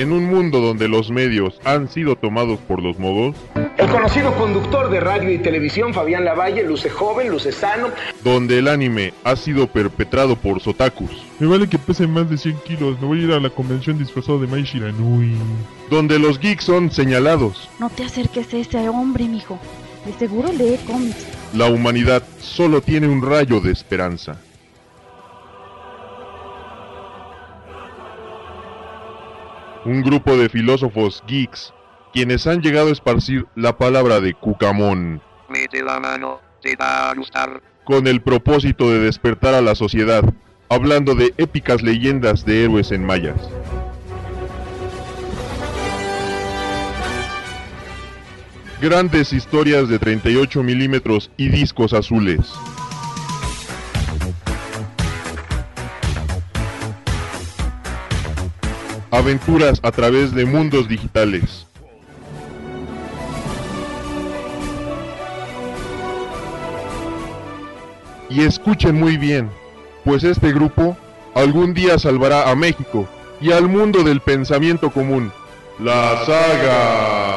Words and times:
En 0.00 0.12
un 0.12 0.24
mundo 0.24 0.60
donde 0.62 0.88
los 0.88 1.10
medios 1.10 1.60
han 1.62 1.86
sido 1.86 2.16
tomados 2.16 2.58
por 2.60 2.82
los 2.82 2.98
modos, 2.98 3.36
El 3.76 3.86
conocido 3.90 4.32
conductor 4.34 4.88
de 4.88 4.98
radio 4.98 5.30
y 5.30 5.36
televisión, 5.36 5.92
Fabián 5.92 6.24
Lavalle, 6.24 6.64
luce 6.64 6.88
joven, 6.88 7.28
luce 7.28 7.52
sano. 7.52 7.88
donde 8.24 8.56
el 8.60 8.68
anime 8.68 9.12
ha 9.24 9.36
sido 9.36 9.66
perpetrado 9.66 10.36
por 10.36 10.60
sotakus, 10.62 11.10
Me 11.38 11.46
vale 11.48 11.68
que 11.68 11.76
pese 11.78 12.06
más 12.06 12.30
de 12.30 12.38
100 12.38 12.56
kilos. 12.66 12.98
Me 12.98 13.08
voy 13.08 13.20
a 13.20 13.24
ir 13.24 13.32
a 13.32 13.40
la 13.40 13.50
convención 13.50 13.98
disfrazado 13.98 14.38
de 14.40 14.46
Mai 14.46 14.62
Shiranui. 14.62 15.34
donde 15.90 16.18
los 16.18 16.38
geeks 16.40 16.64
son 16.64 16.90
señalados, 16.90 17.68
No 17.78 17.90
te 17.90 18.02
acerques 18.04 18.54
a 18.54 18.56
ese 18.56 18.88
hombre, 18.88 19.24
mijo. 19.28 19.58
De 20.06 20.14
seguro 20.14 20.48
lee 20.50 20.78
cómics. 20.86 21.26
la 21.52 21.66
humanidad 21.66 22.22
solo 22.40 22.80
tiene 22.80 23.06
un 23.06 23.20
rayo 23.20 23.60
de 23.60 23.70
esperanza. 23.72 24.40
Un 29.84 30.02
grupo 30.02 30.36
de 30.36 30.48
filósofos 30.48 31.22
geeks, 31.26 31.72
quienes 32.12 32.46
han 32.46 32.60
llegado 32.60 32.88
a 32.88 32.92
esparcir 32.92 33.46
la 33.54 33.76
palabra 33.78 34.20
de 34.20 34.34
Cucamón, 34.34 35.22
Mete 35.48 35.82
la 35.82 35.98
mano, 35.98 36.40
te 36.62 36.76
va 36.76 37.10
a 37.10 37.14
gustar. 37.14 37.62
con 37.84 38.06
el 38.06 38.20
propósito 38.20 38.90
de 38.90 39.00
despertar 39.00 39.54
a 39.54 39.60
la 39.62 39.74
sociedad, 39.74 40.22
hablando 40.68 41.14
de 41.14 41.34
épicas 41.38 41.82
leyendas 41.82 42.44
de 42.44 42.64
héroes 42.64 42.92
en 42.92 43.04
mayas. 43.04 43.40
Grandes 48.80 49.32
historias 49.32 49.88
de 49.88 49.98
38 49.98 50.62
milímetros 50.62 51.30
y 51.36 51.48
discos 51.50 51.92
azules. 51.92 52.40
Aventuras 59.10 59.80
a 59.82 59.90
través 59.90 60.32
de 60.34 60.44
mundos 60.44 60.88
digitales. 60.88 61.66
Y 68.28 68.42
escuchen 68.42 68.94
muy 68.94 69.16
bien, 69.16 69.50
pues 70.04 70.22
este 70.22 70.52
grupo 70.52 70.96
algún 71.34 71.74
día 71.74 71.98
salvará 71.98 72.50
a 72.50 72.54
México 72.54 73.08
y 73.40 73.50
al 73.50 73.68
mundo 73.68 74.04
del 74.04 74.20
pensamiento 74.20 74.90
común. 74.90 75.32
La 75.80 76.24
saga. 76.24 77.29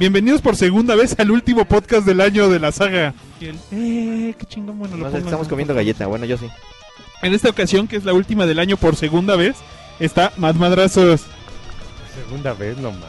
Bienvenidos 0.00 0.40
por 0.40 0.56
segunda 0.56 0.94
vez 0.96 1.14
al 1.18 1.30
último 1.30 1.64
podcast 1.66 2.06
del 2.06 2.20
año 2.22 2.48
de 2.48 2.58
la 2.58 2.72
saga. 2.72 3.12
Y 3.38 3.46
el, 3.46 3.56
eh, 3.70 4.34
qué 4.38 4.46
chingón, 4.46 4.78
bueno, 4.78 4.96
lo 4.96 5.04
No 5.04 5.10
sé, 5.10 5.16
pongo 5.18 5.26
estamos 5.28 5.46
en- 5.46 5.50
comiendo 5.50 5.74
galleta. 5.74 6.06
Bueno, 6.06 6.24
yo 6.24 6.36
sí. 6.38 6.48
En 7.22 7.34
esta 7.34 7.50
ocasión, 7.50 7.86
que 7.86 7.96
es 7.96 8.04
la 8.04 8.14
última 8.14 8.46
del 8.46 8.58
año 8.58 8.76
por 8.78 8.96
segunda 8.96 9.36
vez, 9.36 9.56
está 9.98 10.32
Mad 10.38 10.54
Madrazos. 10.54 11.22
Segunda 12.14 12.54
vez, 12.54 12.78
no 12.78 12.90
mames. 12.92 13.06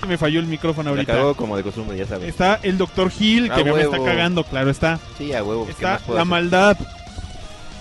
Que 0.00 0.06
me 0.08 0.18
falló 0.18 0.40
el 0.40 0.46
micrófono 0.46 0.90
La 0.90 0.96
ahorita. 0.96 1.12
cagó 1.12 1.34
como 1.36 1.56
de 1.56 1.62
costumbre, 1.62 1.96
ya 1.96 2.06
sabes. 2.06 2.28
Está 2.28 2.58
el 2.64 2.76
Dr. 2.76 3.10
Gil, 3.10 3.46
que 3.48 3.52
A 3.60 3.64
me 3.64 3.70
está 3.70 3.90
huevo. 3.90 4.04
cagando, 4.04 4.42
claro 4.44 4.70
está. 4.70 4.98
Sí, 5.18 5.32
a 5.32 5.44
huevo. 5.44 5.66
¿qué 5.66 5.72
Está 5.72 5.90
más 5.92 6.02
puedo 6.02 6.16
la 6.16 6.22
hacer? 6.22 6.30
maldad. 6.30 6.76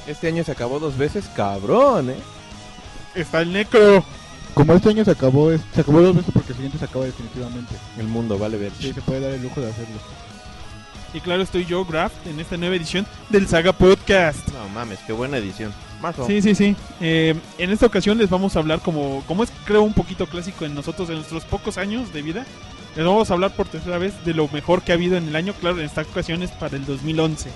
Este 0.05 0.27
año 0.27 0.43
se 0.43 0.51
acabó 0.51 0.79
dos 0.79 0.95
veces, 0.97 1.25
cabrón, 1.35 2.11
¿eh? 2.11 2.15
Está 3.15 3.41
el 3.41 3.51
Necro. 3.51 4.03
Como 4.53 4.73
este 4.73 4.89
año 4.89 5.05
se 5.05 5.11
acabó, 5.11 5.51
es- 5.51 5.61
se 5.73 5.81
acabó 5.81 6.01
dos 6.01 6.15
veces 6.15 6.31
porque 6.33 6.49
el 6.49 6.55
siguiente 6.55 6.77
se 6.79 6.85
acaba 6.85 7.05
definitivamente. 7.05 7.75
El 7.97 8.07
mundo 8.07 8.37
vale 8.37 8.57
ver. 8.57 8.71
Sí, 8.79 8.91
se 8.93 9.01
puede 9.01 9.21
dar 9.21 9.31
el 9.31 9.41
lujo 9.43 9.61
de 9.61 9.69
hacerlo. 9.69 9.95
Y 11.13 11.21
claro, 11.21 11.41
estoy 11.41 11.65
yo, 11.65 11.83
Graft, 11.85 12.27
en 12.27 12.39
esta 12.39 12.55
nueva 12.57 12.75
edición 12.75 13.07
del 13.29 13.47
Saga 13.47 13.73
Podcast. 13.73 14.47
No 14.49 14.69
mames, 14.69 14.99
qué 15.07 15.13
buena 15.13 15.37
edición. 15.37 15.73
Más 16.01 16.17
o 16.19 16.27
Sí, 16.27 16.41
sí, 16.41 16.53
sí. 16.53 16.75
Eh, 17.01 17.35
en 17.57 17.71
esta 17.71 17.85
ocasión 17.87 18.17
les 18.17 18.29
vamos 18.29 18.55
a 18.55 18.59
hablar 18.59 18.79
como, 18.79 19.23
como 19.27 19.43
es 19.43 19.51
creo 19.65 19.81
un 19.81 19.93
poquito 19.93 20.27
clásico 20.27 20.65
en 20.65 20.75
nosotros, 20.75 21.09
en 21.09 21.15
nuestros 21.15 21.45
pocos 21.45 21.77
años 21.77 22.13
de 22.13 22.21
vida. 22.21 22.45
Les 22.95 23.05
vamos 23.05 23.29
a 23.29 23.33
hablar 23.33 23.51
por 23.55 23.67
tercera 23.67 23.97
vez 23.97 24.13
de 24.25 24.33
lo 24.33 24.47
mejor 24.49 24.81
que 24.81 24.91
ha 24.91 24.95
habido 24.95 25.15
en 25.17 25.27
el 25.27 25.35
año. 25.35 25.53
Claro, 25.53 25.79
en 25.79 25.85
esta 25.85 26.01
ocasión 26.01 26.43
es 26.43 26.51
para 26.51 26.75
el 26.75 26.85
2011. 26.85 27.49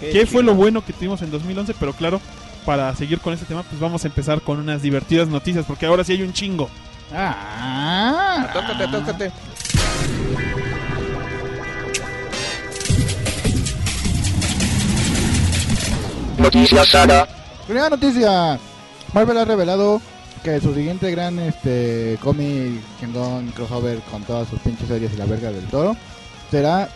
¿Qué 0.00 0.26
fue 0.26 0.42
lo 0.42 0.54
bueno 0.54 0.84
que 0.84 0.92
tuvimos 0.92 1.22
en 1.22 1.30
2011? 1.30 1.74
Pero 1.78 1.92
claro, 1.94 2.20
para 2.68 2.94
seguir 2.94 3.18
con 3.20 3.32
este 3.32 3.46
tema, 3.46 3.62
pues 3.62 3.80
vamos 3.80 4.04
a 4.04 4.08
empezar 4.08 4.42
con 4.42 4.58
unas 4.58 4.82
divertidas 4.82 5.26
noticias, 5.26 5.64
porque 5.64 5.86
ahora 5.86 6.04
sí 6.04 6.12
hay 6.12 6.20
un 6.20 6.34
chingo. 6.34 6.68
Ah, 7.14 8.46
Tócate, 8.52 8.86
tócate. 8.88 9.32
Noticias 16.36 16.88
Saga. 16.88 17.26
Primera 17.64 17.88
noticia. 17.88 18.58
Marvel 19.14 19.38
ha 19.38 19.46
revelado 19.46 20.02
que 20.44 20.60
su 20.60 20.74
siguiente 20.74 21.10
gran 21.10 21.38
este 21.38 22.18
cómic 22.22 22.82
chingón 23.00 23.50
crossover 23.52 24.00
con 24.10 24.24
todas 24.24 24.46
sus 24.46 24.60
pinches 24.60 24.88
series 24.88 25.14
y 25.14 25.16
la 25.16 25.24
verga 25.24 25.50
del 25.50 25.64
toro 25.68 25.96
será 26.50 26.90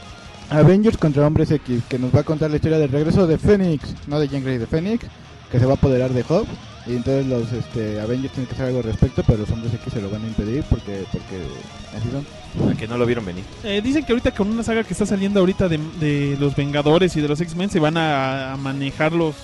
Avengers 0.50 0.98
contra 0.98 1.26
Hombres 1.26 1.50
X, 1.50 1.82
que 1.88 1.98
nos 1.98 2.14
va 2.14 2.20
a 2.20 2.24
contar 2.24 2.50
la 2.50 2.56
historia 2.56 2.76
del 2.76 2.92
regreso 2.92 3.26
de 3.26 3.38
Phoenix, 3.38 3.94
no 4.06 4.20
de 4.20 4.28
Jean 4.28 4.44
Grey, 4.44 4.58
de 4.58 4.66
Phoenix, 4.66 5.06
que 5.52 5.60
se 5.60 5.66
va 5.66 5.72
a 5.72 5.74
apoderar 5.76 6.12
de 6.12 6.22
Hobbs 6.22 6.48
y 6.86 6.96
entonces 6.96 7.26
los 7.26 7.52
este, 7.52 8.00
Avengers 8.00 8.32
tienen 8.32 8.48
que 8.48 8.54
hacer 8.54 8.66
algo 8.66 8.78
al 8.78 8.84
respecto, 8.84 9.22
pero 9.24 9.38
los 9.40 9.50
Hombres 9.50 9.72
X 9.74 9.92
se 9.92 10.00
lo 10.00 10.10
van 10.10 10.24
a 10.24 10.26
impedir 10.26 10.64
porque 10.64 11.04
porque 11.12 11.40
así 11.96 12.08
son. 12.10 12.72
A 12.72 12.74
que 12.74 12.88
no 12.88 12.98
lo 12.98 13.06
vieron 13.06 13.24
venir. 13.24 13.44
Eh, 13.62 13.80
dicen 13.84 14.04
que 14.04 14.12
ahorita 14.12 14.32
con 14.32 14.50
una 14.50 14.64
saga 14.64 14.82
que 14.82 14.92
está 14.92 15.06
saliendo 15.06 15.38
ahorita 15.38 15.68
de, 15.68 15.78
de 16.00 16.36
los 16.40 16.56
Vengadores 16.56 17.14
y 17.16 17.20
de 17.20 17.28
los 17.28 17.40
X-Men 17.40 17.70
se 17.70 17.78
van 17.78 17.96
a, 17.96 18.54
a 18.54 18.56
manejar 18.56 19.12
los, 19.12 19.36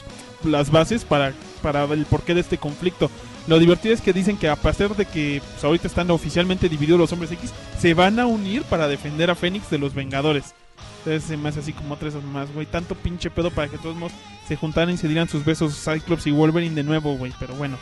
las 0.44 0.70
bases 0.70 1.04
para, 1.04 1.32
para 1.62 1.84
el 1.84 2.06
porqué 2.06 2.34
de 2.34 2.40
este 2.40 2.58
conflicto. 2.58 3.10
Lo 3.46 3.58
divertido 3.58 3.94
es 3.94 4.00
que 4.00 4.12
dicen 4.12 4.36
que 4.36 4.48
a 4.48 4.56
pesar 4.56 4.96
de 4.96 5.04
que 5.04 5.40
pues, 5.52 5.64
ahorita 5.64 5.86
están 5.86 6.10
oficialmente 6.10 6.68
divididos 6.68 6.98
los 6.98 7.12
hombres 7.12 7.30
X, 7.32 7.52
se 7.78 7.94
van 7.94 8.18
a 8.18 8.26
unir 8.26 8.62
para 8.64 8.88
defender 8.88 9.30
a 9.30 9.34
Fénix 9.34 9.70
de 9.70 9.78
los 9.78 9.94
Vengadores. 9.94 10.54
Entonces 10.98 11.24
se 11.24 11.36
me 11.36 11.48
hace 11.48 11.60
así 11.60 11.72
como 11.72 11.96
tres 11.96 12.14
más, 12.32 12.52
güey. 12.52 12.66
Tanto 12.66 12.94
pinche 12.94 13.30
pedo 13.30 13.50
para 13.50 13.68
que 13.68 13.78
todos 13.78 13.96
modos 13.96 14.12
se 14.46 14.56
juntaran 14.56 14.90
y 14.94 14.96
se 14.96 15.08
dieran 15.08 15.28
sus 15.28 15.44
besos 15.44 15.74
Cyclops 15.82 16.26
y 16.26 16.30
Wolverine 16.32 16.74
de 16.74 16.82
nuevo, 16.82 17.16
güey. 17.16 17.32
Pero 17.38 17.54
bueno, 17.54 17.76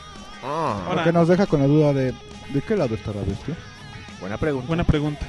Ah, 0.44 0.82
Ahora- 0.86 0.96
Lo 1.00 1.04
que 1.04 1.12
nos 1.12 1.28
deja 1.28 1.46
con 1.46 1.60
la 1.60 1.66
duda 1.66 1.92
de 1.92 2.12
¿de 2.52 2.62
qué 2.66 2.76
lado 2.76 2.94
está 2.94 3.10
la 3.12 3.22
bestia? 3.22 3.56
buena 4.20 4.36
pregunta. 4.36 4.66
buena 4.68 4.84
pregunta. 4.84 5.26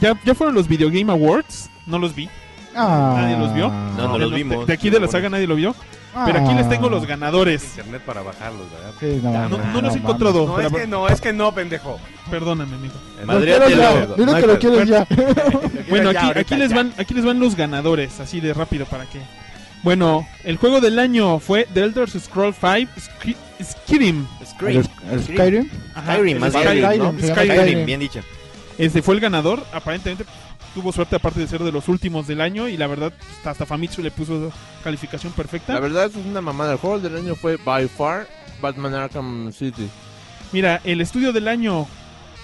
¿Ya, 0.00 0.18
¿Ya 0.24 0.34
fueron 0.34 0.54
los 0.54 0.68
Video 0.68 0.88
Game 0.90 1.10
Awards? 1.10 1.70
No 1.86 1.98
los 1.98 2.14
vi. 2.14 2.28
Ah. 2.76 3.14
¿Nadie 3.20 3.38
los 3.38 3.54
vio? 3.54 3.68
No, 3.68 3.96
no 4.08 4.18
los 4.18 4.30
los- 4.30 4.34
vimos. 4.34 4.58
de- 4.60 4.66
de 4.66 4.72
aquí 4.72 4.90
de 4.90 5.00
la 5.00 5.08
saga 5.08 5.30
nadie 5.30 5.46
lo 5.46 5.54
vio. 5.54 5.74
Pero 6.26 6.38
aquí 6.40 6.54
les 6.54 6.68
tengo 6.68 6.88
los 6.88 7.06
ganadores. 7.06 7.64
Internet 7.64 8.02
para 8.06 8.22
bajarlos, 8.22 8.70
¿verdad? 8.70 8.92
Sí, 9.00 9.20
no, 9.22 9.32
No, 9.32 9.48
no, 9.48 9.58
no 9.58 9.64
los 9.66 9.76
he 9.76 9.82
mames. 9.82 9.96
encontrado. 9.96 10.46
No, 10.46 10.60
es 10.60 10.72
que 10.72 10.86
no, 10.86 11.08
es 11.08 11.20
que 11.20 11.32
no, 11.32 11.54
pendejo. 11.54 11.98
Perdóname, 12.30 12.74
amigo. 12.76 12.94
Lo 13.26 13.40
quiero 13.40 13.68
ya, 13.68 13.76
Madréatelo. 13.76 14.14
Dile 14.16 14.40
que 14.40 14.46
lo 14.46 14.58
quieres 14.58 14.88
ya. 14.88 15.06
Bueno, 15.88 16.10
aquí, 16.10 16.38
aquí 16.38 16.54
les 16.56 16.72
van, 16.72 16.92
aquí 16.98 17.14
les 17.14 17.24
van 17.24 17.38
los 17.40 17.56
ganadores, 17.56 18.20
así 18.20 18.40
de 18.40 18.54
rápido 18.54 18.86
para 18.86 19.04
que. 19.06 19.20
Bueno, 19.82 20.26
el 20.44 20.56
juego 20.56 20.80
del 20.80 20.98
año 20.98 21.38
fue 21.40 21.68
The 21.74 21.82
Elder 21.84 22.08
Scroll 22.08 22.54
5 22.54 22.90
Sk- 22.96 23.36
Skyrim. 23.62 24.26
Skyrim. 24.44 24.82
¿El 25.10 25.22
Skyrim? 25.22 25.70
Skyrim, 26.02 26.38
más 26.38 26.52
Skyrim. 26.54 27.20
Skyrim, 27.20 27.84
bien 27.86 28.00
dicho. 28.00 28.20
Este 28.78 29.02
fue 29.02 29.14
el 29.14 29.20
ganador. 29.20 29.62
Aparentemente 29.72 30.24
tuvo 30.74 30.92
suerte 30.92 31.16
aparte 31.16 31.40
de 31.40 31.46
ser 31.48 31.62
de 31.62 31.72
los 31.72 31.88
últimos 31.88 32.26
del 32.26 32.40
año 32.40 32.68
y 32.68 32.76
la 32.76 32.86
verdad 32.86 33.12
hasta 33.44 33.64
Famitsu 33.64 34.02
le 34.02 34.10
puso 34.10 34.52
calificación 34.82 35.32
perfecta. 35.32 35.72
La 35.74 35.80
verdad 35.80 36.06
es 36.06 36.16
una 36.16 36.40
mamada. 36.40 36.72
El 36.72 36.78
juego 36.78 36.98
del 36.98 37.16
año 37.16 37.34
fue 37.34 37.56
by 37.56 37.88
far 37.88 38.26
Batman 38.60 38.94
Arkham 38.94 39.52
City. 39.52 39.88
Mira, 40.52 40.80
el 40.84 41.00
estudio 41.00 41.32
del 41.32 41.48
año 41.48 41.86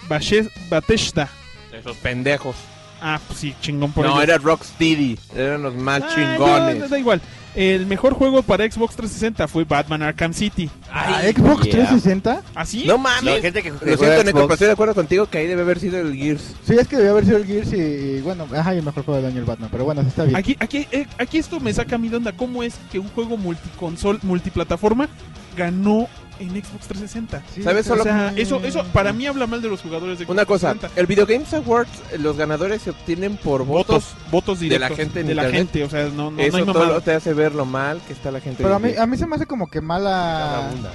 Bashe- 0.08 0.50
Bethesda. 0.70 1.28
Esos 1.72 1.96
pendejos. 1.98 2.56
Ah, 3.02 3.18
pues 3.26 3.38
sí, 3.40 3.54
chingón 3.60 3.92
por 3.92 4.04
No, 4.04 4.12
ellos. 4.12 4.22
era 4.24 4.38
Rocksteady. 4.38 5.18
Eran 5.34 5.62
los 5.62 5.74
más 5.74 6.02
Ah, 6.04 6.08
chingones. 6.14 6.78
no, 6.78 6.88
da 6.88 6.98
igual. 6.98 7.20
El 7.56 7.86
mejor 7.86 8.14
juego 8.14 8.42
para 8.42 8.64
Xbox 8.70 8.94
360 8.94 9.48
fue 9.48 9.64
Batman 9.64 10.02
Arkham 10.02 10.32
City. 10.32 10.70
Ah, 10.92 11.20
¿Xbox 11.22 11.62
yeah. 11.64 11.72
360? 11.72 12.42
¿Así? 12.54 12.84
No 12.84 12.92
La 12.92 12.98
mames. 12.98 13.42
gente 13.42 13.60
que 13.62 13.70
Lo 13.70 13.78
siento, 13.78 14.04
Xbox- 14.04 14.22
pero 14.32 14.52
estoy 14.52 14.66
de 14.68 14.72
acuerdo 14.72 14.94
contigo 14.94 15.26
que 15.26 15.38
ahí 15.38 15.46
debe 15.48 15.62
haber 15.62 15.80
sido 15.80 15.98
el 15.98 16.14
Gears. 16.14 16.54
Sí, 16.64 16.74
es 16.78 16.86
que 16.86 16.96
debió 16.96 17.10
haber 17.10 17.24
sido 17.24 17.38
el 17.38 17.46
Gears 17.46 17.72
y, 17.72 17.76
y, 17.76 18.20
bueno, 18.20 18.46
ajá, 18.56 18.72
y 18.74 18.78
el 18.78 18.84
mejor 18.84 19.04
juego 19.04 19.20
del 19.20 19.30
año 19.32 19.40
el 19.40 19.46
Batman, 19.46 19.68
pero 19.72 19.84
bueno, 19.84 20.02
está 20.02 20.22
bien. 20.24 20.36
Aquí, 20.36 20.56
aquí, 20.60 20.86
eh, 20.92 21.06
aquí 21.18 21.38
esto 21.38 21.58
me 21.58 21.72
saca 21.74 21.96
a 21.96 21.98
mí 21.98 22.08
de 22.08 22.18
onda. 22.18 22.30
¿Cómo 22.32 22.62
es 22.62 22.74
que 22.92 23.00
un 23.00 23.08
juego 23.08 23.36
multiconsol, 23.36 24.20
multiplataforma, 24.22 25.08
ganó 25.56 26.06
en 26.40 26.48
Xbox 26.50 26.88
360? 26.88 27.42
Sí, 27.54 27.62
¿Sabes? 27.62 27.86
O 27.86 27.90
Solo 27.90 28.02
sea, 28.02 28.32
eso, 28.36 28.60
eso 28.64 28.82
para 28.92 29.12
mí 29.12 29.26
habla 29.26 29.46
mal 29.46 29.60
de 29.62 29.68
los 29.68 29.80
jugadores 29.82 30.18
de 30.18 30.24
Xbox 30.24 30.32
una 30.34 30.44
cosa. 30.46 30.70
360. 30.72 31.00
El 31.00 31.06
Video 31.06 31.26
Games 31.26 31.52
Awards, 31.54 31.90
eh, 32.12 32.18
los 32.18 32.36
ganadores 32.36 32.82
se 32.82 32.90
obtienen 32.90 33.36
por 33.36 33.64
votos. 33.64 34.14
votos, 34.14 34.30
votos 34.32 34.60
de 34.60 34.64
directos 34.66 34.90
la 34.90 35.04
gente 35.04 35.20
en 35.20 35.26
de 35.28 35.34
la 35.34 35.42
internet. 35.44 35.68
gente, 35.72 35.84
o 35.84 35.90
sea, 35.90 36.04
no, 36.06 36.10
no, 36.24 36.30
no 36.32 36.40
Eso 36.42 36.56
hay 36.56 36.64
todo 36.64 37.00
te 37.02 37.12
hace 37.12 37.34
ver 37.34 37.54
lo 37.54 37.64
mal 37.66 38.00
que 38.06 38.12
está 38.12 38.30
la 38.30 38.40
gente. 38.40 38.62
Pero 38.62 38.74
a 38.74 38.78
mí, 38.78 38.92
de- 38.92 38.98
a 39.00 39.06
mí 39.06 39.16
se 39.16 39.26
me 39.26 39.36
hace 39.36 39.46
como 39.46 39.68
que 39.68 39.80
mala... 39.80 40.70
¿no? 40.82 40.88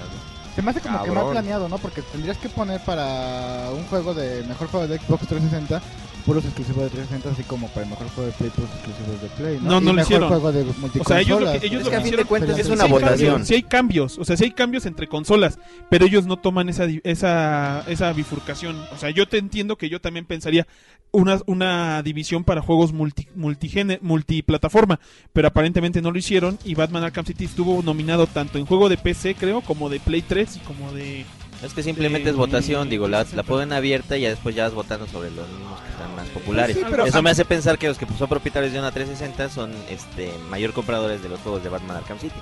Se 0.55 0.61
me 0.61 0.71
hace 0.71 0.79
como 0.79 0.99
que 1.01 1.07
Cabrón. 1.07 1.23
mal 1.25 1.31
planeado, 1.33 1.67
¿no? 1.67 1.77
Porque 1.79 2.01
tendrías 2.01 2.37
que 2.37 2.47
poner 2.47 2.79
para 2.85 3.69
un 3.75 3.83
juego 3.87 4.13
de 4.13 4.41
mejor 4.47 4.69
juego 4.69 4.87
de 4.87 4.97
Xbox 4.99 5.27
360 5.27 5.81
puros 6.25 6.43
exclusivos 6.45 6.83
de 6.83 6.89
360, 6.89 7.29
así 7.29 7.43
como 7.43 7.67
para 7.69 7.83
el 7.83 7.89
mejor 7.91 8.07
juego 8.09 8.29
de 8.31 8.35
Play, 8.37 8.49
puros 8.49 8.69
exclusivos 8.71 9.21
de 9.21 9.27
Play. 9.29 9.59
No, 9.61 9.79
no 9.79 9.93
lo 9.93 10.01
hicieron. 10.01 10.27
juego 10.29 10.51
de 10.51 10.65
O 10.99 11.03
sea, 11.03 11.21
ellos 11.21 11.39
lo 11.41 11.51
que, 11.51 11.67
ellos 11.67 11.79
Es 11.81 11.85
lo 11.85 11.89
que 11.91 11.95
a 11.95 11.99
que 11.99 12.03
fin 12.05 12.15
de 12.15 12.21
hicieron 12.23 12.27
cuentas 12.27 12.55
pero 12.55 12.61
es 12.67 12.73
una 12.73 12.85
votación. 12.85 13.45
sí 13.45 13.53
hay 13.55 13.63
cambios, 13.63 14.17
o 14.17 14.25
sea, 14.25 14.35
sí 14.37 14.43
hay 14.45 14.51
cambios 14.51 14.85
entre 14.85 15.07
consolas, 15.07 15.59
pero 15.89 16.05
ellos 16.05 16.25
no 16.25 16.37
toman 16.37 16.67
esa 16.69 16.85
esa 17.03 17.83
esa 17.87 18.11
bifurcación. 18.13 18.75
O 18.93 18.97
sea, 18.97 19.09
yo 19.11 19.27
te 19.27 19.37
entiendo 19.37 19.77
que 19.77 19.89
yo 19.89 20.01
también 20.01 20.25
pensaría 20.25 20.65
una, 21.11 21.39
una 21.45 22.01
división 22.03 22.43
para 22.43 22.61
juegos 22.61 22.91
multi, 22.91 23.27
multigene- 23.37 23.99
multiplataforma, 24.01 24.99
pero 25.31 25.47
aparentemente 25.47 26.01
no 26.01 26.11
lo 26.11 26.17
hicieron 26.17 26.57
y 26.65 26.75
Batman 26.75 27.03
Arkham 27.03 27.25
City 27.25 27.45
estuvo 27.45 27.81
nominado 27.83 28.27
tanto 28.27 28.57
en 28.57 28.65
juego 28.65 28.89
de 28.89 28.97
PC, 28.97 29.35
creo, 29.35 29.61
como 29.61 29.89
de 29.89 29.99
Play 30.01 30.21
3 30.23 30.57
y 30.57 30.59
como 30.59 30.91
de 30.91 31.25
Es 31.63 31.73
que 31.73 31.81
simplemente 31.83 32.29
Eh, 32.29 32.31
es 32.31 32.37
votación, 32.37 32.89
digo, 32.89 33.07
la, 33.07 33.25
la 33.33 33.43
ponen 33.43 33.73
abierta 33.73 34.17
y 34.17 34.21
ya 34.21 34.29
después 34.29 34.53
ya 34.55 34.65
vas 34.65 34.73
votando 34.73 35.07
sobre 35.07 35.31
los 35.31 35.47
mismos 35.49 35.79
que 35.81 35.89
están 35.89 36.15
más 36.15 36.27
populares. 36.27 36.75
Sí, 36.75 36.83
pero- 36.89 37.05
Eso 37.05 37.21
me 37.23 37.29
hace 37.29 37.45
pensar 37.45 37.77
que 37.77 37.87
los 37.87 37.97
que 37.97 38.05
son 38.17 38.27
propietarios 38.29 38.71
de 38.73 38.79
una 38.79 38.91
360 38.91 39.49
son 39.49 39.71
este 39.89 40.31
mayor 40.49 40.73
compradores 40.73 41.23
de 41.23 41.29
los 41.29 41.39
juegos 41.39 41.63
de 41.63 41.69
Batman 41.69 41.97
Arkham 41.97 42.19
City. 42.19 42.35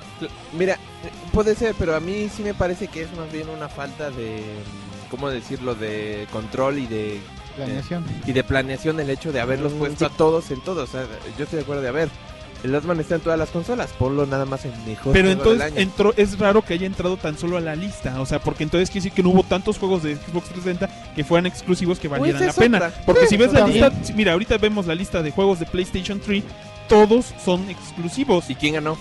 Mira, 0.52 0.78
puede 1.32 1.56
ser, 1.56 1.76
pero 1.78 1.96
a 1.96 2.00
mí 2.00 2.30
sí 2.36 2.44
me 2.44 2.54
parece 2.54 2.88
que 2.88 3.04
es 3.04 3.16
más 3.16 3.32
bien 3.32 3.48
una 3.50 3.70
falta 3.70 4.10
de, 4.12 4.44
¿cómo 5.10 5.30
decirlo?, 5.30 5.76
de 5.76 6.28
control 6.32 6.80
y 6.80 6.88
de 6.88 7.20
Planeación. 7.56 8.04
y 8.26 8.32
de 8.34 8.44
planeación 8.44 9.00
el 9.00 9.10
hecho 9.12 9.32
de 9.32 9.40
haberlos 9.40 9.74
Mm, 9.74 9.78
puesto 9.80 10.06
a 10.08 10.10
todos 10.10 10.50
en 10.52 10.60
todos. 10.62 10.90
O 10.90 10.92
sea, 10.92 11.06
yo 11.38 11.44
estoy 11.44 11.58
de 11.58 11.64
acuerdo 11.64 11.84
de, 11.84 11.90
a 11.90 11.92
ver, 11.92 12.10
el 12.64 12.72
Batman 12.72 13.00
está 13.00 13.16
en 13.16 13.22
todas 13.22 13.38
las 13.38 13.50
consolas, 13.50 13.92
ponlo 14.00 14.26
nada 14.26 14.46
más 14.46 14.64
en 14.66 14.72
mejor 14.86 15.12
Pero 15.14 15.30
entonces 15.30 15.60
del 15.60 15.74
año. 15.74 15.80
entró, 15.82 16.14
es 16.18 16.40
raro 16.40 16.62
que 16.62 16.74
haya 16.74 16.86
entrado 16.88 17.18
tan 17.18 17.38
solo 17.38 17.58
a 17.58 17.62
la 17.62 17.76
lista, 17.76 18.20
o 18.22 18.26
sea, 18.26 18.40
porque 18.40 18.64
entonces 18.64 18.90
quiere 18.90 19.04
decir 19.04 19.12
que 19.16 19.22
no 19.24 19.30
hubo 19.30 19.44
tantos 19.44 19.78
juegos 19.78 20.04
de 20.04 20.16
Xbox 20.16 20.48
360 20.50 21.14
que 21.16 21.24
fueran 21.24 21.46
exclusivos 21.46 22.00
que 22.00 22.08
valieran 22.08 22.42
Pues 22.42 22.56
la 22.56 22.62
pena. 22.62 22.78
otra. 22.78 22.94
Porque 23.06 23.28
si 23.28 23.38
ves 23.38 23.52
la 23.54 23.60
también. 23.62 23.90
lista, 23.94 24.14
mira, 24.16 24.32
ahorita 24.34 24.58
vemos 24.58 24.86
la 24.88 24.96
lista 24.96 25.22
de 25.22 25.32
juegos 25.32 25.60
de 25.60 25.66
PlayStation 25.66 26.20
3, 26.20 26.44
todos 26.88 27.34
son 27.44 27.70
exclusivos. 27.70 28.50
¿Y 28.50 28.56
quién 28.56 28.76
ganó? 28.76 28.98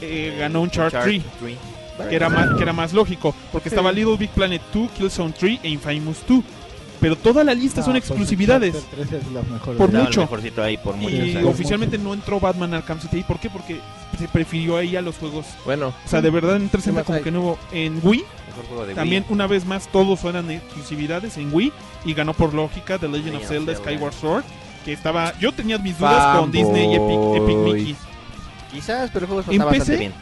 Eh, 0.00 0.36
ganó 0.38 0.62
un 0.62 0.70
Chart 0.70 0.92
3, 0.92 1.22
Tree. 1.38 1.56
que 2.08 2.16
era 2.16 2.28
más 2.28 2.48
que 2.56 2.62
era 2.62 2.72
más 2.72 2.92
lógico, 2.92 3.34
porque 3.52 3.68
estaba 3.68 3.92
Little 3.92 4.16
Big 4.16 4.30
Planet 4.30 4.60
2, 4.72 4.90
Killzone 4.92 5.32
3 5.38 5.60
e 5.62 5.68
Infamous 5.68 6.18
2. 6.26 6.42
Pero 7.02 7.16
toda 7.16 7.44
la 7.44 7.52
lista 7.52 7.82
Ah, 7.82 7.84
son 7.84 7.92
pues, 7.92 8.04
exclusividades. 8.04 8.72
Chapter 8.74 9.06
3 9.08 9.22
es 9.22 9.32
la 9.32 9.42
mejor 9.42 9.76
Por 9.76 9.86
Estaba 9.88 10.04
mucho. 10.04 10.20
mejorcito 10.22 10.62
ahí 10.62 10.76
por 10.78 10.96
mucho. 10.96 11.14
Y 11.14 11.20
o 11.20 11.32
sea. 11.32 11.40
Por 11.42 11.50
oficialmente 11.50 11.98
no 11.98 12.14
entró 12.14 12.40
Batman 12.40 12.72
Arkham 12.72 13.00
City. 13.00 13.22
¿Por 13.24 13.38
qué? 13.40 13.50
Porque 13.50 13.80
se 14.18 14.28
prefirió 14.28 14.76
ahí 14.78 14.96
a 14.96 15.02
los 15.02 15.16
juegos. 15.16 15.44
Bueno, 15.66 15.88
O 15.88 16.08
sea, 16.08 16.22
de 16.22 16.30
verdad 16.30 16.56
en 16.56 16.68
360 16.70 16.92
más 17.00 17.04
como 17.04 17.16
hay? 17.18 17.24
que 17.24 17.30
no 17.30 17.40
hubo. 17.40 17.58
En 17.72 18.00
Wii 18.02 18.24
Mejor 18.48 18.64
juego 18.68 18.86
de 18.86 18.94
También 18.94 19.24
Wii. 19.24 19.32
una 19.34 19.46
vez 19.46 19.66
más 19.66 19.88
todos 19.88 20.22
eran 20.24 20.50
exclusividades 20.50 21.36
en 21.38 21.52
Wii 21.52 21.72
y 22.04 22.14
ganó 22.14 22.32
por 22.34 22.54
lógica 22.54 22.98
The 22.98 23.08
Legend, 23.08 23.36
of 23.36 23.46
Zelda. 23.48 23.74
Skyward 23.74 24.14
Sword 24.14 24.44
que 24.84 24.92
estaba 24.92 25.32
yo 25.38 25.52
tenía 25.52 25.78
mis 25.78 25.98
dudas 25.98 26.38
con 26.38 26.50
Disney 26.52 26.92
y 26.92 26.94
Epic, 26.94 27.42
Epic. 27.42 27.56
Mickey. 27.56 27.96
Quizás, 28.72 29.10
pero 29.12 29.26
el 29.26 29.32
juego 29.32 29.50
está 29.52 29.64
bastante 29.64 29.96
bien. 29.96 30.12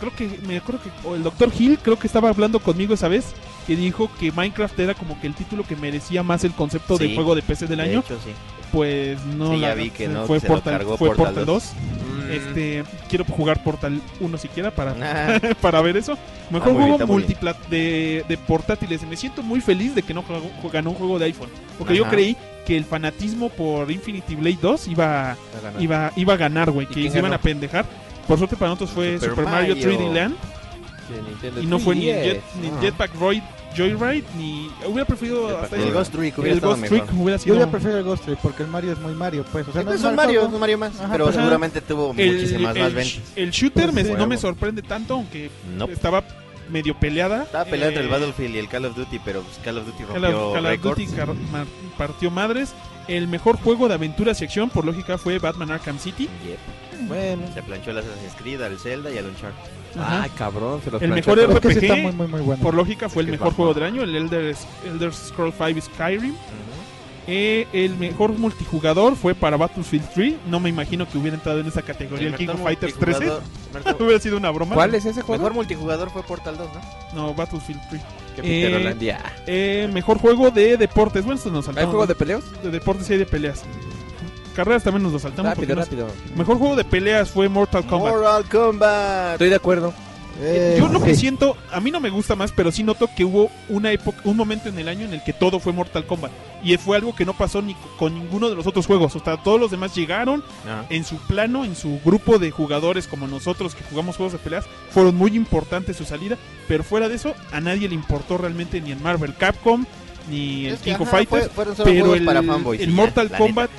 Creo 0.00 0.14
que 0.16 0.38
me 0.46 0.56
acuerdo 0.56 0.80
que 0.82 0.90
o 1.08 1.14
el 1.14 1.22
Dr. 1.22 1.50
Hill 1.58 1.78
creo 1.82 1.98
que 1.98 2.06
estaba 2.06 2.30
hablando 2.30 2.58
conmigo 2.60 2.94
esa 2.94 3.08
vez 3.08 3.26
que 3.70 3.76
dijo 3.76 4.10
que 4.18 4.32
Minecraft 4.32 4.76
era 4.80 4.94
como 4.94 5.20
que 5.20 5.28
el 5.28 5.34
título 5.34 5.62
que 5.62 5.76
merecía 5.76 6.24
más 6.24 6.42
el 6.42 6.50
concepto 6.50 6.98
de 6.98 7.06
Sí. 7.06 7.14
juego 7.14 7.36
de 7.36 7.42
PC 7.42 7.68
del 7.68 7.76
De 7.78 7.84
año, 7.84 8.00
hecho, 8.00 8.16
sí. 8.24 8.32
pues 8.72 9.24
no 9.26 9.52
Sí, 9.54 9.60
ya 9.60 9.68
la- 9.68 9.74
vi 9.76 9.90
que 9.90 10.08
no, 10.08 10.26
fue 10.26 10.38
que 10.38 10.40
se 10.40 10.48
lo 10.48 10.54
Portal 10.54 10.72
cargó 10.78 10.96
fue 10.96 11.08
Portal 11.10 11.26
Portal 11.26 11.46
2. 11.46 11.62
2. 11.64 11.72
mm, 12.26 12.30
Este, 12.32 12.84
quiero 13.08 13.24
jugar 13.26 13.62
Portal 13.62 14.00
1 14.18 14.38
siquiera 14.38 14.72
para 14.72 14.96
Ah, 15.00 15.40
para 15.60 15.80
ver 15.82 15.96
eso. 15.96 16.18
Mejor 16.50 16.76
bien, 16.76 16.88
juego 16.96 17.06
multiplat 17.06 17.56
de, 17.68 18.24
de 18.28 18.36
portátiles. 18.38 19.02
Me 19.04 19.16
siento 19.16 19.42
muy 19.44 19.60
feliz 19.60 19.94
de 19.94 20.02
que 20.02 20.14
no 20.14 20.22
jugó- 20.22 20.70
ganó 20.72 20.90
un 20.90 20.96
juego 20.96 21.20
de 21.20 21.26
iPhone. 21.26 21.50
Porque 21.78 21.94
yo 21.94 22.08
creí 22.08 22.36
que 22.66 22.76
el 22.76 22.84
fanatismo 22.84 23.50
por 23.50 23.88
Infinity 23.90 24.34
Blade 24.34 24.58
2 24.60 24.88
iba, 24.88 25.30
a 25.32 25.36
ganar. 25.62 25.80
iba, 25.82 26.12
iba 26.16 26.32
a 26.34 26.36
ganar, 26.36 26.70
güey. 26.72 26.88
¿Y 26.90 26.94
Que 27.04 27.10
se 27.12 27.18
iban 27.18 27.32
a 27.32 27.38
pendejar. 27.38 27.84
Por 28.26 28.36
suerte 28.38 28.56
para 28.56 28.70
nosotros 28.70 28.90
fue 28.90 29.14
Super, 29.14 29.30
Super 29.30 29.44
Mario, 29.44 29.76
Mario. 29.76 29.90
3D 29.90 30.12
Land. 30.12 30.34
de 31.54 31.62
Y 31.62 31.66
no 31.66 31.78
fue 31.80 31.96
ni, 31.96 32.06
3DS. 32.06 32.22
Jet, 32.24 32.42
ni 32.62 32.68
Ah. 32.68 32.78
Jetpack 32.80 33.14
Roy, 33.18 33.42
Joyride, 33.76 34.24
ni... 34.36 34.68
Hubiera 34.86 35.04
preferido 35.04 35.58
hasta 35.58 35.76
ese- 35.76 35.86
El 35.88 35.92
Ghost 35.94 36.12
Trick 36.12 36.38
hubiera 36.38 36.54
el 36.54 36.60
Ghost. 36.60 36.84
Trick 36.84 37.04
hubiera 37.14 37.36
Yo 37.36 37.42
sido... 37.42 37.54
hubiera 37.56 37.70
preferido 37.70 37.98
el 37.98 38.04
Ghost 38.04 38.24
Trick 38.24 38.38
porque 38.40 38.62
el 38.64 38.68
Mario 38.68 38.92
es 38.92 38.98
muy 38.98 39.14
Mario, 39.14 39.44
pues. 39.52 39.68
O 39.68 39.72
sea, 39.72 39.82
no 39.82 39.92
es 39.92 40.00
son 40.00 40.16
mal 40.16 40.26
Mario, 40.26 40.40
juego. 40.40 40.52
son 40.52 40.60
Mario 40.60 40.78
más, 40.78 41.00
Ajá, 41.00 41.08
pero 41.12 41.24
pues, 41.24 41.36
seguramente 41.36 41.80
tuvo 41.80 42.14
el, 42.16 42.32
muchísimas 42.34 42.76
más 42.76 42.86
el, 42.88 42.94
ventas. 42.94 43.20
el 43.36 43.50
shooter 43.50 43.92
me- 43.92 44.04
Pues, 44.04 44.18
no 44.18 44.26
me 44.26 44.36
sorprende 44.38 44.82
tanto, 44.82 45.14
aunque 45.14 45.50
estaba 45.90 46.24
medio 46.68 46.98
peleada. 46.98 47.42
estaba 47.44 47.64
peleado 47.64 47.90
entre 47.90 48.02
el 48.04 48.08
Eh, 48.08 48.12
Battlefield 48.12 48.54
y 48.54 48.58
el 48.58 48.68
Call 48.68 48.84
of 48.86 48.96
Duty, 48.96 49.18
pero 49.24 49.42
pues, 49.42 49.58
Call 49.64 49.78
of 49.78 49.86
Duty 49.86 50.04
Call 50.04 50.22
rompió 50.22 50.46
of, 50.48 50.54
Call 50.54 50.66
of. 50.66 50.80
Duty 50.82 51.06
car- 51.08 51.34
mar- 51.52 51.66
partió 51.96 52.30
madres. 52.30 52.72
El 53.08 53.26
mejor 53.26 53.56
juego 53.56 53.88
de 53.88 53.94
aventuras 53.94 54.40
y 54.40 54.44
acción, 54.44 54.70
por 54.70 54.84
lógica, 54.84 55.18
fue 55.18 55.38
Batman 55.40 55.72
Arkham 55.72 55.98
City. 55.98 56.28
Yep. 56.46 57.08
Bueno. 57.08 57.42
Se 57.54 57.62
planchó 57.62 57.90
el 57.90 57.98
Assassin's 57.98 58.34
Creed, 58.40 58.60
al 58.62 58.78
Zelda 58.78 59.10
y 59.10 59.18
al 59.18 59.26
Uncharted. 59.26 59.58
Ajá. 59.98 60.22
Ay, 60.24 60.30
cabrón, 60.36 60.80
se 60.84 60.90
los 60.90 61.02
El 61.02 61.10
planchó 61.10 61.30
mejor 61.36 61.46
todos. 61.46 61.58
RPG, 61.64 61.82
está 61.84 61.96
muy, 61.96 62.12
muy, 62.12 62.26
muy 62.28 62.40
bueno. 62.40 62.62
Por 62.62 62.74
lógica, 62.74 63.08
fue 63.08 63.22
el 63.22 63.28
que 63.28 63.34
es 63.34 63.40
mejor 63.40 63.54
juego 63.54 63.74
del 63.74 63.84
año, 63.84 64.02
el 64.02 64.14
Elder, 64.14 64.54
Elder 64.86 65.12
Scrolls 65.12 65.54
5 65.58 65.80
Skyrim. 65.94 66.34
Eh, 67.26 67.66
el 67.72 67.96
mejor 67.96 68.32
multijugador 68.32 69.14
fue 69.14 69.34
para 69.34 69.56
Battlefield 69.56 70.04
3. 70.14 70.34
No 70.48 70.58
me 70.58 70.68
imagino 70.68 71.08
que 71.08 71.16
hubiera 71.18 71.36
entrado 71.36 71.60
en 71.60 71.66
esa 71.66 71.82
categoría 71.82 72.28
el, 72.28 72.34
King 72.34 72.48
of 72.48 72.62
Fighters 72.62 72.94
13. 72.94 73.20
multijugador- 73.20 73.42
mejor- 73.84 74.02
hubiera 74.02 74.18
sido 74.20 74.36
una 74.36 74.50
broma. 74.50 74.74
¿Cuál 74.74 74.94
es 74.94 75.04
ese 75.04 75.22
juego? 75.22 75.40
Mejor 75.42 75.54
multijugador 75.54 76.10
fue 76.10 76.22
Portal 76.22 76.56
2, 76.56 76.68
¿no? 77.14 77.26
No, 77.28 77.34
Battlefield 77.34 77.80
3. 77.90 78.02
Que 78.36 78.40
Eh, 78.42 78.94
Peter. 78.98 79.18
Eh, 79.46 79.90
mejor 79.92 80.18
juego 80.18 80.50
de 80.50 80.76
deportes. 80.76 81.24
Bueno, 81.24 81.36
esto 81.38 81.50
nos 81.50 81.58
¿Hay 81.68 81.74
saltamos. 81.74 81.90
juego 81.90 82.06
de 82.06 82.14
peleos? 82.14 82.44
de 82.62 82.70
deportes 82.70 83.08
y 83.10 83.12
hay 83.12 83.18
de 83.20 83.26
peleas. 83.26 83.64
Carreras 84.64 84.82
también 84.84 85.02
nos 85.02 85.12
lo 85.12 85.18
saltamos. 85.18 85.56
Rápido. 85.56 86.08
Mejor 86.36 86.58
juego 86.58 86.76
de 86.76 86.84
peleas 86.84 87.30
fue 87.30 87.48
Mortal 87.48 87.86
Kombat. 87.86 88.12
Mortal 88.12 88.44
Kombat. 88.48 89.32
Estoy 89.32 89.48
de 89.48 89.54
acuerdo. 89.54 89.94
Eh, 90.42 90.76
Yo 90.78 90.88
lo 90.88 91.02
que 91.02 91.14
sí. 91.14 91.22
siento, 91.22 91.56
a 91.70 91.80
mí 91.80 91.90
no 91.90 92.00
me 92.00 92.08
gusta 92.08 92.34
más, 92.34 92.50
pero 92.52 92.72
sí 92.72 92.82
noto 92.82 93.10
que 93.14 93.24
hubo 93.26 93.50
una 93.68 93.92
época, 93.92 94.20
un 94.24 94.36
momento 94.38 94.68
en 94.70 94.78
el 94.78 94.88
año 94.88 95.04
en 95.04 95.12
el 95.12 95.22
que 95.22 95.32
todo 95.34 95.60
fue 95.60 95.72
Mortal 95.72 96.06
Kombat. 96.06 96.30
Y 96.62 96.74
fue 96.78 96.96
algo 96.96 97.14
que 97.14 97.24
no 97.26 97.34
pasó 97.36 97.60
ni 97.62 97.74
con 97.98 98.14
ninguno 98.14 98.48
de 98.48 98.54
los 98.54 98.66
otros 98.66 98.86
juegos. 98.86 99.14
O 99.16 99.20
sea, 99.20 99.36
todos 99.38 99.58
los 99.60 99.70
demás 99.70 99.94
llegaron 99.94 100.42
Ajá. 100.64 100.86
en 100.90 101.04
su 101.04 101.16
plano, 101.16 101.64
en 101.64 101.74
su 101.76 102.00
grupo 102.04 102.38
de 102.38 102.50
jugadores 102.50 103.06
como 103.06 103.26
nosotros 103.26 103.74
que 103.74 103.84
jugamos 103.90 104.16
juegos 104.16 104.32
de 104.32 104.38
peleas. 104.38 104.64
Fueron 104.90 105.14
muy 105.14 105.34
importantes 105.36 105.96
su 105.96 106.04
salida. 106.04 106.36
Pero 106.68 106.84
fuera 106.84 107.08
de 107.08 107.16
eso, 107.16 107.34
a 107.52 107.60
nadie 107.60 107.88
le 107.88 107.94
importó 107.94 108.38
realmente 108.38 108.80
ni 108.80 108.92
el 108.92 109.00
Marvel 109.00 109.34
Capcom, 109.34 109.84
ni 110.30 110.66
el 110.66 110.74
Es 110.74 110.80
que, 110.80 110.90
King 110.94 111.02
of 111.02 111.10
Fighters. 111.10 111.46
fue- 111.46 111.54
fueron 111.54 111.76
solo 111.76 111.90
pero 111.90 112.14
el, 112.14 112.24
para 112.24 112.42
fanboys 112.42 112.80
el 112.80 112.88
y 112.90 112.92
ya, 112.94 112.96
Mortal 113.02 113.30
Kombat 113.36 113.70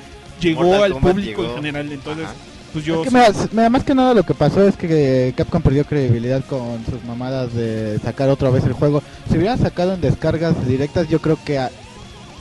llegó 0.48 0.62
Mortal 0.62 0.82
al 0.84 0.92
Kombat 0.92 1.12
público 1.14 1.42
llegó. 1.42 1.50
en 1.50 1.56
general. 1.56 1.92
Entonces, 1.92 2.24
Ajá. 2.24 2.34
pues 2.72 2.84
yo... 2.84 3.02
Es 3.04 3.08
que 3.10 3.50
mira, 3.54 3.70
más 3.70 3.84
que 3.84 3.94
nada 3.94 4.14
lo 4.14 4.22
que 4.24 4.34
pasó 4.34 4.66
es 4.66 4.76
que 4.76 5.32
Capcom 5.36 5.62
perdió 5.62 5.84
credibilidad 5.84 6.44
con 6.44 6.84
sus 6.84 7.02
mamadas 7.04 7.52
de 7.54 7.98
sacar 8.02 8.28
otra 8.28 8.50
vez 8.50 8.64
el 8.64 8.72
juego. 8.72 9.02
Si 9.30 9.38
hubieran 9.38 9.58
sacado 9.58 9.94
en 9.94 10.00
descargas 10.00 10.66
directas, 10.66 11.08
yo 11.08 11.20
creo 11.20 11.38
que 11.44 11.58
a- 11.58 11.70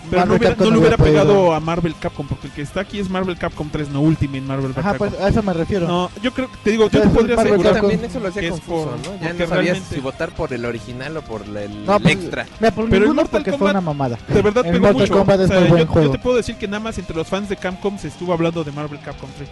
Pero 0.10 0.25
no, 0.25 0.36
hubiera, 0.36 0.55
no 0.55 0.72
le 0.72 0.77
hubiera 0.77 0.98
podido- 0.98 1.13
pegado 1.22 1.53
a 1.53 1.60
Marvel 1.60 1.96
Capcom, 2.00 2.27
porque 2.27 2.48
el 2.48 2.53
que 2.53 2.62
está 2.62 2.81
aquí 2.81 3.00
es 3.00 3.10
Marvel 3.10 3.38
Capcom 3.38 3.70
3, 3.72 3.89
no 3.89 4.01
Ultimate 4.01 4.41
Marvel 4.41 4.72
Ajá, 4.72 4.91
Capcom. 4.91 5.10
pues 5.10 5.22
a 5.22 5.27
eso 5.29 5.43
me 5.43 5.53
refiero. 5.53 5.88
No, 5.88 6.10
yo 6.22 6.34
creo 6.34 6.50
te 6.63 6.72
digo, 6.72 6.89
yo 6.89 7.01
te 7.01 7.08
podría 7.10 7.36
Marvel 7.36 7.53
asegurar. 7.53 7.74
Capcom- 7.75 7.79
también 7.89 8.05
eso 8.05 8.20
lo 8.20 8.27
hacía 8.29 8.41
que 8.41 8.48
es 8.48 8.53
confuso, 8.53 8.89
por- 8.89 8.98
¿no? 8.98 9.22
Ya 9.22 9.34
no 9.34 9.39
sabías 9.39 9.50
realmente- 9.50 9.96
si 9.96 10.01
votar 10.01 10.29
por 10.31 10.53
el 10.53 10.65
original 10.65 11.17
o 11.17 11.22
por 11.22 11.41
el, 11.43 11.86
No, 11.86 11.96
el 11.98 12.01
pues, 12.01 12.15
extra. 12.15 12.46
Mira, 12.60 12.72
por 12.74 12.86
Pero 12.86 12.96
el 12.98 13.01
ninguno 13.03 13.22
Mortal 13.22 13.41
porque 13.43 13.51
fue 13.58 13.67
Kombat- 13.67 13.72
una 13.72 13.81
mamada. 13.81 14.17
De 14.27 14.41
verdad 14.41 14.65
El 14.65 14.72
pegó 14.74 14.84
Mortal 14.88 15.01
mucho. 15.01 15.13
Kombat 15.13 15.39
es 15.39 15.46
O 15.46 15.48
sea, 15.50 15.60
muy 15.60 15.70
buen 15.70 15.79
yo, 15.81 15.86
yo 15.88 15.91
juego. 15.93 16.12
te 16.12 16.20
puedo 16.20 16.38
decir 16.38 16.55
que 16.55 16.67
nada 16.67 16.79
más 16.79 16.98
entre 16.98 17.15
los 17.15 17.27
fans 17.27 17.50
de 17.50 17.58
Capcom 17.58 17.98
se 17.98 18.08
estuvo 18.08 18.34
hablando 18.34 18.63
de 18.63 18.72
Marvel 18.72 19.00
Capcom 19.00 19.29
3. 19.38 19.50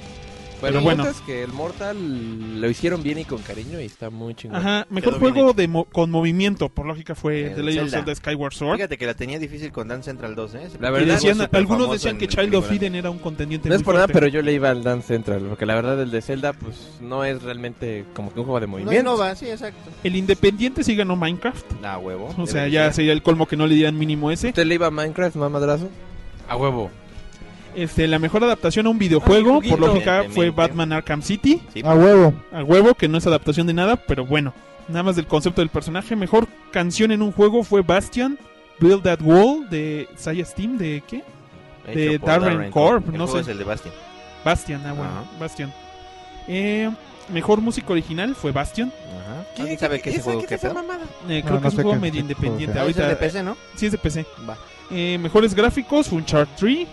Bueno, 0.61 0.81
bueno. 0.81 1.03
bueno. 1.03 1.17
es 1.17 1.21
que 1.25 1.43
el 1.43 1.53
Mortal 1.53 2.59
lo 2.61 2.69
hicieron 2.69 3.01
bien 3.01 3.17
y 3.19 3.25
con 3.25 3.41
cariño 3.41 3.79
y 3.79 3.85
está 3.85 4.09
muy 4.09 4.35
chingón. 4.35 4.57
Ajá, 4.57 4.85
mejor 4.89 5.13
Quedó 5.13 5.19
bien 5.21 5.33
juego 5.33 5.53
de 5.53 5.67
mo- 5.67 5.85
con 5.85 6.11
movimiento, 6.11 6.69
por 6.69 6.85
lógica 6.85 7.15
fue 7.15 7.47
El 7.47 7.55
The 7.55 7.63
Legend 7.63 7.85
of 7.85 7.91
Zelda. 7.91 8.05
Zelda 8.05 8.15
Skyward 8.15 8.53
Sword. 8.53 8.75
Fíjate 8.75 8.97
que 8.97 9.05
la 9.05 9.13
tenía 9.13 9.39
difícil 9.39 9.71
con 9.71 9.87
Dance 9.87 10.09
Central 10.09 10.35
2, 10.35 10.55
¿eh? 10.55 10.69
La 10.79 10.89
Y 10.89 10.91
verdad, 10.91 11.13
decían- 11.15 11.37
fue 11.37 11.45
súper 11.45 11.57
algunos 11.59 11.81
famoso 11.83 11.93
decían 11.93 12.17
que 12.17 12.27
Child 12.27 12.55
of 12.55 12.71
Eden 12.71 12.95
era 12.95 13.09
un 13.09 13.19
contendiente 13.19 13.69
No 13.69 13.75
es 13.75 13.81
muy 13.81 13.85
por 13.85 13.93
nada, 13.95 14.07
fuerte. 14.07 14.19
pero 14.19 14.31
yo 14.33 14.41
le 14.41 14.53
iba 14.53 14.69
al 14.69 14.83
Dance 14.83 15.07
Central, 15.07 15.45
porque 15.47 15.65
la 15.65 15.75
verdad 15.75 16.01
el 16.01 16.11
de 16.11 16.21
Zelda 16.21 16.53
pues 16.53 16.75
no 17.01 17.23
es 17.23 17.41
realmente 17.41 18.05
como 18.13 18.33
que 18.33 18.39
un 18.39 18.45
juego 18.45 18.59
de 18.59 18.67
No 18.67 18.71
movimiento. 18.71 18.99
innova, 18.99 19.35
sí, 19.35 19.49
exacto. 19.49 19.89
El 20.03 20.15
Independiente 20.17 20.83
sí 20.83 20.95
ganó 20.95 21.15
Minecraft. 21.15 21.65
La 21.81 21.97
huevo. 21.97 22.33
O 22.37 22.47
sea, 22.47 22.67
ya 22.67 22.85
ser. 22.85 22.93
sería 22.95 23.13
el 23.13 23.21
colmo 23.23 23.47
que 23.47 23.55
no 23.55 23.65
le 23.65 23.75
dieran 23.75 23.97
mínimo 23.97 24.29
ese. 24.31 24.49
¿Usted 24.49 24.65
le 24.65 24.75
iba 24.75 24.87
a 24.87 24.91
Minecraft, 24.91 25.35
mamadrazo? 25.37 25.89
A 26.47 26.55
huevo. 26.57 26.89
Este, 27.75 28.07
la 28.07 28.19
mejor 28.19 28.43
adaptación 28.43 28.87
a 28.87 28.89
un 28.89 28.97
videojuego, 28.99 29.61
por 29.61 29.79
lógica, 29.79 30.25
fue. 30.29 30.49
Batman 30.49 30.91
Arkham 30.93 31.21
City. 31.21 31.61
Sí. 31.73 31.81
A 31.85 31.93
huevo. 31.95 32.33
A 32.51 32.63
huevo, 32.63 32.93
que 32.95 33.07
no 33.07 33.17
es 33.17 33.27
adaptación 33.27 33.67
de 33.67 33.73
nada, 33.73 33.95
pero 33.95 34.25
bueno. 34.25 34.53
Nada 34.87 35.03
más 35.03 35.15
del 35.15 35.27
concepto 35.27 35.61
del 35.61 35.69
personaje. 35.69 36.15
Mejor 36.15 36.47
canción 36.71 37.11
en 37.11 37.21
un 37.21 37.31
juego 37.31 37.63
fue 37.63 37.81
Bastion, 37.81 38.39
Build 38.79 39.03
That 39.03 39.21
Wall, 39.21 39.69
de 39.69 40.09
Saya 40.15 40.43
Steam, 40.45 40.77
¿de 40.77 41.03
qué? 41.07 41.23
Hecho 41.87 41.99
de 41.99 42.17
Darren 42.19 42.71
Corp, 42.71 43.07
El 43.07 43.17
no 43.17 43.25
juego 43.27 43.33
sé. 43.37 43.41
es 43.43 43.47
el 43.49 43.57
de 43.59 43.63
Bastion. 43.63 43.93
Bastion, 44.43 44.81
ah, 44.85 44.93
bueno, 44.93 45.11
Ajá. 45.11 45.23
Bastion. 45.39 45.71
Eh, 46.47 46.89
mejor 47.31 47.61
música 47.61 47.91
original 47.93 48.33
fue 48.35 48.51
Bastion. 48.51 48.91
Ajá. 49.21 49.45
¿Alguien 49.61 49.77
sabe 49.79 50.01
qué 50.01 50.09
es 50.09 50.15
ese 50.15 50.23
juego? 50.23 50.45
¿Qué? 50.47 50.55
Eh, 50.55 50.59
No, 50.63 50.71
creo 51.27 51.43
no 51.55 51.61
que 51.61 51.67
es 51.67 51.73
sé 51.73 51.77
un 51.81 51.83
juego 51.83 51.99
medio 51.99 52.21
independiente. 52.21 52.73
juego 52.73 52.87
Ah, 52.87 52.89
es 52.89 52.97
el 52.97 53.03
Ahorita, 53.03 53.07
de 53.09 53.15
PC, 53.15 53.43
¿no? 53.43 53.57
Sí, 53.75 53.85
es 53.85 53.91
de 53.91 53.97
PC. 53.99 54.25
Va. 54.49 54.57
Eh, 54.91 55.17
mejores 55.19 55.53
gráficos, 55.53 56.11
un 56.11 56.25
Chart 56.25 56.49
3. 56.57 56.87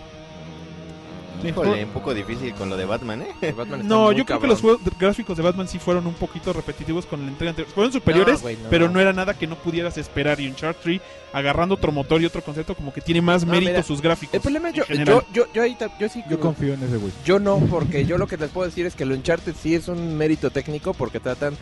Mejor- 1.43 1.65
Híjole, 1.67 1.83
un 1.85 1.91
poco 1.91 2.13
difícil 2.13 2.53
con 2.55 2.69
lo 2.69 2.77
de 2.77 2.85
Batman, 2.85 3.21
¿eh? 3.21 3.51
Batman 3.55 3.81
está 3.81 3.93
No, 3.93 4.11
yo 4.11 4.25
creo 4.25 4.39
que 4.39 4.47
los 4.47 4.59
juegos 4.61 4.81
gráficos 4.99 5.37
de 5.37 5.43
Batman 5.43 5.67
sí 5.67 5.77
fueron 5.79 6.07
un 6.07 6.13
poquito 6.15 6.51
repetitivos 6.53 7.05
con 7.05 7.21
la 7.21 7.27
entrega 7.27 7.51
anterior. 7.51 7.73
Fueron 7.73 7.91
superiores, 7.93 8.35
No, 8.35 8.41
güey, 8.41 8.57
no. 8.57 8.69
pero 8.69 8.89
no 8.89 8.99
era 8.99 9.13
nada 9.13 9.33
que 9.33 9.47
no 9.47 9.55
pudieras 9.55 9.97
esperar. 9.97 10.39
Y 10.39 10.47
Uncharted 10.47 10.81
3, 10.83 11.01
agarrando 11.33 11.75
otro 11.75 11.91
motor 11.91 12.21
y 12.21 12.25
otro 12.25 12.41
concepto, 12.41 12.75
como 12.75 12.91
que 12.93 13.01
tiene 13.01 13.21
más 13.21 13.45
No, 13.45 13.51
mérito 13.51 13.71
mira, 13.71 13.83
sus 13.83 14.01
gráficos. 14.01 14.33
El 14.33 14.41
problema 14.41 14.69
es 14.69 14.75
yo, 14.75 14.85
general. 14.85 15.23
yo, 15.33 15.45
yo, 15.45 15.53
yo, 15.53 15.61
ahí 15.63 15.77
yo 15.99 16.09
sí 16.09 16.23
Yo 16.29 16.39
confío 16.39 16.73
en 16.73 16.83
ese 16.83 16.97
güey. 16.97 17.11
Yo 17.25 17.39
no, 17.39 17.57
porque 17.59 18.05
yo 18.05 18.17
lo 18.17 18.27
que 18.27 18.37
les 18.37 18.49
puedo 18.49 18.65
decir 18.67 18.85
es 18.85 18.95
que 18.95 19.03
el 19.03 19.11
Uncharted 19.11 19.53
sí 19.61 19.75
es 19.75 19.87
un 19.87 20.17
mérito 20.17 20.49
técnico 20.49 20.93
porque 20.93 21.19
tratan 21.19 21.55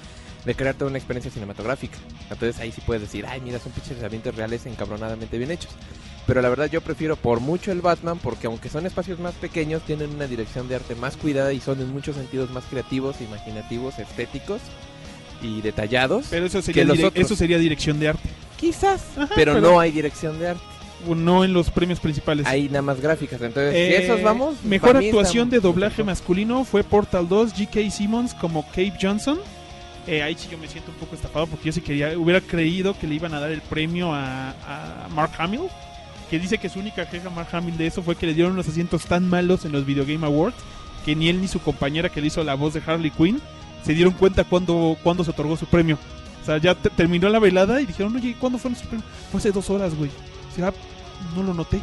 de 0.45 0.55
crearte 0.55 0.85
una 0.85 0.97
experiencia 0.97 1.31
cinematográfica. 1.31 1.97
Entonces 2.29 2.59
ahí 2.59 2.71
sí 2.71 2.81
puedes 2.85 3.01
decir, 3.01 3.25
ay, 3.27 3.41
mira, 3.41 3.59
son 3.59 3.71
pinches 3.71 4.01
ambientes 4.03 4.35
reales 4.35 4.65
encabronadamente 4.65 5.37
bien 5.37 5.51
hechos. 5.51 5.71
Pero 6.27 6.41
la 6.41 6.49
verdad 6.49 6.69
yo 6.71 6.81
prefiero 6.81 7.15
por 7.15 7.39
mucho 7.39 7.71
el 7.71 7.81
Batman 7.81 8.19
porque 8.21 8.47
aunque 8.47 8.69
son 8.69 8.85
espacios 8.85 9.19
más 9.19 9.33
pequeños, 9.35 9.81
tienen 9.83 10.09
una 10.11 10.25
dirección 10.27 10.67
de 10.67 10.75
arte 10.75 10.95
más 10.95 11.17
cuidada 11.17 11.53
y 11.53 11.59
son 11.59 11.79
en 11.81 11.91
muchos 11.91 12.15
sentidos 12.15 12.49
más 12.51 12.63
creativos, 12.65 13.21
imaginativos, 13.21 13.99
estéticos 13.99 14.61
y 15.41 15.61
detallados. 15.61 16.27
Pero 16.29 16.45
eso 16.45 16.61
sería, 16.61 16.81
que 16.83 16.87
los 16.87 16.97
dire- 16.97 17.07
otros. 17.07 17.25
eso 17.25 17.35
sería 17.35 17.57
dirección 17.59 17.99
de 17.99 18.09
arte. 18.09 18.29
Quizás, 18.57 19.03
Ajá, 19.17 19.29
pero, 19.35 19.59
no 19.59 19.79
hay 19.79 19.91
dirección 19.91 20.39
de 20.39 20.49
arte. 20.49 20.63
No 21.07 21.43
en 21.43 21.53
los 21.53 21.69
premios 21.69 21.99
principales. 21.99 22.47
Hay 22.47 22.67
nada 22.69 22.81
más 22.81 22.99
gráficas. 22.99 23.39
Entonces, 23.41 23.75
Eh, 23.75 24.03
esos 24.05 24.23
vamos. 24.23 24.63
Mejor 24.63 24.97
actuación 24.97 25.51
de 25.51 25.59
doblaje 25.59 26.03
masculino 26.03 26.63
fue 26.63 26.83
Portal 26.83 27.27
2, 27.29 27.53
G.K. 27.53 27.91
Simmons 27.91 28.33
como 28.33 28.65
Cave 28.69 28.93
Johnson. 28.99 29.37
Eh, 30.07 30.21
ahí 30.21 30.35
sí 30.37 30.47
yo 30.51 30.57
me 30.57 30.67
siento 30.67 30.91
un 30.91 30.97
poco 30.97 31.15
estafado 31.15 31.47
porque 31.47 31.65
yo 31.65 31.71
sí 31.71 31.81
quería, 31.81 32.17
hubiera 32.17 32.39
creído 32.41 32.97
que 32.97 33.07
le 33.07 33.15
iban 33.15 33.33
a 33.33 33.39
dar 33.39 33.51
el 33.51 33.61
premio 33.61 34.13
a, 34.13 35.07
Mark 35.13 35.31
Hamill. 35.37 35.61
Que 36.29 36.39
dice 36.39 36.57
que 36.57 36.69
su 36.69 36.79
única 36.79 37.07
queja 37.07 37.29
Mark 37.29 37.49
Hamill 37.51 37.77
de 37.77 37.87
eso 37.87 38.01
fue 38.01 38.15
que 38.15 38.25
le 38.25 38.33
dieron 38.33 38.55
los 38.55 38.67
asientos 38.67 39.05
tan 39.05 39.29
malos 39.29 39.63
en 39.65 39.71
los 39.71 39.85
Video 39.85 40.05
Game 40.05 40.25
Awards 40.25 40.55
que 41.05 41.15
ni 41.15 41.29
él 41.29 41.39
ni 41.39 41.47
su 41.47 41.59
compañera 41.59 42.09
que 42.09 42.19
le 42.19 42.27
hizo 42.27 42.43
la 42.43 42.55
voz 42.55 42.73
de 42.73 42.81
Harley 42.85 43.11
Quinn 43.11 43.39
se 43.83 43.93
dieron 43.93 44.13
cuenta 44.13 44.43
cuando, 44.43 44.97
cuando 45.03 45.23
se 45.23 45.29
otorgó 45.29 45.55
su 45.55 45.67
premio. 45.67 45.99
O 46.41 46.45
sea, 46.45 46.57
ya 46.57 46.73
te- 46.73 46.89
terminó 46.89 47.29
la 47.29 47.37
velada 47.37 47.79
y 47.79 47.85
dijeron, 47.85 48.15
oye, 48.15 48.35
¿cuándo 48.39 48.57
fue 48.57 48.71
nuestro 48.71 48.89
premio? 48.89 49.05
Fue 49.31 49.37
hace 49.39 49.51
dos 49.51 49.69
horas, 49.69 49.93
güey. 49.95 50.09
O 50.51 50.55
sea, 50.55 50.73
no 51.35 51.43
lo 51.43 51.53
noté. 51.53 51.79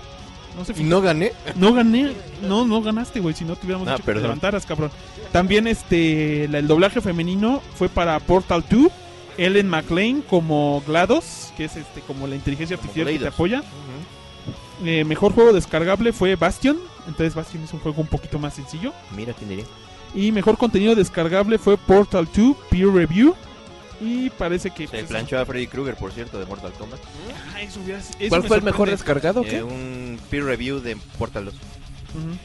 No 0.56 0.64
¿Y 0.76 0.82
no 0.84 1.00
gané? 1.00 1.32
no 1.56 1.72
gané, 1.72 2.12
no, 2.42 2.64
no 2.66 2.82
ganaste, 2.82 3.20
güey. 3.20 3.34
Si 3.34 3.44
no 3.44 3.56
te 3.56 3.66
hubiéramos 3.66 3.88
Ah, 3.88 3.92
dicho 3.92 4.04
que 4.04 4.12
te 4.12 4.20
levantaras, 4.20 4.66
cabrón. 4.66 4.90
También 5.32 5.66
este, 5.66 6.44
el 6.44 6.66
doblaje 6.66 7.00
femenino 7.00 7.62
fue 7.74 7.88
para 7.88 8.18
Portal 8.20 8.64
2. 8.68 8.88
Ellen 9.38 9.68
McLean 9.68 10.20
como 10.20 10.82
GLaDOS, 10.86 11.52
que 11.56 11.64
es 11.64 11.76
este 11.76 12.02
como 12.02 12.26
la 12.26 12.34
inteligencia 12.36 12.76
Como 12.76 12.88
artificial 12.90 13.12
que 13.14 13.18
te 13.18 13.28
apoya. 13.28 13.62
Eh, 14.84 15.04
mejor 15.04 15.32
juego 15.32 15.52
descargable 15.52 16.12
fue 16.12 16.36
Bastion. 16.36 16.76
Entonces 17.06 17.34
Bastion 17.34 17.62
es 17.64 17.72
un 17.72 17.80
juego 17.80 18.02
un 18.02 18.08
poquito 18.08 18.38
más 18.38 18.54
sencillo. 18.54 18.92
Mira, 19.16 19.32
¿quién 19.32 19.48
diría? 19.48 19.64
Y 20.14 20.32
mejor 20.32 20.58
contenido 20.58 20.94
descargable 20.94 21.56
fue 21.58 21.78
Portal 21.78 22.28
2 22.36 22.56
Peer 22.68 22.88
Review. 22.88 23.34
Y 24.02 24.30
parece 24.30 24.70
que... 24.70 24.84
Se 24.86 24.90
pues, 24.98 25.04
planchó 25.04 25.38
a 25.38 25.46
Freddy 25.46 25.66
Krueger, 25.66 25.94
por 25.96 26.12
cierto, 26.12 26.38
de 26.38 26.46
Mortal 26.46 26.72
Kombat. 26.72 27.00
ah, 27.54 27.62
eso 27.62 27.80
hubiera- 27.80 28.00
eso 28.00 28.28
¿Cuál 28.28 28.42
me 28.42 28.48
fue 28.48 28.56
el 28.58 28.62
mejor 28.62 28.90
descargado? 28.90 29.44
Eh, 29.46 29.62
un 29.62 30.18
peer 30.30 30.44
review 30.44 30.80
de 30.80 30.96
Portal 31.18 31.46
2. 31.46 31.54
Ujú. 31.54 32.36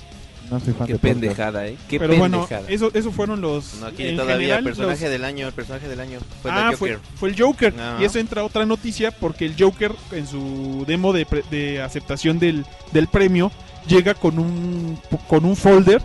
No 0.49 0.61
soy 0.61 0.73
fan 0.73 0.87
Qué 0.87 0.93
de 0.93 0.99
pendejada, 0.99 1.67
¿eh? 1.67 1.75
Qué 1.89 1.99
Pero 1.99 2.15
bueno, 2.15 2.37
pendejada. 2.47 2.69
eso, 2.69 2.89
eso 2.93 3.11
fueron 3.11 3.41
los... 3.41 3.73
No, 3.81 3.87
aquí 3.87 4.07
en 4.07 4.15
todavía 4.15 4.37
general, 4.37 4.63
personaje 4.63 5.01
los- 5.03 5.11
del 5.11 5.25
año, 5.25 5.47
el 5.47 5.53
personaje 5.53 5.87
del 5.89 5.99
año. 5.99 6.19
Fue 6.41 6.51
ah, 6.51 6.71
fue, 6.77 6.91
Joker. 6.93 6.99
fue 7.17 7.29
el 7.29 7.41
Joker. 7.41 7.73
Y 7.99 8.05
eso 8.05 8.17
entra 8.19 8.45
otra 8.45 8.65
noticia 8.65 9.11
porque 9.11 9.45
el 9.45 9.55
Joker 9.59 9.91
en 10.13 10.25
su 10.25 10.85
demo 10.87 11.11
de, 11.11 11.25
pre- 11.25 11.43
de 11.51 11.81
aceptación 11.81 12.39
del, 12.39 12.65
del 12.93 13.07
premio 13.07 13.51
llega 13.89 14.13
con 14.13 14.39
un 14.39 14.97
con 15.27 15.43
un 15.45 15.55
folder 15.57 16.01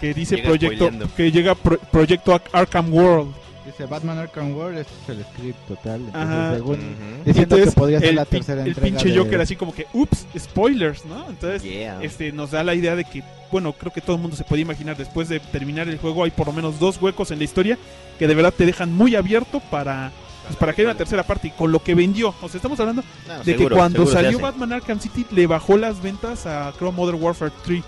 que 0.00 0.12
dice 0.14 0.36
Llega 0.36 0.48
proyecto 0.48 0.76
spoileando. 0.86 1.14
que 1.16 1.32
llega 1.32 1.54
pro- 1.54 1.78
proyecto 1.90 2.34
Ar- 2.34 2.42
Arkham 2.52 2.92
World. 2.92 3.34
Dice 3.68 3.84
Batman 3.86 4.16
Arkham 4.18 4.56
World, 4.56 4.78
este 4.78 4.92
es 5.04 5.08
el 5.18 5.24
script 5.24 5.58
total. 5.68 6.00
Entonces, 6.00 6.20
Ajá. 6.30 6.54
según, 6.54 6.74
Ujú. 6.76 7.24
diciendo 7.24 7.42
Entonces, 7.56 7.74
que 7.74 7.80
podría 7.80 8.00
ser 8.00 8.08
el 8.08 8.16
la 8.16 8.24
tercera 8.24 8.62
el 8.62 8.68
entrega. 8.68 8.86
pinche 8.98 9.08
de- 9.12 9.18
Joker 9.18 9.40
así 9.42 9.56
como 9.56 9.74
que 9.74 9.86
ups, 9.92 10.26
spoilers, 10.38 11.04
¿no? 11.04 11.28
Entonces 11.28 11.62
Yeah. 11.62 12.02
este 12.02 12.32
nos 12.32 12.50
da 12.52 12.64
la 12.64 12.74
idea 12.74 12.96
de 12.96 13.04
que 13.04 13.22
bueno, 13.52 13.72
creo 13.74 13.92
que 13.92 14.00
todo 14.00 14.16
el 14.16 14.22
mundo 14.22 14.36
se 14.36 14.44
puede 14.44 14.62
imaginar 14.62 14.96
después 14.96 15.28
de 15.28 15.40
terminar 15.40 15.86
el 15.88 15.98
juego 15.98 16.24
hay 16.24 16.30
por 16.30 16.46
lo 16.46 16.52
menos 16.52 16.78
dos 16.78 17.00
huecos 17.00 17.30
en 17.30 17.38
la 17.38 17.44
historia 17.44 17.78
que 18.18 18.26
de 18.26 18.34
verdad 18.34 18.52
te 18.56 18.64
dejan 18.66 18.92
muy 18.92 19.16
abierto 19.16 19.60
para 19.70 20.12
pues, 20.46 20.56
para 20.56 20.72
que 20.72 20.80
haya 20.82 20.90
una 20.90 20.98
tercera 20.98 21.22
parte 21.24 21.48
y 21.48 21.50
con 21.50 21.70
lo 21.70 21.82
que 21.82 21.94
vendió. 21.94 22.34
O 22.40 22.48
sea, 22.48 22.56
estamos 22.56 22.80
hablando 22.80 23.02
No, 23.26 23.38
de 23.38 23.44
seguro, 23.44 23.68
que 23.70 23.74
cuando 23.74 24.06
salió. 24.06 24.38
Batman 24.38 24.72
Arkham 24.72 24.98
City 25.00 25.26
le 25.30 25.46
bajó 25.46 25.76
las 25.76 26.00
ventas 26.02 26.46
a 26.46 26.72
creo 26.78 26.90
Modern 26.90 27.22
Warfare 27.22 27.52
3 27.64 27.82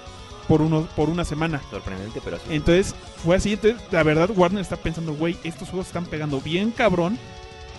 por 0.50 0.62
uno 0.62 0.88
por 0.97 1.09
una 1.09 1.25
semana. 1.25 1.62
Sorprendente, 1.71 2.21
pero 2.25 2.37
así. 2.37 2.47
Entonces 2.50 2.92
fue 3.23 3.37
así, 3.37 3.52
entonces 3.52 3.80
la 3.92 4.02
verdad 4.02 4.28
Warner 4.35 4.61
está 4.61 4.76
pensando, 4.76 5.14
güey, 5.14 5.37
estos 5.45 5.69
juegos 5.69 5.87
están 5.87 6.07
pegando 6.07 6.40
bien 6.40 6.73
cabrón. 6.73 7.16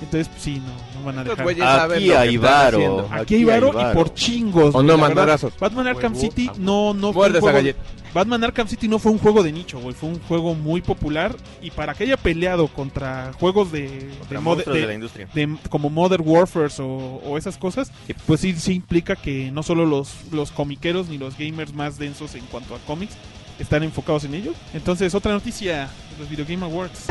Entonces 0.01 0.27
pues, 0.29 0.41
sí, 0.41 0.59
no, 0.65 0.99
no 0.99 1.05
van 1.05 1.19
a 1.19 1.23
dejar. 1.23 1.91
Aquí 1.91 2.11
hay 2.11 2.37
varo. 2.37 3.07
Aquí 3.11 3.35
hay 3.35 3.43
varo 3.43 3.69
y 3.69 3.93
por 3.93 4.13
chingos. 4.13 4.73
O 4.75 4.81
no, 4.83 4.97
mandarazos. 4.97 5.53
Batman 5.59 5.87
Arkham 5.87 6.13
Huevo, 6.13 6.21
City 6.21 6.49
no 6.57 6.93
no 6.93 7.13
fue 7.13 7.29
un. 7.29 7.73
Batman 8.13 8.43
Arkham 8.43 8.67
City 8.67 8.89
no 8.89 8.99
fue 8.99 9.11
un 9.13 9.19
juego 9.19 9.41
de 9.41 9.53
nicho, 9.53 9.79
güey, 9.79 9.95
fue 9.95 10.09
un 10.09 10.19
juego 10.23 10.53
muy 10.53 10.81
popular 10.81 11.33
y 11.61 11.71
para 11.71 11.93
que 11.93 12.03
haya 12.03 12.17
peleado 12.17 12.67
contra 12.67 13.31
juegos 13.39 13.71
de 13.71 13.83
de, 13.83 14.09
Contra 14.19 14.39
mod- 14.39 14.43
monstruos 14.43 14.75
de- 14.75 14.81
de 14.81 14.87
la 14.87 14.93
industria. 14.95 15.29
de- 15.33 15.55
como 15.69 15.89
Modern 15.89 16.21
Warfare 16.27 16.67
o, 16.79 17.21
o 17.25 17.37
esas 17.37 17.57
cosas, 17.57 17.89
pues 18.27 18.41
sí, 18.41 18.53
sí 18.57 18.73
implica 18.73 19.15
que 19.15 19.49
no 19.51 19.63
solo 19.63 19.85
los, 19.85 20.09
los 20.33 20.51
comiqueros 20.51 21.07
ni 21.07 21.17
los 21.17 21.37
gamers 21.37 21.73
más 21.73 21.97
densos 21.97 22.35
en 22.35 22.43
cuanto 22.47 22.75
a 22.75 22.79
cómics 22.79 23.13
están 23.59 23.81
enfocados 23.83 24.25
en 24.25 24.33
ello. 24.35 24.53
Entonces, 24.73 25.15
otra 25.15 25.31
noticia 25.31 25.83
de 26.11 26.17
los 26.19 26.29
Video 26.29 26.45
Game 26.45 26.65
Awards. 26.65 27.05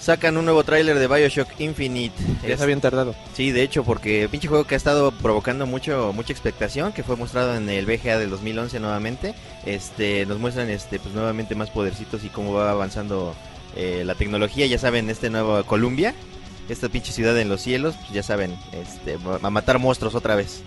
Sacan 0.00 0.36
un 0.36 0.44
nuevo 0.44 0.62
tráiler 0.64 0.98
de 0.98 1.06
Bioshock 1.08 1.48
Infinite. 1.60 2.14
Ya 2.42 2.50
Es- 2.50 2.58
se 2.58 2.62
habían 2.64 2.80
tardado. 2.80 3.14
Sí, 3.34 3.50
de 3.50 3.62
hecho, 3.62 3.84
porque 3.84 4.28
pinche 4.30 4.48
juego 4.48 4.64
que 4.64 4.74
ha 4.74 4.76
estado 4.76 5.10
provocando 5.12 5.66
mucho 5.66 6.12
mucha 6.14 6.32
expectación, 6.32 6.92
que 6.92 7.02
fue 7.02 7.16
mostrado 7.16 7.54
en 7.56 7.68
el 7.68 7.84
VGA 7.84 8.18
del 8.18 8.30
2011 8.30 8.78
nuevamente. 8.80 9.34
Este, 9.66 10.24
nos 10.26 10.38
muestran 10.38 10.70
este 10.70 10.98
pues 10.98 11.14
nuevamente 11.14 11.54
más 11.54 11.70
podercitos 11.70 12.24
y 12.24 12.28
cómo 12.28 12.52
va 12.54 12.70
avanzando 12.70 13.34
eh, 13.76 14.02
la 14.06 14.14
tecnología, 14.14 14.66
ya 14.66 14.78
saben, 14.78 15.10
este 15.10 15.30
nuevo 15.30 15.62
Columbia, 15.64 16.14
esta 16.68 16.88
pinche 16.88 17.12
ciudad 17.12 17.38
en 17.38 17.48
los 17.48 17.60
cielos, 17.60 17.94
pues 17.96 18.10
ya 18.12 18.22
saben, 18.22 18.56
este 18.72 19.16
va 19.18 19.38
a 19.42 19.50
matar 19.50 19.78
monstruos 19.78 20.14
otra 20.14 20.36
vez. 20.36 20.62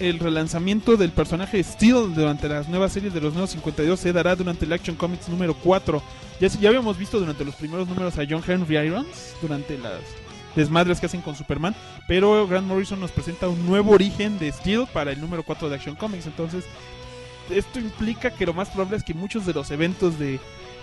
El 0.00 0.18
relanzamiento 0.18 0.96
del 0.96 1.10
personaje 1.10 1.62
Steel 1.62 2.14
durante 2.14 2.48
las 2.48 2.70
nuevas 2.70 2.90
series 2.90 3.12
de 3.12 3.20
los 3.20 3.34
nuevos 3.34 3.50
52 3.50 4.00
se 4.00 4.14
dará 4.14 4.34
durante 4.34 4.64
el 4.64 4.72
Action 4.72 4.96
Comics 4.96 5.28
número 5.28 5.52
4. 5.52 6.02
Ya, 6.40 6.48
ya 6.48 6.70
habíamos 6.70 6.96
visto 6.96 7.20
durante 7.20 7.44
los 7.44 7.54
primeros 7.54 7.86
números 7.86 8.16
a 8.16 8.24
John 8.26 8.42
Henry 8.46 8.78
Irons 8.78 9.36
durante 9.42 9.76
las 9.76 10.00
desmadres 10.56 11.00
que 11.00 11.06
hacen 11.06 11.20
con 11.20 11.36
Superman, 11.36 11.76
pero 12.08 12.48
Grant 12.48 12.66
Morrison 12.66 12.98
nos 12.98 13.10
presenta 13.10 13.46
un 13.48 13.66
nuevo 13.66 13.92
origen 13.92 14.38
de 14.38 14.50
Steel 14.50 14.86
para 14.90 15.12
el 15.12 15.20
número 15.20 15.42
4 15.42 15.68
de 15.68 15.76
Action 15.76 15.96
Comics. 15.96 16.24
Entonces, 16.24 16.64
esto 17.50 17.78
implica 17.78 18.30
que 18.30 18.46
lo 18.46 18.54
más 18.54 18.70
probable 18.70 18.96
es 18.96 19.04
que 19.04 19.12
muchos 19.12 19.44
de 19.44 19.52
los 19.52 19.70
eventos 19.70 20.18
de, 20.18 20.40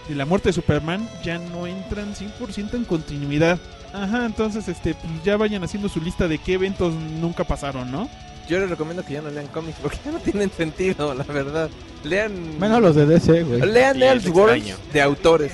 de 0.07 0.15
la 0.15 0.27
muerte 0.27 0.50
de 0.50 0.53
Superman 0.53 1.09
ya 1.24 1.39
no 1.39 1.65
entran 1.65 2.13
100% 2.13 2.75
en 2.75 2.86
continuidad. 2.86 3.59
Ajá, 3.95 4.27
entonces 4.27 4.67
este 4.67 4.93
pues 4.93 5.24
ya 5.24 5.38
vayan 5.38 5.63
haciendo 5.63 5.89
su 5.89 6.01
lista 6.01 6.27
de 6.27 6.38
qué 6.38 6.53
eventos 6.53 6.93
nunca 6.93 7.45
pasaron, 7.45 7.91
¿no? 7.91 8.07
Yo 8.47 8.59
les 8.59 8.69
recomiendo 8.69 9.03
que 9.03 9.13
ya 9.13 9.21
no 9.21 9.29
lean 9.29 9.47
cómics 9.47 9.77
porque 9.81 9.97
ya 10.05 10.11
no 10.11 10.19
tienen 10.19 10.49
sentido, 10.51 11.13
la 11.13 11.23
verdad. 11.25 11.69
Lean. 12.03 12.57
Menos 12.59 12.81
los 12.81 12.95
de 12.95 13.05
DC, 13.05 13.43
güey. 13.43 13.61
Lean 13.61 14.01
Elseworlds 14.01 14.75
de 14.93 15.01
autores. 15.01 15.51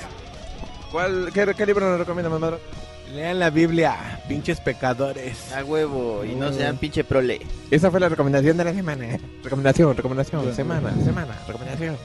¿Cuál, 0.92 1.32
qué, 1.34 1.52
qué 1.58 1.66
libro 1.66 1.90
nos 1.90 1.98
recomienda, 1.98 2.30
mamá? 2.30 2.58
Lean 3.16 3.40
la 3.40 3.50
Biblia, 3.50 4.22
pinches 4.28 4.60
pecadores. 4.60 5.52
A 5.54 5.64
huevo, 5.64 6.24
y 6.24 6.36
no 6.36 6.54
sean 6.54 6.78
pinche 6.78 7.04
prole. 7.04 7.42
Esa 7.72 7.90
fue 7.90 8.00
la 8.00 8.10
recomendación 8.10 8.58
de 8.58 8.64
la 8.64 8.74
semana. 8.74 9.18
Recomendación, 9.44 9.96
recomendación, 9.96 10.54
semana, 10.56 10.94
semana, 11.04 11.34
recomendación. 11.48 11.98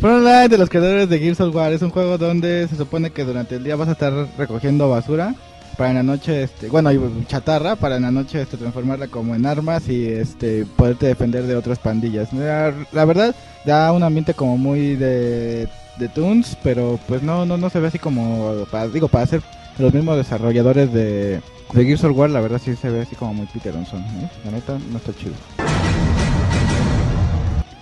Frontline 0.00 0.48
de 0.48 0.58
los 0.58 0.68
creadores 0.68 1.08
de 1.08 1.18
Gears 1.18 1.40
of 1.40 1.54
War 1.54 1.72
es 1.72 1.82
un 1.82 1.90
juego 1.90 2.18
donde 2.18 2.68
se 2.68 2.76
supone 2.76 3.10
que 3.10 3.24
durante 3.24 3.56
el 3.56 3.64
día 3.64 3.74
vas 3.74 3.88
a 3.88 3.92
estar 3.92 4.12
recogiendo 4.36 4.88
basura 4.88 5.34
para 5.74 5.90
en 5.90 5.96
la 5.96 6.02
noche, 6.02 6.42
este, 6.44 6.68
bueno, 6.68 6.92
y 6.92 7.00
chatarra 7.26 7.76
para 7.76 7.96
en 7.96 8.02
la 8.02 8.10
noche 8.10 8.42
este, 8.42 8.56
transformarla 8.56 9.08
como 9.08 9.34
en 9.34 9.46
armas 9.46 9.88
y 9.88 10.06
este 10.06 10.64
poderte 10.76 11.06
defender 11.06 11.44
de 11.44 11.56
otras 11.56 11.78
pandillas. 11.78 12.32
La, 12.32 12.72
la 12.92 13.04
verdad 13.04 13.34
da 13.64 13.92
un 13.92 14.02
ambiente 14.02 14.34
como 14.34 14.56
muy 14.56 14.96
de, 14.96 15.68
de 15.98 16.08
Toons, 16.08 16.56
pero 16.62 16.98
pues 17.08 17.22
no 17.22 17.44
no 17.46 17.56
no 17.56 17.70
se 17.70 17.80
ve 17.80 17.88
así 17.88 17.98
como 17.98 18.64
para, 18.70 18.88
digo 18.88 19.08
para 19.08 19.26
ser 19.26 19.42
los 19.78 19.92
mismos 19.92 20.16
desarrolladores 20.16 20.92
de, 20.92 21.40
de 21.72 21.84
Gears 21.84 22.04
of 22.04 22.16
War, 22.16 22.30
la 22.30 22.40
verdad 22.40 22.60
sí 22.64 22.76
se 22.76 22.90
ve 22.90 23.02
así 23.02 23.16
como 23.16 23.34
muy 23.34 23.46
Peter 23.46 23.72
Johnson, 23.74 24.00
¿eh? 24.00 24.30
La 24.44 24.50
neta 24.52 24.78
no 24.90 24.98
está 24.98 25.12
chido. 25.14 25.34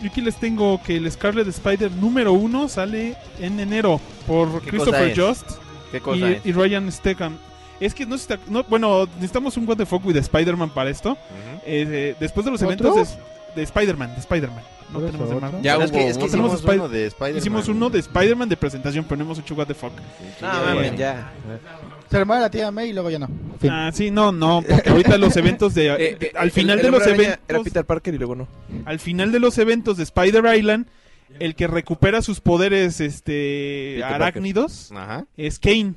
Yo 0.02 0.08
aquí 0.08 0.20
les 0.20 0.34
tengo 0.36 0.80
que 0.82 0.96
el 0.96 1.10
Scarlet 1.10 1.46
Spider 1.46 1.92
número 1.92 2.32
uno 2.32 2.68
sale 2.68 3.14
en 3.40 3.60
enero 3.60 4.00
por 4.26 4.60
¿Qué 4.62 4.70
Christopher 4.70 5.14
cosa 5.14 6.16
y, 6.16 6.24
es? 6.24 6.40
y 6.44 6.52
Ryan 6.52 6.90
Stegman. 6.90 7.38
Es 7.84 7.94
que 7.94 8.06
no, 8.06 8.16
se 8.16 8.34
está- 8.34 8.44
no 8.50 8.64
bueno, 8.64 9.06
necesitamos 9.16 9.56
un 9.56 9.68
What 9.68 9.76
the 9.76 9.86
Fuck 9.86 10.04
with 10.06 10.16
Spider-Man 10.16 10.70
para 10.70 10.90
esto. 10.90 11.16
Eh, 11.66 11.86
eh, 11.88 12.16
después 12.20 12.44
de 12.44 12.52
los 12.52 12.62
¿Otro? 12.62 12.72
eventos 12.88 13.16
de, 13.16 13.56
de 13.56 13.62
Spider-Man, 13.62 14.14
de 14.14 14.20
Spider-Man. 14.20 14.62
No 14.92 15.00
¿Por 15.00 15.10
tenemos 15.10 15.30
de. 15.30 15.62
Ya 15.62 15.76
es 15.76 15.90
hubo 15.90 15.98
que, 15.98 16.08
es 16.08 16.16
hicimos 16.18 16.52
Spider- 16.54 16.78
uno 16.80 16.88
de 16.88 17.06
Spider-Man. 17.06 17.38
Hicimos 17.38 17.68
uno 17.68 17.90
de 17.90 17.98
Spider-Man 17.98 18.48
de 18.50 18.56
presentación, 18.56 19.04
pero 19.04 19.16
no 19.18 19.24
hemos 19.24 19.38
hecho 19.38 19.54
What 19.54 19.66
the 19.66 19.74
Fuck. 19.74 19.92
No, 20.40 20.52
ya, 20.52 20.60
mames, 20.74 20.90
ya. 20.92 20.96
ya. 20.96 21.32
Se 22.10 22.16
armaba 22.18 22.40
la 22.40 22.50
tía 22.50 22.70
May 22.70 22.90
y 22.90 22.92
luego 22.92 23.08
ya 23.08 23.18
no. 23.18 23.28
Fin. 23.58 23.70
Ah, 23.70 23.90
sí, 23.92 24.10
no, 24.10 24.32
no, 24.32 24.62
porque 24.68 24.90
ahorita 24.90 25.16
los 25.16 25.34
eventos 25.36 25.74
de... 25.74 25.88
Eh, 25.92 26.16
eh, 26.20 26.32
al 26.36 26.50
final 26.50 26.78
el 26.78 26.84
de 26.84 26.90
los 26.90 27.06
eventos... 27.06 27.38
Era 27.48 27.62
Peter 27.62 27.84
Parker 27.86 28.12
y 28.14 28.18
luego 28.18 28.34
no. 28.34 28.48
Al 28.84 28.98
final 28.98 29.32
de 29.32 29.40
los 29.40 29.56
eventos 29.56 29.96
de 29.96 30.02
Spider 30.02 30.44
Island, 30.54 30.86
el 31.40 31.54
que 31.54 31.66
recupera 31.68 32.20
sus 32.20 32.40
poderes 32.40 33.00
este 33.00 33.94
Peter 33.96 34.04
arácnidos 34.04 34.92
Ajá. 34.94 35.24
es 35.38 35.58
Kane. 35.58 35.94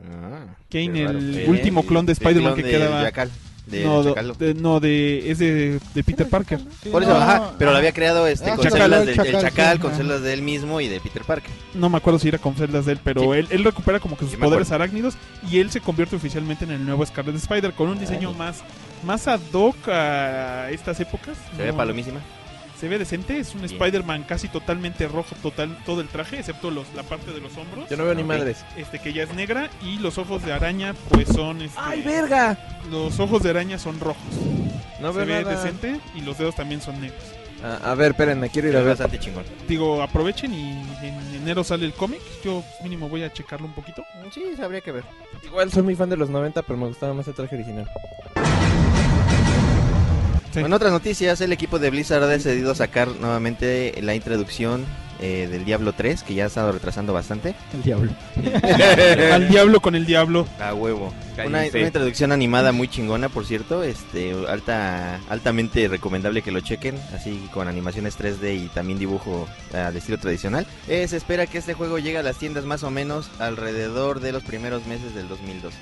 Ah, 0.00 0.46
Kane, 0.70 1.02
el 1.04 1.34
Sí. 1.44 1.50
último 1.50 1.84
clon 1.84 2.06
de 2.06 2.12
Spider-Man 2.12 2.54
que 2.54 2.62
quedaba... 2.62 3.02
Jackal, 3.02 3.30
de 3.66 3.84
no, 3.84 4.02
de, 4.02 4.54
no, 4.54 4.80
de, 4.80 5.30
es 5.30 5.38
de, 5.38 5.78
de 5.94 6.02
Peter 6.04 6.28
Parker. 6.28 6.58
Por 6.90 7.02
eso, 7.04 7.12
No, 7.12 7.18
ajá, 7.18 7.52
pero 7.58 7.70
lo 7.70 7.76
había 7.76 7.92
creado 7.92 8.26
este, 8.26 8.50
Ah, 8.50 8.56
con 8.56 8.64
Chacal, 8.64 8.80
células 8.80 9.00
el 9.02 9.06
del, 9.06 9.16
Chacal, 9.16 9.40
Chacal, 9.40 9.76
sí, 9.76 9.80
con 9.80 9.90
ajá. 9.90 9.96
células 9.98 10.22
de 10.22 10.32
él 10.32 10.42
mismo 10.42 10.80
y 10.80 10.88
de 10.88 10.98
Peter 11.00 11.22
Parker. 11.22 11.52
No 11.74 11.88
me 11.88 11.96
acuerdo 11.98 12.18
si 12.18 12.26
era 12.28 12.38
con 12.38 12.56
celdas 12.56 12.86
de 12.86 12.92
él, 12.92 13.00
pero 13.04 13.20
Sí. 13.20 13.38
él, 13.38 13.46
él 13.50 13.62
recupera 13.62 14.00
como 14.00 14.16
que 14.16 14.24
sus 14.24 14.32
Sí, 14.32 14.36
poderes 14.36 14.72
arácnidos 14.72 15.14
y 15.48 15.58
él 15.60 15.70
se 15.70 15.80
convierte 15.80 16.16
oficialmente 16.16 16.64
en 16.64 16.72
el 16.72 16.84
nuevo 16.84 17.06
Scarlet 17.06 17.36
Spider 17.36 17.72
con 17.72 17.88
un 17.88 17.98
diseño 18.00 18.32
más, 18.32 18.62
más 19.04 19.28
ad 19.28 19.40
hoc 19.52 19.76
a 19.88 20.68
estas 20.72 20.98
épocas. 20.98 21.38
Se 21.56 21.62
ve 21.62 21.72
palomísima. 21.72 22.18
Se 22.82 22.88
ve 22.88 22.98
decente, 22.98 23.38
es 23.38 23.54
un. 23.54 23.62
Spider-Man 23.64 24.24
casi 24.24 24.48
totalmente 24.48 25.06
rojo, 25.06 25.36
total 25.40 25.78
todo 25.86 26.00
el 26.00 26.08
traje, 26.08 26.40
excepto 26.40 26.72
los, 26.72 26.92
la 26.96 27.04
parte 27.04 27.30
de 27.30 27.38
los 27.40 27.56
hombros. 27.56 27.88
Yo 27.88 27.96
no 27.96 28.04
veo 28.04 28.14
ni 28.16 28.24
madres. 28.24 28.64
este 28.76 28.98
que 28.98 29.12
ya 29.12 29.22
es 29.22 29.32
negra 29.34 29.70
y 29.84 30.00
los 30.00 30.18
ojos 30.18 30.44
de 30.44 30.52
araña 30.52 30.92
pues 31.10 31.28
son 31.28 31.62
este, 31.62 31.78
¡Ay, 31.80 32.02
verga! 32.02 32.58
los 32.90 33.20
ojos 33.20 33.44
de 33.44 33.50
araña 33.50 33.78
son 33.78 34.00
rojos 34.00 34.20
No 35.00 35.12
se 35.12 35.18
veo 35.24 35.26
ve 35.26 35.42
nada. 35.44 35.54
decente 35.62 36.00
y 36.16 36.22
los 36.22 36.38
dedos 36.38 36.56
también 36.56 36.80
son 36.82 37.00
negros 37.00 37.22
Ah, 37.64 37.92
a 37.92 37.94
ver, 37.94 38.10
espérenme, 38.10 38.50
quiero 38.50 38.66
ir 38.66 38.74
a 38.74 38.78
ve 38.80 38.86
ver. 38.86 38.92
bastante 38.94 39.20
chingón. 39.20 39.44
digo 39.68 40.02
aprovechen 40.02 40.52
y 40.52 40.72
en 41.06 41.34
enero 41.36 41.62
sale 41.62 41.86
el 41.86 41.92
cómic 41.92 42.20
yo 42.44 42.64
mínimo 42.82 43.08
voy 43.08 43.22
a 43.22 43.32
checarlo 43.32 43.66
un 43.68 43.74
poquito 43.74 44.02
Sí, 44.34 44.42
habría 44.60 44.80
que 44.80 44.90
ver. 44.90 45.04
Igual 45.44 45.70
soy 45.70 45.84
muy 45.84 45.94
fan 45.94 46.10
de 46.10 46.16
los 46.16 46.30
90, 46.30 46.62
pero 46.62 46.76
me 46.76 46.86
gustaba 46.88 47.14
más 47.14 47.28
el 47.28 47.34
traje 47.34 47.54
original. 47.54 47.88
Sí. 50.52 50.60
En 50.60 50.72
otras 50.72 50.92
noticias, 50.92 51.40
el 51.40 51.52
equipo 51.52 51.78
de 51.78 51.90
Blizzard 51.90 52.22
ha 52.22 52.26
decidido 52.26 52.74
sacar 52.74 53.08
nuevamente 53.08 53.94
la 54.02 54.14
introducción 54.14 54.84
eh, 55.22 55.46
del 55.48 55.64
Diablo 55.64 55.92
3, 55.92 56.24
que 56.24 56.34
ya 56.34 56.44
ha 56.44 56.46
estado 56.48 56.72
retrasando 56.72 57.12
bastante. 57.12 57.54
El 57.72 57.82
diablo. 57.82 58.12
al 59.32 59.48
diablo 59.48 59.78
con 59.80 59.94
el 59.94 60.04
diablo 60.04 60.48
A 60.58 60.74
huevo. 60.74 61.14
Una, 61.34 61.60
una 61.60 61.78
introducción 61.78 62.32
animada 62.32 62.72
muy 62.72 62.88
chingona, 62.88 63.28
por 63.28 63.46
cierto. 63.46 63.84
Este, 63.84 64.34
alta, 64.48 65.20
altamente 65.28 65.86
recomendable 65.86 66.42
que 66.42 66.50
lo 66.50 66.58
chequen, 66.58 66.96
así 67.14 67.48
con 67.52 67.68
animaciones 67.68 68.18
3D 68.18 68.64
y 68.64 68.68
también 68.68 68.98
dibujo 68.98 69.46
al 69.72 69.96
estilo 69.96 70.18
tradicional. 70.18 70.66
Eh, 70.88 71.06
se 71.06 71.18
espera 71.18 71.46
que 71.46 71.58
este 71.58 71.74
juego 71.74 72.00
llegue 72.00 72.18
a 72.18 72.24
las 72.24 72.38
tiendas 72.38 72.64
más 72.64 72.82
o 72.82 72.90
menos 72.90 73.30
alrededor 73.38 74.18
de 74.18 74.32
los 74.32 74.42
primeros 74.42 74.86
meses 74.86 75.14
del 75.14 75.28
2002. 75.28 75.72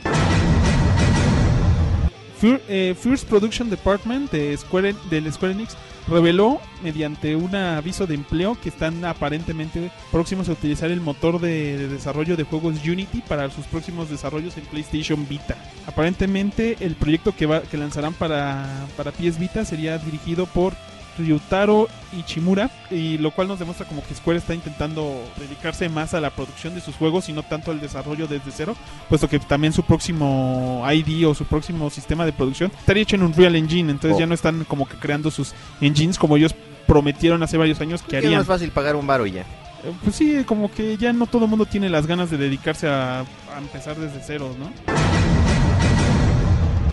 Eh, 2.42 2.94
First 2.98 3.28
Production 3.28 3.68
Department 3.68 4.30
de 4.30 4.56
Square, 4.56 4.94
del 5.10 5.30
Square 5.32 5.54
Enix 5.54 5.76
reveló 6.08 6.60
mediante 6.82 7.36
un 7.36 7.54
aviso 7.54 8.06
de 8.06 8.14
empleo 8.14 8.58
que 8.60 8.70
están 8.70 9.04
aparentemente 9.04 9.90
próximos 10.10 10.48
a 10.48 10.52
utilizar 10.52 10.90
el 10.90 11.00
motor 11.00 11.40
de, 11.40 11.76
de 11.76 11.88
desarrollo 11.88 12.36
de 12.36 12.44
juegos 12.44 12.76
Unity 12.84 13.22
para 13.28 13.50
sus 13.50 13.66
próximos 13.66 14.08
desarrollos 14.08 14.56
en 14.56 14.64
PlayStation 14.64 15.28
Vita. 15.28 15.56
Aparentemente 15.86 16.78
el 16.80 16.94
proyecto 16.94 17.34
que, 17.36 17.46
va, 17.46 17.60
que 17.62 17.76
lanzarán 17.76 18.14
para, 18.14 18.86
para 18.96 19.12
PS 19.12 19.38
Vita 19.38 19.64
sería 19.64 19.98
dirigido 19.98 20.46
por 20.46 20.74
Ryutaro 21.20 21.88
Ichimura 22.18 22.70
y 22.90 23.18
lo 23.18 23.30
cual 23.30 23.46
nos 23.48 23.58
demuestra 23.58 23.86
como 23.86 24.02
que 24.04 24.14
Square 24.14 24.38
está 24.38 24.54
intentando 24.54 25.22
dedicarse 25.38 25.88
más 25.88 26.12
a 26.14 26.20
la 26.20 26.30
producción 26.30 26.74
de 26.74 26.80
sus 26.80 26.96
juegos 26.96 27.28
y 27.28 27.32
no 27.32 27.42
tanto 27.44 27.70
al 27.70 27.80
desarrollo 27.80 28.26
desde 28.26 28.50
cero 28.50 28.74
puesto 29.08 29.28
que 29.28 29.38
también 29.38 29.72
su 29.72 29.82
próximo 29.84 30.84
ID 30.92 31.28
o 31.28 31.34
su 31.34 31.44
próximo 31.44 31.88
sistema 31.90 32.24
de 32.26 32.32
producción 32.32 32.72
estaría 32.78 33.02
hecho 33.04 33.16
en 33.16 33.22
Unreal 33.22 33.54
Engine, 33.56 33.90
entonces 33.90 34.16
Oh. 34.16 34.20
ya 34.20 34.26
no 34.26 34.34
están 34.34 34.64
como 34.64 34.88
que 34.88 34.96
creando 34.96 35.30
sus 35.30 35.54
engines 35.80 36.18
como 36.18 36.36
ellos 36.36 36.54
prometieron 36.86 37.42
hace 37.42 37.56
varios 37.56 37.80
años 37.80 38.02
que 38.02 38.18
Es 38.18 38.24
harían. 38.24 38.40
más 38.40 38.46
fácil 38.48 38.70
pagar 38.70 38.96
un 38.96 39.06
baro 39.06 39.24
y 39.26 39.32
ya. 39.32 39.42
Eh, 39.42 39.92
Pues 40.02 40.16
sí, 40.16 40.42
como 40.44 40.70
que 40.70 40.96
ya 40.96 41.12
no 41.12 41.26
todo 41.26 41.44
el 41.44 41.50
mundo 41.50 41.64
tiene 41.66 41.88
las 41.88 42.06
ganas 42.06 42.30
de 42.30 42.36
dedicarse 42.38 42.88
a, 42.88 43.20
a 43.20 43.58
empezar 43.58 43.96
desde 43.96 44.20
cero, 44.26 44.54
¿no? 44.58 44.70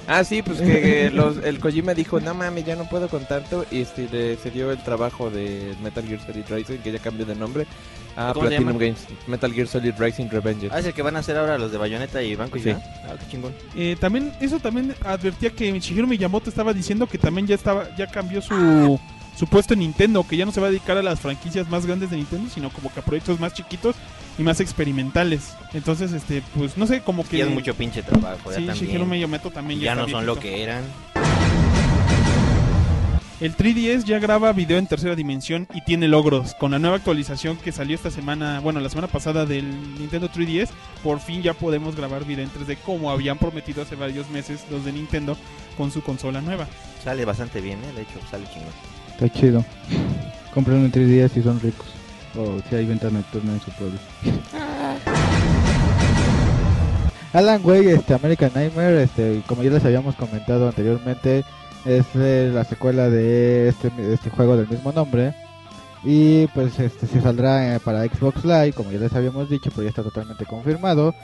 Ah, 0.08 0.24
sí, 0.24 0.42
pues 0.42 0.60
que 0.62 1.10
los, 1.14 1.38
el 1.44 1.60
Kojima 1.60 1.94
dijo, 1.94 2.20
no 2.22 2.34
mames, 2.34 2.66
ya 2.66 2.76
no 2.78 2.86
puedo 2.88 3.10
con 3.10 3.26
tanto. 3.26 3.66
Y 3.72 3.82
este, 3.82 4.08
le, 4.10 4.38
se 4.38 4.50
dio 4.52 4.72
el 4.72 4.78
trabajo 4.82 5.30
de 5.30 5.76
Metal 5.84 6.06
Gear 6.06 6.22
Solid 6.26 6.46
Rising, 6.50 6.78
que 6.78 6.94
ya 6.94 7.00
cambió 7.00 7.26
de 7.26 7.36
nombre, 7.36 7.68
a 8.16 8.32
¿Cómo 8.34 8.46
se 8.48 8.56
Platinum? 8.56 8.78
Games. 8.78 9.06
Metal 9.28 9.52
Gear 9.54 9.68
Solid 9.68 9.94
Rising 10.00 10.30
Revenge. 10.30 10.70
Ah, 10.72 10.80
es 10.80 10.86
el 10.86 10.94
que 10.94 11.02
van 11.02 11.18
a 11.18 11.20
hacer 11.20 11.36
ahora 11.38 11.58
los 11.58 11.72
de 11.74 11.78
Bayonetta 11.78 12.24
y 12.24 12.36
Banco 12.36 12.58
y 12.58 12.62
Sí. 12.62 12.70
ya. 12.70 12.82
Ah, 13.06 13.16
qué 13.20 13.30
chingón. 13.32 13.54
Eh, 13.76 13.98
también 14.00 14.32
eso 14.40 14.60
también 14.60 14.96
advertía 15.04 15.50
que 15.50 15.78
Shigeru 15.80 16.08
Miyamoto 16.08 16.50
estaba 16.50 16.72
diciendo 16.74 17.06
que 17.08 17.18
también 17.18 17.46
ya 17.46 17.56
estaba 17.56 17.94
ya 17.98 18.08
cambió 18.08 18.42
su 18.42 18.98
su 19.38 19.46
puesto 19.46 19.74
en 19.74 19.82
Nintendo, 19.82 20.26
que 20.28 20.36
ya 20.36 20.46
no 20.46 20.52
se 20.52 20.60
va 20.60 20.68
a 20.68 20.70
dedicar 20.72 20.98
a 20.98 21.04
las 21.04 21.20
franquicias 21.20 21.70
más 21.70 21.86
grandes 21.86 22.10
de 22.10 22.18
Nintendo, 22.18 22.50
sino 22.50 22.72
como 22.72 22.92
que 22.92 23.00
a 23.00 23.04
proyectos 23.04 23.40
más 23.40 23.54
chiquitos 23.54 23.96
y 24.38 24.44
más 24.44 24.60
experimentales. 24.60 25.54
Entonces, 25.74 26.12
este, 26.12 26.42
pues 26.56 26.78
no 26.78 26.88
sé, 26.88 27.02
como 27.02 27.28
que 27.28 27.38
Y 27.38 27.42
es 27.42 27.50
mucho 27.50 27.76
pinche 27.76 28.02
trabajo. 28.02 28.52
Sí, 28.52 28.66
ya 28.66 28.74
Shigeru. 28.74 29.06
Miyamoto 29.06 29.52
también 29.52 29.80
ya, 29.80 29.86
ya 29.88 29.96
no 29.96 30.08
son 30.08 30.26
lo 30.26 30.38
que 30.40 30.64
eran. 30.64 30.84
El 33.40 33.56
3DS 33.56 34.06
ya 34.06 34.18
graba 34.18 34.52
video 34.52 34.80
en 34.80 34.88
tercera 34.88 35.16
dimensión 35.16 35.68
y 35.72 35.82
tiene 35.82 36.08
logros. 36.08 36.56
Con 36.56 36.72
la 36.72 36.80
nueva 36.80 36.96
actualización 36.96 37.58
que 37.58 37.72
salió 37.72 37.94
esta 37.94 38.10
semana, 38.10 38.60
bueno, 38.62 38.80
la 38.80 38.90
semana 38.90 39.08
pasada 39.08 39.46
del 39.46 39.70
Nintendo 40.00 40.28
3DS, 40.32 40.70
por 41.04 41.20
fin 41.20 41.44
ya 41.44 41.54
podemos 41.54 41.96
grabar 41.96 42.26
video 42.26 42.44
en 42.44 42.52
3D 42.52 42.80
como 42.84 43.12
habían 43.12 43.38
prometido 43.38 43.84
hace 43.84 43.96
varios 43.96 44.28
meses 44.32 44.66
los 44.72 44.84
de 44.84 44.94
Nintendo 44.94 45.38
con 45.78 45.92
su 45.92 46.02
consola 46.02 46.42
nueva. 46.42 46.68
Sale 47.04 47.26
bastante 47.26 47.62
bien, 47.62 47.78
¿eh? 47.84 47.94
De 47.96 48.02
hecho, 48.02 48.20
sale 48.32 48.48
chingón. 48.52 48.97
Está 49.20 49.30
chido. 49.30 49.66
Compren 50.54 50.78
un 50.78 50.92
3DS 50.92 51.30
si 51.30 51.42
son 51.42 51.60
ricos. 51.60 51.88
O 52.38 52.62
si 52.70 52.76
hay 52.76 52.86
venta 52.86 53.10
nocturna 53.10 53.54
en 53.54 53.62
su 53.62 53.72
pueblo. 53.72 53.98
Alan 57.34 57.62
Wake, 57.64 57.94
este, 57.94 58.14
American 58.14 58.52
Nightmare, 58.54 59.02
este, 59.02 59.42
como 59.48 59.64
ya 59.64 59.72
les 59.72 59.84
habíamos 59.84 60.16
comentado 60.16 60.68
anteriormente, 60.68 61.44
es 61.84 62.06
eh, 62.14 62.52
la 62.54 62.64
secuela 62.64 63.10
de 63.10 63.70
este, 63.70 63.92
este 64.14 64.30
juego 64.30 64.56
del 64.56 64.68
mismo 64.68 64.92
nombre. 64.92 65.34
Y 66.04 66.46
pues 66.48 66.80
este 66.80 67.08
se 67.08 67.20
saldrá 67.20 67.76
eh, 67.76 67.80
para 67.80 68.06
Xbox 68.06 68.46
Live, 68.46 68.74
como 68.74 68.92
ya 68.92 69.00
les 69.00 69.16
habíamos 69.16 69.50
dicho, 69.50 69.72
pero 69.72 69.82
ya 69.82 69.90
está 69.90 70.04
totalmente 70.04 70.46
confirmado. 70.46 71.16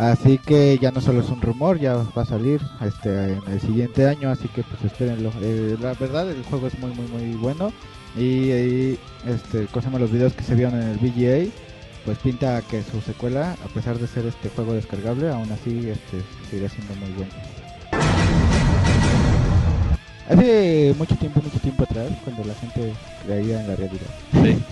Así 0.00 0.38
que 0.38 0.78
ya 0.78 0.90
no 0.92 1.02
solo 1.02 1.20
es 1.20 1.28
un 1.28 1.42
rumor, 1.42 1.78
ya 1.78 1.94
va 1.94 2.22
a 2.22 2.24
salir 2.24 2.62
este 2.80 3.34
en 3.34 3.42
el 3.46 3.60
siguiente 3.60 4.08
año, 4.08 4.30
así 4.30 4.48
que 4.48 4.62
pues 4.62 4.82
espérenlo. 4.82 5.30
Eh, 5.42 5.76
la 5.78 5.92
verdad 5.92 6.30
el 6.30 6.42
juego 6.44 6.68
es 6.68 6.78
muy 6.78 6.90
muy 6.92 7.06
muy 7.06 7.34
bueno 7.36 7.70
y, 8.16 8.50
y, 8.50 8.98
este 9.26 9.66
cosa 9.66 9.90
los 9.90 10.10
videos 10.10 10.32
que 10.32 10.42
se 10.42 10.54
vieron 10.54 10.80
en 10.80 10.88
el 10.88 10.96
VGA, 10.96 11.52
pues 12.06 12.16
pinta 12.16 12.62
que 12.62 12.82
su 12.82 13.02
secuela, 13.02 13.58
a 13.62 13.68
pesar 13.74 13.98
de 13.98 14.06
ser 14.06 14.24
este 14.24 14.48
juego 14.48 14.72
descargable, 14.72 15.28
aún 15.28 15.52
así 15.52 15.90
este 15.90 16.22
seguirá 16.48 16.70
siendo 16.70 16.94
muy 16.94 17.10
bueno. 17.10 17.59
Hace 20.30 20.94
mucho 20.96 21.16
tiempo, 21.16 21.40
mucho 21.42 21.58
tiempo 21.58 21.82
atrás, 21.84 22.06
cuando 22.24 22.44
la 22.44 22.54
gente 22.54 22.92
creía 23.26 23.60
en 23.60 23.68
la 23.68 23.76
realidad. 23.76 24.06
Así, 24.32 24.62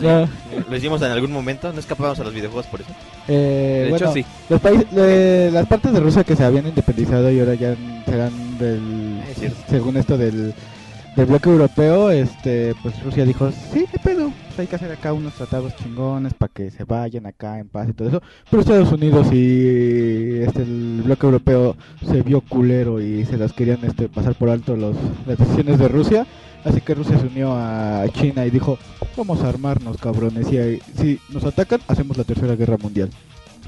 No. 0.00 0.28
Lo 0.70 0.76
hicimos 0.76 1.02
en 1.02 1.10
algún 1.10 1.32
momento, 1.32 1.72
no 1.72 1.80
escapábamos 1.80 2.20
a 2.20 2.24
los 2.24 2.32
videojuegos 2.32 2.66
por 2.66 2.80
eso. 2.80 2.90
Eh, 3.28 3.82
De 3.84 3.90
bueno, 3.90 4.06
hecho, 4.06 4.14
sí. 4.14 4.24
los 4.48 4.60
países, 4.60 4.86
eh, 4.96 5.50
las 5.52 5.66
partes 5.66 5.92
de 5.92 6.00
Rusia 6.00 6.22
que 6.24 6.36
se 6.36 6.44
habían 6.44 6.66
independizado 6.68 7.30
y 7.30 7.40
ahora 7.40 7.54
ya 7.54 7.74
serán 8.06 8.58
del, 8.58 9.20
Ah, 9.22 9.30
es 9.42 9.52
según 9.68 9.96
esto 9.96 10.16
del, 10.16 10.54
del 11.16 11.26
bloque 11.26 11.50
europeo, 11.50 12.10
este, 12.10 12.74
pues 12.82 13.02
Rusia 13.02 13.24
dijo, 13.24 13.50
sí, 13.72 13.84
qué 13.90 13.98
pedo, 13.98 14.30
pues 14.52 14.60
hay 14.60 14.66
que 14.66 14.76
hacer 14.76 14.92
acá 14.92 15.14
unos 15.14 15.32
tratados 15.32 15.74
chingones 15.76 16.34
para 16.34 16.52
que 16.52 16.70
se 16.70 16.84
vayan 16.84 17.24
acá 17.24 17.58
en 17.58 17.68
paz 17.68 17.88
y 17.88 17.94
todo 17.94 18.08
eso. 18.08 18.22
Pero 18.50 18.60
Estados 18.60 18.92
Unidos 18.92 19.28
y 19.32 20.42
este, 20.42 20.62
el 20.62 21.02
bloque 21.04 21.26
europeo 21.26 21.76
se 22.06 22.20
vio 22.20 22.42
culero 22.42 23.00
y 23.00 23.24
se 23.24 23.38
las 23.38 23.54
querían 23.54 23.78
este, 23.82 24.08
pasar 24.08 24.34
por 24.34 24.50
alto 24.50 24.76
los, 24.76 24.94
las 25.26 25.38
decisiones 25.38 25.78
de 25.78 25.88
Rusia. 25.88 26.26
Así 26.64 26.82
que 26.82 26.94
Rusia 26.94 27.18
se 27.18 27.26
unió 27.26 27.54
a 27.54 28.04
China 28.12 28.44
y 28.44 28.50
dijo, 28.50 28.78
vamos 29.16 29.42
a 29.42 29.48
armarnos 29.48 29.96
cabrones 29.96 30.46
y 30.52 30.80
si 30.98 31.18
nos 31.30 31.44
atacan, 31.44 31.80
hacemos 31.88 32.18
la 32.18 32.24
tercera 32.24 32.54
guerra 32.54 32.76
mundial. 32.76 33.08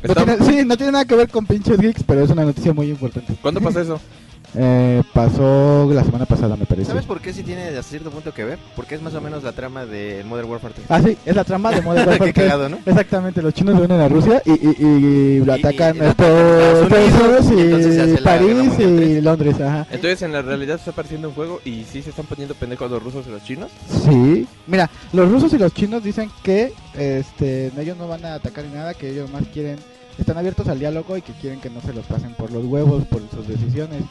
No 0.07 0.15
tiene, 0.15 0.37
sí, 0.45 0.65
no 0.67 0.77
tiene 0.77 0.93
nada 0.93 1.07
que 1.07 1.17
ver 1.17 1.31
con 1.31 1.47
pinches 1.47 1.79
geeks, 1.79 2.05
pero 2.05 2.23
es 2.23 2.31
una 2.31 2.45
noticia 2.45 2.75
muy 2.75 2.91
importante. 2.91 3.35
¿Cuándo 3.41 3.61
pasa 3.61 3.81
eso? 3.81 3.99
Eh, 4.57 5.03
pasó 5.13 5.91
la 5.93 6.05
semana 6.05 6.27
pasada, 6.27 6.57
me 6.57 6.67
parece. 6.67 6.89
¿Sabes 6.89 7.05
por 7.07 7.21
qué 7.21 7.33
sí 7.33 7.43
tiene 7.43 7.69
hasta 7.69 7.83
cierto 7.83 8.11
punto 8.11 8.33
que 8.33 8.45
ver? 8.45 8.59
Porque 8.77 8.95
es 8.95 9.03
más 9.03 9.15
o 9.15 9.21
menos 9.21 9.43
la 9.43 9.53
trama 9.53 9.85
de 9.85 10.23
Modern 10.27 10.49
Warfare 10.49 10.75
3. 10.75 10.87
Ah, 10.91 11.01
sí, 11.03 11.17
es 11.25 11.35
la 11.35 11.45
trama 11.45 11.73
de 11.73 11.83
Modern 11.83 12.09
Warfare 12.09 12.33
Qué 12.33 12.41
3. 12.41 12.51
cagado, 12.51 12.69
¿no? 12.69 12.79
Exactamente, 12.87 13.43
los 13.43 13.53
chinos 13.55 13.77
vienen 13.77 14.01
a 14.01 14.09
Rusia 14.09 14.43
y, 14.45 14.53
y, 14.53 14.87
y 14.87 15.39
lo 15.45 15.53
atacan 15.53 16.01
atacan 16.01 16.03
a 16.03 16.11
Estados 16.11 16.83
Estados 16.83 17.11
Unidos, 17.11 17.47
Unidos 17.47 17.81
y 17.87 18.17
se 18.17 18.23
París 18.23 18.73
y. 18.79 19.21
Londres, 19.21 19.61
ajá. 19.61 19.87
Entonces 19.91 20.23
en 20.23 20.33
la 20.33 20.43
realidad 20.43 20.77
está 20.77 20.91
apareciendo 20.93 21.29
un 21.29 21.35
juego 21.35 21.61
y 21.65 21.85
sí 21.85 22.03
se 22.03 22.11
están 22.11 22.27
poniendo 22.27 22.55
pendejos 22.55 22.91
los 22.91 23.03
rusos 23.03 23.27
y 23.27 23.31
los 23.31 23.43
chinos. 23.43 23.71
Sí, 24.05 24.47
mira, 24.67 24.89
los 25.13 25.31
rusos 25.31 25.53
y 25.53 25.59
los 25.59 25.73
chinos 25.73 26.03
dicen 26.03 26.31
que 26.43 26.73
este, 26.97 27.73
ellos 27.79 27.97
no 27.97 28.07
van 28.09 28.25
a 28.25 28.35
atacar 28.35 28.65
ni 28.65 28.73
nada, 28.75 28.95
que 28.95 29.11
ellos 29.11 29.31
más 29.31 29.43
quieren, 29.53 29.79
están 30.19 30.37
abiertos 30.39 30.69
al 30.69 30.79
diálogo 30.79 31.17
y 31.17 31.23
que 31.23 31.33
quieren 31.33 31.61
que 31.61 31.71
no 31.71 31.81
se 31.81 31.93
los 31.93 32.05
pasen 32.07 32.35
por 32.35 32.53
los 32.53 32.65
huevos, 32.65 33.05
por 33.07 33.21
sus 33.35 33.49
decisiones. 33.49 34.03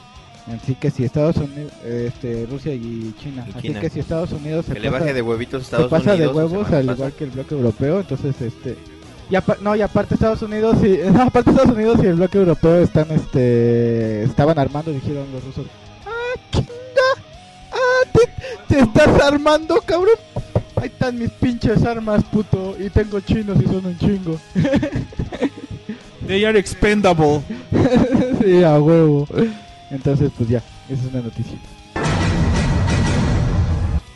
Así 0.47 0.75
que 0.75 0.91
si 0.91 1.06
Estados 1.06 1.38
Unidos, 1.38 1.71
este, 1.86 2.45
Rusia 2.49 2.73
y 2.73 3.15
China, 3.21 3.45
Y 3.47 3.58
así 3.58 3.73
que 3.79 3.89
si 3.89 3.99
Estados 4.01 4.32
Unidos 4.34 4.65
se 4.65 4.73
Que 4.73 4.79
le 4.82 4.91
pasa, 4.91 4.99
baje 5.06 5.13
de 5.13 5.21
huevitos 5.21 5.62
a 5.62 5.63
se 5.63 5.63
Estados 5.65 5.89
pasa 5.89 6.17
de 6.17 6.27
huevos 6.27 6.67
al 6.71 6.86
pasa. 6.86 6.93
igual 6.97 7.13
que 7.13 7.23
el 7.23 7.29
bloque 7.32 7.56
europeo, 7.56 7.99
entonces 8.01 8.41
este 8.41 8.77
y 9.29 9.36
no, 9.63 9.75
y 9.75 9.82
aparte 9.82 10.15
Estados 10.15 10.41
Unidos 10.41 10.77
y 10.84 10.97
no, 11.12 11.23
aparte 11.23 11.51
Estados 11.51 11.73
Unidos 11.75 11.99
y 12.03 12.08
el 12.08 12.15
bloque 12.15 12.38
europeo 12.38 12.77
están 12.77 13.10
este 13.12 14.23
estaban 14.23 14.60
armando 14.60 14.91
y 14.91 14.95
dijeron 14.95 15.25
los 15.34 15.43
rusos, 15.45 15.65
"Ah, 16.06 16.39
chinga. 16.51 16.67
Ah, 17.71 18.10
te, 18.12 18.75
te 18.75 18.82
estás 18.82 19.21
armando, 19.21 19.82
cabrón." 19.86 20.15
Ahí 20.75 20.88
están 20.89 21.17
mis 21.17 21.32
pinches 21.32 21.84
armas, 21.86 22.21
puto, 22.25 22.75
y 22.77 22.89
tengo 22.89 23.19
chinos 23.21 23.58
y 23.62 23.65
son 23.65 23.86
un 23.86 23.97
chingo. 23.97 24.38
They 26.27 26.43
are 26.45 26.58
expendable. 26.60 27.41
sí, 28.43 28.63
a 28.63 28.79
huevo. 28.79 29.27
Entonces, 29.93 30.32
pues 30.36 30.49
ya, 30.49 30.58
esa 30.89 31.03
es 31.03 31.13
una 31.13 31.21
noticia. 31.21 31.58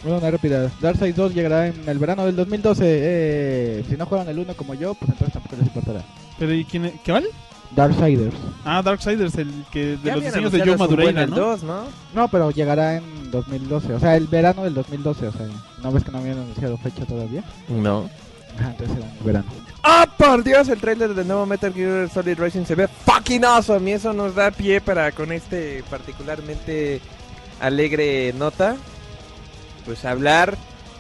Bueno, 0.04 0.18
una 0.20 0.32
rápida. 0.32 0.72
Darkseid 0.82 1.16
2 1.16 1.34
llegará 1.34 1.68
en 1.68 1.88
el 1.88 2.00
verano 2.00 2.26
del 2.26 2.36
2012. 2.36 2.84
Eh, 2.86 3.86
si 3.88 3.96
no 3.96 4.06
juegan 4.06 4.28
el 4.30 4.40
1 4.40 4.54
como 4.56 4.74
yo, 4.74 4.94
pues 4.96 5.12
entonces 5.12 5.34
tampoco 5.34 5.56
les 5.58 5.68
importará. 5.68 6.02
Pero 6.40 6.54
¿y 6.54 6.66
quién 6.66 6.86
es? 6.86 6.94
¿Qué 7.04 7.12
vale? 7.12 7.28
Darksiders. 7.76 8.36
Ah, 8.64 8.82
Darksiders, 8.82 9.36
el 9.36 9.52
que 9.72 9.98
de 9.98 10.00
Ya 10.04 10.16
los 10.16 10.24
diseños 10.24 10.52
de 10.52 10.60
Joe 10.62 10.78
Madureira, 10.78 11.24
el 11.24 11.30
¿no? 11.30 11.36
2, 11.36 11.64
¿no? 11.64 11.82
No, 12.16 12.28
pero 12.30 12.50
llegará 12.52 12.96
en 12.96 13.30
2012. 13.30 13.94
O 13.94 14.00
sea, 14.00 14.16
el 14.16 14.28
verano 14.28 14.64
del 14.64 14.74
2012. 14.74 15.28
O 15.28 15.32
sea, 15.32 15.46
¿no 15.84 15.92
ves 15.92 16.04
que 16.04 16.12
no 16.12 16.20
habían 16.20 16.40
anunciado 16.40 16.78
fecha 16.78 17.06
todavía? 17.06 17.44
No. 17.68 18.10
¡Ah, 19.84 20.08
por 20.18 20.44
Dios! 20.44 20.68
El 20.70 20.80
trailer 20.82 21.14
del 21.14 21.28
nuevo 21.28 21.46
Metal 21.46 21.74
Gear 21.74 22.10
Solid 22.10 22.38
Racing 22.38 22.66
se 22.66 22.76
ve 22.76 22.88
fucking 22.88 23.46
awesome 23.46 23.90
y 23.90 23.94
eso 23.94 24.14
nos 24.14 24.36
da 24.36 24.52
pie 24.52 24.82
para 24.82 25.12
con 25.12 25.32
este 25.32 25.84
particularmente 25.90 27.00
alegre 27.60 28.34
nota, 28.38 28.76
pues 29.86 30.04
hablar 30.06 30.58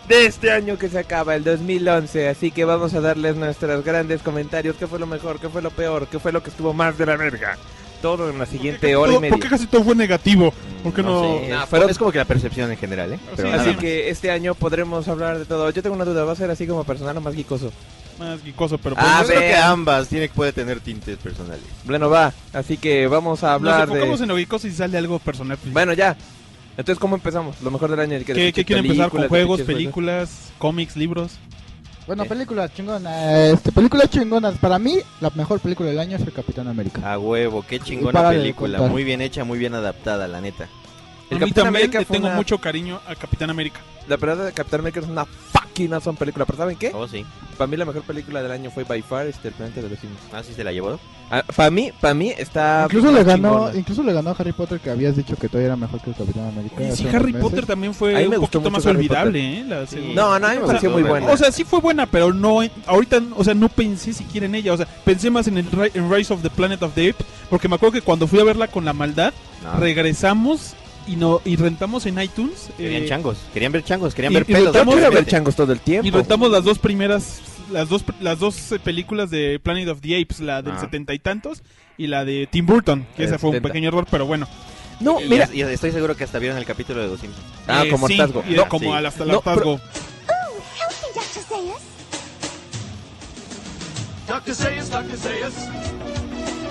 de 0.08 0.26
este 0.26 0.52
año 0.52 0.78
que 0.78 0.90
se 0.90 1.00
acaba, 1.00 1.36
el 1.36 1.44
2011. 1.44 2.30
Así 2.30 2.52
que 2.52 2.66
vamos 2.66 2.94
a 2.94 3.02
darles 3.02 3.36
nuestros 3.36 3.84
grandes 3.84 4.22
comentarios. 4.22 4.76
¿Qué 4.78 4.88
fue 4.88 5.00
lo 5.00 5.08
mejor? 5.08 5.40
¿Qué 5.40 5.50
fue 5.50 5.62
lo 5.62 5.72
peor? 5.72 6.08
¿Qué 6.08 6.20
fue 6.20 6.32
lo 6.32 6.42
que 6.42 6.50
estuvo 6.50 6.74
más 6.74 6.98
de 6.98 7.06
la 7.06 7.18
verga? 7.18 7.58
Todo 8.02 8.30
en 8.30 8.38
la 8.38 8.46
siguiente 8.46 8.96
hora 8.96 9.10
y 9.12 9.14
Todo- 9.16 9.22
media. 9.22 9.32
¿Por 9.32 9.40
qué 9.44 9.50
casi 9.50 9.68
todo 9.68 9.84
fue 9.84 9.96
negativo? 9.96 10.54
¿Por 10.84 10.94
qué 10.94 11.02
no? 11.04 11.22
sé, 11.40 11.50
No, 11.50 11.66
pero- 11.70 11.90
es 11.90 11.98
como 11.98 12.12
que 12.12 12.18
la 12.20 12.26
percepción 12.26 12.72
en 12.72 12.78
general, 12.78 13.14
¿eh? 13.14 13.20
Pero 13.36 13.52
Así 13.54 13.76
que 13.76 14.10
este 14.10 14.30
año 14.32 14.54
podremos 14.56 15.08
hablar 15.08 15.40
de 15.40 15.46
todo. 15.46 15.70
Yo 15.72 15.82
tengo 15.82 15.96
una 15.96 16.06
duda, 16.06 16.24
¿va 16.24 16.34
a 16.34 16.36
ser 16.36 16.52
así 16.52 16.68
como 16.68 16.84
personal 16.84 17.18
o 17.18 17.22
más 17.22 17.34
geekoso? 17.36 17.72
Más 18.20 18.44
guicoso, 18.44 18.80
pero 18.80 18.96
Ah, 18.98 19.20
Yo 19.22 19.28
creo 19.28 19.40
que 19.42 19.56
ambas 19.56 20.08
tiene, 20.08 20.28
puede 20.30 20.52
tener 20.52 20.80
tintes 20.80 21.18
personales. 21.18 21.62
Bueno, 21.86 22.10
va. 22.10 22.34
Así 22.52 22.76
que 22.78 23.06
vamos 23.08 23.44
a 23.44 23.48
Nos 23.48 23.54
hablar 23.56 23.88
de... 23.88 23.94
enfocamos 23.94 24.22
en 24.22 24.28
lo 24.30 24.36
guicoso 24.38 24.68
y 24.68 24.72
sale 24.72 24.98
algo 24.98 25.20
personal. 25.20 25.56
pues. 25.58 25.72
Bueno, 25.72 25.94
ya. 25.94 26.18
Entonces, 26.78 27.00
¿cómo 27.00 27.16
empezamos? 27.16 27.62
Lo 27.62 27.70
mejor 27.70 27.92
del 27.92 28.00
año. 28.00 28.18
¿Qué, 28.26 28.54
qué 28.54 28.66
quieren 28.66 28.86
empezar 28.86 29.10
con 29.12 29.22
de 29.22 29.28
juegos, 29.28 29.62
películas, 29.62 30.52
cómics, 30.58 30.96
libros? 30.96 31.34
Bueno, 32.08 32.24
películas 32.26 32.74
chingonas. 32.74 33.34
Este, 33.54 33.72
películas 33.74 34.10
chingonas. 34.10 34.58
Para 34.58 34.80
mí, 34.80 34.98
la 35.20 35.30
mejor 35.32 35.60
película 35.60 35.90
del 35.90 36.00
año 36.00 36.16
es 36.16 36.24
el 36.24 36.32
Capitán 36.32 36.70
América. 36.70 37.14
A 37.14 37.20
huevo, 37.20 37.66
qué 37.68 37.82
chingona 37.82 38.30
película. 38.30 38.80
Muy 38.80 39.04
bien 39.04 39.22
hecha, 39.22 39.44
muy 39.44 39.60
bien 39.60 39.74
adaptada, 39.74 40.28
la 40.30 40.40
neta. 40.40 40.70
El 41.30 41.38
El 41.38 41.44
a 41.44 41.46
mí 41.46 41.52
Capitán 41.52 41.64
también 41.66 41.84
América 41.84 42.00
le 42.00 42.06
tengo 42.06 42.28
una- 42.28 42.36
mucho 42.36 42.58
cariño 42.60 43.00
a 43.08 43.16
Capitán 43.16 43.50
América. 43.50 43.80
La 44.08 44.16
verdad 44.16 44.46
de 44.46 44.54
Capitán 44.54 44.80
América 44.80 45.02
es 45.02 45.08
una 45.08 45.26
fucking 45.26 45.94
awesome 45.94 46.18
película. 46.18 46.46
¿Pero 46.46 46.58
saben 46.58 46.78
qué? 46.78 46.92
Oh, 46.94 47.06
sí. 47.08 47.26
Para 47.58 47.68
mí 47.68 47.76
la 47.76 47.84
mejor 47.84 48.04
película 48.04 48.42
del 48.42 48.52
año 48.52 48.72
fue 48.72 48.86
by 48.86 49.02
far 49.02 49.28
este, 49.28 49.50
El 49.50 49.54
Planeta 49.56 49.82
de 49.82 49.90
los 49.90 50.00
Simios. 50.00 50.20
Ah, 50.32 50.42
sí 50.44 50.54
se 50.54 50.64
la 50.64 50.72
llevó. 50.72 50.98
para 51.58 51.70
mí, 51.70 51.92
para 52.00 52.14
mí 52.14 52.30
está... 52.38 52.84
Incluso 52.86 53.12
le 53.12 53.24
ganó, 53.26 53.50
chingona. 53.66 53.76
incluso 53.80 54.04
le 54.04 54.14
ganó 54.14 54.30
a 54.30 54.36
Harry 54.40 54.54
Potter 54.54 54.80
que 54.80 54.90
habías 54.92 55.18
dicho 55.18 55.36
que 55.36 55.50
todavía 55.50 55.66
era 55.68 55.76
mejor 55.76 56.00
que 56.00 56.12
el 56.12 56.16
Capitán 56.16 56.48
América. 56.48 56.76
Y 56.82 56.86
hace 56.86 56.96
sí, 56.96 57.08
Harry 57.14 57.34
meses. 57.34 57.42
Potter 57.42 57.66
también 57.66 57.90
A 57.90 57.94
mí 57.94 57.98
fue 57.98 58.14
me 58.14 58.28
un 58.28 58.36
gustó 58.38 58.60
poquito 58.62 58.72
más 58.72 58.86
Harry 58.86 58.96
olvidable, 58.98 59.40
Potter. 59.42 59.60
¿eh? 59.60 59.66
La 59.68 59.88
Sí. 59.88 59.96
segunda. 59.96 60.22
No, 60.22 60.40
no, 60.40 60.48
a 60.48 60.50
mí 60.52 60.56
me 60.56 60.62
O 60.62 60.66
sea, 60.66 60.68
pareció 60.68 60.90
muy 60.92 61.04
buena. 61.04 61.28
O 61.28 61.36
sea, 61.38 61.52
sí 61.52 61.64
fue 61.66 61.80
buena, 61.82 62.06
pero 62.06 62.32
no 62.34 62.60
ahorita, 62.86 63.22
o 63.36 63.44
sea, 63.44 63.54
no 63.54 63.68
pensé 63.68 64.14
siquiera 64.14 64.46
en 64.46 64.56
ella, 64.56 64.72
o 64.72 64.78
sea, 64.78 64.88
pensé 65.04 65.30
más 65.30 65.48
en 65.50 65.58
el 65.58 65.68
en 65.94 66.10
Rise 66.10 66.34
of 66.34 66.42
the 66.42 66.50
Planet 66.50 66.82
of 66.84 66.94
the 66.94 67.10
Apes, 67.10 67.26
porque 67.50 67.68
me 67.68 67.76
acuerdo 67.76 67.92
que 67.94 68.02
cuando 68.02 68.26
fui 68.28 68.40
a 68.40 68.46
verla 68.46 68.70
con 68.70 68.86
la 68.86 68.94
maldad, 68.94 69.34
No. 69.64 69.80
regresamos 69.82 70.76
y 71.08 71.16
no 71.16 71.42
y 71.46 71.56
rentamos 71.56 72.06
en 72.06 72.22
iTunes 72.22 72.70
Querían 72.78 73.04
eh, 73.04 73.08
changos, 73.08 73.38
querían 73.54 73.72
ver 73.72 73.84
changos, 73.84 74.14
querían 74.14 74.34
y- 74.34 74.36
ver 74.36 74.46
pelos. 74.46 74.74
Rentamos- 74.76 74.96
ver 75.14 75.26
changos 75.26 75.56
todo 75.56 75.72
el 75.74 75.80
tiempo. 75.80 76.08
y 76.08 76.12
rentamos 76.12 76.52
las 76.52 76.64
dos 76.64 76.78
primeras 76.80 77.40
las 77.72 77.90
dos 77.90 78.04
las 78.22 78.40
dos 78.40 78.72
eh, 78.74 78.80
películas 78.80 79.30
de 79.30 79.60
Planet 79.62 79.90
of 79.90 80.00
the 80.02 80.22
Apes, 80.22 80.40
la 80.40 80.62
del 80.62 80.74
Ah. 80.74 80.80
setenta 80.82 81.14
y 81.14 81.20
tantos 81.20 81.64
y 81.98 82.08
la 82.08 82.24
de 82.26 82.48
Tim 82.52 82.66
Burton, 82.66 83.06
que 83.16 83.24
El 83.24 83.30
ese 83.30 83.38
fue 83.40 83.50
un 83.50 83.56
70. 83.56 83.70
pequeño 83.70 83.88
error, 83.90 84.06
pero 84.10 84.26
bueno. 84.26 84.48
No, 85.00 85.20
Y- 85.22 85.28
mira. 85.30 85.50
y 85.54 85.62
estoy 85.62 85.92
seguro 85.92 86.16
que 86.16 86.24
hasta 86.24 86.40
vieron 86.40 86.58
el 86.58 86.66
capítulo 86.66 87.02
de 87.02 87.08
Los 87.08 87.20
Simpsons. 87.20 87.46
Ah, 87.68 87.84
Eh, 87.86 87.90
como 87.90 88.08
sí, 88.08 88.20
hartazgo. 88.20 88.44
y 88.50 88.54
No, 88.56 88.68
como 88.70 88.86
sí. 88.92 88.96
al 88.98 89.06
hasta 89.06 89.24
el 89.24 89.30
No, 89.30 89.36
hartazgo. 89.38 89.80
Dr. 94.28 94.56
Zayas, 94.56 94.90
Dr. 94.90 95.18
Zayas. 95.18 95.54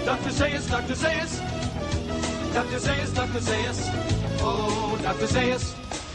Dr. 0.04 0.32
Zayas, 0.32 0.68
Dr. 0.68 0.96
Zayas. 0.96 1.40
Dr. 2.56 2.80
Dr. 2.80 3.42
Oh, 4.42 4.96
Dr. 5.02 5.28
Dr. 5.28 5.60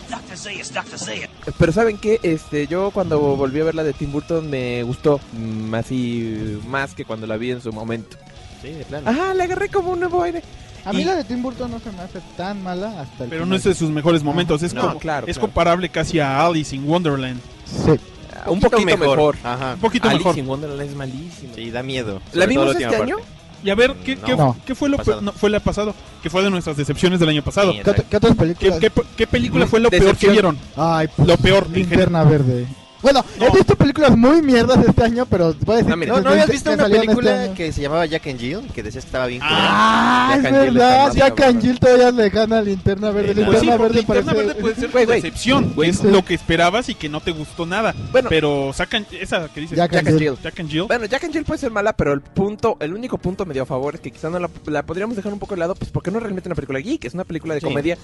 Dr. 0.10 1.30
Pero 1.60 1.72
¿saben 1.72 1.98
qué? 2.00 2.20
Este, 2.24 2.66
yo 2.66 2.90
cuando 2.90 3.20
volví 3.20 3.60
a 3.60 3.64
ver 3.66 3.76
la 3.76 3.84
de 3.84 3.94
Tim 3.94 4.12
Burton 4.12 4.50
me 4.50 4.82
gustó 4.82 5.20
mm, 5.34 5.74
así 5.76 6.60
más 6.68 6.96
que 6.96 7.06
cuando 7.06 7.28
la 7.28 7.38
vi 7.38 7.52
en 7.52 7.62
su 7.62 7.72
momento. 7.72 8.18
Sí, 8.62 8.70
de 8.72 8.86
plano. 8.86 9.08
Ajá, 9.10 9.34
le 9.36 9.44
agarré 9.44 9.70
como 9.70 9.92
un 9.92 10.00
nuevo 10.00 10.24
aire. 10.24 10.42
A 10.84 10.94
mí 10.94 11.02
Y- 11.04 11.06
la 11.06 11.16
de 11.16 11.24
Tim 11.26 11.44
Burton 11.44 11.70
no 11.70 11.80
se 11.80 11.92
me 11.92 12.00
hace 12.02 12.20
tan 12.36 12.64
mala 12.64 12.88
hasta 13.02 13.24
el 13.26 13.30
Pero 13.30 13.44
final. 13.44 13.50
no 13.50 13.56
es 13.56 13.64
de 13.64 13.76
sus 13.76 13.92
mejores 13.92 14.24
momentos, 14.24 14.64
es 14.64 14.74
No, 14.74 14.82
como 14.82 15.00
claro, 15.00 15.28
es 15.28 15.36
claro. 15.36 15.48
comparable 15.48 15.90
casi 15.90 16.20
a 16.20 16.44
Alice 16.44 16.76
in 16.76 16.90
Wonderland. 16.90 17.40
Sí. 17.66 18.00
Un 18.48 18.60
poquito 18.60 18.98
mejor. 18.98 19.38
Ajá. 19.44 19.74
Un 19.76 19.80
poquito 19.80 20.08
Alice 20.10 20.24
mejor. 20.24 20.38
in 20.40 20.48
Wonderland 20.48 20.90
es 20.90 20.96
malísimo. 20.96 21.54
Sí, 21.56 21.70
da 21.70 21.84
miedo. 21.84 22.20
¿La 22.34 22.48
vimos 22.48 22.72
este 22.72 22.86
año? 22.88 23.18
parte. 23.18 23.41
Y 23.64 23.70
a 23.70 23.76
ver, 23.76 23.94
¿qué, 24.04 24.18
qué, 24.18 24.36
No. 24.36 24.58
qué 24.66 24.74
fue 24.74 24.90
lo 24.90 24.98
Pasado. 24.98 25.18
peor? 25.20 25.24
No, 25.24 25.32
fue 25.34 25.50
la 25.50 25.60
pasado, 25.60 25.94
que 26.24 26.30
fue 26.30 26.42
de 26.44 26.50
nuestras 26.50 26.76
decepciones 26.78 27.20
del 27.20 27.30
año 27.30 27.44
pasado. 27.44 27.72
Sí, 27.74 27.80
¿Qué, 27.84 28.04
qué 28.10 28.18
otras 28.18 28.34
¿Qué, 28.34 28.40
películas? 28.40 28.80
qué, 28.80 28.92
qué 29.18 29.28
película 29.28 29.68
fue 29.68 29.80
lo 29.80 29.90
peor 29.90 30.02
que 30.02 30.06
Decepción. 30.06 30.32
vieron? 30.34 30.58
Ay, 30.76 31.08
pues, 31.16 31.28
Lo 31.28 31.38
peor, 31.38 31.70
Linterna 31.70 32.24
Verde. 32.24 32.66
Bueno, 33.02 33.24
No. 33.40 33.48
he 33.48 33.52
visto 33.52 33.76
películas 33.76 34.16
muy 34.16 34.42
mierdas 34.42 34.78
este 34.88 35.04
año, 35.04 35.26
pero 35.26 35.54
voy 35.66 35.76
a 35.76 35.78
decir 35.78 35.90
No, 35.90 35.98
mira, 35.98 36.14
que 36.14 36.20
¿No, 36.20 36.24
¿No 36.26 36.30
habías 36.32 36.50
visto 36.50 36.72
una 36.72 36.86
este 36.86 37.00
película 37.00 37.54
que 37.56 37.72
se 37.72 37.82
llamaba 37.82 38.06
Jack 38.06 38.28
and 38.28 38.40
Jill? 38.40 38.68
Que 38.74 38.84
decías 38.84 39.04
que 39.04 39.08
estaba 39.10 39.26
bien? 39.28 39.42
Ah, 39.44 40.38
Jack 40.42 40.46
es 40.46 40.52
verdad, 40.74 41.14
Jack 41.14 41.42
and 41.42 41.62
Jill 41.62 41.80
todavía 41.80 42.12
le 42.12 42.30
gana 42.30 42.58
a 42.60 42.62
Linterna 42.62 43.12
Verde. 43.12 43.34
Sí, 43.36 43.42
Pues 43.46 43.60
sí, 43.60 43.66
Linterna 43.66 43.78
porque 43.78 43.94
Verde 43.94 43.96
Linterna 44.02 44.32
parece... 44.34 44.48
Verde 44.48 44.62
puede 44.62 44.76
ser 44.76 44.90
güey. 44.92 45.06
decepción, 45.06 45.74
Güey, 45.76 45.90
es 45.90 45.98
sí. 46.00 46.08
lo 46.08 46.24
que 46.24 46.34
esperabas 46.34 46.90
y 46.90 46.96
que 46.96 47.10
no 47.10 47.22
te 47.22 47.32
gustó 47.32 47.66
nada. 47.66 47.94
Bueno, 48.12 48.30
Pero 48.30 48.72
sacan 48.74 49.06
esa 49.20 49.48
que 49.50 49.62
dices 49.62 49.78
Jack 49.78 49.92
Jack 49.92 50.08
and 50.08 50.20
Jill. 50.20 50.38
Jack 50.44 50.60
and 50.60 50.70
Jill. 50.70 50.84
Bueno, 50.88 51.06
Jack 51.06 51.24
and 51.24 51.34
Jill 51.34 51.44
puede 51.46 51.60
ser 51.60 51.72
mala, 51.72 51.94
pero 51.94 52.14
el 52.14 52.22
punto, 52.22 52.78
el 52.80 52.94
único 52.94 53.18
punto 53.18 53.46
medio 53.46 53.64
a 53.64 53.66
favor 53.66 53.96
es 53.96 54.02
que 54.02 54.12
quizá 54.12 54.30
no 54.30 54.40
la, 54.40 54.50
la 54.68 54.84
podríamos 54.84 55.16
dejar 55.16 55.34
un 55.34 55.40
poco 55.40 55.56
de 55.56 55.60
lado, 55.60 55.76
pues 55.76 55.90
porque 55.92 56.12
no 56.12 56.18
es 56.18 56.24
realmente 56.24 56.48
una 56.50 56.56
película 56.56 56.80
geek, 56.80 57.06
es 57.06 57.14
una 57.14 57.24
película 57.24 57.54
de 57.56 57.62
Sí. 57.62 57.66
comedia 57.66 57.98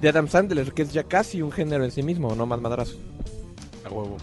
de 0.00 0.08
Adam 0.08 0.28
Sandler, 0.28 0.72
que 0.72 0.82
es 0.82 0.92
ya 0.92 1.04
casi 1.04 1.42
un 1.42 1.52
género 1.52 1.84
en 1.84 1.90
sí 1.90 2.02
mismo, 2.02 2.34
no 2.34 2.44
más 2.46 2.60
madrazo. 2.60 2.96
A 3.84 3.88
huevo. 3.90 4.16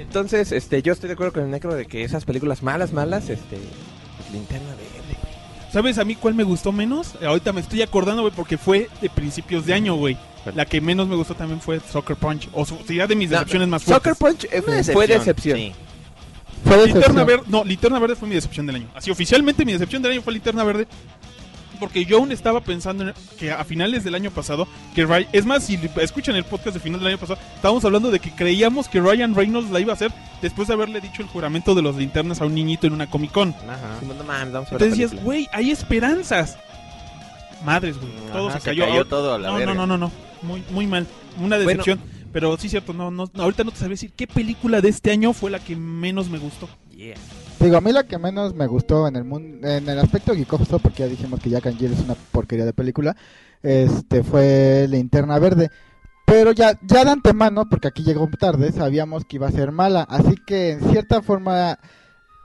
Entonces, 0.00 0.52
este, 0.52 0.82
yo 0.82 0.92
estoy 0.92 1.08
de 1.08 1.14
acuerdo 1.14 1.32
con 1.34 1.44
el 1.44 1.50
necro 1.50 1.74
de 1.74 1.86
que 1.86 2.04
esas 2.04 2.24
películas 2.24 2.62
malas, 2.62 2.92
malas, 2.92 3.28
este, 3.28 3.58
pues 4.16 4.30
linterna 4.32 4.68
verde, 4.70 4.84
güey. 5.06 5.30
¿Sabes 5.72 5.98
a 5.98 6.04
mí 6.04 6.16
cuál 6.16 6.34
me 6.34 6.42
gustó 6.42 6.72
menos? 6.72 7.14
Eh, 7.20 7.26
Ahorita 7.26 7.52
me 7.52 7.60
estoy 7.60 7.82
acordando, 7.82 8.22
güey, 8.22 8.34
porque 8.34 8.58
fue 8.58 8.88
de 9.00 9.08
principios 9.10 9.66
de 9.66 9.74
año, 9.74 9.94
güey. 9.94 10.16
La 10.54 10.64
que 10.64 10.80
menos 10.80 11.06
me 11.06 11.14
gustó 11.16 11.34
también 11.34 11.60
fue 11.60 11.80
Soccer 11.80 12.16
Punch. 12.16 12.48
O 12.52 12.64
sería 12.64 13.06
de 13.06 13.14
mis 13.14 13.30
No, 13.30 13.36
decepciones 13.36 13.68
más 13.68 13.82
Soccer 13.82 14.14
fuertes. 14.16 14.48
Punch 14.48 14.54
eh, 14.54 14.64
Una 14.66 14.82
fue 14.82 15.06
decepción. 15.06 15.58
Sí. 15.58 15.72
Fue 16.64 16.76
Linterna 16.86 17.00
decepción. 17.00 17.26
Verde, 17.26 17.42
no, 17.48 17.64
Linterna 17.64 17.98
Verde 17.98 18.16
fue 18.16 18.28
mi 18.28 18.34
decepción 18.34 18.66
del 18.66 18.76
año. 18.76 18.88
Así 18.94 19.10
oficialmente 19.10 19.64
mi 19.64 19.72
decepción 19.72 20.02
del 20.02 20.12
año 20.12 20.22
fue 20.22 20.32
Linterna 20.32 20.64
Verde. 20.64 20.86
Porque 21.80 22.04
yo 22.04 22.18
aún 22.18 22.30
estaba 22.30 22.60
pensando 22.60 23.08
en 23.08 23.14
que 23.38 23.50
a 23.50 23.64
finales 23.64 24.04
del 24.04 24.14
año 24.14 24.30
pasado, 24.30 24.68
que 24.94 25.04
Ryan, 25.06 25.28
es 25.32 25.46
más, 25.46 25.64
si 25.64 25.78
escuchan 26.00 26.36
el 26.36 26.44
podcast 26.44 26.74
de 26.74 26.80
final 26.80 27.00
del 27.00 27.08
año 27.08 27.18
pasado, 27.18 27.40
estábamos 27.56 27.84
hablando 27.84 28.10
de 28.10 28.20
que 28.20 28.30
creíamos 28.30 28.88
que 28.88 29.00
Ryan 29.00 29.34
Reynolds 29.34 29.70
la 29.70 29.80
iba 29.80 29.92
a 29.92 29.94
hacer 29.96 30.12
después 30.42 30.68
de 30.68 30.74
haberle 30.74 31.00
dicho 31.00 31.22
el 31.22 31.28
juramento 31.28 31.74
de 31.74 31.82
los 31.82 31.96
linternas 31.96 32.40
a 32.40 32.46
un 32.46 32.54
niñito 32.54 32.86
en 32.86 32.92
una 32.92 33.08
Comic 33.10 33.32
Con. 33.32 33.50
Ajá. 33.68 33.98
Entonces 34.70 34.90
decías, 34.90 35.14
güey, 35.24 35.48
hay 35.52 35.70
esperanzas. 35.70 36.58
madres, 37.64 37.96
güey. 37.98 38.10
Todo 38.32 38.48
Ajá, 38.48 38.58
se 38.58 38.64
se 38.64 38.70
cayó. 38.70 38.84
cayó 38.86 39.00
Ah, 39.02 39.06
todo 39.08 39.34
a 39.34 39.38
la 39.38 39.48
no, 39.48 39.54
verga. 39.56 39.74
no, 39.74 39.86
no, 39.86 39.96
no, 39.98 40.06
no. 40.06 40.12
Muy, 40.42 40.62
muy 40.70 40.86
mal. 40.86 41.06
Una 41.40 41.58
decepción. 41.58 41.98
Pero 42.32 42.56
sí, 42.58 42.68
cierto, 42.68 42.92
no, 42.92 43.10
no, 43.10 43.28
ahorita 43.36 43.64
no 43.64 43.72
te 43.72 43.78
sabía 43.78 43.90
decir 43.94 44.12
qué 44.14 44.26
película 44.28 44.80
de 44.80 44.88
este 44.88 45.10
año 45.10 45.32
fue 45.32 45.50
la 45.50 45.58
que 45.58 45.74
menos 45.74 46.28
me 46.28 46.38
gustó. 46.38 46.68
Digo, 47.60 47.76
a 47.76 47.80
mí 47.82 47.92
la 47.92 48.04
que 48.04 48.16
menos 48.18 48.54
me 48.54 48.66
gustó 48.66 49.06
en 49.06 49.16
el 49.16 49.24
mundo, 49.24 49.68
en 49.68 49.86
el 49.86 49.98
aspecto 49.98 50.34
geekoso, 50.34 50.78
porque 50.78 51.02
ya 51.02 51.08
dijimos 51.08 51.40
que 51.40 51.50
Jack 51.50 51.66
and 51.66 51.78
Jill 51.78 51.92
es 51.92 52.00
una 52.00 52.14
porquería 52.14 52.64
de 52.64 52.72
película, 52.72 53.14
este 53.62 54.24
fue 54.24 54.86
Linterna 54.88 55.38
Verde. 55.38 55.70
Pero 56.24 56.52
ya, 56.52 56.78
ya 56.82 57.04
de 57.04 57.10
antemano, 57.10 57.68
porque 57.68 57.88
aquí 57.88 58.02
llegó 58.02 58.28
tarde, 58.38 58.72
sabíamos 58.72 59.24
que 59.24 59.36
iba 59.36 59.48
a 59.48 59.52
ser 59.52 59.72
mala. 59.72 60.02
Así 60.08 60.36
que 60.46 60.70
en 60.70 60.90
cierta 60.90 61.22
forma, 61.22 61.78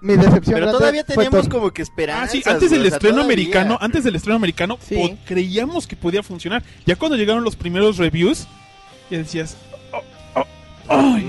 mi 0.01 0.15
decepción 0.17 0.60
Pero 0.60 0.71
todavía 0.71 1.04
teníamos 1.04 1.47
como 1.47 1.71
que 1.71 1.84
esperar. 1.84 2.23
Ah, 2.23 2.28
sí, 2.28 2.41
antes 2.45 2.71
del 2.71 2.86
estreno 2.86 3.21
americano, 3.21 3.78
antes 3.80 4.04
del 4.04 4.15
estreno 4.15 4.36
americano, 4.36 4.78
Sí. 4.82 5.17
creíamos 5.25 5.88
que 5.88 5.95
podía 5.95 6.23
funcionar. 6.23 6.63
Ya 6.86 6.95
cuando 6.95 7.15
llegaron 7.15 7.43
los 7.43 7.56
primeros 7.56 7.97
reviews, 7.97 8.47
ya 9.10 9.19
decías, 9.19 9.56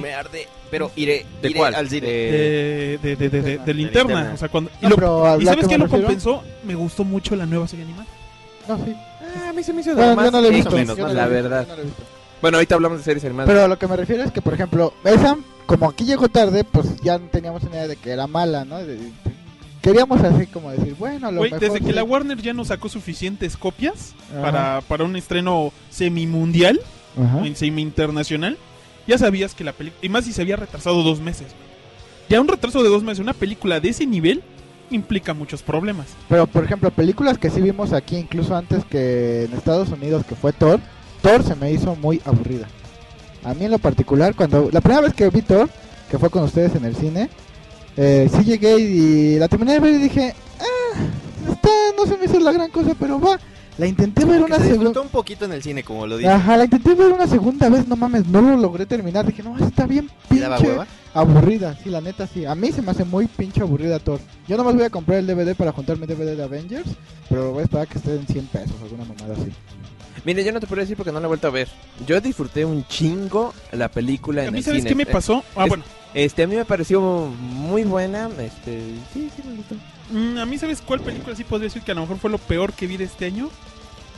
Me 0.01 0.15
arde. 0.15 0.49
Pero 0.71 0.91
iré, 0.97 1.25
¿De 1.43 1.51
iré 1.51 1.59
cuál? 1.59 1.75
al 1.75 1.89
cine. 1.89 2.07
de, 2.09 2.99
de, 3.03 3.17
de, 3.17 3.29
de, 3.29 3.43
de- 3.43 3.59
de 3.59 3.75
linterna. 3.75 3.75
linterna. 4.15 4.33
O 4.35 4.37
sea, 4.37 4.49
cuando, 4.49 4.71
y, 4.81 4.85
No, 4.85 4.89
lo- 4.91 4.97
pero 4.97 5.27
a 5.27 5.37
¿y 5.39 5.45
sabes 5.45 5.61
que 5.61 5.67
qué 5.69 5.75
me 5.75 5.79
lo 5.79 5.85
refiero- 5.85 6.07
compensó? 6.07 6.43
Me 6.65 6.75
gustó 6.75 7.05
mucho 7.05 7.37
la 7.37 7.47
nueva 7.47 7.69
serie 7.69 7.85
animada. 7.85 8.07
No, 8.69 8.77
sí. 8.85 8.95
Ah, 8.97 9.51
a 9.51 9.53
mí 9.53 9.63
se 9.63 9.73
me 9.73 9.81
hizo 9.81 9.95
Bueno, 9.95 10.17
más 10.17 10.25
yo 10.27 10.31
no 10.33 10.41
la 10.41 10.49
he 10.49 10.51
visto, 10.51 10.71
menos, 10.73 10.97
yo 10.97 11.07
no 11.07 11.13
la 11.13 11.15
la 11.15 11.23
he 11.27 11.29
visto, 11.29 11.43
verdad. 11.43 11.63
yo 11.63 11.69
no 11.71 11.77
la 11.77 11.83
he 11.83 11.85
visto. 11.85 12.03
Bueno, 12.43 12.57
ahorita 12.59 12.75
hablamos 12.75 12.99
de 12.99 13.05
series 13.05 13.25
animadas. 13.25 13.49
Pero 13.49 13.65
a 13.65 13.69
lo 13.69 13.79
que 13.79 13.87
me 13.87 13.97
refiero 13.97 14.23
es 14.25 14.33
que, 14.33 14.43
por 14.43 14.55
ejemplo, 14.55 14.93
esa, 15.05 15.37
como 15.67 15.89
aquí 15.89 16.05
llegó 16.05 16.29
tarde, 16.29 16.65
pues 16.65 17.01
ya 17.03 17.19
teníamos 17.19 17.63
una 17.63 17.77
idea 17.77 17.89
de 17.89 17.97
que 17.97 18.11
era 18.11 18.27
mala, 18.27 18.65
¿no? 18.65 18.79
De- 18.79 18.97
de- 18.97 19.11
queríamos 19.81 20.21
así 20.23 20.47
como 20.49 20.71
decir, 20.73 20.95
bueno, 20.99 21.29
a 21.29 21.31
lo 21.31 21.39
Güey, 21.39 21.53
mejor 21.53 21.61
desde 21.69 21.81
que 21.81 21.87
sí. 21.87 21.93
la 21.93 22.03
Warner 22.05 22.43
ya 22.43 22.53
no 22.53 22.65
sacó 22.65 22.89
suficientes 22.89 23.57
copias 23.57 24.15
Ajá. 24.33 24.43
para, 24.43 24.81
para 24.83 25.05
un 25.05 25.15
estreno 25.17 25.73
semi-mundial, 25.91 26.81
Ajá. 27.21 27.47
en 27.47 27.55
semi-internacional, 27.57 28.59
ya 29.07 29.19
sabías 29.19 29.55
que 29.55 29.65
la 29.65 29.73
película... 29.73 30.01
Y 30.03 30.09
más 30.09 30.25
si 30.25 30.33
se 30.33 30.43
había 30.43 30.57
retrasado 30.57 31.03
dos 31.03 31.21
meses. 31.21 31.49
Ya 32.29 32.41
un 32.41 32.49
retraso 32.49 32.83
de 32.83 32.89
dos 32.89 33.03
meses, 33.03 33.21
una 33.21 33.33
película 33.33 33.81
de 33.81 33.91
ese 33.91 34.07
nivel, 34.07 34.43
implica 34.91 35.35
muchos 35.35 35.63
problemas. 35.63 36.07
Pero, 36.29 36.47
por 36.47 36.65
ejemplo, 36.65 36.91
películas 36.91 37.39
que 37.39 37.51
sí 37.51 37.61
vimos 37.61 37.93
aquí, 37.93 38.17
incluso 38.17 38.57
antes 38.57 38.85
que 38.85 39.45
en 39.45 39.53
Estados 39.53 39.91
Unidos, 39.91 40.25
que 40.27 40.35
fue 40.35 40.53
Thor, 40.53 40.81
Thor 41.23 41.43
se 41.43 41.55
me 41.55 41.73
hizo 41.73 41.95
muy 41.97 42.21
aburrida. 42.25 42.69
A 43.45 43.55
mí 43.55 43.65
en 43.65 43.71
lo 43.71 43.79
particular, 43.79 44.35
cuando 44.35 44.69
la 44.73 44.81
primera 44.81 45.03
vez 45.03 45.15
que 45.15 45.29
vi 45.31 45.43
Thor, 45.43 45.69
que 46.11 46.19
fue 46.19 46.31
con 46.31 46.43
ustedes 46.43 46.75
en 46.75 46.85
el 46.85 46.97
cine, 46.97 47.31
eh, 47.97 48.29
sí 48.31 48.45
llegué 48.45 48.79
y 48.79 49.39
la 49.39 49.49
terminé 49.49 49.75
de 49.75 49.81
ver 49.81 49.95
y 49.95 49.99
dije, 49.99 50.35
ah, 50.61 50.99
no 51.97 52.07
se 52.07 52.17
me 52.17 52.27
hizo 52.27 52.39
la 52.41 52.53
gran 52.53 52.71
cosa, 52.71 52.95
pero 52.99 53.21
va. 53.21 53.39
La 53.79 53.87
intenté 53.87 54.25
ver 54.25 54.39
Que 54.39 54.45
una 54.45 54.57
se 54.57 54.63
segunda... 54.63 54.85
disfrutó 54.85 55.03
un 55.03 55.09
poquito 55.09 55.45
en 55.45 55.53
el 55.53 55.63
cine, 55.63 55.83
como 55.85 56.07
lo 56.07 56.17
dije. 56.17 56.31
Ajá, 56.31 56.57
la 56.57 56.65
intenté 56.65 56.95
ver 56.95 57.13
una 57.13 57.27
segunda 57.27 57.69
vez, 57.69 57.87
no 57.87 57.95
mames, 57.97 58.27
no 58.27 58.41
lo 58.41 58.57
logré 58.57 58.87
terminar. 58.87 59.27
Dije, 59.27 59.43
no, 59.43 59.57
está 59.59 59.87
bien 59.87 60.11
¿Y 60.31 60.39
daba 60.39 60.57
pinche 60.57 60.77
aburrida. 61.13 61.79
Sí, 61.83 61.91
la 61.91 62.01
neta, 62.01 62.27
sí. 62.27 62.45
A 62.47 62.55
mí 62.55 62.73
se 62.73 62.81
me 62.83 62.91
hace 62.93 63.05
muy 63.05 63.27
pinche 63.27 63.61
aburrida 63.61 63.99
Thor. 63.99 64.19
Yo 64.49 64.57
nomás 64.57 64.75
voy 64.75 64.85
a 64.85 64.91
comprar 64.91 65.19
el 65.19 65.27
DVD 65.27 65.55
para 65.55 65.73
juntar 65.73 65.99
mi 65.99 66.07
DVD 66.07 66.37
de 66.37 66.43
Avengers, 66.43 66.89
pero 67.29 67.53
voy 67.53 67.61
a 67.61 67.65
esperar 67.65 67.87
que 67.87 67.99
esté 67.99 68.15
en 68.15 68.27
100 68.27 68.47
pesos, 68.47 68.75
alguna 68.83 69.05
mamada 69.05 69.35
así. 69.35 69.51
Mire, 70.25 70.43
yo 70.43 70.53
no 70.53 70.59
te 70.61 70.67
puedo 70.67 70.81
decir 70.81 70.97
porque 70.97 71.13
no 71.13 71.21
la 71.21 71.27
he 71.27 71.29
vuelto 71.29 71.47
a 71.47 71.51
ver. 71.51 71.69
Yo 72.07 72.21
disfruté 72.21 72.65
un 72.65 72.85
chingo 72.89 73.53
la 73.73 73.89
película 73.91 74.43
en 74.43 74.49
¿A 74.49 74.51
mí 74.53 74.59
el 74.59 74.65
sabes 74.65 74.79
cine. 74.81 74.89
qué 74.89 74.95
me 74.95 75.07
pasó? 75.07 75.45
Ah, 75.55 75.65
es- 75.65 75.69
bueno. 75.69 75.85
Este, 76.15 76.43
a 76.45 76.47
mí 76.47 76.57
me 76.57 76.65
pareció 76.65 77.01
muy 77.01 77.85
buena. 77.85 78.29
Este, 78.41 78.81
sí, 79.13 79.31
sí 79.37 79.43
me 79.47 79.55
gustó. 79.57 79.75
Mm, 80.11 80.39
a 80.39 80.47
mí, 80.47 80.59
¿sabes 80.59 80.81
cuál 80.81 81.01
película 81.01 81.35
sí 81.35 81.45
podría 81.45 81.67
decir 81.67 81.83
que 81.83 81.93
a 81.93 81.95
lo 81.95 82.03
mejor 82.03 82.19
fue 82.19 82.31
lo 82.31 82.39
peor 82.39 82.73
que 82.73 82.87
vi 82.87 82.97
de 82.97 83.05
este 83.05 83.27
año? 83.27 83.49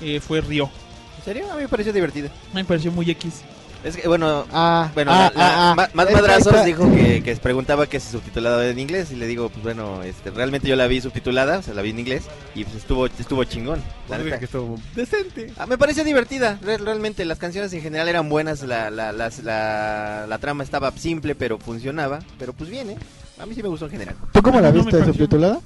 Eh, 0.00 0.20
fue 0.20 0.40
Río. 0.40 0.70
¿En 1.18 1.24
serio? 1.24 1.50
A 1.50 1.56
mí 1.56 1.62
me 1.62 1.68
pareció 1.68 1.92
divertida. 1.92 2.30
Me 2.54 2.64
pareció 2.64 2.92
muy 2.92 3.10
X. 3.10 3.42
Es 3.84 3.96
que, 3.96 4.08
bueno, 4.08 4.44
Ah, 4.52 4.90
bueno, 4.92 5.12
ah, 5.12 5.30
la- 5.34 5.40
la- 5.40 5.46
ah, 5.46 5.70
ah. 5.70 5.74
Ma- 5.94 6.04
Madrazos 6.04 6.64
dijo 6.64 6.90
que, 6.92 7.22
que 7.22 7.36
preguntaba 7.36 7.86
que 7.86 8.00
se 8.00 8.10
subtitulaba 8.10 8.66
en 8.66 8.76
inglés 8.80 9.12
y 9.12 9.14
le 9.14 9.26
digo, 9.28 9.50
pues 9.50 9.62
bueno, 9.62 10.02
este, 10.02 10.30
realmente 10.30 10.66
yo 10.68 10.74
la 10.74 10.88
vi 10.88 11.00
subtitulada, 11.00 11.58
o 11.58 11.62
sea, 11.62 11.74
la 11.74 11.82
vi 11.82 11.90
en 11.90 12.00
inglés 12.00 12.24
y 12.56 12.64
pues 12.64 12.74
estuvo, 12.76 13.06
estuvo 13.06 13.44
chingón. 13.44 13.80
La 14.08 14.18
neta. 14.18 14.40
que 14.40 14.46
estuvo 14.46 14.80
decente. 14.96 15.52
Ah, 15.56 15.66
me 15.66 15.78
pareció 15.78 16.02
divertida, 16.02 16.58
re- 16.60 16.78
realmente 16.78 17.24
las 17.24 17.38
canciones 17.38 17.72
en 17.72 17.80
general 17.80 18.08
eran 18.08 18.28
buenas, 18.28 18.62
la, 18.64 18.90
la, 18.90 19.12
las- 19.12 19.44
la, 19.44 20.26
la 20.28 20.38
trama 20.38 20.64
estaba 20.64 20.90
simple 20.92 21.36
pero 21.36 21.56
funcionaba, 21.58 22.18
pero 22.36 22.52
pues 22.52 22.68
bien, 22.70 22.90
¿eh? 22.90 22.96
A 23.40 23.46
mí 23.46 23.54
sí 23.54 23.62
me 23.62 23.68
gustó 23.68 23.86
en 23.86 23.92
general. 23.92 24.16
¿Tú 24.32 24.42
cómo 24.42 24.60
la 24.60 24.68
No 24.68 24.74
me 24.74 24.78
viste 24.80 24.90
pareció- 24.92 25.12
subtitulada? 25.14 25.60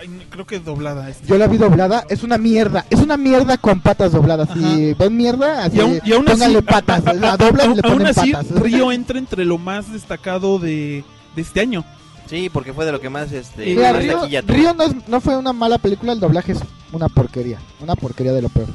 Ay, 0.00 0.08
no, 0.08 0.22
creo 0.30 0.46
que 0.46 0.60
doblada. 0.60 1.10
Este. 1.10 1.26
Yo 1.26 1.38
la 1.38 1.48
vi 1.48 1.56
doblada, 1.56 2.04
es 2.08 2.22
una 2.22 2.38
mierda, 2.38 2.84
es 2.88 3.00
una 3.00 3.16
mierda 3.16 3.56
con 3.56 3.80
patas 3.80 4.12
dobladas. 4.12 4.48
Si 4.54 4.94
ven 4.94 5.16
mierda, 5.16 5.64
así, 5.64 5.76
Y 5.78 5.80
aún, 5.80 6.00
y 6.04 6.12
aún 6.12 6.24
pónganle 6.24 6.58
así, 6.58 6.66
patas, 6.66 7.04
a- 7.06 7.10
a- 7.10 7.14
la 7.14 7.36
doblan 7.36 7.72
y 7.72 7.74
le 7.74 7.80
aún 7.82 7.92
ponen 7.94 8.06
así, 8.06 8.32
patas. 8.32 8.50
Río 8.60 8.92
entra 8.92 9.18
entre 9.18 9.44
lo 9.44 9.58
más 9.58 9.92
destacado 9.92 10.58
de, 10.60 11.02
de 11.34 11.42
este 11.42 11.60
año. 11.60 11.84
Sí, 12.26 12.48
porque 12.52 12.72
fue 12.74 12.84
de 12.84 12.92
lo 12.92 13.00
que 13.00 13.08
más, 13.10 13.32
este, 13.32 13.64
Mira, 13.74 13.92
más 13.92 14.02
Río, 14.02 14.20
taquilla 14.20 14.42
tuvo. 14.42 14.52
Río 14.56 14.74
no, 14.74 14.84
es- 14.84 15.08
no 15.08 15.20
fue 15.20 15.36
una 15.36 15.52
mala 15.52 15.78
película, 15.78 16.12
el 16.12 16.20
doblaje 16.20 16.52
es 16.52 16.58
una 16.92 17.08
porquería, 17.08 17.58
una 17.80 17.96
porquería 17.96 18.32
de 18.34 18.42
lo 18.42 18.50
peor. 18.50 18.68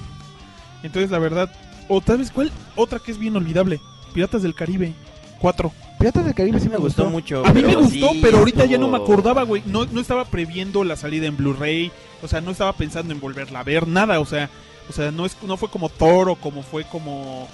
Entonces, 0.81 1.09
la 1.11 1.19
verdad, 1.19 1.49
o 1.87 2.01
tal 2.01 2.17
vez, 2.17 2.31
¿cuál? 2.31 2.51
Otra 2.75 2.99
que 2.99 3.11
es 3.13 3.17
bien 3.17 3.37
olvidable. 3.37 3.79
Piratas 4.13 4.41
del 4.43 4.55
Caribe 4.55 4.93
4. 5.39 5.71
Piratas 6.03 6.25
del 6.25 6.35
Caribe 6.35 6.59
sí 6.59 6.67
me, 6.67 6.75
me 6.75 6.81
gustó 6.81 7.09
mucho. 7.09 7.45
A 7.45 7.53
mí 7.53 7.61
me 7.61 7.77
gustó, 7.77 8.09
sí 8.09 8.19
pero 8.21 8.39
ahorita 8.39 8.65
ya 8.65 8.77
no 8.77 8.89
me 8.89 8.97
acordaba, 8.97 9.43
güey. 9.43 9.63
No, 9.65 9.85
no 9.85 10.01
estaba 10.01 10.25
previendo 10.25 10.83
la 10.83 10.97
salida 10.97 11.27
en 11.27 11.37
Blu-ray. 11.37 11.93
O 12.21 12.27
sea, 12.27 12.41
no 12.41 12.51
estaba 12.51 12.73
pensando 12.73 13.13
en 13.13 13.21
volverla 13.21 13.61
a 13.61 13.63
ver, 13.63 13.87
nada. 13.87 14.19
O 14.19 14.25
sea, 14.25 14.49
o 14.89 14.91
sea 14.91 15.11
no, 15.11 15.25
es, 15.25 15.37
no 15.43 15.55
fue 15.55 15.69
como 15.69 15.87
Thor 15.87 16.27
o 16.27 16.35
como 16.35 16.61
fue 16.61 16.83
como... 16.83 17.47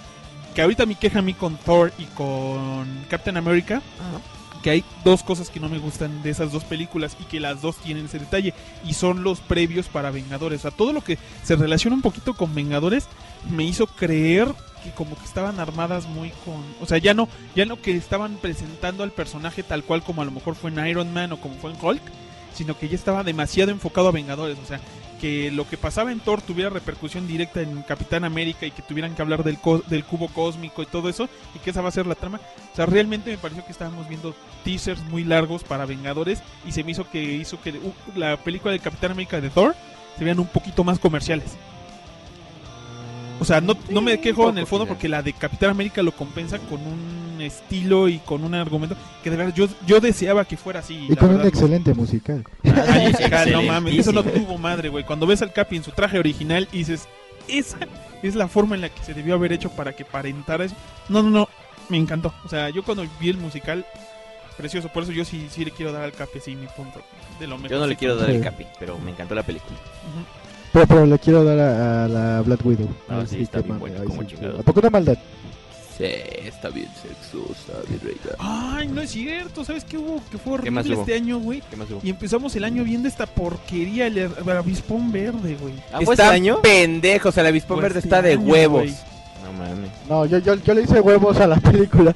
Que 0.55 0.63
ahorita 0.63 0.88
mi 0.88 0.95
queja 0.95 1.19
a 1.19 1.21
mí 1.21 1.35
con 1.35 1.57
Thor 1.57 1.93
y 1.99 2.05
con 2.05 2.88
Captain 3.07 3.38
America. 3.38 3.83
Que 4.63 4.71
hay 4.71 4.83
dos 5.05 5.21
cosas 5.21 5.51
que 5.51 5.59
no 5.59 5.69
me 5.69 5.77
gustan 5.77 6.23
de 6.23 6.31
esas 6.31 6.51
dos 6.51 6.63
películas 6.63 7.17
y 7.19 7.25
que 7.25 7.39
las 7.39 7.62
dos 7.62 7.75
tienen 7.75 8.05
ese 8.05 8.17
detalle. 8.17 8.55
Y 8.83 8.95
son 8.95 9.21
los 9.21 9.41
previos 9.41 9.89
para 9.89 10.09
Vengadores. 10.09 10.62
O 10.62 10.63
sea, 10.63 10.71
todo 10.71 10.91
lo 10.91 11.01
que 11.01 11.19
se 11.43 11.55
relaciona 11.55 11.95
un 11.95 12.01
poquito 12.01 12.33
con 12.33 12.55
Vengadores 12.55 13.09
me 13.47 13.63
hizo 13.63 13.85
creer 13.85 14.55
que 14.84 14.92
como 14.92 15.15
que 15.18 15.26
estaban 15.26 15.60
armadas 15.60 16.08
muy 16.08 16.32
con... 16.46 16.63
O 16.82 16.86
sea, 16.86 16.98
ya 16.98 17.13
no, 17.13 17.28
ya 17.56 17.65
no 17.65 17.82
que 17.82 17.96
estaban 17.96 18.38
presentando 18.38 19.04
al 19.04 19.12
personaje 19.12 19.63
tal 19.63 19.84
cual 19.84 20.04
como 20.04 20.22
a 20.22 20.26
lo 20.26 20.32
mejor 20.32 20.56
fue 20.56 20.72
en 20.72 20.86
Iron 20.88 21.13
Man 21.13 21.32
o 21.32 21.42
como 21.42 21.56
fue 21.56 21.72
en 21.72 21.78
Hulk, 21.82 22.02
sino 22.54 22.78
que 22.78 22.89
ya 22.89 22.96
estaba 22.96 23.24
demasiado 23.24 23.72
enfocado 23.72 24.08
a 24.08 24.12
Vengadores. 24.12 24.58
O 24.60 24.65
sea, 24.65 24.80
que 25.20 25.52
lo 25.52 25.68
que 25.68 25.78
pasaba 25.78 26.12
en 26.12 26.20
Thor 26.20 26.42
tuviera 26.42 26.70
repercusión 26.70 27.28
directa 27.28 27.62
en 27.62 27.82
Capitán 27.84 28.24
América 28.24 28.65
y 28.65 28.72
que 28.72 28.82
tuvieran 28.82 29.15
que 29.15 29.22
hablar 29.22 29.44
del, 29.44 29.58
del 29.88 30.06
cubo 30.06 30.30
cósmico 30.30 30.82
y 30.82 30.86
todo 30.86 31.10
eso, 31.10 31.30
y 31.54 31.60
que 31.60 31.70
esa 31.70 31.82
va 31.82 31.89
a 31.89 31.94
ser 31.94 32.08
la 32.08 32.15
trama. 32.15 32.39
O 32.72 32.76
sea, 32.76 32.86
realmente 32.86 33.30
me 33.30 33.38
pareció 33.38 33.65
que 33.65 33.72
estábamos 33.72 34.08
viendo 34.08 34.34
teasers 34.63 35.02
muy 35.04 35.24
largos 35.24 35.63
para 35.63 35.86
Vengadores 35.86 36.42
y 36.65 36.72
se 36.72 36.84
me 36.84 36.92
hizo 36.92 37.10
que 37.10 37.22
hizo 37.22 37.62
que 37.62 37.72
uh, 37.72 37.94
la 38.15 38.38
película 38.38 38.72
de 38.72 38.80
Capitán 38.80 39.12
América 39.12 39.42
de 39.42 39.50
Thor 39.50 39.76
se 40.18 40.24
vean 40.24 40.39
un 40.39 40.48
poquito 40.48 40.84
más 40.84 41.00
comerciales. 41.00 41.58
O 43.39 43.45
sea, 43.45 43.62
no, 43.62 43.78
no 43.89 44.02
me 44.02 44.19
quejo 44.19 44.49
en 44.49 44.58
el 44.58 44.67
fondo 44.67 44.86
porque 44.86 45.08
la 45.08 45.21
de 45.23 45.32
Capitán 45.34 45.69
América 45.69 46.04
lo 46.04 46.12
compensa 46.12 46.60
con 46.60 46.80
un 46.82 47.41
estilo 47.41 48.10
y 48.10 48.17
con 48.19 48.43
un 48.43 48.54
argumento 48.54 48.97
que 49.23 49.30
de 49.30 49.38
verdad 49.38 49.54
yo, 49.56 49.67
yo 49.88 50.02
deseaba 50.02 50.43
que 50.45 50.58
fuera 50.58 50.82
así. 50.82 51.06
Y 51.10 51.10
la 51.10 51.15
con 51.15 51.36
un 51.36 51.45
excelente 51.47 51.93
musical. 51.93 52.43
Ay, 52.65 53.12
musical, 53.12 53.52
no 53.54 53.63
mames, 53.63 53.95
eso 53.97 54.12
no 54.12 54.23
tuvo 54.23 54.58
madre, 54.58 54.89
güey. 54.89 55.06
Cuando 55.06 55.25
ves 55.25 55.41
al 55.41 55.54
Capi 55.54 55.78
en 55.78 55.84
su 55.84 55.91
traje 55.91 56.19
original 56.19 56.67
y 56.73 56.80
dices, 56.80 57.08
esa 57.47 57.78
es 58.21 58.36
la 58.36 58.49
forma 58.49 58.75
en 58.75 58.82
la 58.82 58.89
que 58.89 59.02
se 59.04 59.13
debió 59.13 59.36
haber 59.36 59.54
hecho 59.54 59.69
para 59.71 59.93
que 59.95 60.04
parentara 60.04 60.65
eso. 60.65 60.75
No, 61.08 61.23
no, 61.23 61.30
no, 61.30 61.49
me 61.88 61.95
encantó. 61.97 62.34
O 62.43 62.49
sea, 62.49 62.69
yo 62.69 62.84
cuando 62.84 63.06
vi 63.21 63.30
el 63.30 63.38
musical, 63.38 63.86
precioso, 64.58 64.89
por 64.89 65.04
eso 65.04 65.13
yo 65.13 65.23
sí, 65.23 65.47
sí 65.49 65.63
le 65.63 65.71
quiero 65.71 65.93
dar 65.93 66.04
al 66.04 66.12
Capi, 66.12 66.39
sí, 66.41 66.56
mi 66.58 66.67
punto. 66.67 67.02
De 67.39 67.47
lo 67.47 67.56
mejor. 67.56 67.71
Yo 67.71 67.80
no 67.80 67.88
le 67.88 67.95
quiero 67.95 68.17
dar 68.17 68.30
Sí. 68.30 68.36
el 68.36 68.43
capi, 68.43 68.65
pero 68.80 68.97
me 68.99 69.12
encantó 69.12 69.34
la 69.34 69.43
película. 69.43 69.78
Pero, 70.73 70.88
pero 70.88 71.05
le 71.05 71.17
quiero 71.19 71.43
dar 71.43 71.60
a, 71.60 72.05
a 72.05 72.08
la 72.08 72.41
Black 72.41 72.65
Widow. 72.65 72.88
Ah, 73.10 73.23
sí, 73.27 73.41
está 73.41 73.62
bien 73.62 73.79
buena, 73.79 74.01
ahí 74.01 74.05
como 74.08 74.21
sí, 74.21 74.27
chingado. 74.27 74.60
¿A 74.60 74.63
poco 74.63 74.79
una 74.79 74.89
maldad? 74.89 75.17
Sí, 75.97 76.05
está 76.45 76.69
bien 76.69 76.88
sexosa, 77.01 77.73
mi 77.89 77.97
reina. 77.97 78.21
Ay, 78.39 78.88
no 78.88 79.01
es 79.01 79.10
cierto, 79.12 79.65
¿sabes 79.65 79.84
qué 79.84 79.97
hubo? 79.97 80.21
Que 80.32 80.38
fue 80.38 80.60
¿Qué 80.62 80.71
más 80.71 80.82
horrible 80.86 80.95
hubo? 80.95 81.01
este 81.01 81.13
año, 81.15 81.39
güey. 81.39 81.62
¿Qué 81.69 81.75
más 81.75 81.89
hubo? 81.91 81.99
Y 82.03 82.10
empezamos 82.12 82.55
el 82.55 82.63
año 82.63 82.84
viendo 82.84 83.08
esta 83.10 83.25
porquería, 83.25 84.08
el, 84.08 84.17
el 84.17 84.49
avispón 84.49 85.12
verde, 85.12 85.58
güey. 85.60 85.73
¿Ah, 85.91 85.99
fue 86.03 86.13
está 86.13 86.25
este 86.25 86.36
año? 86.36 86.62
pendejo, 86.62 87.29
o 87.29 87.32
sea, 87.32 87.43
la 87.43 87.49
avispón 87.49 87.82
verde 87.82 87.99
este 87.99 88.08
está 88.08 88.21
de 88.21 88.34
año, 88.34 88.41
huevos. 88.43 88.86
No 89.43 89.53
mames. 89.53 89.89
No, 90.08 90.25
yo, 90.25 90.38
yo, 90.38 90.55
yo 90.55 90.73
le 90.73 90.84
hice 90.84 91.01
huevos 91.01 91.38
a 91.38 91.47
la 91.47 91.55
película. 91.60 92.15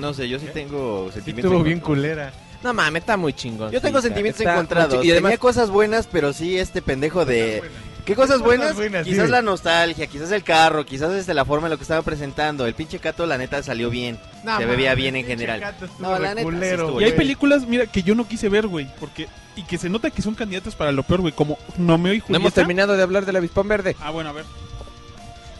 No 0.00 0.14
sé, 0.14 0.28
yo 0.28 0.38
sí 0.38 0.46
tengo 0.54 1.10
sentimientos. 1.12 1.52
Estuvo 1.52 1.62
bien 1.64 1.80
culera. 1.80 2.32
No 2.64 2.74
mames, 2.74 3.02
está 3.02 3.16
muy 3.16 3.32
chingón. 3.34 3.70
Yo 3.70 3.80
tengo 3.80 4.00
sentimientos 4.00 4.40
está 4.40 4.54
encontrados. 4.54 5.04
Y 5.04 5.10
además, 5.10 5.30
Tenía 5.30 5.38
cosas 5.38 5.70
buenas, 5.70 6.08
pero 6.10 6.32
sí 6.32 6.58
este 6.58 6.80
pendejo 6.82 7.24
de 7.24 7.62
¿Qué 8.04 8.14
cosas 8.14 8.40
buenas? 8.40 8.74
buenas, 8.74 9.06
quizás 9.06 9.30
la 9.30 9.40
nostalgia, 9.40 10.06
quizás 10.06 10.30
el 10.30 10.42
carro, 10.42 10.84
quizás 10.84 11.12
este, 11.14 11.32
la 11.32 11.44
forma 11.44 11.68
en 11.68 11.70
lo 11.72 11.76
que 11.78 11.84
estaba 11.84 12.02
presentando. 12.02 12.66
El 12.66 12.74
pinche 12.74 12.98
Cato, 12.98 13.26
la 13.26 13.38
neta, 13.38 13.62
salió 13.62 13.88
bien. 13.88 14.18
No, 14.44 14.58
Se 14.58 14.66
bebía 14.66 14.94
bien 14.94 15.16
en 15.16 15.24
general. 15.24 15.74
No, 15.98 16.18
la 16.18 16.34
neta, 16.34 16.40
sí 16.40 16.44
culero, 16.44 16.82
estuvo 16.84 17.00
Y 17.00 17.04
hay 17.04 17.12
películas, 17.12 17.66
mira, 17.66 17.86
que 17.86 18.02
yo 18.02 18.14
no 18.14 18.26
quise 18.26 18.48
ver, 18.48 18.66
güey, 18.66 18.88
porque 18.98 19.28
y 19.56 19.62
que 19.62 19.78
se 19.78 19.88
nota 19.88 20.10
que 20.10 20.20
son 20.20 20.34
candidatos 20.34 20.74
para 20.74 20.90
lo 20.92 21.02
peor, 21.02 21.20
güey, 21.20 21.32
como 21.32 21.58
Nomeo 21.78 22.12
y 22.14 22.18
No 22.18 22.24
Julieta. 22.24 22.42
hemos 22.42 22.54
terminado 22.54 22.96
de 22.96 23.02
hablar 23.02 23.24
del 23.24 23.36
avispón 23.36 23.68
verde. 23.68 23.96
Ah, 24.00 24.10
bueno, 24.10 24.30
a 24.30 24.32
ver. 24.32 24.44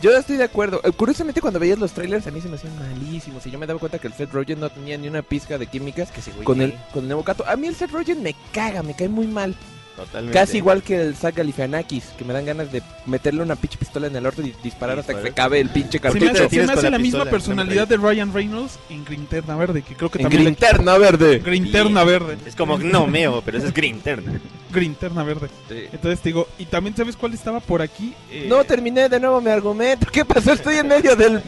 Yo 0.05 0.15
estoy 0.15 0.37
de 0.37 0.45
acuerdo. 0.45 0.83
Eh, 0.85 0.93
Curiosamente, 0.93 1.41
cuando 1.41 1.59
veías 1.59 1.79
los 1.79 1.93
trailers, 1.93 2.27
a 2.27 2.31
mí 2.31 2.39
se 2.39 2.47
me 2.51 2.57
hacían 2.57 2.79
malísimos. 2.79 3.47
Y 3.47 3.51
yo 3.51 3.59
me 3.59 3.67
daba 3.67 3.81
cuenta 3.81 3.99
que 3.99 4.07
el 4.07 4.13
Seth 4.13 4.35
Rogen 4.35 4.61
no 4.61 4.69
tenía 4.69 4.99
ni 4.99 5.09
una 5.09 5.23
pizca 5.23 5.57
de 5.57 5.67
química 5.67 6.07
güey, 6.35 6.45
con, 6.45 6.61
el, 6.61 6.75
con 6.93 7.05
el 7.05 7.09
nuevo 7.09 7.25
Cato. 7.25 7.43
A 7.49 7.57
mí 7.57 7.69
el 7.69 7.75
Seth 7.75 7.91
Rogen 7.91 8.23
me 8.23 8.37
caga, 8.53 8.83
me 8.83 8.95
cae 8.95 9.09
muy 9.09 9.27
mal. 9.27 9.55
Totalmente. 9.97 10.37
Casi 10.39 10.57
igual 10.57 10.83
que 10.83 11.01
el 11.01 11.15
Zach 11.15 11.37
Galifianakis, 11.37 12.05
que 12.19 12.25
me 12.25 12.33
dan 12.33 12.45
ganas 12.45 12.73
de 12.73 12.83
meterle 13.07 13.43
una 13.43 13.55
pinche 13.55 13.79
pistola 13.79 14.09
en 14.09 14.17
el 14.17 14.27
orto 14.27 14.43
y 14.43 14.53
disparar 14.63 14.99
hasta 14.99 15.15
que 15.15 15.23
se 15.23 15.29
acabe 15.29 15.61
el 15.61 15.69
pinche 15.69 15.99
Se 15.99 16.05
me 16.05 16.11
cartucho. 16.21 16.33
hace, 16.45 16.49
se 16.61 16.67
me 16.67 16.73
hace 16.73 16.91
la 16.91 16.99
misma 16.99 17.25
personalidad 17.27 17.87
de 17.87 17.97
Ryan 17.97 18.33
Reynolds 18.35 18.79
en 18.91 19.05
Grinterna 19.05 19.55
Verde, 19.57 19.83
que 19.83 19.95
creo 19.95 20.11
que 20.11 20.19
En 20.19 20.23
también... 20.25 20.43
Grinterna 20.45 20.99
Verde. 20.99 21.39
Grinterna 21.39 22.03
Verde. 22.03 22.37
Es 22.45 22.57
como 22.57 22.77
Nomeo, 22.79 23.41
pero 23.43 23.59
ese 23.59 23.69
es 23.69 23.73
Green 23.75 24.01
Turner. 24.01 24.41
Grinterna 24.73 25.23
Verde. 25.23 25.49
Entonces 25.93 26.21
te 26.21 26.31
digo, 26.31 26.49
y 26.59 26.65
también 26.65 26.97
sabes 26.97 27.15
cuál 27.17 27.33
estaba 27.35 27.61
por 27.61 27.81
aquí. 27.81 28.13
Eh, 28.33 28.47
No 28.49 28.65
terminé 28.65 29.09
de 29.09 29.21
nuevo 29.21 29.41
mi 29.41 29.51
argumento. 29.51 30.07
¿Qué 30.11 30.25
pasó? 30.25 30.53
Estoy 30.53 30.77
en 30.79 30.89
medio 30.89 31.15
del. 31.15 31.41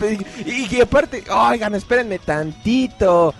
Y, 0.46 0.76
y 0.76 0.80
aparte, 0.80 1.24
oigan, 1.28 1.74
espérenme 1.74 2.20
tantito. 2.20 3.34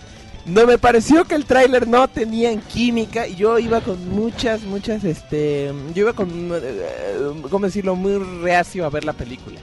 No 0.47 0.65
me 0.65 0.79
pareció 0.79 1.25
que 1.25 1.35
el 1.35 1.45
tráiler 1.45 1.89
no 1.89 2.07
tenía 2.07 2.53
en 2.53 2.61
química 2.61 3.27
y 3.27 3.35
yo 3.35 3.59
iba 3.59 3.81
con 3.81 4.09
muchas, 4.11 4.63
muchas, 4.63 5.03
este, 5.03 5.73
yo 5.93 6.03
iba 6.03 6.13
con, 6.13 6.31
eh, 6.53 7.33
¿cómo 7.51 7.67
decirlo? 7.67 7.97
Muy 7.97 8.17
reacio 8.43 8.87
a 8.87 8.91
ver 8.91 9.05
la 9.05 9.13
película. 9.13 9.59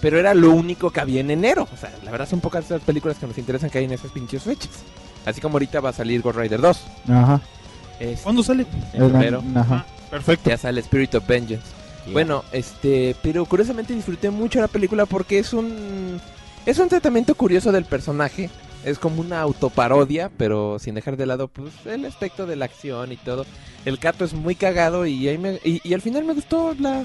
Pero 0.00 0.20
era 0.20 0.32
lo 0.34 0.52
único 0.52 0.90
que 0.90 1.00
había 1.00 1.20
en 1.20 1.30
enero. 1.32 1.68
O 1.72 1.76
sea, 1.76 1.92
la 2.04 2.12
verdad 2.12 2.28
son 2.28 2.40
pocas 2.40 2.70
las 2.70 2.82
películas 2.82 3.18
que 3.18 3.26
nos 3.26 3.36
interesan 3.36 3.68
que 3.68 3.78
hay 3.78 3.84
en 3.84 3.92
esas 3.92 4.12
pinches 4.12 4.44
fechas. 4.44 4.70
Así 5.26 5.40
como 5.40 5.56
ahorita 5.56 5.80
va 5.80 5.90
a 5.90 5.92
salir 5.92 6.22
Ghost 6.22 6.38
Rider 6.38 6.60
2. 6.60 6.80
Ajá. 7.08 7.40
Este, 7.98 8.22
¿Cuándo 8.22 8.42
sale? 8.42 8.66
En 8.92 9.10
febrero. 9.10 9.42
Ajá. 9.56 9.84
Perfecto. 10.10 10.50
Ya 10.50 10.58
sale 10.58 10.80
Spirit 10.80 11.14
of 11.16 11.26
Vengeance. 11.26 11.66
Bueno, 12.12 12.44
este, 12.52 13.16
pero 13.22 13.44
curiosamente 13.44 13.94
disfruté 13.94 14.30
mucho 14.30 14.60
la 14.60 14.68
película 14.68 15.06
porque 15.06 15.38
es 15.38 15.52
un 15.52 16.20
es 16.66 16.78
un 16.78 16.88
tratamiento 16.88 17.34
curioso 17.34 17.72
del 17.72 17.84
personaje. 17.84 18.50
Es 18.84 18.98
como 18.98 19.20
una 19.20 19.40
autoparodia, 19.40 20.30
pero 20.36 20.78
sin 20.78 20.94
dejar 20.96 21.16
de 21.16 21.26
lado 21.26 21.48
pues 21.48 21.72
el 21.86 22.04
aspecto 22.04 22.46
de 22.46 22.56
la 22.56 22.64
acción 22.64 23.12
y 23.12 23.16
todo. 23.16 23.46
El 23.84 23.96
gato 23.98 24.24
es 24.24 24.34
muy 24.34 24.54
cagado 24.54 25.06
y 25.06 25.28
ahí 25.28 25.38
me- 25.38 25.60
y, 25.64 25.94
al 25.94 26.00
final 26.00 26.24
me 26.24 26.34
gustó 26.34 26.74
la 26.78 27.04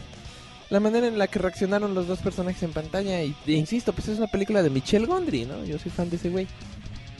la 0.69 0.81
manera 0.81 1.07
en 1.07 1.17
la 1.17 1.27
que 1.27 1.39
reaccionaron 1.39 1.93
los 1.93 2.07
dos 2.07 2.19
personajes 2.19 2.61
en 2.61 2.73
pantalla 2.73 3.21
y, 3.23 3.33
e 3.45 3.53
insisto, 3.53 3.93
pues 3.93 4.09
es 4.09 4.17
una 4.17 4.27
película 4.27 4.61
de 4.61 4.69
Michel 4.69 5.07
Gondry, 5.07 5.45
¿no? 5.45 5.63
Yo 5.63 5.79
soy 5.79 5.91
fan 5.91 6.09
de 6.09 6.17
ese 6.17 6.29
güey. 6.29 6.45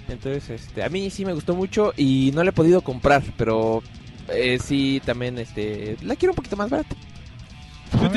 Entonces, 0.09 0.49
este, 0.49 0.83
a 0.83 0.89
mí 0.89 1.09
sí 1.09 1.23
me 1.23 1.33
gustó 1.33 1.55
mucho 1.55 1.93
y 1.95 2.31
no 2.33 2.43
la 2.43 2.49
he 2.49 2.53
podido 2.53 2.81
comprar, 2.81 3.23
pero 3.37 3.81
eh, 4.29 4.59
sí 4.61 5.01
también 5.05 5.37
este 5.37 5.95
la 6.01 6.15
quiero 6.17 6.33
un 6.33 6.35
poquito 6.35 6.57
más 6.57 6.69
barata. 6.69 6.95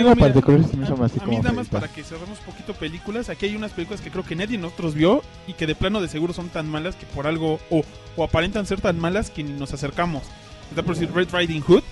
Digo, 0.02 0.14
mira, 0.16 0.28
me 0.28 0.84
hizo 0.84 1.02
a, 1.02 1.06
así 1.06 1.18
a 1.20 1.24
mí 1.26 1.30
como 1.36 1.42
nada 1.42 1.52
más 1.54 1.68
para 1.68 1.88
que 1.88 2.02
cerremos 2.02 2.38
poquito 2.40 2.72
películas, 2.74 3.28
aquí 3.28 3.46
hay 3.46 3.56
unas 3.56 3.72
películas 3.72 4.00
que 4.00 4.10
creo 4.10 4.24
que 4.24 4.34
nadie 4.36 4.56
de 4.56 4.62
nosotros 4.62 4.94
vio 4.94 5.22
y 5.46 5.52
que 5.54 5.66
de 5.66 5.74
plano 5.74 6.00
de 6.00 6.08
seguro 6.08 6.32
son 6.32 6.48
tan 6.48 6.68
malas 6.68 6.96
que 6.96 7.06
por 7.06 7.26
algo, 7.26 7.58
o, 7.70 7.82
o 8.16 8.24
aparentan 8.24 8.66
ser 8.66 8.80
tan 8.80 8.98
malas 8.98 9.30
que 9.30 9.42
ni 9.44 9.52
nos 9.58 9.72
acercamos. 9.72 10.22
Está 10.70 10.82
por 10.82 10.94
decir 10.94 11.12
Red 11.14 11.28
Riding 11.32 11.62
Hood 11.62 11.82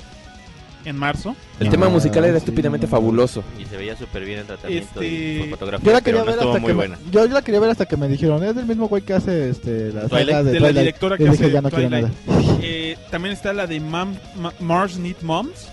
en 0.85 0.97
marzo. 0.97 1.35
El 1.61 1.69
tema 1.71 1.89
musical 1.89 2.25
era 2.25 2.39
estúpidamente 2.39 2.87
fabuloso. 2.87 3.43
Y 3.61 3.65
se 3.67 3.77
veía 3.77 3.97
súper 3.97 4.25
bien 4.25 4.39
el 4.39 4.47
tratamiento 4.47 5.01
Este, 5.03 5.07
y 5.47 5.51
fotografía, 5.51 5.85
Yo 5.87 5.93
la 5.93 6.01
pero 6.01 6.05
quería 6.05 6.21
no 6.21 6.25
ver 6.27 6.35
estuvo 6.37 6.51
hasta 6.51 6.61
muy 6.61 6.69
que 6.69 6.75
buena. 6.75 6.97
me, 7.05 7.11
yo, 7.11 7.27
yo 7.27 7.35
la 7.35 7.43
quería 7.43 7.61
ver 7.61 7.71
hasta 7.71 7.87
que 7.87 7.97
me 7.97 8.09
dijeron, 8.09 8.43
es 8.45 8.55
del 8.55 8.65
mismo 8.67 8.89
güey 8.89 9.03
que 9.03 9.13
hace 9.13 9.51
este 9.51 9.93
la 9.93 10.09
Twilight, 10.09 10.29
saga 10.31 10.43
de, 10.45 10.51
de 10.53 10.61
la 10.61 10.67
Twilight". 10.69 10.79
directora 10.87 11.15
y 11.17 11.19
que 11.19 11.25
dije, 11.25 11.45
hace 11.45 11.53
ya 11.53 11.61
no 11.61 11.71
quiero 11.71 11.89
Twilight. 11.91 12.09
nada. 12.27 12.43
Eh, 12.61 12.97
también 13.11 13.33
está 13.35 13.53
la 13.53 13.67
de 13.67 13.79
Mam, 13.81 14.17
Ma- 14.37 14.53
Mars 14.61 14.99
Need 14.99 15.17
Moms. 15.23 15.69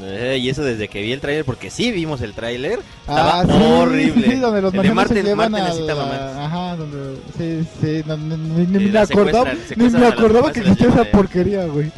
Eh, 0.00 0.38
y 0.40 0.48
eso 0.48 0.62
desde 0.62 0.88
que 0.88 1.02
vi 1.02 1.12
el 1.12 1.20
tráiler, 1.20 1.44
porque 1.44 1.70
sí 1.70 1.90
vimos 1.90 2.20
el 2.20 2.32
tráiler, 2.34 2.80
Ah, 3.06 3.42
estaba 3.42 3.58
sí, 3.58 3.64
horrible. 3.72 4.26
sí, 4.26 4.34
donde 4.40 4.62
los 4.62 4.74
el 4.74 4.82
de 4.82 4.94
Martin, 4.94 5.36
Martin 5.36 5.56
a 5.56 5.64
necesita 5.64 5.94
la- 5.94 6.02
mamá. 6.04 6.44
Ajá, 6.44 6.76
donde... 6.76 7.16
Sí, 7.36 7.68
sí, 7.80 8.02
no, 8.06 8.16
no, 8.16 8.36
ni, 8.36 8.66
ni 8.66 8.84
Eh, 8.84 8.90
me 8.92 8.98
acordaba, 9.00 9.52
ni 9.76 9.88
me 9.90 10.06
acordaba 10.06 10.52
que 10.52 10.60
existía 10.60 10.88
esa 10.88 11.04
de- 11.04 11.10
porquería, 11.10 11.64
güey. 11.66 11.90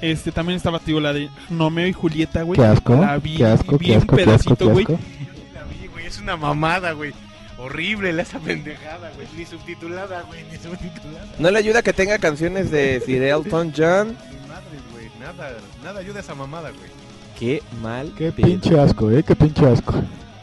Este 0.00 0.30
también 0.32 0.56
estaba, 0.56 0.78
tío, 0.78 1.00
la 1.00 1.12
de 1.12 1.28
Nomeo 1.50 1.86
y 1.86 1.92
Julieta, 1.92 2.42
güey. 2.42 2.58
Qué 2.58 2.64
asco, 2.66 2.94
La 2.96 3.18
vi, 3.18 3.36
qué 3.36 3.46
asco, 3.46 3.78
vi 3.78 3.86
qué 3.86 3.92
un 3.92 3.98
asco, 3.98 4.16
qué 4.16 4.24
pedacito, 4.24 4.68
güey. 4.70 4.84
asco. 4.84 4.98
La 5.54 5.64
vi, 5.64 5.86
güey, 5.88 6.06
es 6.06 6.18
una 6.20 6.36
mamada, 6.36 6.92
güey. 6.92 7.12
Horrible 7.58 8.12
la- 8.12 8.22
esa 8.22 8.38
pendejada, 8.38 9.10
güey. 9.16 9.26
Ni 9.36 9.44
subtitulada, 9.44 10.22
güey, 10.22 10.44
ni 10.50 10.56
subtitulada. 10.56 11.26
No 11.38 11.50
le 11.50 11.58
ayuda 11.58 11.82
que 11.82 11.92
tenga 11.92 12.18
canciones 12.18 12.70
de 12.70 13.00
Sir 13.04 13.22
Elton 13.24 13.72
John. 13.76 14.08
Ni 14.30 14.48
madre, 14.48 14.78
güey. 14.92 15.06
Nada, 15.20 15.56
nada 15.84 15.98
ayuda 16.00 16.18
a 16.18 16.22
esa 16.22 16.34
mamada, 16.36 16.70
güey. 16.70 16.97
Qué 17.38 17.62
mal. 17.82 18.12
Qué 18.16 18.32
pedo. 18.32 18.46
pinche 18.46 18.78
asco, 18.78 19.10
eh, 19.10 19.22
qué 19.22 19.36
pinche 19.36 19.66
asco. 19.66 19.94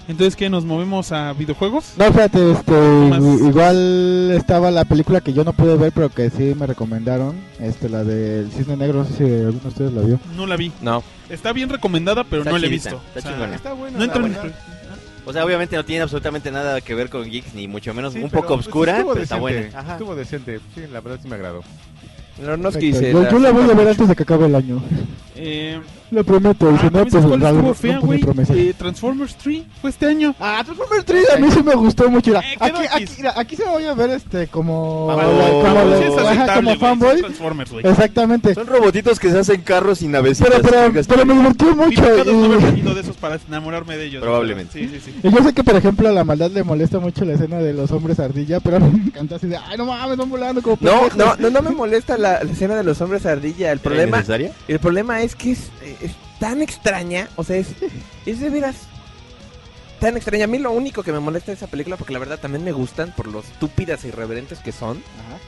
Entonces, 0.07 0.35
¿qué? 0.35 0.49
¿Nos 0.51 0.65
movemos 0.65 1.11
a 1.11 1.33
videojuegos? 1.33 1.93
No, 1.97 2.05
fíjate, 2.11 2.51
este, 2.51 2.71
más? 2.71 3.19
igual 3.41 4.31
estaba 4.35 4.69
la 4.69 4.85
película 4.85 5.19
que 5.19 5.33
yo 5.33 5.43
no 5.43 5.51
pude 5.51 5.75
ver, 5.77 5.91
pero 5.93 6.09
que 6.09 6.29
sí 6.29 6.53
me 6.57 6.67
recomendaron, 6.67 7.35
este, 7.59 7.89
la 7.89 8.03
del 8.03 8.51
Cisne 8.51 8.77
Negro, 8.77 8.99
no 8.99 9.05
sé 9.05 9.13
si 9.17 9.23
alguno 9.23 9.59
de 9.61 9.67
ustedes 9.67 9.93
la 9.93 10.01
vio. 10.01 10.19
No 10.37 10.45
la 10.45 10.57
vi. 10.57 10.71
No. 10.81 11.01
Está 11.27 11.53
bien 11.53 11.69
recomendada, 11.69 12.23
pero 12.23 12.43
Está 12.43 12.51
no 12.51 12.59
la 12.59 12.67
he 12.67 12.69
visto. 12.69 13.01
está 13.15 13.19
O 13.19 13.21
sea, 13.23 13.31
chingona. 13.31 13.55
Está 13.55 13.73
buena, 13.73 13.97
no 13.97 14.03
entra 14.03 14.25
en-. 14.25 14.53
O 15.25 15.33
sea, 15.33 15.43
obviamente 15.43 15.75
no 15.75 15.83
tiene 15.83 16.03
absolutamente 16.03 16.51
nada 16.51 16.79
que 16.81 16.93
ver 16.93 17.09
con 17.09 17.23
geeks, 17.27 17.55
ni 17.55 17.67
mucho 17.67 17.91
menos 17.95 18.13
Sí, 18.13 18.19
un 18.21 18.29
pero, 18.29 18.43
poco 18.43 18.55
pues, 18.57 18.67
obscura, 18.67 19.03
pero 19.11 19.23
está 19.23 19.37
buena. 19.37 19.69
Ajá. 19.79 19.93
Estuvo 19.93 20.15
decente. 20.15 20.59
Sí, 20.75 20.81
la 20.93 21.01
verdad 21.01 21.19
sí 21.19 21.27
me 21.27 21.33
agradó. 21.33 21.61
No, 22.45 22.55
no 22.57 22.69
es 22.69 22.75
que 22.77 22.85
dice. 22.85 23.11
yo, 23.11 23.23
la- 23.23 23.31
yo 23.31 23.39
la 23.39 23.51
voy 23.51 23.63
a 23.67 23.73
ver 23.73 23.87
antes 23.87 24.07
de 24.07 24.15
que 24.15 24.21
acabe 24.21 24.45
el 24.45 24.53
año. 24.53 24.83
Eh, 25.37 25.79
Lo 26.11 26.23
prometo, 26.23 26.69
ah, 26.69 26.77
si 26.79 26.85
no, 26.85 26.91
¿también 26.91 27.09
pues 27.11 27.25
cuál 27.25 27.39
no 27.39 28.19
promesa. 28.19 28.53
Eh, 28.53 28.73
Transformers 28.77 29.35
3 29.35 29.63
fue 29.81 29.89
este 29.89 30.05
año. 30.05 30.33
Ah, 30.39 30.61
Transformers 30.63 31.03
3 31.05 31.29
a 31.31 31.37
mí 31.37 31.51
sí 31.51 31.61
me 31.63 31.75
gustó 31.75 32.09
mucho. 32.09 32.31
Mira, 32.31 32.41
Eh, 32.41 32.55
aquí, 32.59 32.81
aquí, 32.93 33.27
aquí 33.35 33.55
se 33.55 33.65
me 33.65 33.71
voy 33.71 33.85
a 33.85 33.93
ver 33.93 34.11
este 34.11 34.47
como, 34.47 35.07
oh, 35.07 35.11
ajá, 35.11 36.61
fanboy. 36.79 37.19
Transformers. 37.19 37.71
Exactamente. 37.83 38.53
Son 38.53 38.67
robotitos 38.67 39.19
que 39.19 39.29
se 39.31 39.39
hacen 39.39 39.61
carros 39.61 40.01
y 40.01 40.07
navecitas. 40.07 40.53
Pero, 40.61 40.91
pero, 40.91 41.03
pero 41.07 41.25
me 41.25 41.33
divirtió 41.33 41.75
mucho. 41.75 42.01
No 42.01 42.57
y- 42.59 42.63
tenido 42.63 42.93
de 42.95 43.01
esos 43.01 43.17
para 43.17 43.39
enamorarme 43.47 43.97
de 43.97 44.05
ellos. 44.05 44.21
Probablemente. 44.21 44.71
Sí, 44.73 44.87
sí, 44.87 44.99
sí. 45.03 45.15
Y 45.23 45.31
yo 45.31 45.43
sé 45.43 45.53
que, 45.53 45.63
por 45.63 45.75
ejemplo, 45.75 46.07
a 46.07 46.11
la 46.11 46.23
maldad 46.23 46.51
le 46.51 46.63
molesta 46.63 46.99
mucho 46.99 47.25
la 47.25 47.33
escena 47.33 47.57
de 47.57 47.73
los 47.73 47.91
hombres 47.91 48.19
ardilla, 48.19 48.59
pero 48.59 48.77
a 48.77 48.79
mí 48.81 48.91
me 48.99 49.05
encanta 49.07 49.35
así 49.35 49.47
de, 49.47 49.57
ay, 49.57 49.77
no 49.77 49.85
mames, 49.85 50.17
van 50.17 50.29
volando 50.29 50.61
como 50.61 50.77
No, 50.79 51.07
pendejos". 51.09 51.17
no, 51.17 51.35
no, 51.37 51.49
no 51.49 51.61
me 51.69 51.75
molesta 51.75 52.17
la, 52.17 52.43
la 52.43 52.51
escena 52.51 52.75
de 52.75 52.83
los 52.83 53.01
hombres 53.01 53.25
ardilla. 53.25 53.71
El 53.71 53.79
problema, 53.79 54.17
necesaria? 54.17 54.51
el 54.67 54.79
problema 54.79 55.21
es 55.21 55.24
que 55.33 55.53
es, 55.53 55.71
es 56.01 56.11
tan 56.39 56.61
extraña, 56.61 57.29
o 57.37 57.43
sea, 57.43 57.57
es, 57.57 57.69
es 58.27 58.39
de 58.39 58.49
veras 58.51 58.75
tan 59.99 60.17
extraña. 60.17 60.45
A 60.45 60.47
mí 60.47 60.59
lo 60.59 60.71
único 60.71 61.03
que 61.03 61.11
me 61.11 61.19
molesta 61.19 61.51
de 61.51 61.55
esa 61.55 61.67
película, 61.67 61.97
porque 61.97 62.13
la 62.13 62.19
verdad 62.19 62.39
también 62.39 62.63
me 62.63 62.71
gustan 62.71 63.13
por 63.15 63.27
lo 63.27 63.39
estúpidas 63.39 64.03
e 64.03 64.09
irreverentes 64.09 64.59
que 64.59 64.71
son. 64.71 65.01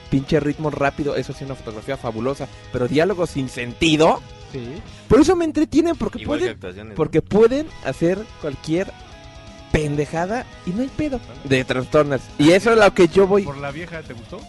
Pinche 0.09 0.39
ritmo 0.39 0.69
rápido, 0.69 1.15
eso 1.15 1.33
sí, 1.33 1.43
una 1.43 1.55
fotografía 1.55 1.97
fabulosa, 1.97 2.47
pero 2.71 2.87
diálogos 2.87 3.31
sin 3.31 3.49
sentido. 3.49 4.21
Sí. 4.51 4.65
Por 5.07 5.19
eso 5.19 5.35
me 5.35 5.45
entretienen, 5.45 5.95
porque 5.95 6.21
Igual 6.21 6.57
pueden, 6.59 6.93
porque 6.95 7.21
pueden 7.21 7.67
hacer 7.85 8.17
cualquier 8.41 8.91
pendejada 9.71 10.45
y 10.65 10.71
no 10.71 10.81
hay 10.81 10.87
pedo 10.87 11.19
de 11.43 11.63
trastornos. 11.65 12.21
Y 12.39 12.51
eso 12.51 12.71
es 12.71 12.77
lo 12.77 12.93
que 12.93 13.07
yo 13.09 13.27
voy. 13.27 13.43
¿Por 13.43 13.57
la 13.57 13.71
vieja 13.71 14.01
te 14.01 14.13
gustó? 14.13 14.39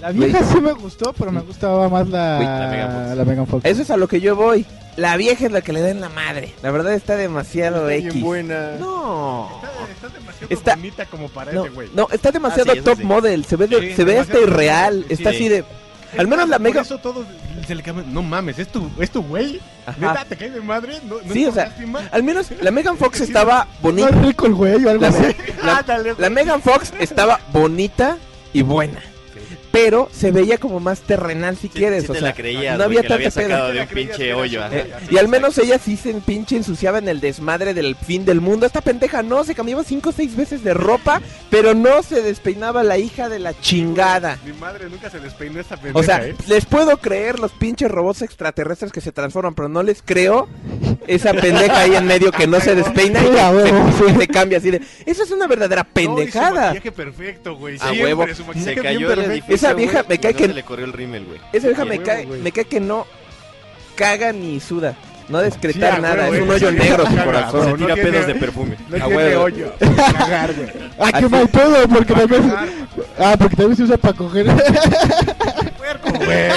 La 0.00 0.12
vieja 0.12 0.42
sí 0.44 0.60
me 0.60 0.72
gustó, 0.72 1.12
pero 1.14 1.32
me 1.32 1.40
gustaba 1.40 1.88
más 1.88 2.08
la, 2.08 2.36
Uy, 2.38 2.44
la 2.44 2.68
Megan 2.70 2.92
Fox. 2.92 3.16
la 3.16 3.24
Megan 3.24 3.46
Fox. 3.46 3.64
Eso 3.64 3.82
es 3.82 3.90
a 3.90 3.96
lo 3.96 4.08
que 4.08 4.20
yo 4.20 4.36
voy. 4.36 4.66
La 4.96 5.16
vieja 5.16 5.46
es 5.46 5.52
la 5.52 5.60
que 5.60 5.72
le 5.72 5.80
da 5.80 5.90
en 5.90 6.00
la 6.00 6.08
madre. 6.08 6.54
La 6.62 6.70
verdad 6.70 6.94
está 6.94 7.16
demasiado 7.16 7.88
Está 7.88 7.96
bien 8.02 8.10
X. 8.12 8.22
buena. 8.22 8.72
No. 8.78 9.50
Está, 9.62 9.92
está 9.92 10.08
demasiado 10.18 10.46
Está- 10.50 10.74
bonita 10.76 11.06
como 11.06 11.28
para 11.28 11.52
No, 11.52 11.64
ese 11.66 11.74
güey. 11.74 11.88
no, 11.94 12.08
está 12.12 12.30
demasiado 12.30 12.72
Ah, 12.72 12.74
sí, 12.76 12.80
top 12.82 12.98
sí. 12.98 13.04
model. 13.04 13.44
Se 13.44 13.56
ve, 13.56 13.66
de- 13.66 13.80
Sí, 13.90 13.94
se 13.94 14.04
ve 14.04 14.18
hasta 14.18 14.38
irreal. 14.38 15.04
Está 15.08 15.30
sí. 15.30 15.36
así 15.36 15.48
de. 15.48 15.64
Al 16.16 16.28
menos 16.28 16.48
la 16.48 16.56
por 16.58 16.62
Mega. 16.64 16.80
eso 16.82 16.98
todos 16.98 17.26
se 17.66 17.74
le 17.74 17.82
cambian. 17.82 18.12
No 18.14 18.22
mames, 18.22 18.58
¿es 18.58 18.68
tu, 18.68 18.88
es 19.00 19.10
tu 19.10 19.22
güey? 19.22 19.60
¿Neta 19.98 20.24
te 20.26 20.36
cae 20.36 20.50
de 20.50 20.60
madre? 20.60 20.98
¿No, 21.04 21.16
no 21.22 21.32
Sí, 21.32 21.44
o 21.46 21.52
sea? 21.52 21.74
Al 22.12 22.22
menos 22.22 22.46
la 22.62 22.70
Megan 22.70 22.96
Fox 22.96 23.20
estaba 23.22 23.66
bonita. 23.82 24.08
rico 24.10 24.46
el 24.46 24.54
güey 24.54 24.82
o 24.84 24.90
algo 24.90 25.02
La, 25.02 25.08
así. 25.08 25.36
la 26.18 26.30
Megan 26.30 26.62
Fox 26.62 26.92
estaba 27.00 27.40
bonita 27.52 28.16
y 28.54 28.62
buena. 28.62 29.00
Pero 29.76 30.08
se 30.12 30.30
veía 30.30 30.58
como 30.58 30.80
más 30.80 31.00
terrenal 31.00 31.56
si 31.56 31.68
Sí, 31.68 31.78
quieres. 31.78 32.04
sí 32.04 32.10
o 32.10 32.12
te 32.14 32.20
sea, 32.20 32.28
la 32.28 32.34
creías, 32.34 32.78
no 32.78 32.84
había 32.84 33.02
tanta 33.02 33.30
pedo. 33.30 33.72
de 33.72 33.80
un 33.80 33.86
pinche 33.88 34.32
hoyo. 34.34 34.64
ajá. 34.64 34.76
Eh, 34.76 34.90
y 35.10 35.18
al 35.18 35.28
menos 35.28 35.58
ella 35.58 35.78
sí 35.78 35.96
se 35.96 36.12
pinche 36.14 36.56
ensuciaba 36.56 36.98
en 36.98 37.08
el 37.08 37.20
desmadre 37.20 37.74
del 37.74 37.94
fin 37.96 38.24
del 38.24 38.40
mundo. 38.40 38.64
Esta 38.66 38.80
pendeja 38.80 39.22
no, 39.22 39.44
se 39.44 39.54
cambiaba 39.54 39.84
cinco 39.84 40.10
o 40.10 40.12
seis 40.12 40.34
veces 40.36 40.64
de 40.64 40.72
ropa, 40.74 41.20
pero 41.50 41.74
no 41.74 42.02
se 42.02 42.22
despeinaba 42.22 42.82
la 42.82 42.96
hija 42.98 43.28
de 43.28 43.38
la 43.38 43.58
chingada. 43.60 44.38
Mi 44.44 44.52
madre 44.54 44.88
nunca 44.88 45.10
se 45.10 45.20
despeinó 45.20 45.60
esta 45.60 45.76
pendeja, 45.76 45.98
O 45.98 46.02
sea, 46.02 46.26
¿eh? 46.26 46.34
les 46.48 46.64
puedo 46.64 46.96
creer 46.98 47.38
los 47.38 47.52
pinches 47.52 47.90
robots 47.90 48.22
extraterrestres 48.22 48.92
que 48.92 49.00
se 49.00 49.12
transforman, 49.12 49.54
pero 49.54 49.68
no 49.68 49.82
les 49.82 50.00
creo 50.02 50.48
esa 51.06 51.32
pendeja 51.34 51.80
ahí 51.80 51.94
en 51.94 52.06
medio 52.06 52.32
que 52.32 52.46
no 52.46 52.60
se 52.60 52.74
despeina 52.74 53.20
y 53.22 53.26
se, 53.98 54.18
se 54.18 54.28
cambia 54.28 54.58
así 54.58 54.70
de. 54.70 54.80
Eso 55.04 55.22
es 55.22 55.30
una 55.30 55.46
verdadera 55.46 55.82
No, 55.82 56.00
y 56.00 56.04
su 56.04 56.14
pendejada. 56.14 56.60
maquillaje 56.68 56.92
perfecto, 56.92 57.56
güey. 57.56 57.76
A 57.80 57.92
huevo. 57.92 58.24
Se 58.62 58.74
cayó 58.76 59.12
el 59.12 59.18
edificio, 59.20 59.65
Esa 59.66 59.74
vieja 59.74 60.04
me 60.08 60.18
cae 60.18 60.32
no 60.32 60.38
que- 60.38 60.48
le 60.48 60.62
corrió 60.62 60.84
el 60.86 60.92
rímel, 60.92 61.24
güey. 61.24 61.40
Esa 61.52 61.66
vieja 61.68 61.84
me 61.84 61.98
cae, 62.00 62.26
me 62.26 62.52
cae 62.52 62.64
que 62.64 62.80
no 62.80 63.06
caga 63.94 64.32
ni 64.32 64.60
suda. 64.60 64.94
No 65.28 65.38
descretar 65.40 66.00
nada, 66.00 66.28
huevo, 66.30 66.34
es 66.34 66.42
un 66.42 66.50
hoyo 66.50 66.70
negro 66.70 67.04
su 67.04 67.16
corazón. 67.24 67.66
Se 67.72 67.74
tira 67.78 67.94
pedos 67.96 68.26
de 68.28 68.34
perfume. 68.36 68.76
No 68.88 68.96
tiene 68.96 69.16
huevo. 69.16 69.42
hoyo. 69.42 69.72
Cagar, 70.18 70.54
güey. 70.54 70.68
Ah, 71.00 71.10
qué 71.10 71.18
Así- 71.18 71.28
mal 71.28 71.48
pedo, 71.48 71.88
porque 71.88 72.14
también. 72.14 72.54
Ah, 73.18 73.34
porque 73.36 73.56
también 73.56 73.76
se 73.76 73.82
usa 73.82 73.96
para 73.96 74.14
coger. 74.16 74.46
Puerco, 75.76 76.10
güey. 76.24 76.48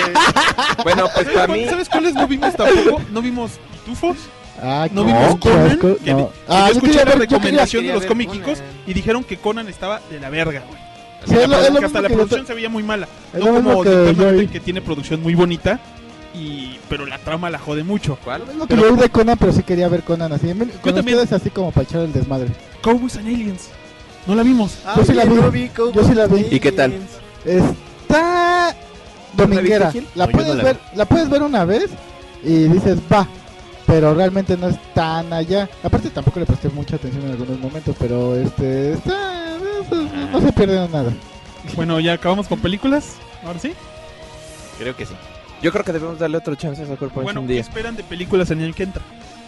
Bueno, 0.84 1.08
pues 1.16 1.28
para 1.30 1.48
mí. 1.48 1.66
¿Sabes 1.68 1.90
cuáles 1.90 2.14
no 2.14 2.28
vimos 2.28 2.56
tampoco? 2.56 3.02
No 3.12 3.22
vimos 3.24 3.52
pitufos. 3.74 4.18
Ah, 4.62 4.88
No 4.92 5.04
vimos 5.04 5.38
Conan. 5.40 5.80
Que, 5.80 5.98
Ah, 5.98 6.06
yo 6.06 6.32
yo 6.48 6.68
escuché 6.68 6.92
quería 6.92 7.06
la 7.06 7.16
ver- 7.16 7.28
yo 7.28 7.38
quería- 7.40 7.40
recomendación 7.40 7.88
de 7.88 7.94
los 7.94 8.06
comiquicos 8.06 8.60
y 8.86 8.94
dijeron 8.94 9.24
que 9.24 9.38
Conan 9.38 9.68
estaba 9.68 10.00
de 10.12 10.20
la 10.20 10.30
verga, 10.30 10.62
güey. 10.68 10.80
Sí, 11.26 11.34
Que 11.36 11.44
es 11.44 11.50
lo- 11.50 11.58
la- 11.58 11.68
es 11.68 11.74
lo 11.74 11.80
que 11.80 11.86
hasta 11.86 12.00
mismo 12.00 12.02
la 12.02 12.08
que 12.08 12.14
yo 12.14 12.18
producción 12.18 12.42
te- 12.42 12.48
se 12.48 12.54
veía 12.54 12.70
muy 12.70 12.84
mala. 12.84 13.08
Es 13.34 13.40
No 13.44 13.54
como 13.54 13.84
que 13.84 14.16
yo 14.18 14.62
tiene 14.62 14.82
producción 14.82 15.22
muy 15.22 15.36
bonita. 15.36 15.80
Y, 16.36 16.78
pero 16.88 17.06
la 17.08 17.18
trama 17.18 17.50
la 17.50 17.58
jode 17.60 17.84
mucho. 17.84 18.18
¿Cuál? 18.24 18.44
Es 18.50 18.56
lo 18.56 18.68
que 18.68 18.76
yo 18.78 18.94
vi 18.94 19.02
de 19.02 19.10
Conan, 19.10 19.38
pero 19.38 19.52
sí 19.52 19.64
quería 19.64 19.88
ver 19.90 20.04
Conan 20.04 20.32
así. 20.32 20.48
Con 20.48 20.94
también. 20.96 21.18
ustedes 21.18 21.34
así 21.34 21.50
como 21.50 21.72
para 21.72 21.84
echar 21.86 22.02
el 22.02 22.14
desmadre. 22.14 22.50
Cowboys 22.82 23.18
and 23.18 23.28
Aliens. 23.28 23.70
No 24.28 24.36
la 24.36 24.44
vimos. 24.44 24.78
yo 24.96 25.04
sí 25.06 25.14
la 25.14 25.26
vi. 25.26 25.70
Yo 25.94 26.04
sí 26.04 26.14
la 26.14 26.28
vi. 26.28 26.46
¿Y 26.52 26.60
qué 26.60 26.72
tal? 26.72 26.94
Está 27.44 28.76
dominguera. 29.34 29.92
La 30.16 30.26
No, 30.26 30.32
yo 30.32 30.38
puedes 30.38 30.50
no 30.50 30.56
la 30.56 30.64
ver, 30.64 30.78
la 30.96 31.06
puedes 31.06 31.30
ver 31.30 31.44
una 31.44 31.66
vez 31.66 31.86
y 32.44 32.64
dices, 32.66 32.98
va. 33.12 33.28
Pero 33.88 34.14
realmente 34.14 34.56
no 34.56 34.68
es 34.70 34.76
tan 34.94 35.34
allá. 35.34 35.68
Aparte 35.84 36.10
tampoco 36.12 36.40
le 36.40 36.46
presté 36.46 36.70
mucha 36.70 36.96
atención 36.98 37.24
en 37.26 37.32
algunos 37.32 37.60
momentos, 37.60 37.96
pero 37.98 38.36
este 38.36 38.94
está 38.94 39.58
no 40.40 40.48
se 40.48 40.54
pierde 40.54 40.88
nada. 40.88 41.12
Bueno, 41.76 42.00
ya 42.00 42.14
acabamos 42.14 42.48
con 42.48 42.60
películas. 42.60 43.14
Ahora 43.46 43.60
sí. 43.60 43.74
Creo 44.78 44.96
que 44.96 45.06
sí. 45.06 45.14
Yo 45.62 45.72
creo 45.72 45.84
que 45.84 45.92
debemos 45.92 46.18
darle 46.20 46.38
otro 46.38 46.56
chance 46.56 46.82
a 46.82 46.86
Sucker 46.86 47.10
Punch 47.10 47.24
Bueno, 47.26 47.42
un 47.42 47.48
¿qué 47.48 47.54
día. 47.54 47.62
esperan 47.62 47.96
de 47.96 48.04
películas 48.04 48.50
el 48.52 48.64
año 48.64 48.74
que 48.74 48.84
entra? 48.84 49.02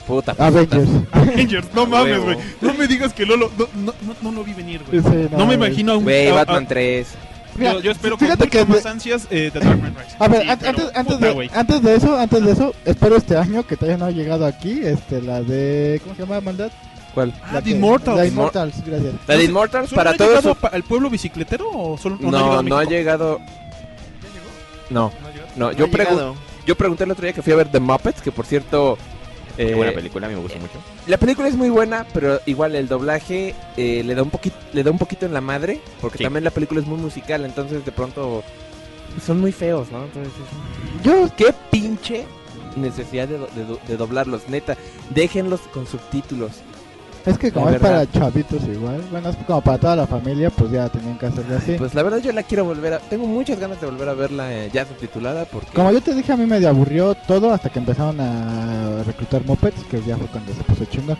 Puta. 0.05 0.35
Avengers. 0.37 0.89
Avengers, 1.11 1.67
no 1.73 1.85
mames, 1.85 2.19
güey. 2.21 2.37
No 2.59 2.73
me 2.73 2.87
digas 2.87 3.13
que 3.13 3.25
Lolo. 3.25 3.49
No, 3.57 3.67
no, 3.75 3.93
no, 4.01 4.15
no 4.21 4.31
lo 4.31 4.43
vi 4.43 4.53
venir, 4.53 4.81
güey. 4.85 5.01
Sí, 5.01 5.29
no, 5.31 5.45
me 5.45 5.53
imagino 5.53 5.93
a 5.93 5.97
un. 5.97 6.03
Güey, 6.03 6.27
a- 6.27 6.31
a- 6.31 6.35
Batman 6.35 6.67
3. 6.67 7.07
Mira, 7.55 7.73
yo, 7.73 7.79
yo 7.81 7.91
espero 7.91 8.17
con 8.17 8.25
fíjate 8.27 8.45
mucho 8.45 8.57
que 8.59 8.65
más 8.65 8.85
ansias 8.85 9.27
eh, 9.29 9.49
The 9.51 9.59
Dark 9.59 9.77
Knight 9.79 9.97
Rises. 9.97 10.15
A 10.19 10.27
ver, 10.29 10.41
Sí, 10.43 10.49
an- 10.49 10.57
pero, 10.59 10.69
antes, 10.69 10.85
antes, 10.95 11.15
puta, 11.15 11.33
de, 11.33 11.49
antes 11.53 11.81
de 11.81 11.95
eso, 11.95 12.17
antes 12.19 12.45
de 12.45 12.51
eso, 12.53 12.73
espero 12.85 13.15
este 13.17 13.37
año 13.37 13.67
que 13.67 13.75
todavía 13.75 13.97
no 13.97 14.05
ha 14.05 14.11
llegado 14.11 14.45
aquí, 14.45 14.79
este, 14.83 15.21
la 15.21 15.41
de, 15.41 15.99
¿cómo 16.03 16.15
se 16.15 16.21
llama, 16.21 16.39
maldad? 16.41 16.71
¿Cuál? 17.13 17.33
Ah, 17.43 17.59
La 17.61 17.69
Immortals. 17.69 18.17
La 18.17 18.25
Immortals, 18.25 18.85
gracias. 18.85 19.13
La 19.27 19.35
de 19.35 19.43
Immortals 19.43 19.89
¿Solo 19.89 19.99
para 19.99 20.11
no 20.11 20.17
todos. 20.17 20.43
su- 20.43 20.67
al 20.67 20.83
pueblo 20.83 21.09
bicicletero 21.09 21.69
o 21.69 21.97
solo 21.97 22.17
no, 22.21 22.31
No, 22.31 22.37
ha 22.37 22.41
llegado 22.41 22.59
a 22.59 22.63
no 22.63 22.77
ha 22.77 22.83
llegado. 22.85 23.39
No, 24.89 25.11
no, 25.55 25.71
yo, 25.71 25.85
ha 25.85 25.87
pregun- 25.87 26.09
llegado. 26.11 26.35
yo 26.65 26.75
pregunté 26.75 27.03
el 27.05 27.11
otro 27.11 27.23
día 27.23 27.33
que 27.33 27.41
fui 27.41 27.53
a 27.53 27.55
ver 27.57 27.69
The 27.71 27.79
Muppets, 27.79 28.21
que 28.21 28.31
por 28.31 28.45
cierto. 28.45 28.97
Qué 29.57 29.71
eh, 29.71 29.75
buena 29.75 29.91
película, 29.91 30.27
a 30.27 30.29
mí 30.29 30.35
me 30.35 30.41
gusta 30.41 30.57
mucho. 30.59 30.73
La 31.07 31.17
película 31.17 31.47
es 31.49 31.55
muy 31.55 31.69
buena, 31.69 32.05
pero 32.13 32.39
igual 32.45 32.73
el 32.75 32.87
doblaje 32.87 33.53
eh, 33.75 34.01
le 34.05 34.15
da 34.15 34.23
un 34.23 34.29
poquito 34.29 34.55
le 34.71 34.81
da 34.83 34.91
un 34.91 34.97
poquito 34.97 35.25
en 35.25 35.33
la 35.33 35.41
madre, 35.41 35.81
porque 35.99 36.19
Sí. 36.19 36.23
también 36.23 36.45
la 36.45 36.51
película 36.51 36.79
es 36.79 36.87
muy 36.87 36.97
musical, 36.97 37.43
entonces 37.43 37.83
de 37.85 37.91
pronto 37.91 38.43
son 39.25 39.41
muy 39.41 39.51
feos, 39.51 39.91
¿no? 39.91 40.03
Entonces, 40.05 40.31
es- 40.33 41.03
Yo, 41.03 41.29
qué 41.35 41.53
pinche 41.69 42.25
necesidad 42.77 43.27
de, 43.27 43.37
do- 43.37 43.49
de 43.53 43.65
do- 43.65 43.79
de 43.87 43.97
doblarlos, 43.97 44.47
neta, 44.47 44.77
déjenlos 45.13 45.59
con 45.73 45.85
subtítulos. 45.85 46.51
Es 47.25 47.37
que 47.37 47.51
como 47.51 47.69
La 47.69 47.75
es 47.75 47.81
para 47.81 48.11
chavitos 48.11 48.63
igual, 48.63 49.01
bueno, 49.11 49.29
es 49.29 49.35
como 49.37 49.61
para 49.61 49.77
toda 49.77 49.95
la 49.95 50.07
familia, 50.07 50.49
pues 50.49 50.71
ya 50.71 50.89
tenían 50.89 51.17
que 51.17 51.27
hacerlo 51.27 51.55
así. 51.57 51.73
Pues 51.77 51.93
la 51.93 52.03
verdad 52.03 52.19
yo 52.19 52.31
la 52.31 52.43
quiero 52.43 52.65
volver 52.65 52.93
a 52.95 52.99
tengo 52.99 53.27
muchas 53.27 53.59
ganas 53.59 53.79
de 53.79 53.87
volver 53.87 54.09
a 54.09 54.13
verla 54.13 54.53
eh, 54.53 54.69
ya 54.73 54.85
subtitulada 54.85 55.45
porque 55.45 55.71
Como 55.73 55.91
yo 55.91 56.01
te 56.01 56.13
dije, 56.13 56.31
a 56.31 56.37
mí 56.37 56.45
me 56.45 56.65
aburrió 56.65 57.15
todo 57.15 57.51
hasta 57.51 57.69
que 57.69 57.79
empezaron 57.79 58.19
a 58.19 59.03
reclutar 59.05 59.45
mopeds, 59.45 59.83
que 59.83 60.01
ya 60.01 60.17
fue 60.17 60.27
cuando 60.27 60.53
se 60.53 60.63
puso 60.63 60.85
chingón. 60.85 61.17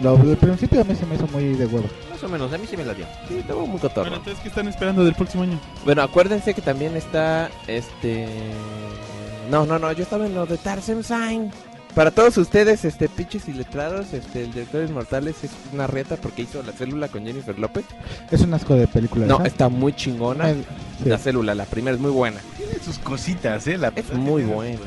Lo 0.00 0.16
del 0.16 0.36
principio 0.36 0.80
a 0.80 0.84
mí 0.84 0.94
se 0.94 1.04
me 1.04 1.16
hizo 1.16 1.26
muy 1.26 1.44
de 1.54 1.66
huevo. 1.66 1.86
Más 2.10 2.22
o 2.22 2.28
menos, 2.28 2.50
a 2.52 2.56
mí 2.56 2.66
sí 2.66 2.76
me 2.76 2.84
la 2.84 2.94
dio. 2.94 3.04
sí, 3.28 3.38
estuvo 3.38 3.66
muy 3.66 3.78
cotorro. 3.78 4.08
Bueno, 4.08 4.16
entonces, 4.16 4.42
¿qué 4.42 4.48
están 4.48 4.66
esperando 4.66 5.04
del 5.04 5.14
próximo 5.14 5.42
año? 5.42 5.58
Bueno, 5.84 6.02
acuérdense 6.02 6.54
que 6.54 6.62
también 6.62 6.96
está 6.96 7.50
este. 7.66 8.26
No, 9.50 9.66
no, 9.66 9.78
no, 9.78 9.92
yo 9.92 10.02
estaba 10.02 10.24
en 10.26 10.34
lo 10.34 10.46
de 10.46 10.56
Tarzan 10.56 11.04
Sign. 11.04 11.50
Para 11.94 12.10
todos 12.12 12.36
ustedes, 12.38 12.84
este, 12.84 13.08
pinches 13.08 13.48
iletrados, 13.48 14.12
este, 14.12 14.44
el 14.44 14.52
director 14.52 14.80
de 14.82 14.86
Inmortales 14.88 15.42
es 15.42 15.50
una 15.72 15.86
reta 15.86 16.16
porque 16.16 16.42
hizo 16.42 16.62
la 16.62 16.72
célula 16.72 17.08
con 17.08 17.24
Jennifer 17.26 17.58
López. 17.58 17.84
Es 18.30 18.40
un 18.42 18.54
asco 18.54 18.74
de 18.76 18.86
película. 18.86 19.26
No, 19.26 19.44
está 19.44 19.68
muy 19.68 19.92
chingona. 19.92 20.50
Eh, 20.50 20.62
sí. 21.02 21.08
La 21.08 21.18
célula, 21.18 21.54
la 21.54 21.64
primera 21.64 21.94
es 21.96 22.00
muy 22.00 22.12
buena. 22.12 22.40
Tiene 22.56 22.74
sus 22.84 22.98
cositas, 22.98 23.66
¿eh? 23.66 23.76
La 23.76 23.92
Es 23.96 24.12
muy 24.12 24.44
buena. 24.44 24.78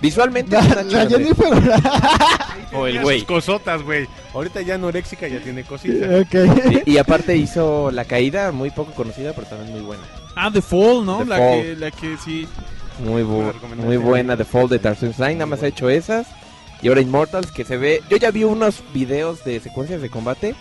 Visualmente 0.00 0.52
La, 0.52 0.60
es 0.60 0.66
una 0.66 0.74
la 0.76 1.08
chingonería. 1.08 1.18
Jennifer. 1.18 1.72
O 2.76 2.88
el 2.88 3.00
güey. 3.02 3.20
sus 3.20 3.28
cosotas, 3.28 3.82
güey. 3.82 4.08
Ahorita 4.32 4.60
ya 4.60 4.74
anoréxica 4.74 5.28
ya 5.28 5.38
tiene 5.38 5.62
cositas. 5.62 6.22
ok. 6.22 6.82
Y, 6.86 6.92
y 6.92 6.98
aparte 6.98 7.36
hizo 7.36 7.92
La 7.92 8.04
Caída, 8.04 8.50
muy 8.50 8.70
poco 8.70 8.90
conocida, 8.92 9.32
pero 9.32 9.46
también 9.46 9.70
muy 9.72 9.82
buena. 9.82 10.02
Ah, 10.34 10.50
The 10.52 10.60
Fall, 10.60 11.04
¿no? 11.06 11.18
The 11.18 11.24
la, 11.26 11.36
Fall. 11.36 11.62
Que, 11.62 11.76
la 11.76 11.90
que 11.92 12.16
sí. 12.24 12.48
Muy, 13.04 13.22
bu- 13.22 13.52
muy 13.76 13.96
buena 13.96 14.36
The 14.36 14.44
Fall 14.44 14.68
de 14.68 14.80
Tarzan 14.80 15.14
Sign, 15.14 15.34
nada 15.38 15.46
más 15.46 15.62
ha 15.62 15.68
hecho 15.68 15.88
esas. 15.88 16.26
Y 16.84 16.88
ahora 16.88 17.00
Immortals 17.00 17.50
que 17.50 17.64
se 17.64 17.78
ve... 17.78 18.02
Yo 18.10 18.18
ya 18.18 18.30
vi 18.30 18.44
unos 18.44 18.82
videos 18.92 19.42
de 19.42 19.58
secuencias 19.58 20.02
de 20.02 20.10
combate. 20.10 20.54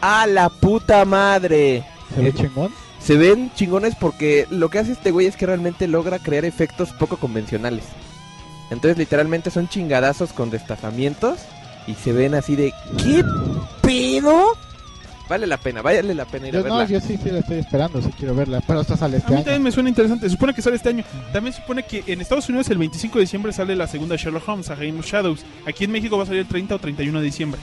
¡A 0.00 0.26
la 0.26 0.48
puta 0.48 1.04
madre! 1.04 1.86
¿Se 2.12 2.20
ve 2.20 2.34
chingón? 2.34 2.72
Se 2.98 3.16
ven 3.16 3.52
chingones 3.54 3.94
porque 3.94 4.48
lo 4.50 4.68
que 4.68 4.80
hace 4.80 4.90
este 4.90 5.12
güey 5.12 5.28
es 5.28 5.36
que 5.36 5.46
realmente 5.46 5.86
logra 5.86 6.18
crear 6.18 6.44
efectos 6.44 6.90
poco 6.92 7.18
convencionales. 7.18 7.84
Entonces 8.72 8.98
literalmente 8.98 9.52
son 9.52 9.68
chingadazos 9.68 10.32
con 10.32 10.50
destazamientos 10.50 11.38
y 11.86 11.94
se 11.94 12.12
ven 12.12 12.34
así 12.34 12.56
de 12.56 12.74
¿qué 12.98 13.24
pedo? 13.80 14.56
Vale 15.30 15.46
la 15.46 15.56
pena, 15.58 15.80
vale 15.80 16.12
la 16.12 16.24
pena 16.24 16.48
ir 16.48 16.56
a 16.56 16.58
Yo, 16.58 16.64
verla. 16.64 16.82
no, 16.82 16.88
yo 16.90 17.00
sí, 17.00 17.16
sí 17.22 17.30
la 17.30 17.38
estoy 17.38 17.58
esperando, 17.58 18.02
sí 18.02 18.10
quiero 18.18 18.34
verla. 18.34 18.60
Pero 18.66 18.80
esta 18.80 18.96
sale 18.96 19.14
A 19.14 19.18
este 19.20 19.30
mí 19.30 19.36
año. 19.36 19.44
también 19.44 19.62
me 19.62 19.70
suena 19.72 19.88
interesante. 19.88 20.26
Se 20.26 20.32
supone 20.32 20.52
que 20.52 20.60
sale 20.60 20.74
este 20.76 20.88
año. 20.88 21.04
También 21.32 21.54
se 21.54 21.60
supone 21.62 21.84
que 21.84 22.02
en 22.08 22.20
Estados 22.20 22.48
Unidos 22.48 22.68
el 22.68 22.78
25 22.78 23.16
de 23.16 23.20
diciembre 23.22 23.52
sale 23.52 23.76
la 23.76 23.86
segunda 23.86 24.16
Sherlock 24.16 24.46
Holmes, 24.48 24.68
A 24.70 24.74
Game 24.74 24.98
of 24.98 25.06
Shadows. 25.06 25.44
Aquí 25.66 25.84
en 25.84 25.92
México 25.92 26.16
va 26.18 26.24
a 26.24 26.26
salir 26.26 26.40
el 26.40 26.48
30 26.48 26.74
o 26.74 26.78
31 26.80 27.18
de 27.20 27.24
diciembre. 27.24 27.60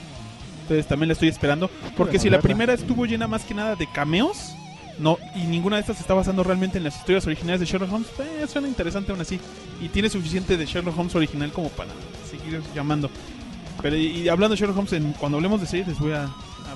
Entonces 0.62 0.86
también 0.86 1.08
la 1.08 1.12
estoy 1.12 1.28
esperando. 1.28 1.68
Porque 1.94 2.12
Bueno, 2.16 2.22
si 2.22 2.30
la 2.30 2.40
primera 2.40 2.72
estuvo 2.72 3.04
llena 3.04 3.28
más 3.28 3.44
que 3.44 3.52
nada 3.54 3.76
de 3.76 3.86
cameos, 3.92 4.54
no 4.98 5.18
y 5.36 5.40
ninguna 5.44 5.76
de 5.76 5.80
estas 5.82 5.96
se 5.96 6.02
está 6.02 6.14
basando 6.14 6.42
realmente 6.42 6.78
en 6.78 6.84
las 6.84 6.96
historias 6.96 7.26
originales 7.26 7.60
de 7.60 7.66
Sherlock 7.66 7.92
Holmes, 7.92 8.08
eh, 8.18 8.46
suena 8.50 8.66
interesante 8.66 9.12
aún 9.12 9.20
así. 9.20 9.38
Y 9.82 9.88
tiene 9.90 10.08
suficiente 10.08 10.56
de 10.56 10.64
Sherlock 10.64 10.98
Holmes 10.98 11.14
original 11.14 11.52
como 11.52 11.68
para 11.68 11.90
seguir 12.30 12.62
llamando. 12.74 13.10
Pero 13.82 13.94
y, 13.96 14.06
y 14.22 14.28
hablando 14.30 14.54
de 14.56 14.60
Sherlock 14.60 14.78
Holmes, 14.78 14.92
en- 14.94 15.12
cuando 15.12 15.36
hablemos 15.36 15.60
de 15.60 15.66
series 15.66 15.86
les 15.88 15.98
voy 15.98 16.12
a 16.12 16.28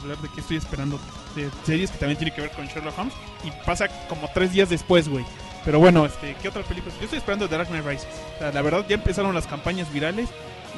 hablar 0.03 0.19
de 0.19 0.29
qué 0.29 0.41
estoy 0.41 0.57
esperando. 0.57 0.99
De 1.35 1.51
series 1.65 1.91
que 1.91 1.99
también 1.99 2.19
tiene 2.19 2.35
que 2.35 2.41
ver 2.43 2.51
con 2.51 2.67
Sherlock 2.67 2.99
Holmes. 2.99 3.15
Y 3.45 3.51
pasa 3.65 3.89
como 4.09 4.29
tres 4.33 4.53
días 4.53 4.69
después, 4.69 5.09
güey. 5.09 5.25
Pero 5.65 5.79
bueno, 5.79 6.05
este, 6.05 6.35
¿qué 6.43 6.49
otra 6.49 6.63
película? 6.63 6.95
Yo 6.99 7.05
estoy 7.05 7.19
esperando 7.19 7.49
The 7.49 7.57
Dark 7.57 7.69
Knight 7.69 7.87
Rises. 7.87 8.09
O 8.37 8.39
sea, 8.39 8.53
la 8.53 8.63
verdad 8.63 8.85
ya 8.89 8.97
empezaron 8.97 9.35
las 9.35 9.47
campañas 9.47 9.93
virales. 9.93 10.29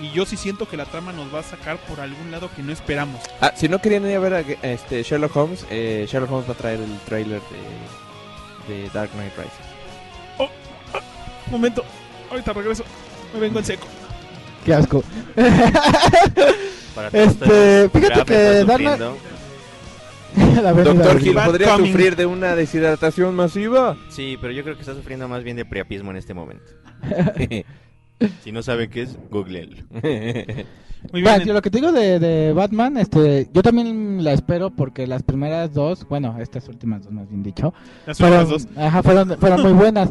Y 0.02 0.10
yo 0.10 0.26
sí 0.26 0.36
siento 0.36 0.68
que 0.68 0.76
la 0.76 0.86
trama 0.86 1.12
nos 1.12 1.32
va 1.32 1.38
a 1.38 1.42
sacar 1.44 1.78
por 1.78 2.00
algún 2.00 2.30
lado 2.30 2.50
que 2.54 2.62
no 2.62 2.72
esperamos. 2.72 3.20
Ah, 3.40 3.52
si 3.54 3.68
no 3.68 3.80
querían 3.80 4.04
ir 4.06 4.16
a 4.16 4.18
ver 4.18 4.34
a 4.34 4.40
este, 4.40 5.02
Sherlock 5.02 5.36
Holmes, 5.36 5.64
eh, 5.70 6.06
Sherlock 6.10 6.32
Holmes 6.32 6.48
va 6.48 6.54
a 6.54 6.56
traer 6.56 6.80
el 6.80 6.98
trailer 7.06 7.40
de, 8.68 8.74
de 8.74 8.90
Dark 8.90 9.10
Knight 9.12 9.32
Rises. 9.36 9.74
Momento, 11.50 11.84
ahorita 12.30 12.52
regreso. 12.52 12.84
Me 13.32 13.40
vengo 13.40 13.58
en 13.58 13.64
seco. 13.64 13.86
Qué 14.64 14.74
asco. 14.74 15.02
Para 16.94 17.08
este, 17.12 17.88
fíjate 17.90 18.24
que 18.24 18.58
avenida 18.72 18.96
Doctor 20.84 21.20
Gil 21.20 21.34
podría 21.34 21.68
Coming. 21.74 21.92
sufrir 21.92 22.16
de 22.16 22.26
una 22.26 22.56
deshidratación 22.56 23.34
masiva. 23.36 23.96
Sí, 24.08 24.36
pero 24.40 24.52
yo 24.52 24.62
creo 24.64 24.74
que 24.74 24.80
está 24.80 24.94
sufriendo 24.94 25.28
más 25.28 25.44
bien 25.44 25.56
de 25.56 25.64
priapismo 25.64 26.10
en 26.10 26.16
este 26.16 26.34
momento. 26.34 26.64
Si 28.42 28.52
no 28.52 28.62
saben 28.62 28.88
qué 28.90 29.02
es, 29.02 29.18
googleenlo. 29.28 29.82
Muy 29.90 31.20
Bueno, 31.20 31.36
bien. 31.36 31.48
yo 31.48 31.52
lo 31.52 31.60
que 31.60 31.68
te 31.68 31.78
digo 31.78 31.90
de, 31.92 32.18
de 32.20 32.52
Batman, 32.52 32.96
este, 32.96 33.48
yo 33.52 33.60
también 33.60 34.22
la 34.24 34.32
espero 34.32 34.70
porque 34.70 35.06
las 35.08 35.22
primeras 35.24 35.74
dos, 35.74 36.06
bueno, 36.08 36.34
estas 36.40 36.66
últimas 36.68 37.02
dos 37.02 37.12
más 37.12 37.28
bien 37.28 37.42
dicho, 37.42 37.74
Las 38.06 38.16
fueron, 38.16 38.38
últimas 38.46 38.66
dos. 38.68 38.78
Ajá, 38.82 39.02
fueron, 39.02 39.36
fueron 39.38 39.62
muy 39.62 39.72
buenas. 39.72 40.10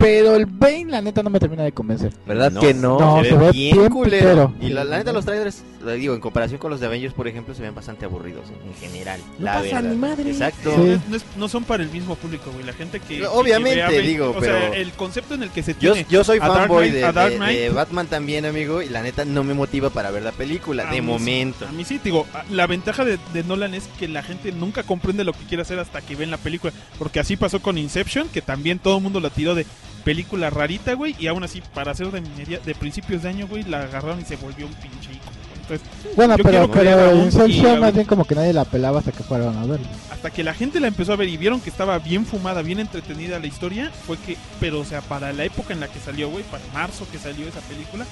Pero 0.00 0.34
el 0.34 0.46
Bane, 0.46 0.86
la 0.86 1.02
neta, 1.02 1.22
no 1.22 1.28
me 1.28 1.38
termina 1.38 1.62
de 1.62 1.72
convencer. 1.72 2.10
¿Verdad 2.26 2.52
que 2.58 2.72
no? 2.72 2.98
No, 2.98 3.22
se, 3.22 3.34
ve 3.36 3.50
bien, 3.52 3.88
culero. 3.90 4.48
pitero. 4.48 4.54
Y 4.60 4.70
la, 4.70 4.82
la 4.82 4.96
neta, 4.96 5.12
los 5.12 5.26
trailers, 5.26 5.62
le 5.84 5.92
digo, 5.96 6.14
en 6.14 6.20
comparación 6.20 6.58
con 6.58 6.70
los 6.70 6.80
de 6.80 6.86
Avengers, 6.86 7.12
por 7.12 7.28
ejemplo, 7.28 7.54
se 7.54 7.60
ven 7.60 7.74
bastante 7.74 8.06
aburridos 8.06 8.44
en, 8.48 8.70
en 8.70 8.74
general. 8.76 9.20
No 9.38 9.44
la 9.44 9.52
pasa 9.54 9.64
verdad. 9.76 9.82
ni 9.90 9.96
madre. 9.96 10.30
Exacto. 10.30 10.74
No, 10.74 10.84
no 11.08 11.16
es- 11.16 11.24
no 11.36 11.48
son 11.48 11.64
para 11.64 11.82
el 11.82 11.90
mismo 11.90 12.14
público, 12.14 12.50
güey. 12.50 12.64
La 12.64 12.72
gente 12.72 12.98
que. 12.98 13.26
Obviamente, 13.26 13.84
que 13.90 14.00
digo, 14.00 14.30
o 14.30 14.40
sea, 14.42 14.58
pero- 14.58 14.74
el 14.74 14.90
concepto 14.92 15.34
en 15.34 15.42
el 15.42 15.50
que 15.50 15.62
se 15.62 15.74
Yo, 15.78 15.92
tiene. 15.92 16.06
yo 16.08 16.24
soy 16.24 16.38
a 16.40 16.48
Dark 16.48 16.60
fanboy 16.60 16.90
de, 16.90 17.00
de- 17.12 17.52
de 17.60 17.68
Batman 17.68 18.06
también, 18.06 18.46
amigo, 18.46 18.80
y 18.80 18.88
la 18.88 19.02
neta 19.02 19.26
no 19.26 19.44
me 19.44 19.52
motiva 19.52 19.90
para 19.90 20.10
ver 20.10 20.22
la 20.22 20.32
película, 20.32 20.84
A 20.88 20.92
de 20.94 21.02
mí 21.02 21.06
sí, 21.06 21.12
momento. 21.12 21.66
A 21.68 21.72
mí 21.72 21.84
sí, 21.84 22.00
digo, 22.02 22.26
la 22.50 22.66
ventaja 22.66 23.04
de, 23.04 23.18
de 23.34 23.44
Nolan 23.44 23.74
es 23.74 23.86
que 23.98 24.08
la 24.08 24.22
gente 24.22 24.50
nunca 24.52 24.82
comprende 24.82 25.24
lo 25.24 25.34
que 25.34 25.44
quiere 25.44 25.60
hacer 25.62 25.78
hasta 25.78 26.00
que 26.00 26.16
ven 26.16 26.30
la 26.30 26.38
película. 26.38 26.72
Porque 26.98 27.20
así 27.20 27.36
pasó 27.36 27.60
con 27.60 27.76
Inception, 27.76 28.28
que 28.30 28.40
también 28.40 28.78
todo 28.78 28.96
el 28.96 29.02
mundo 29.02 29.20
la 29.20 29.28
tiró 29.28 29.54
de 29.54 29.66
película 30.04 30.50
rarita, 30.50 30.94
güey. 30.94 31.14
Y 31.18 31.26
aún 31.26 31.44
así, 31.44 31.62
para 31.74 31.92
hacer 31.92 32.10
de, 32.10 32.20
media- 32.20 32.60
de 32.60 32.74
principios 32.74 33.22
de 33.22 33.28
año, 33.28 33.46
güey, 33.48 33.62
la 33.64 33.82
agarraron 33.82 34.20
y 34.20 34.24
se 34.24 34.36
volvió 34.36 34.66
un 34.66 34.74
pinche 34.74 35.10
icono. 35.12 35.40
Entonces, 35.62 35.88
Bueno, 36.16 36.36
yo 36.36 36.68
pero, 36.72 37.14
Inception 37.14 37.78
más 37.80 37.94
bien 37.94 38.04
como 38.06 38.24
que 38.24 38.34
nadie 38.34 38.52
la 38.52 38.64
pelaba 38.64 38.98
hasta 38.98 39.12
que 39.12 39.22
fueron 39.22 39.56
a 39.56 39.64
verlo. 39.66 39.86
hasta 40.10 40.30
que 40.30 40.42
la 40.42 40.52
gente 40.52 40.80
la 40.80 40.88
empezó 40.88 41.12
a 41.12 41.16
ver 41.16 41.28
y 41.28 41.36
vieron 41.36 41.60
que 41.60 41.70
estaba 41.70 41.96
bien 42.00 42.26
fumada, 42.26 42.60
bien 42.62 42.80
entretenida 42.80 43.38
la 43.38 43.46
historia, 43.46 43.92
fue 44.06 44.16
que, 44.18 44.36
pero 44.58 44.80
o 44.80 44.84
sea, 44.84 45.00
para 45.00 45.32
la 45.32 45.44
época 45.44 45.72
en 45.72 45.78
la 45.78 45.86
que 45.86 46.00
salió, 46.00 46.28
güey, 46.28 46.42
para 46.44 46.64
marzo 46.74 47.06
que 47.12 47.18
salió 47.18 47.46
esa 47.46 47.60
película, 47.60 48.04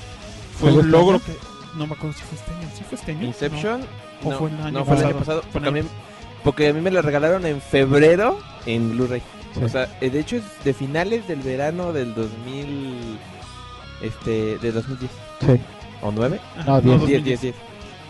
fue 0.57 0.71
¿Fue 0.71 0.73
un 0.73 0.87
este 0.87 0.91
logro 0.93 1.19
que 1.19 1.33
no 1.77 1.87
me 1.89 1.95
acuerdo 1.95 2.17
si 2.17 2.23
fue 2.25 2.39
este 2.39 2.53
año, 2.53 2.69
sí 2.77 2.85
fue 2.89 2.99
este 2.99 3.11
año. 3.13 3.25
Inception. 3.27 3.81
No. 3.81 4.29
¿O 4.29 4.31
no, 4.31 4.39
fue 4.39 4.51
el 4.51 4.57
año 4.63 4.71
no, 4.79 4.85
fue 4.85 4.95
el 4.95 5.01
pasado? 5.03 5.09
año 5.11 5.19
pasado. 5.19 5.43
Fue 5.43 5.51
Porque 5.53 5.69
a, 5.69 5.73
mí, 5.73 5.81
porque 6.45 6.69
a 6.69 6.73
mí 6.73 6.81
me 6.81 6.91
la 6.93 7.03
regalaron 7.03 7.45
en 7.45 7.61
febrero 7.61 8.39
en 8.67 8.91
Blu-ray. 8.93 9.23
O 9.65 9.69
sea, 9.69 9.89
eh, 10.01 10.11
de 10.11 10.21
hecho 10.21 10.37
es 10.37 10.43
de 10.65 10.73
finales 10.75 11.27
del 11.29 11.41
verano 11.41 11.93
del 11.93 12.15
2000. 12.15 13.19
Este, 14.01 14.59
de 14.59 14.73
2010. 14.73 15.11
Sí. 15.41 15.61
¿O 16.03 16.13
9? 16.13 16.39
No, 16.67 16.81
10. 16.81 17.07
10, 17.07 17.25
10, 17.25 17.41
10. 17.41 17.55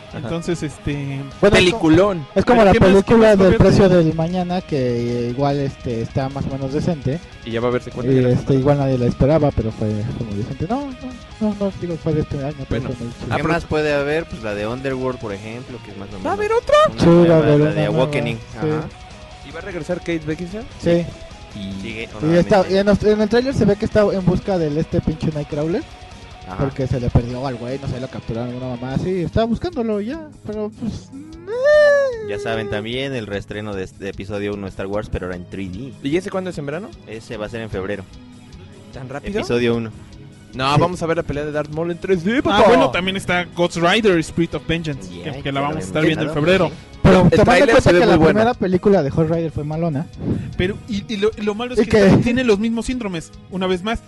Ajá. 0.08 0.18
Entonces, 0.18 0.62
este. 0.62 1.20
Bueno, 1.40 1.56
Peliculón. 1.56 2.26
Es 2.34 2.44
como 2.44 2.64
la 2.64 2.72
¿Qué 2.72 2.78
qué 2.78 2.84
película 2.86 3.36
del 3.36 3.56
precio 3.56 3.88
del 3.90 4.14
mañana 4.14 4.62
que 4.62 5.26
eh, 5.26 5.30
igual 5.30 5.58
este 5.58 6.00
está 6.02 6.30
más 6.30 6.46
o 6.46 6.48
menos 6.48 6.72
decente. 6.72 7.20
Y 7.44 7.50
ya 7.50 7.60
va 7.60 7.68
a 7.68 7.70
verse 7.72 7.90
cuenta. 7.90 8.10
Y 8.12 8.24
este 8.24 8.54
igual 8.54 8.78
nadie 8.78 8.96
la 8.96 9.06
esperaba, 9.06 9.50
pero 9.50 9.70
fue 9.70 9.88
como 10.16 10.32
decente. 10.34 10.66
No, 10.68 10.80
no, 10.86 11.48
no, 11.48 11.56
no 11.60 11.72
digo 11.80 11.96
fue 12.02 12.14
de 12.14 12.22
este 12.22 12.42
año, 12.42 12.56
¿Qué. 12.68 12.76
Ah, 13.30 13.36
pero- 13.36 13.48
más 13.48 13.64
puede 13.66 13.92
haber? 13.94 14.24
Pues 14.24 14.42
la 14.42 14.54
de 14.54 14.66
Underworld, 14.66 15.20
por 15.20 15.34
ejemplo, 15.34 15.78
que 15.84 15.90
es 15.90 15.96
más 15.98 16.08
o 16.08 16.12
menos. 16.12 16.26
¿Va 16.26 16.30
a 16.30 16.34
haber 16.34 16.52
otra? 16.52 16.76
Sí, 16.98 17.28
va 17.28 17.34
a 17.34 17.38
haber 17.38 17.60
la 17.60 17.70
de 17.72 17.84
Awakening. 17.86 18.36
sí. 18.36 18.56
Ajá. 18.58 18.88
¿Y 19.46 19.50
va 19.50 19.58
a 19.60 19.62
regresar 19.62 19.98
Kate 19.98 20.20
Beckinsale? 20.26 20.64
Sí. 20.82 21.04
Y 21.54 21.72
Sigue 21.82 22.08
Y, 22.22 22.34
está, 22.36 22.64
y 22.70 22.76
en, 22.76 22.86
los- 22.86 23.02
en 23.02 23.20
el 23.20 23.28
trailer 23.28 23.54
se 23.54 23.64
ve 23.64 23.76
que 23.76 23.84
está 23.84 24.02
en 24.12 24.24
busca 24.24 24.58
del 24.58 24.76
este 24.78 25.00
pinche 25.00 25.28
Nightcrawler. 25.32 25.82
Ajá. 26.46 26.56
Porque 26.64 26.86
se 26.86 26.98
le 26.98 27.10
perdió 27.10 27.46
al 27.46 27.56
güey, 27.56 27.78
no 27.78 27.88
sé, 27.88 28.00
lo 28.00 28.08
capturaron 28.08 28.48
alguna 28.50 28.68
mamá 28.76 28.94
así. 28.94 29.22
Estaba 29.22 29.46
buscándolo 29.46 30.00
ya, 30.00 30.28
pero 30.46 30.70
pues. 30.80 31.10
Ya 32.28 32.38
saben 32.38 32.68
también 32.70 33.14
el 33.14 33.26
reestreno 33.26 33.74
de, 33.74 33.86
de 33.86 34.08
episodio 34.10 34.52
1 34.54 34.62
de 34.62 34.68
Star 34.70 34.86
Wars, 34.86 35.08
pero 35.10 35.26
ahora 35.26 35.36
en 35.36 35.46
3D. 35.48 35.92
¿Y 36.02 36.16
ese 36.16 36.30
cuándo 36.30 36.50
es 36.50 36.58
en 36.58 36.66
verano? 36.66 36.88
Ese 37.06 37.36
va 37.36 37.46
a 37.46 37.48
ser 37.48 37.60
en 37.62 37.70
febrero. 37.70 38.04
¿Tan 38.92 39.08
rápido? 39.08 39.38
Episodio 39.38 39.76
1. 39.76 39.90
No, 40.54 40.74
Sí. 40.74 40.80
vamos 40.80 41.02
a 41.02 41.06
ver 41.06 41.16
la 41.18 41.22
pelea 41.22 41.44
de 41.44 41.52
Darth 41.52 41.70
Maul 41.74 41.90
en 41.90 41.98
3D, 42.00 42.38
Ah, 42.38 42.42
papá. 42.42 42.68
bueno, 42.68 42.90
también 42.90 43.16
está 43.16 43.44
Ghost 43.54 43.76
Rider 43.76 44.18
Spirit 44.20 44.54
of 44.54 44.66
Vengeance, 44.66 45.08
Yeah, 45.12 45.32
que, 45.34 45.42
que 45.42 45.52
la 45.52 45.60
vamos 45.60 45.76
a 45.76 45.80
estar 45.80 46.04
viendo 46.04 46.24
en 46.24 46.32
febrero. 46.32 46.70
Pero 47.02 47.22
El 47.22 47.30
tomando 47.30 47.36
en 47.36 47.44
tráiler 47.44 47.70
cuenta 47.70 47.90
que 47.92 47.98
la 48.00 48.16
buena. 48.16 48.24
primera 48.32 48.54
película 48.54 49.02
de 49.02 49.10
Hot 49.10 49.28
Rider 49.30 49.50
fue 49.50 49.64
malona. 49.64 50.06
Pero, 50.56 50.76
y, 50.88 51.04
y 51.12 51.16
lo, 51.18 51.30
y 51.36 51.42
lo 51.42 51.54
malo 51.54 51.74
es 51.74 51.80
¿Y 51.80 51.86
que 51.86 52.00
tiene 52.24 52.44
los 52.44 52.58
mismos 52.58 52.86
síndromes. 52.86 53.30
Una 53.50 53.66
vez 53.66 53.82
más, 53.82 54.00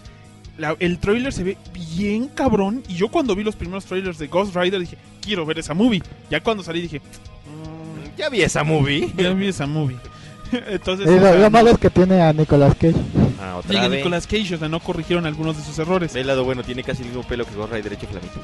la- 0.59 0.77
el 0.81 0.99
trailer 0.99 1.33
se 1.33 1.45
ve 1.45 1.57
bien 1.97 2.29
cabrón. 2.29 2.83
Y 2.89 2.95
yo 2.95 3.09
cuando 3.09 3.35
vi 3.37 3.45
los 3.45 3.55
primeros 3.57 3.85
trailers 3.85 4.19
de 4.19 4.27
Ghost 4.27 4.55
Rider 4.57 4.81
dije, 4.81 4.97
quiero 5.23 5.47
ver 5.47 5.59
esa 5.59 5.73
movie. 5.75 6.03
Ya 6.31 6.41
cuando 6.43 6.63
salí 6.63 6.81
dije, 6.83 6.99
"Mm, 7.01 8.17
Ya 8.19 8.29
vi 8.29 8.43
esa 8.43 8.65
movie. 8.65 9.13
ya 9.17 9.33
vi 9.33 9.49
esa 9.49 9.67
movie. 9.67 9.97
Entonces, 10.69 11.07
lo, 11.07 11.37
lo 11.39 11.51
malo 11.51 11.71
es 11.71 11.79
que 11.79 11.91
tiene 11.91 12.21
a 12.21 12.33
Nicolas 12.33 12.75
Cage. 12.75 12.95
Diga 13.69 13.81
otra 13.81 13.89
vez. 13.89 13.99
Nicolas 13.99 14.27
Cage, 14.27 14.55
o 14.55 14.59
sea, 14.59 14.69
no 14.69 14.81
corrigieron 14.81 15.27
algunos 15.27 15.57
de 15.57 15.63
sus 15.63 15.79
errores. 15.79 16.13
Ve 16.13 16.21
el 16.21 16.27
lado 16.27 16.45
bueno, 16.45 16.63
tiene 16.63 16.83
casi 16.83 17.03
el 17.03 17.09
mismo 17.09 17.23
pelo 17.23 17.45
que 17.45 17.55
Ghost 17.55 17.73
Rider 17.73 17.93
hecho 17.93 18.07
flamito. 18.07 18.41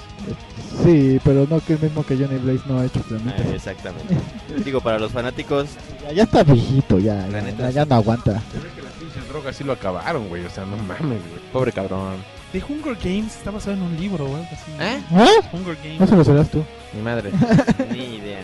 Sí, 0.84 1.20
pero 1.24 1.46
no 1.48 1.60
que 1.60 1.74
el 1.74 1.80
mismo 1.80 2.04
que 2.04 2.16
Johnny 2.16 2.38
Blaze 2.38 2.62
no 2.66 2.78
ha 2.80 2.84
hecho 2.86 3.00
Flamita. 3.00 3.36
Ah, 3.38 3.54
exactamente. 3.54 4.16
Digo, 4.64 4.80
para 4.80 4.98
los 4.98 5.12
fanáticos, 5.12 5.68
Ya, 6.04 6.12
ya 6.12 6.22
está 6.24 6.42
viejito, 6.44 6.98
ya, 6.98 7.14
La 7.28 7.40
ya, 7.40 7.42
neta, 7.42 7.70
ya 7.70 7.84
no 7.84 7.94
aguanta. 7.96 8.42
Se 8.52 8.58
ve 8.58 8.68
que 8.74 8.82
las 8.82 8.92
pinches 8.92 9.28
drogas 9.28 9.56
sí 9.56 9.64
lo 9.64 9.72
acabaron, 9.72 10.28
güey. 10.28 10.44
O 10.44 10.50
sea, 10.50 10.64
no 10.64 10.76
mames, 10.76 10.98
güey. 11.00 11.40
Pobre 11.52 11.72
cabrón. 11.72 12.16
The 12.52 12.62
Hunger 12.62 12.94
Games 13.02 13.36
está 13.36 13.50
basado 13.50 13.76
en 13.76 13.82
un 13.82 13.96
libro 13.96 14.24
o 14.24 14.36
algo 14.36 14.48
así. 14.52 14.70
¿Eh? 14.80 15.00
¿Eh? 15.12 15.46
Hunger 15.52 15.76
Games. 15.82 16.00
No 16.00 16.06
se 16.06 16.16
lo 16.16 16.24
serás 16.24 16.50
tú. 16.50 16.64
Mi 16.94 17.02
madre. 17.02 17.30
ni 17.92 18.16
idea. 18.16 18.40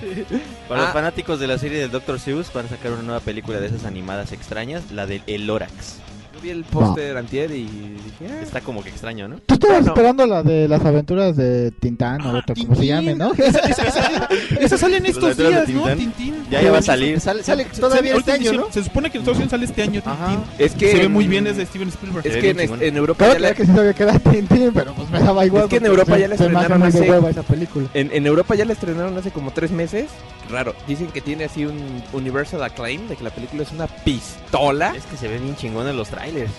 Para 0.68 0.80
Ah. 0.82 0.84
los 0.84 0.92
fanáticos 0.92 1.38
de 1.40 1.46
la 1.46 1.58
serie 1.58 1.78
del 1.78 1.90
Dr. 1.90 2.18
Seuss, 2.20 2.52
van 2.52 2.66
a 2.66 2.68
sacar 2.68 2.92
una 2.92 3.02
nueva 3.02 3.20
película 3.20 3.60
de 3.60 3.66
esas 3.68 3.84
animadas 3.84 4.32
extrañas, 4.32 4.90
la 4.90 5.06
del 5.06 5.22
El 5.26 5.46
Lorax. 5.46 5.98
Vi 6.44 6.50
el 6.50 6.64
póster 6.64 7.16
antier 7.16 7.50
y 7.52 7.62
dije, 7.64 8.30
ah, 8.30 8.42
Está 8.42 8.60
como 8.60 8.82
que 8.82 8.90
extraño, 8.90 9.26
¿no? 9.28 9.36
Tú 9.46 9.54
estabas 9.54 9.78
Bueno. 9.78 9.92
esperando 9.92 10.26
la 10.26 10.42
de 10.42 10.68
las 10.68 10.84
aventuras 10.84 11.34
de 11.36 11.70
Tintán 11.70 12.20
o 12.20 12.30
Ah, 12.36 12.38
otro, 12.40 12.54
como 12.54 12.74
se 12.74 12.82
Tintín. 12.82 12.86
llame, 12.88 13.14
¿no? 13.14 13.32
Esa, 13.38 13.60
esa- 13.60 13.84
esa- 13.86 14.28
esa 14.60 14.76
sale 14.78 14.98
en 14.98 15.04
Los 15.04 15.12
estos 15.14 15.28
letreros 15.38 15.66
de 15.66 15.72
días, 15.72 15.86
¿no? 15.86 15.96
Tintán. 15.96 15.98
Tintín. 15.98 16.34
Ya, 16.50 16.60
ya 16.62 16.70
va 16.70 16.78
a 16.78 16.82
salir. 16.82 17.18
Sale, 17.20 17.42
sale 17.42 17.66
Se- 17.72 17.80
todavía 17.80 18.12
se- 18.12 18.18
este 18.18 18.32
ahorita 18.32 18.50
año, 18.50 18.60
¿no? 18.60 18.72
Se 18.72 18.84
supone 18.84 19.10
que 19.10 19.16
en 19.16 19.22
Estados 19.22 19.38
Unidos 19.38 19.50
sale 19.52 19.64
este 19.64 19.82
año 19.82 20.02
Tintín. 20.02 20.12
Ajá. 20.12 20.44
Es 20.58 20.74
que 20.74 20.90
Se 20.90 20.96
ve 20.98 21.04
en- 21.04 21.12
muy 21.12 21.26
bien 21.28 21.44
desde 21.44 21.64
Steven 21.64 21.88
Spielberg. 21.88 22.26
Es 22.26 22.32
Se 22.34 22.36
ve 22.36 22.42
que 22.42 22.50
en, 22.50 22.56
bien 22.58 22.68
chingón. 22.68 22.82
en 22.82 22.96
Europa 22.98 23.18
Claro, 23.24 23.32
ya 23.32 23.38
claro 23.38 23.50
la, 23.52 23.56
que 23.56 23.66
sí 23.66 23.72
sabía 23.74 23.92
que 23.94 24.02
era 24.02 24.18
Tintín, 24.18 24.70
pero 24.74 24.92
pues 24.94 25.08
me 25.10 25.20
daba 25.20 25.46
igual. 25.46 25.64
Es 25.64 25.70
que 25.70 25.76
en 25.76 25.82
porque 25.84 25.90
Europa 25.92 26.18
ya 26.18 26.28
la 26.28 26.36
se 26.36 26.42
me 26.42 26.46
hace 26.48 26.56
estrenaron 26.62 26.78
muy 26.80 26.92
de 26.92 26.98
hace- 26.98 27.10
hueva 27.10 27.30
esa 27.30 27.42
película. 27.42 27.88
en, 27.94 28.10
en 28.12 28.26
Europa 28.26 28.54
ya 28.54 28.64
la 28.66 28.72
estrenaron 28.74 29.16
hace 29.16 29.30
como 29.30 29.50
tres 29.52 29.70
meses. 29.70 30.06
Raro. 30.50 30.74
Dicen 30.86 31.06
que 31.06 31.22
tiene 31.22 31.44
así 31.44 31.64
un 31.64 32.02
universal 32.12 32.62
acclaim 32.62 33.08
de 33.08 33.16
que 33.16 33.24
la 33.24 33.30
película 33.30 33.62
es 33.62 33.72
una 33.72 33.86
pistola. 33.86 34.94
Es 34.94 35.06
que 35.06 35.16
se 35.16 35.26
ven 35.26 35.42
bien 35.42 35.56
chingones 35.56 35.94
los 35.94 36.08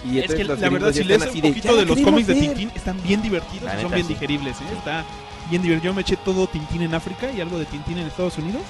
Y 0.10 0.20
Es 0.20 0.34
que 0.34 0.44
la 0.44 0.56
verdad, 0.56 0.92
si 0.94 1.04
lees 1.04 1.22
un 1.28 1.42
poquito 1.42 1.68
"Ya 1.70 1.76
de 1.76 1.86
los 1.86 2.00
cómics 2.00 2.28
de 2.28 2.34
ver". 2.34 2.44
Tintín, 2.44 2.72
están 2.76 3.02
bien 3.04 3.22
divertidos 3.22 3.70
son 3.82 3.92
bien 3.92 4.08
sí. 4.08 4.14
digeribles. 4.14 4.58
¿eh? 4.62 4.64
Está 4.78 5.04
bien 5.50 5.62
divertido. 5.62 5.92
Yo 5.92 5.94
me 5.96 6.02
eché 6.02 6.18
todo 6.18 6.48
Tintín 6.48 6.82
en 6.82 6.94
África 6.96 7.28
y 7.32 7.42
algo 7.42 7.58
de 7.60 7.66
Tintín 7.66 7.98
en 7.98 8.08
Estados 8.08 8.38
Unidos. 8.38 8.62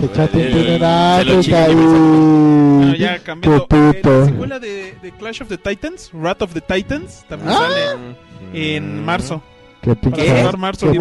Se 0.00 0.06
echa 0.06 0.26
Tintín 0.28 0.56
en 0.58 0.64
se 0.64 0.78
lo 0.78 0.86
África 1.38 1.66
chingue, 1.66 1.72
y... 1.72 1.74
Bueno, 2.78 2.94
ya 2.96 3.18
cambiando. 3.20 3.66
Eh, 3.70 4.00
la 4.04 4.24
secuela 4.26 4.58
de, 4.58 4.94
de 5.02 5.12
Clash 5.12 5.42
of 5.42 5.48
the 5.48 5.58
Titans, 5.58 6.10
Wrath 6.12 6.42
of 6.42 6.52
the 6.54 6.60
Titans, 6.60 7.24
también 7.28 7.52
Ah. 7.52 7.58
sale 7.58 7.82
en 8.76 9.00
Mm. 9.00 9.04
marzo. 9.04 9.42
Qué 9.82 9.94
Para 9.94 10.56
marzo, 10.56 10.90
qué 10.92 10.98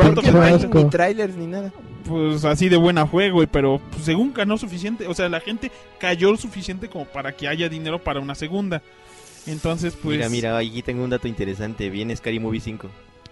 ni 0.83 0.89
trailers 0.89 1.35
ni 1.35 1.47
nada. 1.47 1.73
pues 2.07 2.45
así 2.45 2.69
de 2.69 2.77
buena 2.77 3.05
güey, 3.31 3.47
pero 3.47 3.81
pues, 3.91 4.05
según 4.05 4.33
ganó 4.33 4.57
suficiente, 4.57 5.07
o 5.07 5.13
sea, 5.13 5.27
la 5.29 5.39
gente 5.41 5.71
cayó 5.99 6.31
lo 6.31 6.37
suficiente 6.37 6.87
como 6.87 7.03
para 7.05 7.33
que 7.35 7.47
haya 7.47 7.67
dinero 7.69 7.99
para 8.01 8.19
una 8.21 8.35
segunda. 8.35 8.81
Entonces, 9.47 9.93
pues... 10.01 10.17
Mira, 10.17 10.29
mira, 10.29 10.57
aquí 10.57 10.81
tengo 10.81 11.03
un 11.03 11.09
dato 11.09 11.27
interesante. 11.27 11.89
Viene 11.89 12.15
Scary 12.15 12.39
Movie 12.39 12.59
5. 12.59 12.89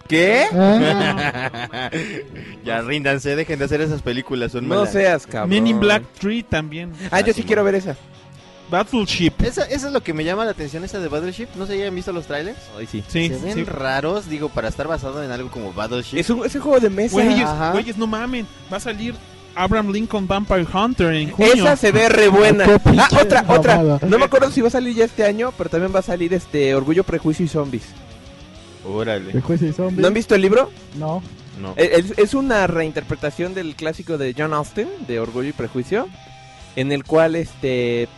¿Qué? 0.08 0.46
Ah, 0.52 1.90
ya 2.64 2.80
ríndanse, 2.82 3.34
dejen 3.36 3.58
de 3.58 3.64
hacer 3.64 3.80
esas 3.80 4.02
películas, 4.02 4.52
son 4.52 4.68
No 4.68 4.76
malas. 4.76 4.92
seas 4.92 5.26
cabrón. 5.26 5.50
Men 5.50 5.66
in 5.66 5.80
Black 5.80 6.04
3 6.20 6.44
también. 6.48 6.92
Ah, 7.10 7.20
yo 7.20 7.32
sí 7.32 7.42
quiero 7.42 7.64
ver 7.64 7.74
esa. 7.74 7.96
Battleship. 8.70 9.32
Esa, 9.44 9.64
esa 9.64 9.86
es 9.88 9.92
lo 9.92 10.02
que 10.02 10.12
me 10.12 10.24
llama 10.24 10.44
la 10.44 10.50
atención, 10.50 10.82
esa 10.84 10.98
de 10.98 11.08
Battleship. 11.08 11.46
No 11.56 11.66
sé, 11.66 11.78
¿ya 11.78 11.86
han 11.86 11.94
visto 11.94 12.12
los 12.12 12.26
trailers? 12.26 12.58
Ay, 12.76 12.86
sí. 12.86 13.02
Sí, 13.06 13.28
Se 13.28 13.38
ven 13.38 13.54
sí. 13.54 13.64
raros, 13.64 14.28
digo, 14.28 14.48
para 14.48 14.68
estar 14.68 14.88
basado 14.88 15.22
en 15.22 15.30
algo 15.30 15.50
como 15.50 15.72
Battleship. 15.72 16.18
Es 16.18 16.30
un, 16.30 16.44
es 16.44 16.54
un 16.56 16.60
juego 16.62 16.80
de 16.80 16.90
mesa. 16.90 17.14
Güeyes, 17.14 17.44
Ajá. 17.44 17.72
güeyes, 17.72 17.96
no 17.96 18.06
mamen. 18.08 18.46
Va 18.72 18.78
a 18.78 18.80
salir 18.80 19.14
Abraham 19.56 19.90
Lincoln 19.90 20.28
Vampire 20.28 20.66
Hunter 20.72 21.12
en 21.14 21.30
junio. 21.30 21.52
Esa 21.54 21.76
se 21.76 21.90
ve 21.92 22.08
re 22.08 22.28
buena. 22.28 22.64
Ah, 22.98 23.08
otra, 23.20 23.44
otra. 23.48 23.98
No 24.06 24.18
me 24.18 24.24
acuerdo 24.26 24.50
si 24.50 24.60
va 24.60 24.68
a 24.68 24.70
salir 24.70 24.94
ya 24.94 25.04
este 25.06 25.24
año, 25.24 25.52
pero 25.56 25.70
también 25.70 25.92
va 25.94 26.00
a 26.00 26.02
salir 26.02 26.32
este 26.34 26.74
Orgullo, 26.74 27.02
Prejuicio 27.04 27.44
y 27.44 27.48
Zombies. 27.48 27.84
Órale. 28.88 29.32
¿El 29.32 29.40
juez 29.40 29.62
y 29.62 29.72
zombie? 29.72 30.00
¿No 30.00 30.08
han 30.08 30.14
visto 30.14 30.34
el 30.34 30.42
libro? 30.42 30.70
No. 30.96 31.22
No. 31.60 31.72
Eh, 31.76 31.90
Es, 31.94 32.16
es 32.18 32.34
una 32.34 32.66
reinterpretación 32.66 33.54
del 33.54 33.74
clásico 33.74 34.16
de 34.18 34.34
John 34.36 34.52
Austen, 34.54 34.88
de 35.08 35.18
Orgullo 35.18 35.48
y 35.48 35.52
Prejuicio, 35.52 36.06
en 36.76 36.92
el 36.92 37.02
cual 37.04 37.34
este... 37.34 38.08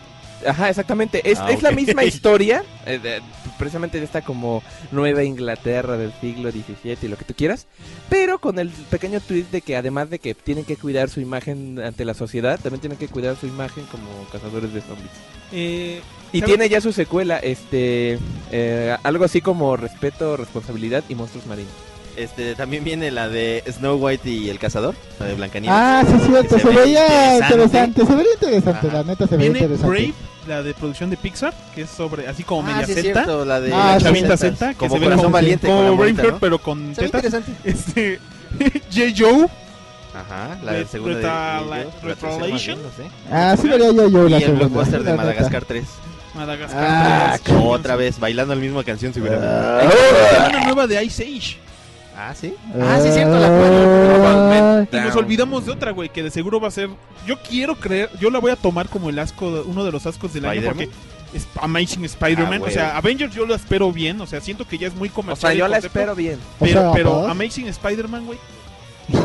Ajá, 0.46 0.68
exactamente. 0.68 1.28
Es, 1.30 1.38
Ah, 1.38 1.50
es 1.50 1.62
la 1.62 1.70
misma 1.70 2.04
historia, 2.04 2.62
eh, 2.84 2.98
de- 2.98 3.22
precisamente 3.58 3.98
de 3.98 4.04
esta 4.04 4.22
como 4.22 4.62
Nueva 4.92 5.24
Inglaterra 5.24 5.96
del 5.96 6.12
siglo 6.20 6.50
XVII 6.50 6.96
y 7.02 7.08
lo 7.08 7.16
que 7.16 7.24
tú 7.24 7.34
quieras, 7.34 7.66
pero 8.08 8.38
con 8.38 8.58
el 8.58 8.68
pequeño 8.70 9.20
twist 9.20 9.50
de 9.50 9.60
que 9.60 9.76
además 9.76 10.08
de 10.10 10.18
que 10.18 10.34
tienen 10.34 10.64
que 10.64 10.76
cuidar 10.76 11.08
su 11.10 11.20
imagen 11.20 11.80
ante 11.80 12.04
la 12.04 12.14
sociedad, 12.14 12.58
también 12.62 12.80
tienen 12.80 12.98
que 12.98 13.08
cuidar 13.08 13.36
su 13.36 13.46
imagen 13.46 13.84
como 13.90 14.06
cazadores 14.32 14.72
de 14.72 14.80
zombies. 14.80 15.10
Eh, 15.52 16.00
Y 16.32 16.40
¿sabe- 16.40 16.52
tiene 16.52 16.68
ya 16.68 16.80
su 16.80 16.92
secuela, 16.92 17.38
este, 17.38 18.18
eh, 18.52 18.96
algo 19.02 19.24
así 19.24 19.40
como 19.40 19.76
respeto, 19.76 20.36
responsabilidad 20.36 21.02
y 21.08 21.14
monstruos 21.14 21.46
marinos. 21.46 21.72
Este, 22.16 22.54
también 22.56 22.82
viene 22.82 23.10
la 23.12 23.28
de 23.28 23.62
Snow 23.70 23.96
White 23.96 24.28
y 24.28 24.48
el 24.50 24.58
cazador, 24.58 24.96
la 25.20 25.26
de 25.26 25.34
Blancanieves. 25.34 25.78
Ah, 25.80 26.02
sí, 26.04 26.26
cierto. 26.26 26.56
Que 26.56 26.62
Se, 26.62 26.68
ve 26.68 26.74
veía 26.74 27.34
interesante. 27.38 28.02
interesante. 28.02 28.06
Se 28.06 28.14
vería 28.16 28.32
interesante, 28.34 28.86
Ajá. 28.88 28.96
la 28.96 29.04
neta 29.04 29.26
se 29.28 29.36
veía 29.36 29.50
interesante. 29.50 29.86
Brave 29.88 30.14
la 30.48 30.62
de 30.62 30.74
producción 30.74 31.10
de 31.10 31.16
Pixar, 31.16 31.54
que 31.74 31.82
es 31.82 31.90
sobre, 31.90 32.26
así 32.26 32.42
como 32.42 32.68
Ah, 32.68 32.76
media 32.80 32.86
cierto, 33.00 33.44
la 33.44 33.60
de 33.60 33.68
la 33.70 33.94
las 33.94 34.02
chavita 34.02 34.36
celta, 34.36 34.70
que 34.70 34.74
Como 34.76 34.94
se 34.94 35.00
ve 35.08 35.14
como, 35.16 35.30
Valiente 35.30 35.66
como 35.68 35.82
¿no? 36.32 36.38
pero 36.40 36.58
con 36.58 36.94
Se 36.94 37.02
ve 37.02 37.08
tetas. 37.08 37.24
interesante. 37.24 37.52
Este, 37.64 38.18
J. 38.92 39.12
Joe. 39.16 39.46
Ajá, 40.14 40.58
la 40.64 40.72
de 40.72 40.86
segunda 40.86 41.16
de, 41.18 41.22
Retala- 41.22 41.76
de- 41.76 41.84
la 41.84 41.90
tercera 41.90 42.32
más 42.32 42.40
Retrolation. 42.40 42.78
bien, 42.78 42.88
no 42.88 43.04
sé. 43.04 43.10
Ah, 43.30 43.56
sí 43.60 43.68
vería 43.68 43.86
yo, 43.92 44.08
yo 44.08 44.26
Y 44.26 44.30
la 44.30 44.36
el 44.38 44.42
segunda. 44.42 44.66
blockbuster 44.66 45.02
de. 45.04 45.14
Madagascar 45.14 45.64
3. 45.64 45.84
Madagascar. 46.34 46.84
Ah, 46.88 47.38
tres. 47.42 47.56
Otra 47.62 47.96
vez, 47.96 48.18
bailando 48.18 48.54
la 48.54 48.60
misma 48.60 48.82
canción 48.84 49.12
seguramente. 49.12 49.46
Hay 49.46 50.50
una 50.54 50.64
nueva 50.64 50.86
de 50.86 51.04
Ice 51.04 51.22
Age. 51.24 51.58
Ah, 52.20 52.34
sí. 52.34 52.52
Ah, 52.82 52.98
sí, 53.00 53.08
es 53.08 53.14
cierto, 53.14 53.38
la 53.38 53.46
acuerdo. 53.46 54.88
Y 54.92 55.00
nos 55.06 55.14
olvidamos 55.14 55.64
de 55.66 55.70
otra, 55.72 55.92
güey, 55.92 56.08
que 56.08 56.24
de 56.24 56.32
seguro 56.32 56.58
va 56.60 56.66
a 56.66 56.72
ser. 56.72 56.90
Yo 57.26 57.36
quiero 57.48 57.76
creer, 57.76 58.10
yo 58.18 58.28
la 58.30 58.40
voy 58.40 58.50
a 58.50 58.56
tomar 58.56 58.88
como 58.88 59.08
el 59.08 59.18
asco, 59.20 59.62
uno 59.66 59.84
de 59.84 59.92
los 59.92 60.04
ascos 60.04 60.32
del 60.34 60.46
año, 60.46 60.62
porque 60.64 60.88
es 61.32 61.46
Amazing 61.60 62.04
Spider-Man. 62.06 62.62
Ah, 62.64 62.66
o 62.66 62.70
sea, 62.70 62.96
Avengers 62.96 63.32
yo 63.34 63.46
la 63.46 63.54
espero 63.54 63.92
bien, 63.92 64.20
o 64.20 64.26
sea, 64.26 64.40
siento 64.40 64.66
que 64.66 64.78
ya 64.78 64.88
es 64.88 64.96
muy 64.96 65.10
O 65.10 65.12
comercial. 65.12 65.52
sea, 65.52 65.58
yo 65.58 65.68
la 65.68 65.78
espero 65.78 66.16
bien. 66.16 66.40
Pero, 66.58 66.80
O 66.80 66.82
sea, 66.82 66.92
pero 66.92 67.14
¿verdad? 67.20 67.30
Amazing 67.30 67.68
Spider-Man, 67.68 68.26
güey, 68.26 68.38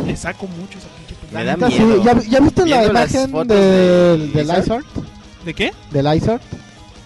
le 0.05 0.15
saco 0.15 0.45
mucho 0.45 0.77
esa 0.77 0.87
pinche 0.89 1.15
película. 1.15 1.39
Me 1.39 1.45
da 1.45 1.69
sí. 1.71 2.03
¿Ya, 2.05 2.29
ya 2.29 2.39
viste 2.41 2.65
la 2.67 2.77
Viendo 2.79 2.89
imagen 2.91 3.31
del, 3.47 4.33
de 4.33 4.43
Lizard. 4.43 4.57
Lizard? 4.59 4.83
¿De 5.45 5.53
qué? 5.55 5.73
Del 5.89 6.05
Lizard. 6.05 6.41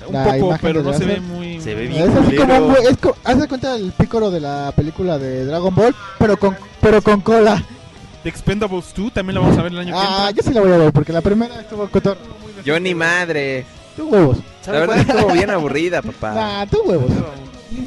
Un 0.06 0.14
La 0.14 0.24
poco, 0.38 0.58
pero 0.62 0.84
de 0.84 0.92
no 0.92 0.98
se 0.98 1.06
ve 1.06 1.14
Lizard. 1.16 1.28
Se 1.62 1.74
ve 1.76 1.88
bien 1.88 2.04
Es 2.04 2.16
así 2.16 2.36
como, 2.36 2.48
culero. 2.48 2.66
un 2.68 2.74
güey- 2.76 2.90
es 2.90 2.98
co- 2.98 3.16
haz 3.24 3.40
de 3.40 3.48
cuenta 3.48 3.76
el 3.76 3.92
pícoro 3.92 4.32
de 4.32 4.40
la 4.40 4.72
película 4.76 5.18
de 5.18 5.46
Dragon 5.46 5.74
Ball, 5.74 5.96
pero 6.20 6.38
con, 6.38 6.56
pero 6.82 7.02
con 7.02 7.22
cola. 7.22 7.64
The 8.24 8.30
Expendables 8.30 8.94
2 8.96 9.14
también 9.14 9.36
la 9.36 9.42
vamos 9.42 9.58
a 9.58 9.62
ver 9.64 9.72
el 9.72 9.80
año 9.80 9.94
que 9.94 10.00
Ah, 10.00 10.28
entra. 10.28 10.32
yo 10.44 10.50
sí 10.50 10.54
la 10.54 10.62
voy 10.62 10.72
a 10.72 10.78
ver, 10.78 10.94
porque 10.94 11.14
la 11.14 11.22
primera 11.22 11.60
estuvo 11.62 11.88
cotor. 11.90 12.18
Yo 12.66 12.80
ni 12.80 12.94
madre. 12.96 13.66
Tú 13.96 14.08
huevos. 14.10 14.38
La 14.66 14.72
verdad 14.74 14.98
estuvo 15.00 15.32
bien 15.34 15.50
aburrida, 15.50 16.02
papá. 16.02 16.34
Nah, 16.36 16.66
tú 16.66 16.82
huevos. 16.86 17.12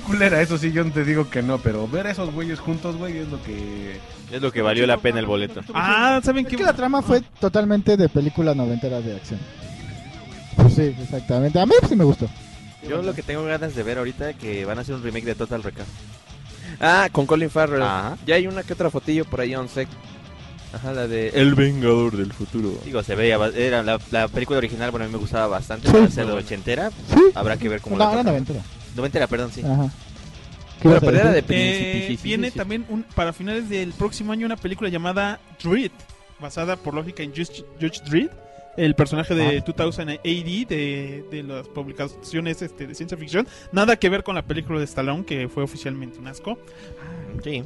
Culera, 0.07 0.41
eso 0.41 0.59
sí, 0.59 0.73
yo 0.73 0.85
no 0.85 0.93
te 0.93 1.05
digo 1.05 1.31
que 1.31 1.43
no, 1.43 1.59
pero 1.59 1.87
ver 1.89 2.07
a 2.07 2.11
esos 2.11 2.33
güeyes 2.33 2.59
juntos, 2.61 2.97
güey, 2.97 3.19
es 3.19 3.29
lo 3.29 3.43
que... 3.43 3.99
Es 4.31 4.41
lo 4.41 4.53
que 4.53 4.63
valió 4.63 4.87
la 4.87 4.99
pena 4.99 5.19
el 5.19 5.27
boleto. 5.27 5.61
Ah, 5.75 6.21
¿saben 6.23 6.45
Es 6.47 6.51
qué? 6.51 6.57
que 6.59 6.63
la 6.63 6.73
trama 6.75 7.03
fue 7.03 7.23
totalmente 7.41 7.97
de 7.97 8.09
película 8.09 8.55
noventera 8.55 9.01
de 9.01 9.17
acción. 9.17 9.41
Pues 10.57 10.75
sí, 10.75 10.95
exactamente. 11.03 11.59
A 11.59 11.67
mí 11.67 11.73
sí 11.89 11.97
me 11.97 12.05
gustó. 12.05 12.29
Yo 12.89 13.03
lo 13.03 13.15
que 13.15 13.23
tengo 13.23 13.45
ganas 13.45 13.75
de 13.75 13.83
ver 13.83 13.99
ahorita 13.99 14.33
que 14.35 14.65
van 14.65 14.79
a 14.79 14.81
hacer 14.83 14.95
un 14.95 15.03
remake 15.03 15.25
de 15.25 15.35
Total 15.35 15.63
Recall. 15.63 15.87
Ah, 16.81 17.09
con 17.13 17.27
Colin 17.27 17.51
Farrell. 17.51 17.83
Ajá. 17.83 18.17
Ya 18.27 18.37
hay 18.37 18.47
una 18.47 18.63
que 18.63 18.73
otra 18.73 18.91
fotillo 18.91 19.25
por 19.25 19.41
ahí 19.41 19.55
on 19.55 19.69
sec. 19.69 19.89
Ajá, 20.73 20.93
la 20.93 21.09
de... 21.09 21.29
El 21.31 21.55
Vengador 21.57 22.17
del 22.17 22.33
Futuro. 22.33 22.73
Digo, 22.85 23.03
se 23.03 23.17
veía, 23.17 23.37
era 23.57 23.83
la, 23.83 23.99
la 24.13 24.29
película 24.29 24.59
original, 24.59 24.91
bueno, 24.93 25.05
a 25.05 25.09
mí 25.09 25.13
me 25.13 25.19
gustaba 25.19 25.49
bastante, 25.49 25.89
Sí. 25.89 25.93
para 25.93 26.09
ser 26.09 26.27
de 26.27 26.33
ochentera. 26.33 26.91
Sí. 27.13 27.21
Habrá 27.35 27.57
que 27.57 27.69
ver 27.69 27.81
cómo 27.81 27.97
No, 27.97 28.05
la 28.07 28.13
era 28.13 28.23
noventera. 28.23 28.63
Noventera, 28.95 29.27
perdón, 29.27 29.51
sí. 29.53 29.63
Ajá. 29.63 29.91
¿Qué 30.81 30.89
Bueno, 30.89 30.99
ibas 30.99 31.03
a 31.03 31.07
pero 31.07 31.19
era 31.19 31.33
de? 31.33 31.45
Eh, 31.49 32.19
viene 32.23 32.51
sí. 32.53 32.57
también 32.57 32.87
un, 32.89 33.03
para 33.03 33.33
finales 33.33 33.69
del 33.69 33.93
próximo 33.93 34.33
año 34.33 34.47
una 34.47 34.57
película 34.57 34.89
llamada 34.89 35.41
Dredd, 35.63 35.91
basada 36.41 36.77
por 36.77 36.95
lógica 36.95 37.23
en 37.25 37.31
Judge, 37.33 37.65
Judge 37.81 38.01
Dredd, 38.09 38.31
el 38.85 38.95
personaje 38.95 39.35
de 39.35 39.59
Ah. 39.59 39.65
2000 39.67 40.09
AD 40.19 40.67
de, 40.69 41.25
de 41.31 41.43
las 41.43 41.69
publicaciones 41.69 42.63
este, 42.63 42.87
de 42.87 42.95
ciencia 42.95 43.17
ficción. 43.17 43.47
Nada 43.73 43.97
que 43.97 44.09
ver 44.09 44.23
con 44.23 44.35
la 44.35 44.43
película 44.43 44.79
de 44.79 44.85
Stallone, 44.85 45.25
que 45.25 45.49
fue 45.49 45.63
oficialmente 45.63 46.19
un 46.19 46.27
asco. 46.27 46.59
Sí. 47.45 47.63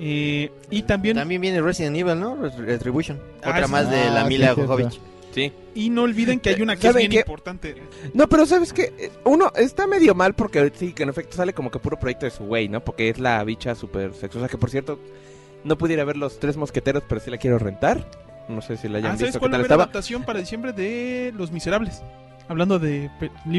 Eh, 0.00 0.50
y 0.70 0.82
también, 0.82 1.16
También 1.16 1.40
viene 1.40 1.60
Resident 1.62 1.96
Evil, 1.96 2.18
¿no? 2.18 2.36
Ret- 2.36 2.56
Retribution. 2.56 3.20
Ah, 3.42 3.50
Otra 3.50 3.66
sí. 3.66 3.72
más 3.72 3.90
de 3.90 4.10
la 4.10 4.22
Ah, 4.22 4.28
Mila. 4.28 4.54
Jovovich. 4.54 5.00
Sí. 5.32 5.52
y 5.74 5.90
no 5.90 6.02
olviden 6.02 6.38
que 6.38 6.50
hay 6.50 6.62
una 6.62 6.76
que 6.76 6.86
es 6.86 6.92
¿Saben 6.92 7.08
bien 7.08 7.10
qué? 7.10 7.18
importante. 7.18 7.74
No, 8.12 8.28
pero 8.28 8.46
¿sabes 8.46 8.72
qué? 8.72 9.10
Uno 9.24 9.50
está 9.56 9.88
medio 9.88 10.14
mal 10.14 10.34
porque 10.34 10.70
sí, 10.76 10.92
que 10.92 11.02
en 11.02 11.08
efecto 11.08 11.36
sale 11.36 11.52
como 11.52 11.72
que 11.72 11.80
puro 11.80 11.98
proyecto 11.98 12.26
de 12.26 12.30
su 12.30 12.44
güey, 12.44 12.68
¿no? 12.68 12.84
Porque 12.84 13.08
es 13.08 13.18
la 13.18 13.42
bicha 13.42 13.74
súper 13.74 14.14
sexosa, 14.14 14.46
que 14.48 14.58
por 14.58 14.70
cierto, 14.70 15.00
no 15.64 15.76
pudiera 15.76 16.04
ver 16.04 16.16
los 16.16 16.38
tres 16.38 16.56
mosqueteros, 16.56 17.02
pero 17.08 17.20
sí 17.20 17.32
la 17.32 17.38
quiero 17.38 17.58
rentar. 17.58 18.08
No 18.48 18.60
sé 18.60 18.76
si 18.76 18.88
la 18.88 18.98
hayan 18.98 19.12
Ah, 19.12 19.14
¿Sabes 19.16 19.28
visto, 19.28 19.38
cuál 19.40 19.52
va 19.52 19.56
a 19.56 19.58
tal 19.58 19.60
haber 19.60 19.66
estaba. 19.66 19.82
adaptación 19.84 20.22
para 20.24 20.38
diciembre 20.38 20.72
de 20.72 21.32
Los 21.36 21.50
Miserables? 21.50 22.02
Hablando 22.48 22.78
de... 22.78 23.10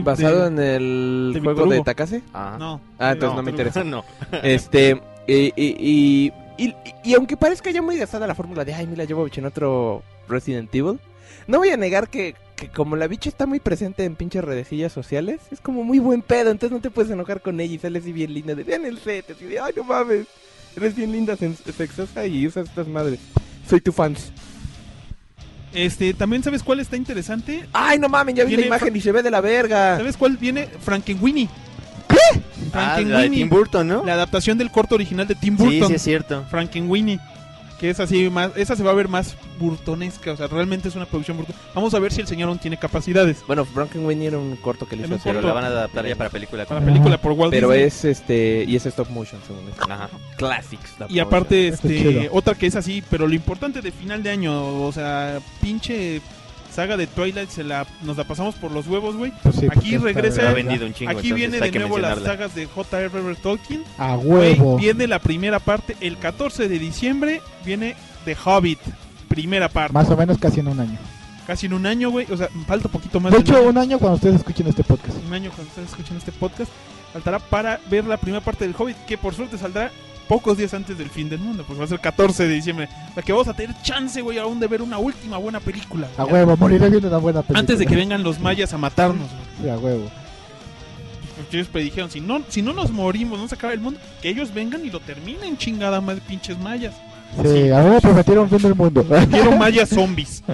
Basado 0.03 0.41
de- 0.41 0.47
en 0.47 0.59
el 0.59 1.31
de 1.33 1.39
juego 1.39 1.65
de. 1.65 1.81
Takase. 1.81 2.21
Ah. 2.33 2.55
No. 2.59 2.79
Ah, 2.99 3.13
entonces 3.13 3.35
no 3.35 3.41
me 3.43 3.49
interesa. 3.51 3.83
no. 3.83 4.03
Este, 4.43 5.01
y, 5.27 5.33
y, 5.33 5.53
y, 5.57 6.31
y- 6.57 6.75
y 7.03 7.13
aunque 7.15 7.35
parezca 7.35 7.71
ya 7.71 7.81
muy 7.81 7.97
gastada 7.97 8.27
la 8.27 8.35
fórmula 8.35 8.63
de, 8.63 8.75
ay, 8.75 8.85
Mila 8.85 9.05
Jovovich 9.09 9.39
en 9.39 9.45
otro 9.45 10.03
Resident 10.29 10.73
Evil, 10.75 10.99
no 11.47 11.57
voy 11.57 11.69
a 11.69 11.77
negar 11.77 12.09
que, 12.09 12.35
que 12.55 12.69
como 12.69 12.95
la 12.95 13.07
bicha 13.07 13.27
está 13.27 13.47
muy 13.47 13.59
presente 13.59 14.03
en 14.03 14.15
pinches 14.15 14.43
redecillas 14.43 14.93
sociales, 14.93 15.41
es 15.51 15.61
como 15.61 15.83
muy 15.83 15.97
buen 15.97 16.21
pedo, 16.21 16.51
entonces 16.51 16.71
no 16.75 16.81
te 16.81 16.91
puedes 16.91 17.09
enojar 17.11 17.41
con 17.41 17.59
ella 17.59 17.73
y 17.73 17.79
sale 17.79 17.97
así 17.99 18.11
bien 18.11 18.33
linda, 18.35 18.53
de, 18.53 18.63
vean 18.63 18.85
el 18.85 18.99
set, 18.99 19.31
así 19.31 19.45
de, 19.45 19.59
ay, 19.59 19.73
no 19.75 19.83
mames, 19.83 20.27
eres 20.75 20.95
bien 20.95 21.11
linda, 21.11 21.35
sexosa 21.35 22.25
y 22.27 22.45
usas 22.45 22.67
estas 22.69 22.87
madres. 22.87 23.19
Soy 23.67 23.81
tu 23.81 23.91
fans. 23.91 24.31
Este, 25.75 26.13
también 26.13 26.41
sabes 26.41 26.63
cuál 26.63 26.79
está 26.79 26.95
interesante. 26.97 27.65
Ay, 27.73 27.99
no 27.99 28.07
mames, 28.09 28.33
ya 28.35 28.43
vi 28.45 28.51
la 28.51 28.55
Viene 28.57 28.67
imagen 28.67 28.87
Fra- 28.89 28.97
y 28.97 29.01
se 29.01 29.11
ve 29.11 29.21
de 29.21 29.29
la 29.31 29.41
verga. 29.41 29.97
¿Sabes 29.97 30.17
cuál 30.17 30.37
viene? 30.37 30.67
Frankenweenie. 30.81 31.49
Ah, 32.09 32.95
Frankenweenie. 32.95 33.11
la 33.13 33.21
de 33.21 33.29
Tim 33.29 33.49
Burton, 33.49 33.87
¿no? 33.87 34.05
La 34.05 34.13
adaptación 34.13 34.57
del 34.57 34.71
corto 34.71 34.95
original 34.95 35.27
de 35.27 35.35
Tim 35.35 35.57
Sí, 35.57 35.63
Burton. 35.63 35.87
sí 35.89 35.93
es 35.95 36.01
cierto. 36.01 36.45
Frankenweenie. 36.49 37.19
Que 37.79 37.89
es 37.89 37.99
así 37.99 38.29
más, 38.29 38.51
esa 38.55 38.75
se 38.75 38.83
va 38.83 38.91
a 38.91 38.93
ver 38.93 39.09
más 39.09 39.35
burtonesca, 39.59 40.31
o 40.31 40.37
sea, 40.37 40.47
realmente 40.47 40.87
es 40.87 40.95
una 40.95 41.05
producción 41.05 41.37
burton. 41.37 41.55
Vamos 41.73 41.93
a 41.93 41.99
ver 41.99 42.13
si 42.13 42.21
el 42.21 42.27
señor 42.27 42.47
aún 42.47 42.57
tiene 42.57 42.77
capacidades. 42.77 43.43
Bueno, 43.47 43.65
Frankenweenie 43.65 44.27
era 44.27 44.37
un 44.37 44.55
corto 44.55 44.87
que 44.87 44.95
le 44.95 45.05
hizo. 45.05 45.17
Pero 45.23 45.35
corto. 45.35 45.47
la 45.47 45.53
van 45.53 45.63
a 45.65 45.67
adaptar 45.67 46.07
ya 46.07 46.15
para 46.15 46.29
película. 46.29 46.65
Para 46.65 46.79
la 46.79 46.85
película 46.85 47.17
por 47.17 47.33
Walt 47.33 47.51
Pero 47.51 47.71
Disney. 47.71 47.87
es 47.87 48.05
este, 48.05 48.63
y 48.65 48.75
es 48.75 48.85
stop 48.85 49.09
motion, 49.09 49.41
según 49.45 49.67
esto. 49.69 49.83
Ajá. 49.91 50.09
Classics. 50.37 50.95
Y 51.09 51.19
aparte, 51.19 51.67
este, 51.67 52.29
otra 52.31 52.55
que 52.55 52.67
es 52.67 52.75
así, 52.75 53.03
pero 53.09 53.27
lo 53.27 53.33
importante 53.33 53.81
de 53.81 53.91
final 53.91 54.23
de 54.23 54.29
año, 54.29 54.83
o 54.83 54.91
sea, 54.91 55.39
pinche 55.61 56.21
saga 56.75 56.97
de 56.97 57.07
Twilight 57.07 57.49
se 57.49 57.63
la, 57.63 57.87
nos 58.03 58.17
la 58.17 58.25
pasamos 58.25 58.55
por 58.55 58.71
los 58.71 58.85
huevos, 58.87 59.15
güey. 59.15 59.31
Pues 59.41 59.55
sí, 59.55 59.67
Aquí 59.71 59.97
regresa, 59.97 60.35
Se 60.35 60.41
ha 60.41 60.51
verga. 60.51 60.55
vendido 60.69 60.85
un 60.85 60.93
chingo. 60.93 61.11
aquí 61.11 61.31
viene 61.31 61.59
de 61.59 61.71
nuevo 61.71 61.97
las 61.97 62.19
sagas 62.21 62.53
de 62.53 62.65
J.R.R. 62.65 63.35
Tolkien. 63.35 63.83
A 63.97 64.15
huevo. 64.17 64.77
viene 64.77 65.07
la 65.07 65.19
primera 65.19 65.59
parte, 65.59 65.95
el 66.01 66.17
14 66.17 66.67
de 66.67 66.77
diciembre 66.79 67.41
viene 67.63 67.95
The 68.25 68.35
Hobbit, 68.43 68.79
primera 69.27 69.69
parte. 69.69 69.93
Más 69.93 70.09
o 70.09 70.17
menos 70.17 70.37
casi 70.37 70.59
en 70.59 70.67
un 70.67 70.79
año. 70.79 70.97
Casi 71.47 71.67
en 71.67 71.73
un 71.73 71.85
año, 71.85 72.09
güey, 72.09 72.25
o 72.31 72.35
sea, 72.37 72.49
falta 72.67 72.89
poquito 72.89 73.19
más 73.19 73.31
De 73.31 73.39
hecho, 73.39 73.61
un 73.61 73.77
año 73.77 73.99
cuando 73.99 74.15
ustedes 74.15 74.35
escuchen 74.37 74.67
este 74.67 74.83
podcast. 74.83 75.15
un 75.25 75.33
año 75.33 75.51
cuando 75.51 75.69
ustedes 75.69 75.89
escuchen 75.91 76.17
este 76.17 76.31
podcast, 76.31 76.71
faltará 77.13 77.39
para 77.39 77.79
ver 77.89 78.03
la 78.05 78.17
primera 78.17 78.43
parte 78.43 78.65
del 78.65 78.75
Hobbit, 78.77 78.97
que 79.05 79.17
por 79.17 79.33
suerte 79.35 79.57
saldrá 79.57 79.91
pocos 80.27 80.57
días 80.57 80.73
antes 80.73 80.97
del 80.97 81.09
fin 81.09 81.29
del 81.29 81.39
mundo, 81.39 81.63
porque 81.65 81.79
va 81.79 81.85
a 81.85 81.89
ser 81.89 81.99
14 81.99 82.47
de 82.47 82.53
diciembre. 82.53 82.89
La 83.15 83.21
que 83.21 83.31
vamos 83.31 83.47
a 83.47 83.53
tener 83.53 83.75
chance, 83.81 84.21
güey, 84.21 84.37
aún 84.37 84.59
de 84.59 84.67
ver 84.67 84.81
una 84.81 84.97
última 84.97 85.37
buena 85.37 85.59
película. 85.59 86.07
A 86.17 86.25
huevo, 86.25 86.57
moriré 86.57 86.89
viendo 86.89 87.07
una 87.07 87.17
buena 87.17 87.41
película. 87.41 87.59
Antes 87.59 87.79
de 87.79 87.85
que 87.85 87.95
vengan 87.95 88.23
los 88.23 88.39
mayas 88.39 88.73
a 88.73 88.77
matarnos, 88.77 89.29
güey. 89.29 89.43
Sí, 89.61 89.69
a 89.69 89.77
huevo. 89.77 90.09
Porque 91.35 91.57
ellos 91.57 91.67
predijeron, 91.67 92.09
si 92.09 92.21
no, 92.21 92.41
si 92.47 92.61
no 92.61 92.73
nos 92.73 92.91
morimos, 92.91 93.39
no 93.39 93.47
se 93.47 93.55
acaba 93.55 93.73
el 93.73 93.79
mundo, 93.79 93.99
que 94.21 94.29
ellos 94.29 94.53
vengan 94.53 94.85
y 94.85 94.89
lo 94.89 94.99
terminen, 94.99 95.57
chingada 95.57 96.01
más 96.01 96.19
pinches 96.21 96.57
mayas. 96.59 96.93
Sí, 97.41 97.69
a 97.69 97.77
huevo 97.83 97.99
prometieron 97.99 98.49
fin 98.49 98.61
del 98.61 98.75
mundo. 98.75 99.05
Quiero 99.29 99.51
mayas 99.57 99.89
zombies. 99.89 100.43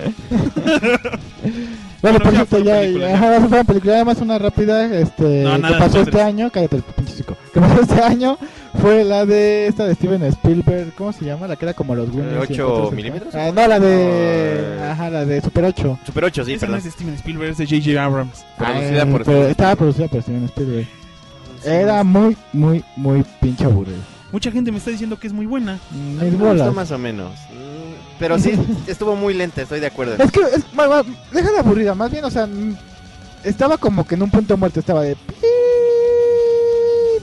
Bueno, 2.01 2.17
por 2.17 2.31
ya 2.31 2.37
cierto, 2.45 2.57
fueron 2.57 2.99
ya, 2.99 3.11
esa 3.11 3.39
fue 3.39 3.47
una 3.47 3.63
película, 3.63 3.93
además 3.93 4.17
una 4.21 4.39
rápida, 4.39 4.85
este, 4.85 5.43
No, 5.43 5.51
que 5.53 5.59
nada, 5.59 5.77
pasó 5.77 5.97
no, 5.97 6.03
este 6.03 6.21
año, 6.21 6.49
cállate 6.49 6.77
el 6.77 6.81
pinche 6.81 7.15
chico, 7.15 7.30
que 7.53 7.59
pasó 7.59 7.81
este 7.81 8.01
año 8.01 8.37
fue 8.81 9.03
la 9.03 9.25
de 9.25 9.67
esta 9.67 9.85
de 9.85 9.95
Steven 9.95 10.23
Spielberg, 10.23 10.93
¿cómo 10.95 11.11
se 11.13 11.25
llama? 11.25 11.47
La 11.47 11.55
que 11.55 11.65
era 11.65 11.73
como 11.73 11.95
los 11.95 12.09
Goonies. 12.09 12.33
y 12.33 12.37
¿Ocho 12.37 12.67
entonces, 12.67 12.95
milímetros? 12.95 13.35
Ah, 13.35 13.51
no, 13.53 13.67
la 13.67 13.79
de, 13.79 13.89
Eh, 13.91 14.89
ajá, 14.91 15.09
la 15.09 15.25
de 15.25 15.41
Super 15.41 15.65
8. 15.65 15.99
Super 16.05 16.23
8, 16.25 16.45
sí, 16.45 16.53
Esa 16.53 16.65
no 16.65 16.71
perdón. 16.73 16.77
es 16.77 16.83
de 16.85 16.91
Steven 16.91 17.13
Spielberg, 17.15 17.51
es 17.51 17.57
de 17.57 17.65
J.J. 17.65 18.03
Abrams. 18.03 18.45
Producida 18.57 19.01
Ah, 19.01 19.05
por 19.05 19.23
pero 19.25 19.47
estaba 19.47 19.75
producida 19.75 20.07
por 20.07 20.21
Steven 20.21 20.45
Spielberg. 20.45 20.87
Era 21.65 22.03
muy, 22.03 22.35
muy, 22.53 22.83
muy 22.95 23.23
pinche 23.39 23.65
aburrido. 23.65 23.99
Mucha 24.31 24.49
gente 24.49 24.71
me 24.71 24.77
está 24.77 24.89
diciendo 24.91 25.19
que 25.19 25.27
es 25.27 25.33
muy 25.33 25.45
buena. 25.45 25.77
Mis 25.91 26.31
Me 26.33 26.51
gustó 26.53 26.71
más 26.73 26.89
o 26.91 26.97
menos. 26.97 27.33
Mm, 27.51 28.17
Pero 28.17 28.39
sí, 28.39 28.53
estuvo 28.87 29.15
muy 29.15 29.33
lenta, 29.33 29.61
estoy 29.61 29.79
de 29.81 29.87
acuerdo. 29.87 30.15
Es 30.23 30.31
que, 30.31 30.39
es, 30.39 30.65
deja 31.33 31.51
de 31.51 31.59
aburrida, 31.59 31.93
más 31.95 32.09
bien, 32.09 32.23
o 32.23 32.31
sea, 32.31 32.47
mm, 32.47 32.75
estaba 33.43 33.77
como 33.77 34.05
que 34.07 34.15
en 34.15 34.23
un 34.23 34.31
punto 34.31 34.55
muerto, 34.55 34.79
estaba 34.79 35.01
de... 35.03 35.17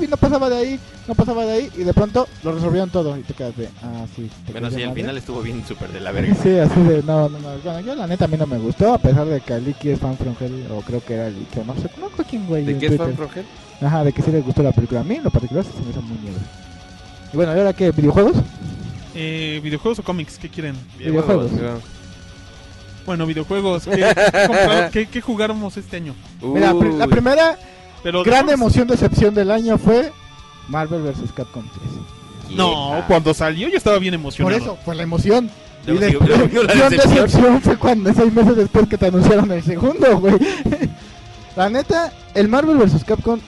no 0.09 0.17
pasaba 0.17 0.49
de 0.51 0.57
ahí, 0.57 0.81
no 1.07 1.15
pasaba 1.15 1.45
de 1.45 1.53
ahí, 1.53 1.71
y 1.77 1.85
de 1.85 1.95
pronto 1.95 2.27
lo 2.43 2.53
resolvieron 2.53 2.91
todo, 2.91 3.17
y 3.17 3.23
te 3.23 3.35
quedas 3.35 3.57
de... 3.57 3.69
Ah, 3.83 4.05
sí. 4.17 4.31
te 4.47 4.53
Bueno, 4.53 4.71
sí, 4.71 4.83
al 4.83 4.95
final 4.95 5.17
estuvo 5.17 5.41
bien 5.43 5.65
súper 5.67 5.91
de 5.91 6.01
la 6.01 6.13
verga. 6.13 6.35
Sí, 6.43 6.59
así 6.59 6.81
de... 6.83 7.03
No, 7.03 7.29
no, 7.29 7.39
no. 7.39 7.49
Bueno, 7.63 7.81
yo 7.81 7.95
la 7.95 8.07
neta 8.07 8.25
a 8.25 8.29
mí 8.29 8.37
no 8.37 8.47
me 8.47 8.59
gustó, 8.59 8.93
a 8.95 8.99
pesar 8.99 9.27
de 9.27 9.41
que 9.41 9.53
Aliki 9.55 9.91
es 9.91 10.01
fan 10.01 10.17
from 10.17 10.35
hell, 10.41 10.67
o 10.73 10.81
creo 10.83 11.05
que 11.05 11.15
era 11.15 11.27
o 11.29 11.65
no 11.65 11.75
sé, 11.77 11.91
no 12.01 12.09
quién, 12.29 12.47
güey. 12.47 12.65
¿De 12.65 12.79
qué 12.79 12.87
es 12.87 12.91
Twitter. 12.97 13.07
Fan 13.07 13.17
From 13.17 13.31
Hell? 13.35 13.47
Ajá, 13.87 14.05
de 14.05 14.13
que 14.13 14.23
sí 14.23 14.31
les 14.33 14.45
gustó 14.45 14.63
la 14.63 14.73
película. 14.73 15.01
A 15.01 15.05
mí, 15.05 15.15
en 15.17 15.25
lo 15.25 15.31
particular, 15.31 15.65
sí 15.65 15.71
se 15.77 15.83
me 15.85 15.91
hizo 15.91 16.03
muy 16.03 16.19
miedo. 16.19 16.37
Y 17.33 17.37
bueno, 17.37 17.55
¿y 17.55 17.59
ahora 17.59 17.73
qué? 17.73 17.91
¿Videojuegos? 17.93 18.37
Eh, 19.15 19.61
¿Videojuegos 19.63 19.99
o 20.01 20.03
cómics? 20.03 20.39
¿Qué 20.39 20.49
quieren? 20.49 20.75
Videojuegos. 20.99 21.51
Bueno, 23.07 23.25
videojuegos. 23.27 23.85
¿Qué, 23.85 23.97
qué, 23.97 24.03
compraron- 24.49 24.91
qué- 24.91 25.07
qué 25.07 25.21
jugáramos 25.21 25.77
este 25.77 25.97
año? 25.97 26.15
Mira, 26.43 26.73
la 26.75 27.07
primera 27.07 27.59
Pero 28.03 28.23
gran 28.23 28.47
dejamos- 28.47 28.53
emoción, 28.75 28.89
decepción 28.89 29.35
del 29.35 29.51
año 29.51 29.79
fue 29.79 30.13
Marvel 30.69 31.03
vs. 31.03 31.33
Capcom 31.35 31.65
3. 32.47 32.57
No, 32.57 33.03
cuando 33.07 33.35
salió 33.35 33.69
yo 33.69 33.77
estaba 33.77 33.99
bien 33.99 34.13
Por 34.15 34.21
emocionado. 34.21 34.57
eso, 34.57 34.79
fue 34.85 34.95
la 34.95 35.03
emoción. 35.03 35.51
Y 35.87 35.93
después, 35.93 36.29
la 36.29 36.37
gran 36.75 36.91
decepción. 36.91 37.25
decepción 37.25 37.61
fue 37.63 37.77
cuando 37.79 38.13
seis 38.13 38.33
meses 38.33 38.57
después 38.57 38.89
que 38.89 38.99
te 38.99 39.07
anunciaron 39.07 39.51
el 39.53 39.63
segundo, 39.63 40.19
güey. 40.19 40.37
La 41.57 41.69
neta, 41.71 42.13
el 42.35 42.49
Marvel 42.49 42.77
vs. 42.77 43.05
Capcom, 43.05 43.41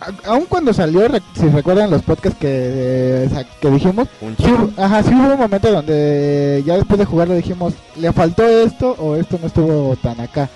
a- 0.00 0.30
aun 0.30 0.46
cuando 0.46 0.72
salió, 0.72 1.06
re- 1.08 1.22
si 1.38 1.48
recuerdan 1.48 1.90
los 1.90 2.02
podcasts 2.02 2.38
que, 2.40 2.48
eh, 2.50 3.44
que 3.60 3.70
dijimos, 3.70 4.08
sí, 4.38 4.52
ajá, 4.76 5.02
sí 5.02 5.10
hubo 5.14 5.34
un 5.34 5.38
momento 5.38 5.70
donde 5.70 6.62
ya 6.66 6.76
después 6.76 6.98
de 6.98 7.04
jugarlo 7.04 7.34
dijimos, 7.34 7.74
le 7.96 8.12
faltó 8.12 8.44
esto 8.46 8.96
o 8.98 9.14
esto 9.16 9.38
no 9.40 9.46
estuvo 9.46 9.94
tan 9.96 10.20
acá. 10.20 10.48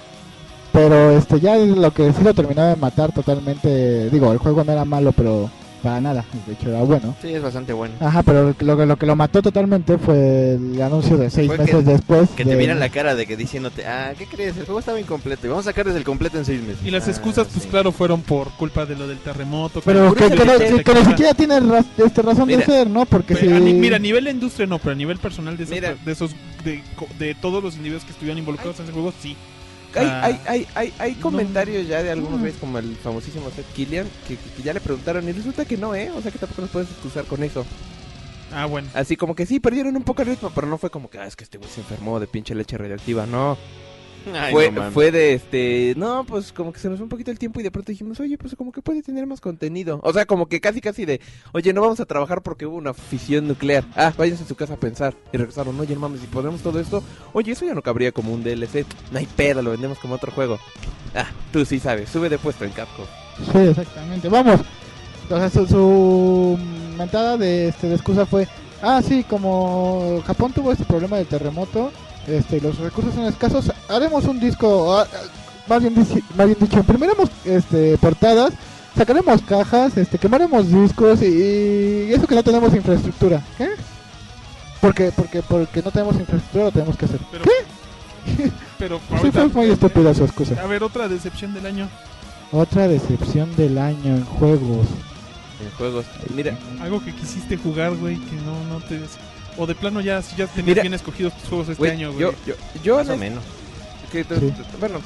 Pero 0.77 1.11
este 1.13 1.41
ya 1.41 1.57
lo 1.57 1.91
que 1.91 2.13
sí 2.13 2.23
lo 2.23 2.35
terminó 2.35 2.63
de 2.67 2.77
matar 2.77 3.11
totalmente, 3.13 4.11
digo, 4.11 4.31
el 4.33 4.37
juego 4.39 4.63
no 4.63 4.73
era 4.73 4.85
malo, 4.85 5.13
pero 5.13 5.51
para 5.83 6.01
nada, 6.03 6.25
de 6.47 6.53
hecho 6.53 6.69
era 6.69 6.81
bueno. 6.83 7.15
Sí, 7.23 7.29
es 7.33 7.41
bastante 7.43 7.73
bueno. 7.73 7.95
Ajá, 8.01 8.23
pero 8.23 8.49
lo, 8.49 8.77
que- 8.77 8.87
lo 8.87 8.97
que 8.99 9.07
lo 9.07 9.17
mató 9.17 9.41
totalmente 9.41 9.97
fue 9.97 10.55
el 10.57 10.83
anuncio 10.83 11.17
de 11.17 11.31
seis 11.31 11.47
Fue 11.47 11.57
meses 11.59 11.77
que, 11.77 11.83
después. 11.83 12.29
Que 12.37 12.45
te 12.45 12.51
de- 12.51 12.57
miran 12.57 12.79
la 12.81 12.89
cara 12.91 13.15
de 13.15 13.25
que 13.27 13.37
diciéndote, 13.39 13.87
ah, 13.87 14.13
¿qué 14.19 14.27
crees? 14.27 14.57
El 14.59 14.65
juego 14.67 14.81
estaba 14.81 15.01
incompleto 15.01 15.47
y 15.47 15.51
vamos 15.51 15.67
a 15.67 15.71
sacarles 15.71 15.97
el 15.97 16.05
completo 16.05 16.37
en 16.39 16.45
seis 16.45 16.61
meses. 16.61 16.85
Y 16.85 16.91
las 16.91 17.07
Ah, 17.07 17.11
excusas, 17.11 17.47
pues 17.51 17.63
sí. 17.63 17.69
claro, 17.71 17.91
fueron 17.93 18.21
por 18.23 18.51
culpa 18.57 18.85
de 18.85 18.97
lo 18.97 19.07
del 19.09 19.19
terremoto. 19.19 19.81
Pero 19.83 20.13
que, 20.15 20.29
que, 20.29 20.45
no- 20.45 20.59
que- 20.59 20.95
ni 20.95 21.05
siquiera 21.07 21.33
tiene 21.35 21.61
ra- 21.61 21.85
este, 21.97 22.21
razón 22.21 22.49
Mira, 22.49 22.59
de 22.59 22.65
ser, 22.67 22.91
¿no? 22.91 23.07
Porque 23.07 23.35
si... 23.37 23.49
A 23.51 23.59
ni- 23.61 23.73
mira, 23.73 23.97
a 23.97 24.01
nivel 24.01 24.25
de 24.25 24.33
industria 24.33 24.67
no, 24.67 24.79
pero 24.79 24.91
a 24.93 24.97
nivel 24.97 25.19
personal 25.19 25.57
de 25.57 25.63
esos, 25.65 25.75
Mira. 25.75 25.95
de, 26.05 26.13
esos 26.13 26.33
de, 26.65 26.83
co- 26.97 27.07
de 27.19 27.35
todos 27.35 27.63
los 27.63 27.77
individuos 27.77 28.05
que 28.05 28.11
estuvieron 28.11 28.39
involucrados 28.39 28.79
en 28.81 28.85
ese 28.87 28.93
juego, 28.93 29.13
sí. 29.23 29.37
Hay, 29.97 30.07
hay, 30.07 30.41
hay, 30.47 30.67
hay, 30.75 30.95
hay 30.99 31.15
comentarios 31.15 31.87
ya 31.87 32.03
de 32.03 32.11
algunos 32.11 32.41
güeyes 32.41 32.59
como 32.59 32.79
el 32.79 32.97
famosísimo 32.97 33.51
Seth 33.51 33.73
Killian 33.73 34.07
que 34.27 34.37
ya 34.63 34.73
le 34.73 34.81
preguntaron 34.81 35.29
y 35.29 35.33
resulta 35.33 35.65
que 35.65 35.77
no, 35.77 35.95
¿eh? 35.95 36.11
O 36.11 36.21
sea 36.21 36.31
que 36.31 36.39
tampoco 36.39 36.63
nos 36.63 36.71
puedes 36.71 36.91
excusar 36.91 37.25
con 37.25 37.43
eso. 37.43 37.65
Ah, 38.53 38.67
bueno. 38.67 38.89
Así 38.95 39.17
como 39.17 39.35
que 39.35 39.47
sí, 39.47 39.61
perdieron 39.61 39.97
un 39.97 40.03
poco 40.03 40.23
el 40.23 40.29
ritmo, 40.29 40.51
pero 40.55 40.67
no 40.67 40.79
fue 40.79 40.91
como 40.91 41.11
que, 41.11 41.19
ah, 41.19 41.27
es 41.27 41.37
que 41.37 41.45
este 41.45 41.59
güey 41.59 41.71
se 41.71 41.81
enfermó 41.81 42.21
de 42.21 42.27
pinche 42.27 42.55
leche 42.55 42.79
radioactiva, 42.79 43.27
no. 43.27 43.59
Ay, 44.35 44.53
fue, 44.53 44.71
no 44.71 44.91
fue 44.91 45.11
de 45.13 45.35
este, 45.35 45.95
no, 45.97 46.25
pues 46.25 46.53
como 46.53 46.73
que 46.73 46.81
se 46.81 46.89
nos 46.89 46.99
fue 46.99 47.05
un 47.05 47.09
poquito 47.09 47.31
el 47.31 47.39
tiempo 47.39 47.61
y 47.61 47.63
de 47.63 47.71
pronto 47.71 47.93
dijimos, 47.93 48.19
oye, 48.21 48.37
pues 48.39 48.55
como 48.57 48.73
que 48.73 48.83
puede 48.83 49.03
tener 49.03 49.27
más 49.27 49.41
contenido. 49.41 50.01
O 50.03 50.13
sea, 50.13 50.27
como 50.27 50.49
que 50.49 50.61
casi 50.61 50.81
casi 50.81 51.05
de, 51.05 51.21
oye, 51.53 51.73
no 51.73 51.83
vamos 51.83 52.01
a 52.01 52.07
trabajar 52.07 52.43
porque 52.43 52.67
hubo 52.67 52.77
una 52.77 52.95
fisión 52.95 53.47
nuclear. 53.47 53.85
Ah, 53.95 54.13
váyanse 54.17 54.45
a 54.45 54.47
su 54.47 54.57
casa 54.57 54.75
a 54.75 54.81
pensar. 54.81 55.15
Y 55.33 55.37
regresaron, 55.37 55.79
oye, 55.79 55.95
no 55.95 56.01
mames, 56.01 56.21
si 56.21 56.27
ponemos 56.27 56.61
todo 56.61 56.81
esto, 56.81 57.03
oye, 57.33 57.53
eso 57.53 57.65
ya 57.65 57.75
no 57.75 57.83
cabría 57.83 58.13
como 58.13 58.33
un 58.33 58.43
DLC. 58.43 58.85
No 59.13 59.19
hay 59.19 59.27
pedo, 59.27 59.63
lo 59.63 59.71
vendemos 59.71 59.99
como 59.99 60.15
otro 60.15 60.33
juego. 60.33 60.59
Ah, 61.15 61.27
tú 61.53 61.65
sí 61.65 61.79
sabes, 61.79 62.11
sube 62.11 62.29
de 62.29 62.39
puesto 62.39 62.65
en 62.65 62.73
Capcom. 62.73 63.07
Sí, 63.53 63.59
exactamente. 63.59 64.29
Vamos. 64.29 64.61
O 65.31 65.37
sea, 65.37 65.51
su, 65.51 65.67
su 65.67 66.59
mentada 66.97 67.37
de, 67.37 67.69
este, 67.69 67.89
de 67.89 67.95
excusa 67.95 68.27
fue, 68.27 68.47
ah, 68.83 69.03
sí, 69.03 69.25
como 69.25 70.23
Japón 70.27 70.53
tuvo 70.53 70.73
este 70.73 70.85
problema 70.85 71.17
del 71.17 71.27
terremoto, 71.27 71.91
este, 72.27 72.61
los 72.61 72.79
recursos 72.79 73.15
son 73.15 73.25
escasos, 73.25 73.73
haremos 73.89 74.25
un 74.25 74.41
disco, 74.41 74.97
ah, 74.99 75.07
ah, 75.13 75.17
más, 75.69 75.81
bien, 75.81 75.95
más 75.95 76.47
bien 76.47 76.59
dicho, 76.61 76.79
imprimiremos 76.79 77.29
este, 77.45 77.97
portadas, 77.99 78.53
sacaremos 78.97 79.43
cajas, 79.43 79.97
este, 79.97 80.19
quemaremos 80.19 80.71
discos 80.71 81.23
y, 81.23 82.07
y 82.09 82.13
eso 82.13 82.27
que 82.27 82.35
no 82.35 82.43
tenemos 82.43 82.75
infraestructura. 82.75 83.43
¿Qué? 83.59 83.71
Porque, 84.81 85.13
porque, 85.15 85.43
porque 85.43 85.83
no 85.83 85.91
tenemos 85.91 86.17
infraestructura, 86.17 86.65
lo 86.65 86.73
tenemos 86.73 86.97
que 86.97 87.05
hacer. 87.07 87.21
Pero, 87.31 87.45
¿Qué? 87.45 88.53
pero 88.79 89.01
Sí, 89.23 89.31
fue 89.31 89.49
muy 89.49 89.71
estúpida 89.71 90.15
su 90.15 90.25
excusa. 90.25 90.61
A 90.61 90.67
ver, 90.67 90.83
otra 90.83 91.09
decepción 91.09 91.55
del 91.55 91.67
año. 91.67 91.89
Otra 92.53 92.87
decepción 92.89 93.55
del 93.57 93.79
año 93.79 94.17
en 94.17 94.25
juegos. 94.25 94.87
En 95.61 95.71
juegos. 95.77 96.05
Mira, 96.35 96.57
Algo 96.81 97.03
que 97.03 97.15
quisiste 97.15 97.57
jugar, 97.57 97.95
güey, 97.97 98.17
que 98.17 98.37
no, 98.37 98.65
no 98.73 98.81
te... 98.85 99.01
O 99.59 99.67
de 99.67 99.75
plano 99.75 100.01
ya, 100.01 100.21
ya 100.21 100.47
tenías 100.47 100.67
Mira. 100.67 100.83
bien 100.83 100.95
escogidos 100.95 101.37
tus 101.39 101.49
juegos 101.49 101.69
este 101.71 101.91
año, 101.91 102.09
güey. 102.13 102.21
Yo, 102.21 102.33
yo, 102.47 102.55
yo 102.83 102.97
Más 102.99 103.09
o 103.09 103.17
menos. 103.17 103.43
que 104.13 104.23
Sí. 104.25 104.53
bueno, 104.79 105.01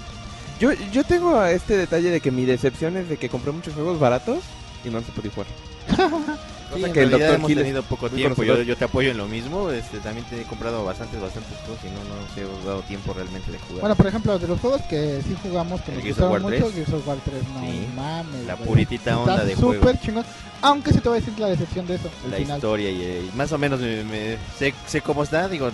yo, 0.61 0.73
yo 0.93 1.05
tengo 1.05 1.43
este 1.45 1.77
detalle 1.77 2.11
de 2.11 2.21
que 2.21 2.31
mi 2.31 2.45
decepción 2.45 2.97
es 2.97 3.09
de 3.09 3.17
que 3.17 3.29
compré 3.29 3.53
muchos 3.53 3.75
juegos 3.75 3.99
baratos 3.99 4.41
y 4.85 4.89
no 4.91 5.01
se 5.01 5.13
pude 5.13 5.31
jugar. 5.31 5.47
Sí, 6.75 6.81
Cosa 6.81 6.93
que 6.93 7.03
el 7.03 7.11
Dr. 7.11 7.35
hemos 7.35 7.49
Kill 7.49 7.59
es 7.59 7.65
tenido 7.65 7.83
poco 7.83 8.09
tiempo. 8.11 8.43
Yo, 8.45 8.63
yo 8.63 8.77
te 8.77 8.85
apoyo 8.85 9.11
en 9.11 9.17
lo 9.17 9.27
mismo. 9.27 9.71
Este, 9.71 9.99
también 9.99 10.25
te 10.27 10.41
he 10.41 10.45
comprado 10.45 10.85
bastantes, 10.85 11.21
bastantes 11.21 11.57
cosas 11.67 11.85
y 11.85 11.89
no 11.89 12.05
nos 12.05 12.37
he 12.63 12.67
dado 12.67 12.83
tiempo 12.83 13.13
realmente 13.13 13.51
de 13.51 13.59
jugar. 13.59 13.81
Bueno, 13.81 13.97
por 13.97 14.07
ejemplo, 14.07 14.39
de 14.39 14.47
los 14.49 14.61
juegos 14.61 14.81
que 14.83 15.21
sí 15.27 15.37
jugamos, 15.43 15.81
que 15.81 15.91
El 15.93 15.99
nos 15.99 16.07
gustaron 16.07 16.43
mucho, 16.43 16.57
3. 16.57 16.75
Gears 16.75 16.93
of 16.93 17.09
War 17.09 17.19
3, 17.25 17.43
no 17.55 17.61
Sí. 17.61 17.87
mames. 17.97 18.47
La 18.47 18.57
puritita 18.57 19.11
Está 19.11 19.19
onda 19.19 19.45
de 19.45 19.55
juego. 19.57 19.75
súper 19.75 20.01
chingón. 20.01 20.25
Aunque 20.63 20.93
se 20.93 21.01
te 21.01 21.09
va 21.09 21.15
a 21.17 21.19
decir 21.19 21.39
la 21.39 21.49
decepción 21.49 21.87
de 21.87 21.95
eso, 21.95 22.11
el 22.25 22.31
la 22.31 22.37
final. 22.37 22.57
historia 22.59 22.91
y, 22.91 23.03
eh, 23.03 23.23
más 23.35 23.51
o 23.53 23.59
menos 23.59 23.81
me, 23.81 24.05
me- 24.05 24.37
sé, 24.59 24.75
sé 24.87 25.01
cómo 25.01 25.23
está. 25.23 25.49
Digo, 25.49 25.71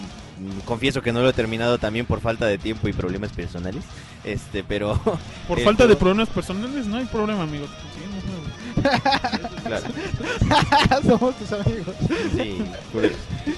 confieso 0.65 1.03
que 1.03 1.13
no 1.13 1.21
lo 1.23 1.29
he 1.31 1.33
terminado 1.33 1.79
también 1.79 2.07
por 2.07 2.21
falta 2.21 2.47
de 2.47 2.57
tiempo 2.59 2.87
y 2.89 2.93
problemas 2.93 3.33
personales. 3.33 3.83
Este, 4.25 4.63
pero. 4.65 4.99
Por 5.49 5.61
falta 5.65 5.85
de 5.85 5.89
juego- 5.95 5.99
problemas 5.99 6.29
personales 6.29 6.87
no 6.87 6.97
hay 6.99 7.05
problema, 7.07 7.43
amigo. 7.43 7.67
Nuevos. 7.67 8.16
Claro. 9.67 9.87
Somos 11.07 11.35
tus 11.37 11.53
amigos. 11.53 11.95
Sí, 12.37 12.59
culeros. 12.93 13.17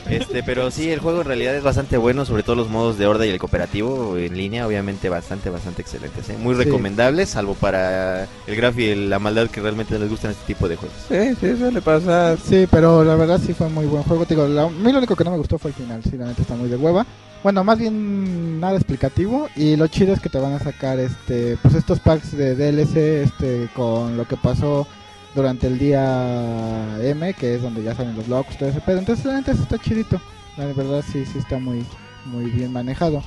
este, 0.09 0.43
pero 0.43 0.71
sí, 0.71 0.91
el 0.91 1.01
juego 1.01 1.21
en 1.21 1.27
realidad 1.27 1.55
es 1.55 1.63
bastante 1.63 1.97
bueno, 1.97 2.25
sobre 2.25 2.43
todo 2.43 2.57
los 2.57 2.69
modos 2.69 2.99
de 2.99 3.07
horda 3.07 3.27
y 3.27 3.31
el 3.31 3.39
cooperativo 3.39 4.17
en 4.17 4.37
línea, 4.37 4.67
obviamente 4.67 5.09
bastante, 5.09 5.51
bastante 5.51 5.83
excelentes. 5.83 6.29
¿eh? 6.31 6.37
Muy 6.39 6.55
Sí. 6.57 6.65
recomendables, 6.65 7.29
salvo 7.31 7.55
para 7.55 8.25
el 8.47 8.57
graf 8.57 8.79
y 8.79 8.95
la 8.95 9.19
maldad 9.19 9.49
que 9.49 9.61
realmente 9.61 9.99
les 9.99 10.09
gustan 10.09 10.31
este 10.31 10.47
tipo 10.55 10.69
de 10.69 10.77
juegos. 10.77 10.97
Sí, 11.09 11.35
sí, 11.41 11.57
suele 11.59 11.81
pasar. 11.83 12.39
Sí, 12.43 12.67
pero 12.71 13.05
la 13.05 13.15
verdad 13.17 13.41
sí 13.45 13.53
fue 13.53 13.69
muy 13.69 13.87
buen 13.87 14.03
juego. 14.05 14.25
Te 14.25 14.35
Digo, 14.35 14.47
la- 14.49 14.65
a 14.65 14.69
mí 14.71 14.93
lo 14.93 14.99
único 14.99 15.15
que 15.17 15.25
no 15.25 15.31
me 15.33 15.37
gustó 15.39 15.59
fue 15.59 15.71
el 15.71 15.77
final. 15.77 16.03
Sí, 16.03 16.17
la 16.17 16.27
neta 16.27 16.43
está 16.43 16.55
muy 16.55 16.69
de 16.69 16.77
hueva. 16.77 17.05
Bueno, 17.43 17.63
más 17.65 17.79
bien 17.79 18.59
nada 18.61 18.75
explicativo. 18.77 19.49
Y 19.57 19.77
lo 19.77 19.87
chido 19.89 20.13
es 20.13 20.21
que 20.21 20.29
te 20.29 20.39
van 20.39 20.55
a 20.55 20.59
sacar 20.59 20.99
este 20.99 21.57
pues 21.63 21.75
estos 21.75 22.01
packs 22.01 22.37
de 22.37 22.55
DLC 22.57 23.23
este 23.23 23.69
con 23.75 24.17
lo 24.17 24.27
que 24.27 24.37
pasó 24.37 24.87
durante 25.35 25.67
el 25.67 25.79
día 25.79 26.99
M, 27.01 27.35
que 27.35 27.55
es 27.55 27.63
donde 27.63 27.83
ya 27.83 27.95
salen 27.95 28.17
los 28.17 28.29
logs, 28.29 28.57
todo 28.57 28.69
ese 28.69 28.81
pedo. 28.81 28.99
Entonces 28.99 29.25
la 29.25 29.35
neta 29.35 29.53
está 29.53 29.79
chidito. 29.79 30.21
La 30.57 30.67
verdad 30.67 31.05
sí, 31.11 31.25
sí 31.25 31.39
está 31.39 31.59
muy, 31.59 31.85
muy 32.25 32.51
bien 32.51 32.73
manejado. 32.73 33.23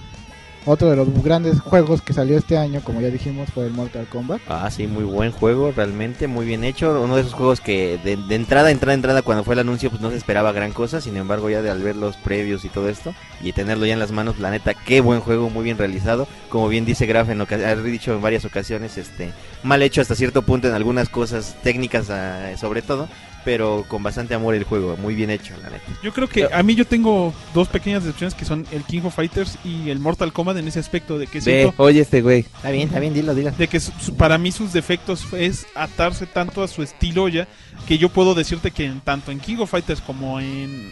Otro 0.66 0.92
de 0.92 0.96
los 0.96 1.08
grandes 1.24 1.60
juegos 1.60 2.04
que 2.04 2.14
salió 2.14 2.38
este 2.38 2.56
año, 2.56 2.82
como 2.84 3.02
ya 3.02 3.08
dijimos, 3.08 3.50
fue 3.52 3.66
el 3.66 3.72
Mortal 3.72 4.06
Kombat. 4.08 4.42
Ah, 4.48 4.70
sí, 4.70 4.86
muy 4.86 5.04
buen 5.04 5.32
juego, 5.32 5.72
realmente 5.76 6.28
muy 6.28 6.46
bien 6.46 6.64
hecho. 6.64 7.02
Uno 7.02 7.16
de 7.16 7.22
esos 7.22 7.34
juegos 7.34 7.60
que 7.62 8.00
de, 8.04 8.16
de 8.16 8.36
entrada, 8.36 8.70
entrada, 8.70 8.94
entrada, 8.94 9.22
cuando 9.24 9.44
fue 9.44 9.56
el 9.56 9.60
anuncio, 9.62 9.90
pues 9.90 10.04
no 10.04 10.12
se 10.12 10.18
esperaba 10.18 10.52
gran 10.52 10.72
cosa. 10.72 11.02
Sin 11.02 11.18
embargo, 11.18 11.50
ya 11.50 11.64
de 11.64 11.72
al 11.72 11.82
ver 11.82 11.96
los 11.96 12.16
previos 12.18 12.64
y 12.64 12.70
todo 12.70 12.90
esto 12.90 13.14
y 13.42 13.54
tenerlo 13.54 13.88
ya 13.88 13.94
en 13.94 14.00
las 14.00 14.12
manos, 14.12 14.38
la 14.38 14.52
neta, 14.52 14.76
qué 14.76 15.02
buen 15.02 15.20
juego, 15.22 15.50
muy 15.50 15.64
bien 15.64 15.80
realizado. 15.80 16.28
Como 16.50 16.68
bien 16.68 16.86
dice 16.86 17.08
Graf, 17.08 17.30
en 17.32 17.42
oca- 17.42 17.56
ha 17.56 17.76
dicho 17.76 18.14
en 18.14 18.22
varias 18.22 18.46
ocasiones, 18.46 19.00
este, 19.00 19.32
mal 19.64 19.82
hecho 19.82 20.02
hasta 20.02 20.14
cierto 20.14 20.44
punto 20.44 20.68
en 20.68 20.76
algunas 20.76 21.10
cosas 21.10 21.56
técnicas, 21.64 22.12
ah, 22.12 22.52
sobre 22.60 22.84
todo, 22.84 23.08
pero 23.44 23.86
con 23.88 24.04
bastante 24.04 24.34
amor 24.34 24.54
el 24.56 24.64
juego, 24.64 24.96
muy 24.98 25.16
bien 25.16 25.30
hecho, 25.30 25.54
la 25.64 25.70
neta. 25.70 25.84
Yo 26.04 26.14
creo 26.14 26.28
que 26.30 26.48
a 26.52 26.62
mí 26.64 26.76
yo 26.76 26.86
tengo 26.86 27.34
dos 27.54 27.68
pequeñas 27.68 28.04
decepciones 28.04 28.34
que 28.36 28.46
son 28.46 28.66
el 28.72 28.84
King 28.84 29.02
of 29.06 29.16
Fighters 29.16 29.58
y 29.64 29.90
el 29.90 30.00
Mortal 30.00 30.32
Kombat 30.34 30.58
en 30.58 30.68
ese 30.68 30.80
aspecto 30.80 31.18
de 31.18 31.28
que 31.28 31.40
Ve, 31.40 31.42
siento 31.42 31.74
oye 31.84 32.02
este 32.02 32.22
güey. 32.22 32.40
Está 32.42 32.72
bien, 32.72 32.88
está 32.88 33.00
bien, 33.00 33.14
dilo, 33.14 33.34
dilo. 33.34 33.52
de 33.52 33.68
que 33.68 33.80
su- 33.80 33.92
su- 34.00 34.16
para 34.16 34.38
mí 34.38 34.52
sus 34.52 34.74
defectos 34.74 35.26
es 35.34 35.66
atarse 35.76 36.26
tanto 36.28 36.64
a 36.64 36.68
su 36.68 36.84
estilo 36.84 37.28
ya 37.28 37.48
que 37.88 37.98
yo 37.98 38.10
puedo 38.10 38.36
decirte 38.36 38.72
que 38.72 38.86
en, 38.86 39.02
tanto 39.02 39.32
en 39.32 39.40
King 39.40 39.58
of 39.60 39.72
Fighters 39.72 40.02
como 40.02 40.40
en 40.40 40.92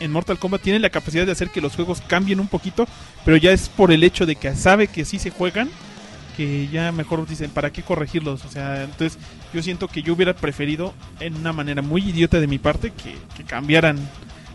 en 0.00 0.12
Mortal 0.12 0.38
Kombat 0.38 0.62
tienen 0.62 0.80
la 0.82 0.90
capacidad 0.90 1.26
de 1.26 1.32
hacer 1.32 1.50
que 1.50 1.60
los 1.60 1.74
juegos 1.74 2.00
cambien 2.06 2.38
un 2.38 2.46
poquito, 2.46 2.86
pero 3.24 3.36
ya 3.36 3.50
es 3.50 3.68
por 3.68 3.90
el 3.90 4.04
hecho 4.04 4.26
de 4.26 4.36
que 4.36 4.54
sabe 4.54 4.86
que 4.86 5.04
sí 5.04 5.18
se 5.18 5.30
juegan 5.30 5.68
que 6.36 6.68
ya 6.68 6.92
mejor 6.92 7.26
dicen 7.26 7.50
para 7.50 7.72
qué 7.72 7.82
corregirlos, 7.82 8.44
o 8.44 8.48
sea, 8.48 8.84
entonces 8.84 9.18
yo 9.52 9.62
siento 9.62 9.88
que 9.88 10.02
yo 10.02 10.14
hubiera 10.14 10.34
preferido 10.34 10.94
en 11.20 11.36
una 11.36 11.52
manera 11.52 11.82
muy 11.82 12.02
idiota 12.02 12.40
de 12.40 12.46
mi 12.46 12.58
parte 12.58 12.90
que, 12.90 13.16
que 13.36 13.44
cambiaran 13.44 13.98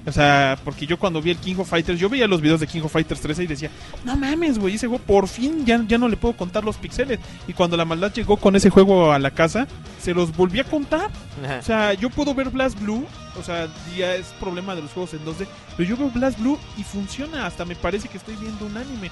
o 0.06 0.12
sea, 0.12 0.58
porque 0.64 0.86
yo 0.86 1.00
cuando 1.00 1.22
vi 1.22 1.32
el 1.32 1.38
King 1.38 1.56
of 1.60 1.70
Fighters, 1.70 2.00
yo 2.00 2.10
veía 2.10 2.28
los 2.28 2.42
videos 2.42 2.60
de 2.60 2.68
King 2.68 2.82
of 2.82 2.92
Fighters 2.92 3.22
13 3.22 3.44
y 3.44 3.48
decía, 3.48 3.70
no 4.04 4.18
mames, 4.18 4.60
güey, 4.60 4.76
ese 4.76 4.88
juego 4.88 5.02
por 5.04 5.28
fin 5.28 5.66
ya, 5.66 5.82
ya 5.88 5.98
no 5.98 6.10
le 6.10 6.18
puedo 6.18 6.36
contar 6.36 6.64
los 6.64 6.76
pixeles. 6.76 7.20
Y 7.48 7.54
cuando 7.54 7.78
la 7.78 7.86
maldad 7.86 8.12
llegó 8.14 8.38
con 8.38 8.56
ese 8.56 8.70
juego 8.70 9.14
a 9.14 9.20
la 9.20 9.32
casa, 9.32 9.66
se 10.02 10.14
los 10.14 10.36
volví 10.36 10.60
a 10.60 10.66
contar. 10.66 11.10
O 11.60 11.64
sea, 11.64 11.94
yo 11.94 12.10
puedo 12.10 12.34
ver 12.34 12.50
Blast 12.50 12.80
Blue, 12.82 13.06
o 13.40 13.44
sea, 13.44 13.68
ya 13.98 14.16
es 14.16 14.28
problema 14.40 14.76
de 14.76 14.82
los 14.82 14.92
juegos 14.92 15.14
en 15.14 15.26
2D, 15.26 15.48
pero 15.78 15.90
yo 15.90 15.98
veo 15.98 16.10
Blast 16.10 16.40
Blue 16.40 16.60
y 16.78 16.84
funciona, 16.84 17.46
hasta 17.46 17.64
me 17.64 17.76
parece 17.76 18.10
que 18.10 18.18
estoy 18.18 18.36
viendo 18.36 18.66
un 18.66 18.76
anime. 18.76 19.10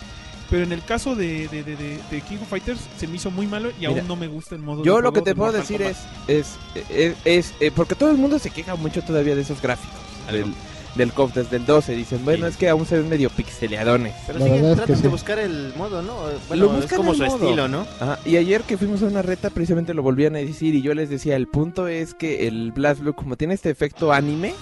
Pero 0.52 0.64
en 0.64 0.72
el 0.74 0.84
caso 0.84 1.16
de, 1.16 1.48
de, 1.48 1.64
de- 1.64 1.76
de- 1.76 2.00
de 2.12 2.22
King 2.22 2.38
of 2.42 2.50
Fighters 2.50 2.80
se 2.98 3.08
me 3.08 3.16
hizo 3.16 3.32
muy 3.32 3.48
malo 3.48 3.70
y 3.72 3.88
Mira, 3.88 4.02
aún 4.02 4.08
no 4.08 4.16
me 4.18 4.28
gusta 4.28 4.54
el 4.54 4.62
modo 4.62 4.84
Yo 4.84 4.98
de 4.98 5.02
lo 5.02 5.14
que 5.14 5.22
te 5.22 5.32
de 5.32 5.36
puedo 5.36 5.54
Mortal 5.54 5.62
decir 5.68 5.82
es, 5.82 5.98
es, 6.28 6.58
es, 6.90 7.16
es, 7.26 7.54
eh, 7.60 7.72
porque 7.74 7.96
todo 7.96 8.12
el 8.12 8.18
mundo 8.18 8.38
se 8.38 8.50
queja 8.52 8.76
mucho 8.76 9.02
todavía 9.02 9.34
de 9.34 9.42
esos 9.42 9.60
gráficos. 9.62 9.98
Del- 10.32 10.54
del 10.96 11.14
KOF 11.14 11.34
desde 11.34 11.56
el 11.56 11.66
12. 11.66 11.96
Dicen, 11.96 12.26
bueno, 12.26 12.48
es 12.48 12.58
que 12.58 12.68
aún 12.68 12.86
se 12.86 12.98
ven 12.98 13.08
medio 13.08 13.30
pixeleadones. 13.30 14.14
Pero 14.28 14.40
La 14.40 14.46
siguen, 14.46 14.76
tratan 14.76 14.96
sí. 14.98 15.02
de 15.04 15.08
buscar 15.08 15.40
el 15.40 15.74
modo, 15.78 16.02
¿no? 16.02 16.16
Lo 16.54 16.66
es 16.66 16.76
buscan 16.82 16.98
como 16.98 17.12
el 17.14 17.18
su 17.18 17.24
modo. 17.24 17.36
estilo, 17.46 17.68
¿no? 17.70 17.88
Ajá, 18.02 18.20
Y 18.26 18.36
ayer 18.36 18.62
que 18.64 18.76
fuimos 18.76 19.02
a 19.02 19.06
una 19.06 19.22
reta, 19.22 19.50
precisamente 19.52 19.94
lo 19.94 20.04
volvían 20.04 20.36
a 20.36 20.40
decir. 20.40 20.76
Y 20.76 20.82
yo 20.82 20.94
les 20.94 21.10
decía: 21.10 21.38
el 21.38 21.48
punto 21.48 21.88
es 21.88 22.14
que 22.14 22.46
el 22.50 22.74
Blast 22.74 23.00
Blue, 23.00 23.14
como 23.14 23.38
tiene 23.38 23.54
este 23.54 23.70
efecto 23.70 24.12
anime, 24.12 24.54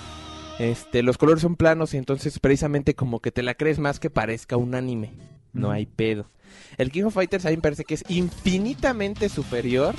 este, 0.60 1.02
los 1.02 1.18
colores 1.18 1.42
son 1.42 1.56
planos. 1.56 1.96
Y 1.96 1.98
entonces, 1.98 2.38
precisamente, 2.40 2.94
como 2.94 3.22
que 3.22 3.32
te 3.32 3.42
la 3.42 3.56
crees 3.56 3.80
más 3.80 4.00
que 4.00 4.12
parezca 4.12 4.56
un 4.56 4.76
anime. 4.76 5.12
No 5.54 5.72
hay 5.72 5.86
pedo. 5.86 6.26
El 6.78 6.92
King 6.92 7.04
of 7.04 7.14
Fighters 7.14 7.46
a 7.46 7.50
mí 7.50 7.56
me 7.58 7.62
parece 7.62 7.84
que 7.86 7.94
es 7.96 8.04
infinitamente 8.10 9.30
superior. 9.30 9.96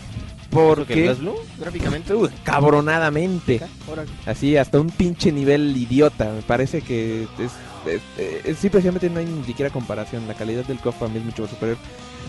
Porque 0.51 1.05
Blast 1.05 1.21
Blue, 1.21 1.37
gráficamente. 1.61 2.13
Uy, 2.13 2.29
cabronadamente. 2.43 3.61
Así, 4.27 4.57
hasta 4.57 4.81
un 4.81 4.91
pinche 4.91 5.31
nivel 5.31 5.77
idiota. 5.77 6.33
Me 6.33 6.43
parece 6.43 6.83
que 6.83 7.23
es, 7.39 7.53
es- 7.87 8.03
es- 8.45 8.59
simplemente 8.59 9.09
no 9.11 9.21
hay 9.21 9.27
ni 9.27 9.45
siquiera 9.45 9.71
comparación. 9.71 10.27
La 10.27 10.35
calidad 10.35 10.65
del 10.65 10.79
KOF 10.81 10.97
para 10.97 11.13
mí 11.13 11.19
es 11.19 11.25
mucho 11.25 11.43
más 11.43 11.51
superior. 11.53 11.79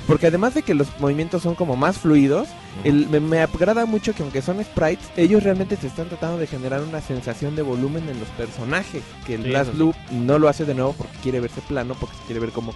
Porque 0.05 0.28
además 0.28 0.53
de 0.53 0.61
que 0.61 0.74
los 0.76 0.88
movimientos 0.99 1.41
son 1.41 1.55
como 1.55 1.76
más 1.76 1.97
fluidos, 1.97 2.47
el- 2.84 3.07
me, 3.09 3.19
me 3.19 3.39
agrada 3.39 3.86
mucho 3.88 4.13
que 4.13 4.22
aunque 4.22 4.43
son 4.43 4.63
sprites, 4.63 5.09
ellos 5.17 5.41
realmente 5.41 5.76
se 5.76 5.88
están 5.88 6.07
tratando 6.07 6.38
de 6.38 6.45
generar 6.45 6.82
una 6.82 7.01
sensación 7.01 7.55
de 7.55 7.63
volumen 7.63 8.07
en 8.07 8.19
los 8.19 8.30
personajes. 8.30 9.01
Que 9.26 9.34
el 9.36 9.43
Sí, 9.43 9.49
Blast. 9.49 9.74
Blue 9.74 9.95
no 10.11 10.38
lo 10.38 10.47
hace 10.47 10.65
de 10.65 10.76
nuevo 10.76 10.93
porque 10.93 11.17
quiere 11.24 11.39
verse 11.39 11.61
plano, 11.61 11.95
porque 11.99 12.15
se 12.17 12.24
quiere 12.26 12.39
ver 12.39 12.51
como 12.51 12.72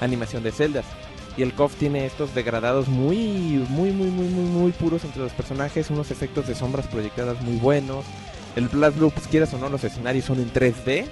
animación 0.00 0.42
de 0.42 0.52
celdas. 0.52 0.84
Y 1.36 1.42
el 1.42 1.54
KOF 1.54 1.76
tiene 1.76 2.04
estos 2.04 2.34
degradados 2.34 2.88
muy, 2.88 3.64
muy, 3.68 3.92
muy, 3.92 4.08
muy, 4.08 4.26
muy, 4.26 4.44
muy 4.44 4.72
puros 4.72 5.04
entre 5.04 5.22
los 5.22 5.32
personajes, 5.32 5.88
unos 5.90 6.10
efectos 6.10 6.48
de 6.48 6.54
sombras 6.54 6.88
proyectadas 6.88 7.40
muy 7.42 7.56
buenos. 7.56 8.04
El 8.56 8.66
Blast 8.68 8.96
Blue, 8.98 9.10
pues 9.10 9.28
quieras 9.28 9.54
o 9.54 9.58
no, 9.58 9.68
los 9.68 9.84
escenarios 9.84 10.24
son 10.24 10.40
en 10.40 10.52
3D. 10.52 11.06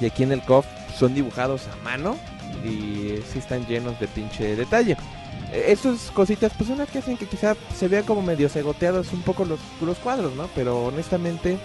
Y 0.00 0.06
aquí 0.06 0.24
en 0.24 0.32
el 0.32 0.42
KOF 0.42 0.66
son 0.98 1.14
dibujados 1.14 1.62
a 1.68 1.76
mano 1.84 2.16
y 2.64 3.20
sí 3.32 3.38
están 3.38 3.66
llenos 3.66 3.98
de 4.00 4.08
pinche 4.08 4.56
detalle. 4.56 4.96
Eh, 5.52 5.66
Estas 5.68 6.10
cositas, 6.10 6.52
pues 6.56 6.68
son 6.68 6.78
las 6.78 6.90
que 6.90 6.98
hacen 6.98 7.16
que 7.16 7.26
quizá 7.26 7.54
se 7.76 7.86
vean 7.86 8.04
como 8.04 8.20
medio 8.22 8.48
segoteados 8.48 9.12
un 9.12 9.22
poco 9.22 9.44
los, 9.44 9.60
los 9.80 9.98
cuadros, 9.98 10.34
¿no? 10.34 10.48
Pero 10.56 10.86
honestamente, 10.86 11.58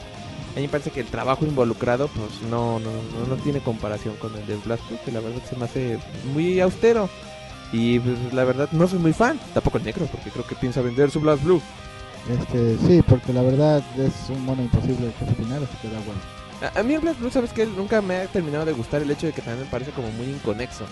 a 0.55 0.59
mí 0.59 0.63
me 0.63 0.69
parece 0.69 0.91
que 0.91 1.01
el 1.01 1.07
trabajo 1.07 1.45
involucrado, 1.45 2.07
pues 2.07 2.41
no, 2.49 2.79
no, 2.79 2.89
no, 2.89 3.27
no 3.27 3.35
tiene 3.43 3.59
comparación 3.59 4.15
con 4.15 4.35
el 4.35 4.45
de 4.47 4.55
Blast 4.57 4.87
Blue, 4.87 4.99
que 5.05 5.11
la 5.11 5.19
verdad 5.19 5.41
se 5.47 5.55
me 5.55 5.65
hace 5.65 5.99
muy 6.33 6.59
austero. 6.59 7.09
Y 7.71 7.99
pues, 7.99 8.33
la 8.33 8.43
verdad 8.43 8.69
no 8.71 8.87
soy 8.87 8.99
muy 8.99 9.13
fan, 9.13 9.39
tampoco 9.53 9.77
el 9.77 9.83
negro, 9.83 10.07
porque 10.11 10.29
creo 10.29 10.47
que 10.47 10.55
piensa 10.55 10.81
vender 10.81 11.11
su 11.11 11.19
Blast 11.19 11.43
Blue. 11.43 11.61
Este, 12.29 12.77
sí, 12.87 13.01
porque 13.07 13.33
la 13.33 13.41
verdad 13.41 13.83
es 13.97 14.29
un 14.29 14.43
mono 14.45 14.61
imposible 14.61 15.11
que 15.19 15.43
final, 15.43 15.63
así 15.63 15.77
que 15.81 15.89
da 15.89 15.99
bueno. 15.99 16.19
A, 16.61 16.79
a 16.79 16.83
mí 16.83 16.93
el 16.93 17.01
Blast 17.01 17.19
Blue, 17.19 17.29
¿sabes 17.29 17.53
que 17.53 17.65
Nunca 17.65 18.01
me 18.01 18.15
ha 18.17 18.27
terminado 18.27 18.65
de 18.65 18.73
gustar 18.73 19.01
el 19.01 19.11
hecho 19.11 19.27
de 19.27 19.33
que 19.33 19.41
también 19.41 19.65
me 19.65 19.71
parece 19.71 19.91
como 19.91 20.09
muy 20.11 20.27
inconexo. 20.27 20.85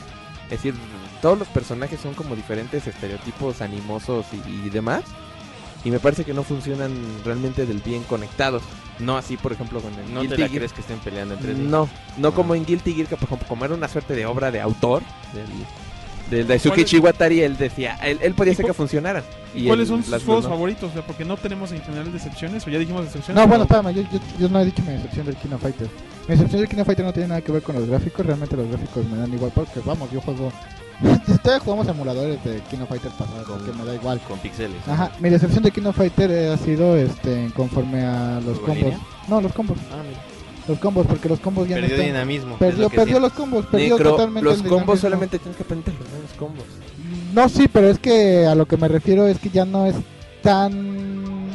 Es 0.46 0.52
decir, 0.52 0.76
todos 1.22 1.40
los 1.40 1.48
personajes 1.48 2.00
son 2.00 2.14
como 2.14 2.36
diferentes 2.36 2.86
estereotipos 2.86 3.62
animosos 3.62 4.26
y, 4.32 4.68
y 4.68 4.70
demás. 4.70 5.04
Y 5.84 5.92
me 5.92 6.00
parece 6.00 6.24
que 6.24 6.34
no 6.34 6.44
funcionan 6.44 6.94
realmente 7.24 7.66
del 7.66 7.80
bien 7.80 8.04
conectados. 8.04 8.64
No 9.00 9.18
así, 9.18 9.36
por 9.38 9.52
ejemplo, 9.52 9.82
con 9.82 9.94
el 9.94 10.14
No 10.14 10.22
Guilty 10.22 10.36
te 10.36 10.42
la 10.42 10.48
Gear. 10.48 10.58
crees 10.60 10.74
que 10.74 10.82
estén 10.82 11.00
peleando 11.00 11.34
entre 11.36 11.54
sí. 11.56 11.62
No, 11.62 11.90
no 12.18 12.34
como 12.34 12.56
en 12.56 12.66
Guilty 12.66 12.94
Gear, 12.94 13.08
que 13.08 13.16
por 13.18 13.26
ejemplo, 13.26 13.48
como 13.48 13.66
era 13.66 13.74
una 13.74 13.88
suerte 13.88 14.16
de 14.16 14.26
obra 14.26 14.52
de 14.52 14.62
autor 14.62 15.04
del, 15.34 15.46
del 16.40 16.48
Daisuke 16.48 16.70
¿Cuál 16.76 16.80
es- 16.80 16.86
Chiwatari, 16.90 17.42
él 17.42 17.58
decía, 17.58 17.96
él, 18.04 18.20
él 18.22 18.34
podía 18.34 18.52
¿Y 18.52 18.54
hacer 18.54 18.64
cu- 18.64 18.70
que 18.70 18.74
funcionaran. 18.74 19.24
¿Y 19.54 19.68
cuáles 19.68 19.88
son 19.90 20.04
sus 20.04 20.24
juegos 20.24 20.46
favoritos? 20.48 20.90
O 20.90 20.94
sea, 20.94 21.06
porque 21.06 21.26
no 21.26 21.36
tenemos 21.38 21.72
en 21.72 21.82
general 21.82 22.12
decepciones, 22.12 22.66
o 22.66 22.70
ya 22.70 22.80
dijimos 22.80 23.04
decepciones. 23.06 23.42
No, 23.42 23.48
bueno, 23.48 23.66
pero- 23.68 23.80
espérame, 23.90 24.08
yo, 24.12 24.18
yo, 24.18 24.24
yo 24.40 24.50
no 24.50 24.60
he 24.62 24.66
dicho 24.66 24.82
mi 24.84 24.94
decepción 24.94 25.26
del 25.26 25.36
Kino 25.36 25.58
Fighter. 25.58 25.88
Mi 26.28 26.36
decepción 26.36 26.62
del 26.62 26.70
Kino 26.70 26.86
Fighter 26.86 27.06
no 27.06 27.14
tiene 27.14 27.28
nada 27.30 27.42
que 27.42 27.52
ver 27.52 27.62
con 27.62 27.76
los 27.76 27.86
gráficos, 27.88 28.26
realmente 28.26 28.56
los 28.56 28.68
gráficos 28.70 29.06
me 29.08 29.18
dan 29.18 29.34
igual 29.34 29.52
porque 29.54 29.80
vamos, 29.86 30.10
yo 30.12 30.22
juego... 30.22 30.52
Ustedes 31.28 31.62
jugamos 31.62 31.88
emuladores 31.88 32.44
de 32.44 32.62
Kino 32.70 32.86
Fighter 32.88 33.12
pasado, 33.12 33.64
que 33.66 33.72
me 33.74 33.84
da 33.86 33.94
igual. 33.96 34.20
Con 34.28 34.40
pixeles. 34.40 34.78
Ajá, 34.88 35.12
mi 35.20 35.30
decepción 35.30 35.64
de 35.64 35.72
Kino 35.72 35.92
Fighter 35.94 36.32
eh, 36.32 36.54
ha 36.54 36.58
sido 36.58 36.96
este 36.96 37.52
conforme 37.56 38.04
a 38.06 38.40
los 38.46 38.58
¿Juego 38.60 38.74
en 38.74 38.80
combos. 38.80 38.84
línea? 38.84 39.00
No, 39.28 39.42
los 39.42 39.54
combos. 39.54 39.78
Ah, 39.92 40.02
mira. 40.08 40.20
Los 40.68 40.80
combos, 40.80 41.06
porque 41.06 41.30
los 41.30 41.40
combos 41.40 41.68
ya 41.68 41.76
Perdió 41.76 41.90
no 41.90 41.96
están... 41.96 42.08
dinamismo, 42.14 42.58
Perdió, 42.58 42.90
perdió 42.90 43.20
los 43.20 43.34
combos, 43.34 43.68
perdió 43.68 43.98
Necro, 43.98 44.12
totalmente 44.12 44.44
los 44.46 44.56
el 44.56 44.62
combos 44.64 44.80
dinamismo. 44.80 44.98
solamente 45.02 45.38
tienes 45.40 45.58
que 45.58 45.64
aprender 45.64 45.94
los 45.94 46.34
combos. 46.40 46.64
No, 47.36 47.50
sí, 47.50 47.68
pero 47.68 47.88
es 47.88 48.00
que 48.00 48.48
a 48.48 48.56
lo 48.56 48.66
que 48.66 48.76
me 48.78 48.88
refiero 48.88 49.28
es 49.28 49.38
que 49.38 49.50
ya 49.52 49.66
no 49.66 49.86
es 49.86 49.96
tan 50.42 51.46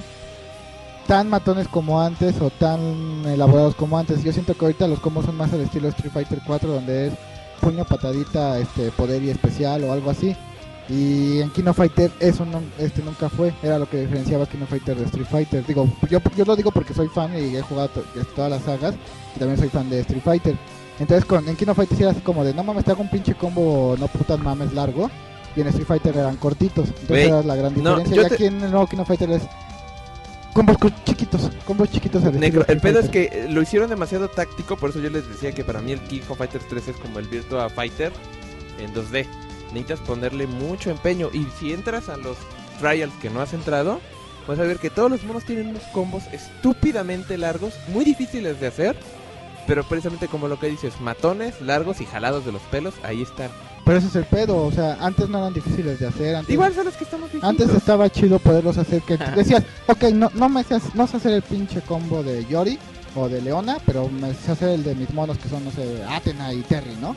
tan 1.09 1.29
matones 1.29 1.67
como 1.67 2.01
antes 2.01 2.41
o 2.41 2.51
tan 2.51 3.25
elaborados 3.27 3.75
como 3.75 3.99
antes. 3.99 4.23
Yo 4.23 4.33
siento 4.33 4.55
que 4.55 4.65
ahorita 4.65 4.87
los 4.87 5.01
combos 5.01 5.25
son 5.25 5.37
más 5.37 5.53
al 5.53 5.63
estilo 5.63 5.89
Street 5.89 6.13
Fighter 6.13 6.41
4 6.47 6.71
donde 6.73 7.09
es 7.09 7.13
puño, 7.61 7.85
patadita, 7.85 8.59
este 8.59 8.91
poder 8.93 9.23
y 9.23 9.31
especial 9.31 9.85
o 9.85 9.93
algo 9.93 10.11
así. 10.11 10.35
Y 10.89 11.41
en 11.41 11.51
Kino 11.51 11.73
Fighter 11.73 12.11
eso 12.19 12.45
no, 12.45 12.61
este 12.79 13.01
nunca 13.03 13.29
fue, 13.29 13.55
era 13.63 13.79
lo 13.79 13.89
que 13.89 13.99
diferenciaba 14.01 14.47
Kino 14.47 14.67
Fighter 14.67 14.97
de 14.97 15.05
Street 15.05 15.27
Fighter. 15.31 15.65
Digo, 15.65 15.89
yo, 16.11 16.19
yo 16.37 16.45
lo 16.45 16.57
digo 16.57 16.73
porque 16.73 16.95
soy 16.95 17.07
fan 17.09 17.31
y 17.39 17.55
he 17.57 17.63
jugado 17.63 17.89
to- 17.91 18.05
todas 18.35 18.51
las 18.51 18.63
sagas 18.63 18.95
y 19.37 19.39
también 19.39 19.59
soy 19.59 19.69
fan 19.69 19.89
de 19.89 20.01
Street 20.01 20.23
Fighter. 20.25 20.57
Entonces 20.99 21.25
con, 21.25 21.49
en 21.49 21.55
Kino 21.55 21.75
Fighter 21.77 21.97
sí 21.97 22.03
era 22.03 22.13
así 22.13 22.21
como 22.23 22.43
de, 22.45 22.53
no 22.55 22.65
mames, 22.65 22.85
te 22.85 22.91
hago 22.91 23.03
un 23.03 23.09
pinche 23.11 23.35
combo, 23.35 23.95
no 24.01 24.09
putas 24.09 24.39
mames 24.41 24.73
largo. 24.73 25.09
Y 25.57 25.61
en 25.61 25.69
Street 25.69 25.87
Fighter 25.87 26.17
eran 26.17 26.37
cortitos. 26.37 26.89
Entonces 26.89 27.09
era 27.29 27.43
la 27.43 27.55
gran 27.57 27.73
diferencia. 27.75 28.17
y 28.17 28.19
te- 28.29 28.35
aquí 28.35 28.45
en 28.47 28.61
el 28.65 28.71
nuevo 28.73 28.87
Kino 28.89 29.05
Fighter 29.05 29.31
es 29.31 29.43
combos 30.53 30.79
co- 30.79 30.91
chiquitos, 31.05 31.51
combos 31.67 31.91
chiquitos. 31.91 32.25
al 32.25 32.39
Negro, 32.39 32.65
el 32.69 32.81
pedo 32.81 32.99
es 33.01 33.09
que 33.09 33.25
eh, 33.33 33.47
lo 33.49 33.63
hicieron 33.63 33.89
demasiado 33.91 34.29
táctico, 34.29 34.77
por 34.77 34.91
eso 34.91 35.01
yo 35.01 35.11
les 35.11 35.29
decía 35.29 35.53
que 35.53 35.65
para 35.65 35.81
mí 35.81 35.93
el 35.93 36.01
King 36.01 36.21
of 36.29 36.39
Fighters 36.39 36.67
3 36.69 36.89
es 36.89 36.97
como 36.97 37.19
el 37.19 37.29
Virtua 37.29 37.69
Fighter 37.71 38.13
en 38.79 38.93
2D. 38.95 39.27
Necesitas 39.73 40.01
ponerle 40.01 40.47
mucho 40.47 40.91
empeño 40.91 41.31
y 41.33 41.47
si 41.59 41.73
entras 41.73 42.09
a 42.09 42.17
los 42.17 42.37
trials 42.81 43.13
que 43.23 43.31
no 43.31 43.41
has 43.41 43.53
entrado, 43.53 44.01
vas 44.49 44.59
a 44.59 44.63
ver 44.63 44.79
que 44.79 44.91
todos 44.91 45.11
los 45.11 45.23
monos 45.25 45.45
tienen 45.45 45.69
unos 45.69 45.83
combos 45.93 46.25
estúpidamente 46.33 47.39
largos, 47.39 47.75
muy 47.89 48.05
difíciles 48.05 48.61
de 48.61 48.67
hacer, 48.67 48.97
pero 49.67 49.85
precisamente 49.85 50.27
como 50.27 50.49
lo 50.49 50.59
que 50.59 50.67
dices, 50.69 51.01
matones, 51.01 51.61
largos 51.61 52.01
y 52.01 52.07
jalados 52.07 52.45
de 52.45 52.51
los 52.53 52.63
pelos, 52.63 52.95
ahí 53.05 53.23
están. 53.23 53.51
Pero 53.85 53.99
ese 53.99 54.09
es 54.09 54.17
el 54.17 54.25
pedo, 54.25 54.65
o 54.65 54.71
sea, 54.71 54.99
antes 55.01 55.29
no 55.29 55.39
eran 55.39 55.53
difíciles 55.53 55.99
de 55.99 56.07
hacer. 56.07 56.37
Antes, 56.37 56.53
Igual 56.53 56.75
son 56.75 56.85
los 56.85 56.97
que 56.97 57.05
estamos 57.05 57.31
viejitos. 57.33 57.49
Antes 57.49 57.71
estaba 57.71 58.09
chido 58.11 58.39
poderlos 58.39 58.79
hacer 58.79 59.03
que 59.03 59.17
decías, 59.37 59.65
ok, 59.87 60.05
no, 60.13 60.31
no 60.35 60.49
me 60.49 60.63
sé, 60.63 60.79
no 60.95 61.07
sé 61.07 61.17
hacer 61.17 61.33
el 61.33 61.43
pinche 61.43 61.81
combo 61.81 62.23
de 62.23 62.45
Yori 62.47 62.79
o 63.17 63.29
de 63.29 63.41
Leona, 63.41 63.79
pero 63.85 64.09
me 64.09 64.35
sé 64.35 64.53
hacer 64.53 64.69
el 64.71 64.85
de 64.85 64.95
mis 64.95 65.13
monos 65.13 65.39
que 65.39 65.49
son, 65.49 65.65
no 65.65 65.71
sé, 65.73 66.03
Athena 66.09 66.53
y 66.53 66.61
Terry, 66.63 66.97
¿no? 67.01 67.17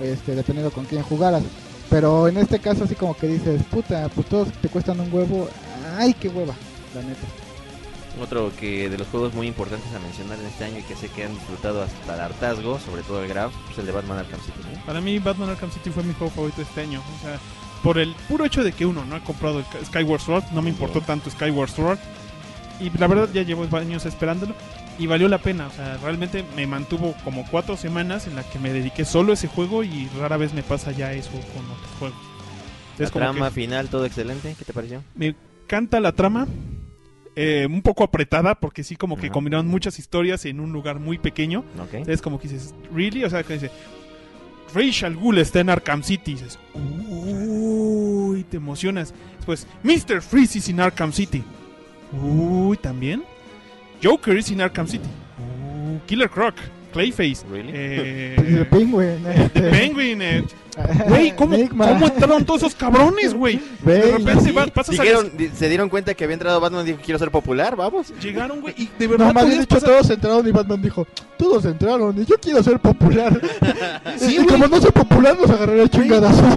Este, 0.00 0.34
dependiendo 0.34 0.70
con 0.70 0.84
quién 0.84 1.02
jugaras. 1.02 1.42
Pero 1.90 2.28
en 2.28 2.38
este 2.38 2.58
caso 2.58 2.84
así 2.84 2.94
como 2.94 3.14
que 3.14 3.26
dices, 3.26 3.62
puta, 3.70 4.08
pues 4.14 4.26
todos 4.28 4.48
te 4.60 4.68
cuestan 4.68 5.00
un 5.00 5.12
huevo, 5.12 5.48
ay, 5.98 6.14
qué 6.14 6.28
hueva, 6.28 6.54
la 6.94 7.02
neta. 7.02 7.26
Otro 8.22 8.52
que 8.58 8.88
de 8.88 8.96
los 8.96 9.08
juegos 9.08 9.34
muy 9.34 9.48
importantes 9.48 9.92
a 9.92 9.98
mencionar 9.98 10.38
en 10.38 10.46
este 10.46 10.64
año 10.64 10.78
y 10.78 10.82
que 10.82 10.94
sé 10.94 11.08
que 11.08 11.24
han 11.24 11.34
disfrutado 11.34 11.82
hasta 11.82 12.14
el 12.14 12.20
hartazgo, 12.20 12.78
sobre 12.78 13.02
todo 13.02 13.20
el 13.22 13.28
Graf, 13.28 13.52
es 13.72 13.78
el 13.78 13.86
de 13.86 13.92
Batman 13.92 14.18
Arkham 14.18 14.40
City. 14.40 14.60
¿no? 14.72 14.86
Para 14.86 15.00
mí 15.00 15.18
Batman 15.18 15.50
Arkham 15.50 15.72
City 15.72 15.90
fue 15.90 16.04
mi 16.04 16.14
juego 16.14 16.32
favorito 16.32 16.62
este 16.62 16.82
año. 16.82 17.00
O 17.00 17.22
sea, 17.22 17.40
por 17.82 17.98
el 17.98 18.14
puro 18.28 18.44
hecho 18.44 18.62
de 18.62 18.70
que 18.72 18.86
uno 18.86 19.04
no 19.04 19.16
he 19.16 19.20
comprado 19.22 19.64
Skyward 19.86 20.20
Sword, 20.20 20.44
no 20.52 20.62
me 20.62 20.70
importó 20.70 21.00
tanto 21.00 21.30
Skyward 21.30 21.70
Sword. 21.70 21.98
Y 22.78 22.90
la 22.96 23.08
verdad 23.08 23.28
ya 23.32 23.42
llevo 23.42 23.66
años 23.76 24.06
esperándolo 24.06 24.54
y 24.98 25.06
valió 25.06 25.28
la 25.28 25.38
pena. 25.38 25.66
O 25.66 25.70
sea, 25.72 25.96
realmente 25.98 26.44
me 26.54 26.66
mantuvo 26.66 27.14
como 27.24 27.44
cuatro 27.50 27.76
semanas 27.76 28.28
en 28.28 28.36
la 28.36 28.44
que 28.44 28.60
me 28.60 28.72
dediqué 28.72 29.04
solo 29.04 29.32
a 29.32 29.34
ese 29.34 29.48
juego 29.48 29.82
y 29.82 30.08
rara 30.20 30.36
vez 30.36 30.54
me 30.54 30.62
pasa 30.62 30.92
ya 30.92 31.12
eso 31.12 31.30
con 31.30 31.64
otros 31.70 31.90
juegos. 31.98 32.18
La 32.98 33.10
trama 33.10 33.48
que 33.48 33.54
final, 33.54 33.88
todo 33.88 34.04
excelente. 34.04 34.54
¿Qué 34.56 34.64
te 34.64 34.72
pareció? 34.72 35.02
me 35.16 35.34
encanta 35.64 35.98
la 36.00 36.12
trama. 36.12 36.46
Eh, 37.36 37.66
un 37.70 37.82
poco 37.82 38.04
apretada 38.04 38.54
porque 38.54 38.84
sí 38.84 38.96
como 38.96 39.16
que 39.16 39.26
Ajá. 39.26 39.32
combinaron 39.32 39.66
muchas 39.66 39.98
historias 39.98 40.44
en 40.44 40.60
un 40.60 40.72
lugar 40.72 40.98
muy 41.00 41.18
pequeño. 41.18 41.64
Ok. 41.80 42.06
Es 42.08 42.20
como 42.22 42.38
que 42.38 42.48
dices, 42.48 42.74
¿really? 42.94 43.24
O 43.24 43.30
sea, 43.30 43.42
que 43.42 43.54
dice, 43.54 43.70
Rachel 44.74 45.16
Ghoul 45.16 45.38
está 45.38 45.60
en 45.60 45.70
Arkham 45.70 46.02
City. 46.02 46.32
Y 46.32 46.34
dices, 46.34 46.58
uy, 46.74 48.44
te 48.44 48.56
emocionas. 48.56 49.14
Después, 49.36 49.66
Mr. 49.82 50.20
Freeze 50.22 50.58
is 50.58 50.68
in 50.68 50.80
Arkham 50.80 51.12
City. 51.12 51.42
Uy, 52.12 52.76
también. 52.76 53.22
Joker 54.02 54.36
is 54.36 54.50
in 54.50 54.60
Arkham 54.60 54.86
City. 54.86 55.08
Uh, 55.38 55.98
Killer 56.06 56.28
Croc, 56.28 56.54
Clayface. 56.92 57.44
eh, 57.54 58.34
El 58.58 58.66
Penguin, 58.66 59.26
este. 59.26 59.60
Penguin, 59.70 60.22
eh, 60.22 60.44
Güey, 61.08 61.36
¿cómo. 61.36 61.56
¿cómo 61.68 62.06
entraron 62.06 62.44
todos 62.44 62.62
esos 62.62 62.74
cabrones, 62.74 63.34
güey? 63.34 63.60
De 63.84 64.02
repente 64.12 64.44
Sí, 64.44 64.52
va- 64.52 64.66
pasas 64.66 64.98
a 64.98 65.02
se 65.54 65.68
dieron 65.68 65.88
cuenta 65.88 66.14
que 66.14 66.24
había 66.24 66.34
entrado 66.34 66.60
Batman 66.60 66.82
y 66.86 66.92
dijo, 66.92 67.00
quiero 67.04 67.18
ser 67.18 67.30
popular, 67.30 67.76
vamos. 67.76 68.12
Llegaron, 68.20 68.60
güey, 68.62 68.74
y 68.78 68.88
de 68.98 69.06
verdad 69.06 69.26
No, 69.28 69.34
más 69.34 69.46
bien 69.46 69.60
dicho, 69.60 69.74
pasar- 69.76 69.90
todos 69.90 70.10
entraron 70.10 70.48
y 70.48 70.50
Batman 70.50 70.80
dijo, 70.80 71.06
todos 71.36 71.64
entraron 71.66 72.20
y 72.20 72.24
yo 72.24 72.36
quiero 72.40 72.62
ser 72.62 72.78
popular. 72.78 73.38
Sí, 74.18 74.38
y 74.40 74.46
como 74.46 74.66
no 74.66 74.80
soy 74.80 74.90
popular, 74.92 75.36
nos 75.38 75.50
agarraré 75.50 75.82
a 75.82 75.88
chingadazos. 75.88 76.54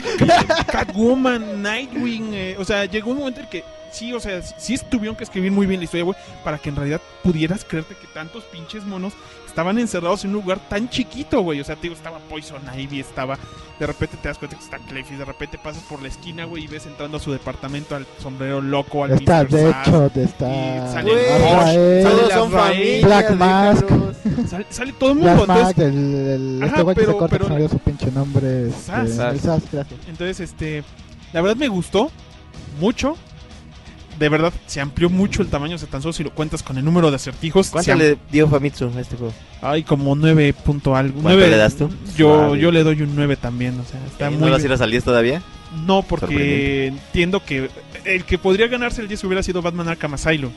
Catwoman, 0.71 1.61
Nightwing, 1.61 2.33
eh, 2.33 2.55
o 2.59 2.65
sea, 2.65 2.85
llegó 2.85 3.11
un 3.11 3.19
momento 3.19 3.39
en 3.41 3.47
que 3.49 3.63
sí, 3.91 4.13
o 4.13 4.19
sea, 4.19 4.41
sí, 4.41 4.53
sí 4.77 4.77
tuvieron 4.89 5.15
que 5.15 5.23
escribir 5.23 5.51
muy 5.51 5.65
bien 5.67 5.79
la 5.79 5.85
historia, 5.85 6.03
güey, 6.03 6.17
para 6.43 6.57
que 6.57 6.69
en 6.69 6.75
realidad 6.75 7.01
pudieras 7.23 7.63
creerte 7.65 7.95
que 7.95 8.07
tantos 8.07 8.43
pinches 8.45 8.83
monos 8.83 9.13
estaban 9.55 9.79
encerrados 9.79 10.25
en 10.25 10.31
un 10.35 10.41
lugar 10.41 10.59
tan 10.67 10.89
chiquito, 10.89 11.39
güey. 11.39 11.61
O 11.61 11.63
sea, 11.63 11.77
te 11.77 11.83
digo, 11.83 11.95
estaba 11.95 12.19
Poison 12.19 12.61
Ivy, 12.77 12.99
estaba. 12.99 13.39
De 13.79 13.87
repente 13.87 14.17
te 14.21 14.27
das 14.27 14.37
cuenta 14.37 14.57
que 14.57 14.63
está 14.63 14.77
Clayface, 14.79 15.17
de 15.17 15.23
repente 15.25 15.57
pasas 15.57 15.81
por 15.83 16.01
la 16.01 16.09
esquina, 16.09 16.43
güey, 16.45 16.65
y 16.65 16.67
ves 16.67 16.85
entrando 16.85 17.17
a 17.17 17.19
su 17.21 17.31
departamento 17.31 17.95
al 17.95 18.05
sombrero 18.21 18.61
loco, 18.61 19.03
al 19.05 19.11
Está 19.11 19.43
Mr. 19.43 19.49
de 19.49 19.71
Sass, 19.71 19.87
hecho, 19.87 20.11
y 20.15 20.19
está 20.19 20.91
sale 20.91 21.11
Güey, 21.11 22.03
Rush, 22.03 22.03
todos 22.03 22.29
sale 22.29 22.33
son 22.33 22.51
Black 23.07 23.31
Mask. 23.35 23.85
Sale, 24.49 24.65
sale 24.69 24.93
todo 24.93 25.09
el 25.11 25.15
mundo. 25.19 25.33
Black 25.33 25.47
Mask, 25.47 25.77
entonces- 25.79 25.93
el, 25.95 26.27
el, 26.27 26.63
Ajá, 26.63 26.71
este 26.71 26.81
güey 26.83 26.95
que 26.95 27.01
se 27.01 27.07
pero- 27.07 27.17
corta, 27.17 27.37
pero- 27.37 27.69
su 27.69 27.79
pinche 27.79 28.11
nombre. 28.11 28.67
Este, 28.69 28.81
Sass. 28.81 29.41
Sass. 29.41 29.63
Entonces, 30.07 30.39
este, 30.41 30.83
la 31.33 31.41
verdad 31.41 31.55
me 31.57 31.67
gustó 31.69 32.11
mucho. 32.79 33.17
De 34.19 34.29
verdad, 34.29 34.53
se 34.65 34.79
amplió 34.79 35.09
mucho 35.09 35.41
el 35.41 35.49
tamaño, 35.49 35.75
o 35.75 35.77
sea, 35.77 35.89
tan 35.89 36.01
solo 36.01 36.13
si 36.13 36.23
lo 36.23 36.31
cuentas 36.31 36.63
con 36.63 36.77
el 36.77 36.85
número 36.85 37.09
de 37.09 37.17
acertijos. 37.17 37.69
¿Cuánto 37.69 37.91
am- 37.91 37.99
le 37.99 38.17
dio 38.31 38.47
Famitsu 38.47 38.89
a 38.95 39.01
este 39.01 39.17
juego? 39.17 39.33
Ay, 39.61 39.83
como 39.83 40.15
9 40.15 40.53
punto 40.53 40.95
algo. 40.95 41.13
¿Cuánto 41.21 41.29
Nueve- 41.37 41.49
le 41.49 41.57
das 41.57 41.75
tú? 41.75 41.89
Yo, 42.15 42.33
Suave. 42.35 42.59
yo 42.59 42.71
le 42.71 42.83
doy 42.83 43.01
un 43.01 43.13
9 43.15 43.35
también, 43.35 43.77
o 43.79 43.83
sea, 43.83 43.99
está 44.05 44.27
¿Y 44.31 44.35
muy 44.35 44.45
¿No 44.45 44.51
vas 44.51 44.61
a 44.63 44.65
ir 44.65 44.71
a 44.73 44.77
salir 44.77 45.01
todavía? 45.01 45.41
No, 45.85 46.01
porque 46.03 46.87
entiendo 46.87 47.43
que 47.43 47.69
el 48.05 48.23
que 48.23 48.37
podría 48.37 48.67
ganarse 48.67 49.01
el 49.01 49.07
10 49.09 49.23
hubiera 49.25 49.43
sido 49.43 49.61
Batman 49.61 49.89
Arkham 49.89 50.13
Asylum. 50.13 50.51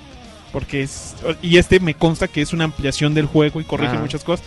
Porque 0.52 0.82
es. 0.82 1.14
Y 1.42 1.58
este 1.58 1.78
me 1.80 1.94
consta 1.94 2.28
que 2.28 2.40
es 2.40 2.52
una 2.52 2.64
ampliación 2.64 3.12
del 3.12 3.26
juego 3.26 3.60
y 3.60 3.64
corrige 3.64 3.96
Ah. 3.96 4.00
muchas 4.00 4.22
cosas. 4.24 4.46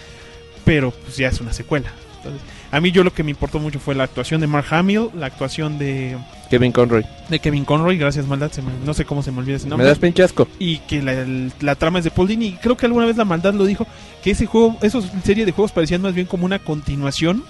Pero 0.65 0.91
pues 0.91 1.17
ya 1.17 1.27
es 1.27 1.39
una 1.41 1.53
secuela. 1.53 1.91
Entonces, 2.17 2.41
a 2.71 2.79
mí 2.81 2.91
yo 2.91 3.03
lo 3.03 3.13
que 3.13 3.23
me 3.23 3.31
importó 3.31 3.59
mucho 3.59 3.79
fue 3.79 3.95
la 3.95 4.03
actuación 4.05 4.39
de 4.41 4.47
Mark 4.47 4.65
Hamill, 4.71 5.09
la 5.13 5.25
actuación 5.25 5.77
de, 5.77 6.17
Kevin 6.49 6.71
Conroy. 6.71 7.05
de 7.29 7.39
Kevin 7.39 7.65
Conroy. 7.65 7.97
Gracias, 7.97 8.25
maldad. 8.27 8.51
se 8.51 8.61
me- 8.61 8.71
no 8.85 8.93
sé 8.93 9.03
cómo 9.05 9.21
se 9.23 9.31
me 9.31 9.39
olvida 9.39 9.57
ese 9.57 9.65
Me 9.65 9.71
nombre. 9.71 9.87
das 9.87 9.99
pinche 9.99 10.23
asco. 10.23 10.47
Y 10.57 10.77
que 10.79 11.01
la, 11.01 11.25
la 11.59 11.75
trama 11.75 11.99
es 11.99 12.05
de 12.05 12.11
Paul 12.11 12.27
Dini. 12.29 12.45
Y 12.47 12.53
creo 12.53 12.77
que 12.77 12.85
alguna 12.85 13.05
vez 13.05 13.17
la 13.17 13.25
maldad 13.25 13.53
lo 13.53 13.65
dijo. 13.65 13.85
Que 14.23 14.31
ese 14.31 14.45
juego, 14.45 14.77
esos 14.81 15.05
serie 15.23 15.45
de 15.45 15.51
juegos 15.51 15.71
parecían 15.71 16.01
más 16.01 16.13
bien 16.13 16.27
como 16.27 16.45
una 16.45 16.59
continuación 16.59 17.43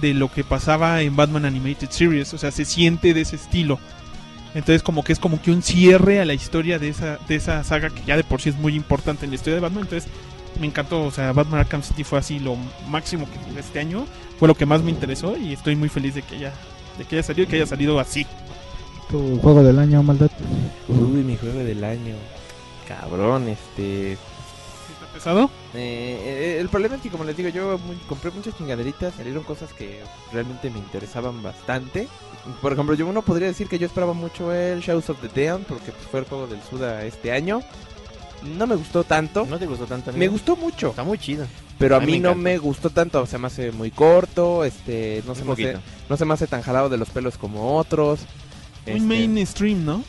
de 0.00 0.14
lo 0.14 0.30
que 0.30 0.44
pasaba 0.44 1.00
en 1.02 1.16
Batman 1.16 1.44
Animated 1.46 1.90
Series. 1.90 2.32
O 2.34 2.38
sea, 2.38 2.50
se 2.50 2.64
siente 2.64 3.14
de 3.14 3.22
ese 3.22 3.36
estilo. 3.36 3.78
Entonces 4.54 4.82
como 4.82 5.04
que 5.04 5.12
es 5.12 5.18
como 5.18 5.40
que 5.42 5.50
un 5.50 5.62
cierre 5.62 6.20
a 6.20 6.24
la 6.24 6.34
historia 6.34 6.78
de 6.78 6.88
esa, 6.88 7.18
de 7.28 7.34
esa 7.36 7.62
saga 7.64 7.90
que 7.90 8.02
ya 8.06 8.16
de 8.16 8.24
por 8.24 8.40
sí 8.40 8.48
es 8.48 8.56
muy 8.56 8.74
importante 8.74 9.24
en 9.24 9.30
la 9.30 9.34
historia 9.36 9.56
de 9.56 9.60
Batman. 9.60 9.84
Entonces 9.84 10.10
me 10.60 10.66
encantó. 10.66 11.02
O 11.04 11.10
sea, 11.10 11.32
Batman 11.32 11.60
Arkham 11.60 11.82
City 11.82 12.02
fue 12.04 12.18
así 12.18 12.38
lo 12.38 12.56
máximo 12.88 13.26
que 13.30 13.38
jugué 13.46 13.60
este 13.60 13.78
año. 13.78 14.06
Fue 14.38 14.48
lo 14.48 14.54
que 14.54 14.66
más 14.66 14.82
me 14.82 14.90
interesó 14.90 15.36
y 15.36 15.52
estoy 15.52 15.74
muy 15.76 15.88
feliz 15.88 16.14
de 16.14 16.22
que 16.22 16.36
haya, 16.36 16.52
de 16.96 17.04
que 17.04 17.16
haya 17.16 17.22
salido 17.22 17.44
y 17.44 17.46
que 17.48 17.56
haya 17.56 17.66
salido 17.66 17.98
así. 17.98 18.26
Tu 19.10 19.38
juego 19.40 19.62
del 19.62 19.78
año, 19.78 20.02
maldad. 20.02 20.30
Uy, 20.88 21.22
mi 21.24 21.36
juego 21.36 21.58
del 21.60 21.82
año. 21.82 22.14
Cabrón, 22.86 23.48
este. 23.48 24.12
¿Está 24.12 25.12
pesado? 25.14 25.50
Eh, 25.74 26.20
eh, 26.54 26.58
el 26.60 26.68
problema 26.68 26.96
es 26.96 27.02
que, 27.02 27.10
como 27.10 27.24
les 27.24 27.36
digo, 27.36 27.48
yo 27.48 27.78
muy- 27.78 27.96
compré 28.08 28.30
muchas 28.30 28.56
chingaderitas, 28.56 29.14
salieron 29.14 29.42
cosas 29.44 29.72
que 29.72 30.00
realmente 30.32 30.70
me 30.70 30.78
interesaban 30.78 31.42
bastante. 31.42 32.06
Por 32.62 32.72
ejemplo, 32.72 32.94
yo 32.94 33.06
uno 33.06 33.22
podría 33.22 33.48
decir 33.48 33.68
que 33.68 33.78
yo 33.78 33.86
esperaba 33.86 34.12
mucho 34.14 34.52
el 34.54 34.80
Shadows 34.80 35.10
of 35.10 35.20
the 35.20 35.28
Dead 35.28 35.58
porque 35.68 35.90
pues, 35.92 36.06
fue 36.10 36.20
el 36.20 36.26
juego 36.26 36.46
del 36.46 36.62
Suda 36.62 37.04
este 37.04 37.32
año. 37.32 37.60
No 38.42 38.66
me 38.66 38.76
gustó 38.76 39.04
tanto. 39.04 39.46
¿No 39.46 39.58
te 39.58 39.66
gustó 39.66 39.86
tanto? 39.86 40.10
Me 40.12 40.16
amigo? 40.16 40.32
gustó 40.32 40.56
mucho. 40.56 40.90
Está 40.90 41.04
muy 41.04 41.18
chido. 41.18 41.46
Pero 41.78 41.94
a, 41.96 41.98
A 41.98 42.00
mí 42.00 42.06
mí, 42.06 42.12
me 42.20 42.28
no 42.28 42.34
me 42.34 42.58
gustó 42.58 42.90
tanto, 42.90 43.24
se 43.26 43.38
me 43.38 43.46
hace 43.46 43.70
muy 43.72 43.90
corto, 43.92 44.64
este, 44.64 45.22
no 45.26 45.34
se, 45.34 45.44
me 45.44 45.52
hace, 45.52 45.78
no 46.08 46.16
se 46.16 46.24
me 46.24 46.34
hace 46.34 46.46
tan 46.48 46.62
jalado 46.62 46.88
de 46.88 46.96
los 46.98 47.10
pelos 47.10 47.38
como 47.38 47.76
otros. 47.76 48.20
Muy 48.86 48.96
Este, 48.96 49.28
mainstream, 49.28 49.84
¿no? 49.84 50.02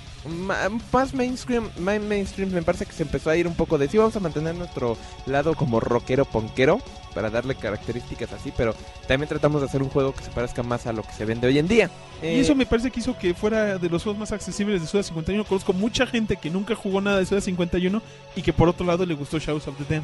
más 0.91 1.13
mainstream, 1.13 1.69
más 1.79 1.99
mainstream, 2.01 2.51
me 2.51 2.61
parece 2.61 2.85
que 2.85 2.91
se 2.91 3.03
empezó 3.03 3.29
a 3.29 3.37
ir 3.37 3.47
un 3.47 3.55
poco 3.55 3.77
de 3.77 3.87
sí, 3.87 3.97
vamos 3.97 4.15
a 4.15 4.19
mantener 4.19 4.53
nuestro 4.55 4.97
lado 5.25 5.55
como 5.55 5.79
rockero 5.79 6.25
ponquero 6.25 6.79
para 7.13 7.29
darle 7.29 7.55
características 7.55 8.31
así, 8.33 8.51
pero 8.55 8.73
también 9.07 9.27
tratamos 9.27 9.61
de 9.61 9.67
hacer 9.67 9.81
un 9.81 9.89
juego 9.89 10.13
que 10.13 10.23
se 10.23 10.29
parezca 10.31 10.63
más 10.63 10.87
a 10.87 10.93
lo 10.93 11.03
que 11.03 11.11
se 11.13 11.25
vende 11.25 11.47
hoy 11.47 11.57
en 11.59 11.67
día. 11.67 11.89
Y 12.21 12.25
Eh, 12.25 12.39
eso 12.39 12.55
me 12.55 12.65
parece 12.65 12.91
que 12.91 12.99
hizo 12.99 13.17
que 13.17 13.33
fuera 13.33 13.77
de 13.77 13.89
los 13.89 14.03
juegos 14.03 14.19
más 14.19 14.31
accesibles 14.31 14.81
de 14.81 14.87
Suda 14.87 15.03
51. 15.03 15.43
Conozco 15.45 15.73
mucha 15.73 16.05
gente 16.05 16.37
que 16.37 16.49
nunca 16.49 16.75
jugó 16.75 17.01
nada 17.01 17.19
de 17.19 17.25
Suda 17.25 17.41
51 17.41 18.01
y 18.35 18.41
que 18.41 18.53
por 18.53 18.69
otro 18.69 18.85
lado 18.85 19.05
le 19.05 19.13
gustó 19.13 19.39
Shadows 19.39 19.67
of 19.67 19.77
the 19.77 19.85
Dead. 19.95 20.03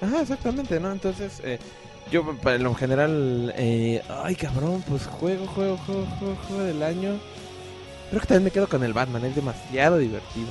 Ajá, 0.00 0.22
exactamente, 0.22 0.80
¿no? 0.80 0.90
Entonces, 0.90 1.40
eh, 1.44 1.58
yo 2.10 2.24
en 2.44 2.62
lo 2.62 2.74
general, 2.74 3.54
eh, 3.56 4.02
ay 4.24 4.34
cabrón, 4.34 4.82
pues 4.88 5.06
juego, 5.06 5.46
juego, 5.46 5.76
juego, 5.78 6.06
juego, 6.18 6.36
juego 6.48 6.62
del 6.64 6.82
año. 6.82 7.18
Creo 8.10 8.20
que 8.20 8.26
también 8.26 8.44
me 8.44 8.50
quedo 8.50 8.68
con 8.68 8.82
el 8.82 8.92
Batman, 8.92 9.24
es 9.24 9.34
demasiado 9.34 9.98
divertido. 9.98 10.48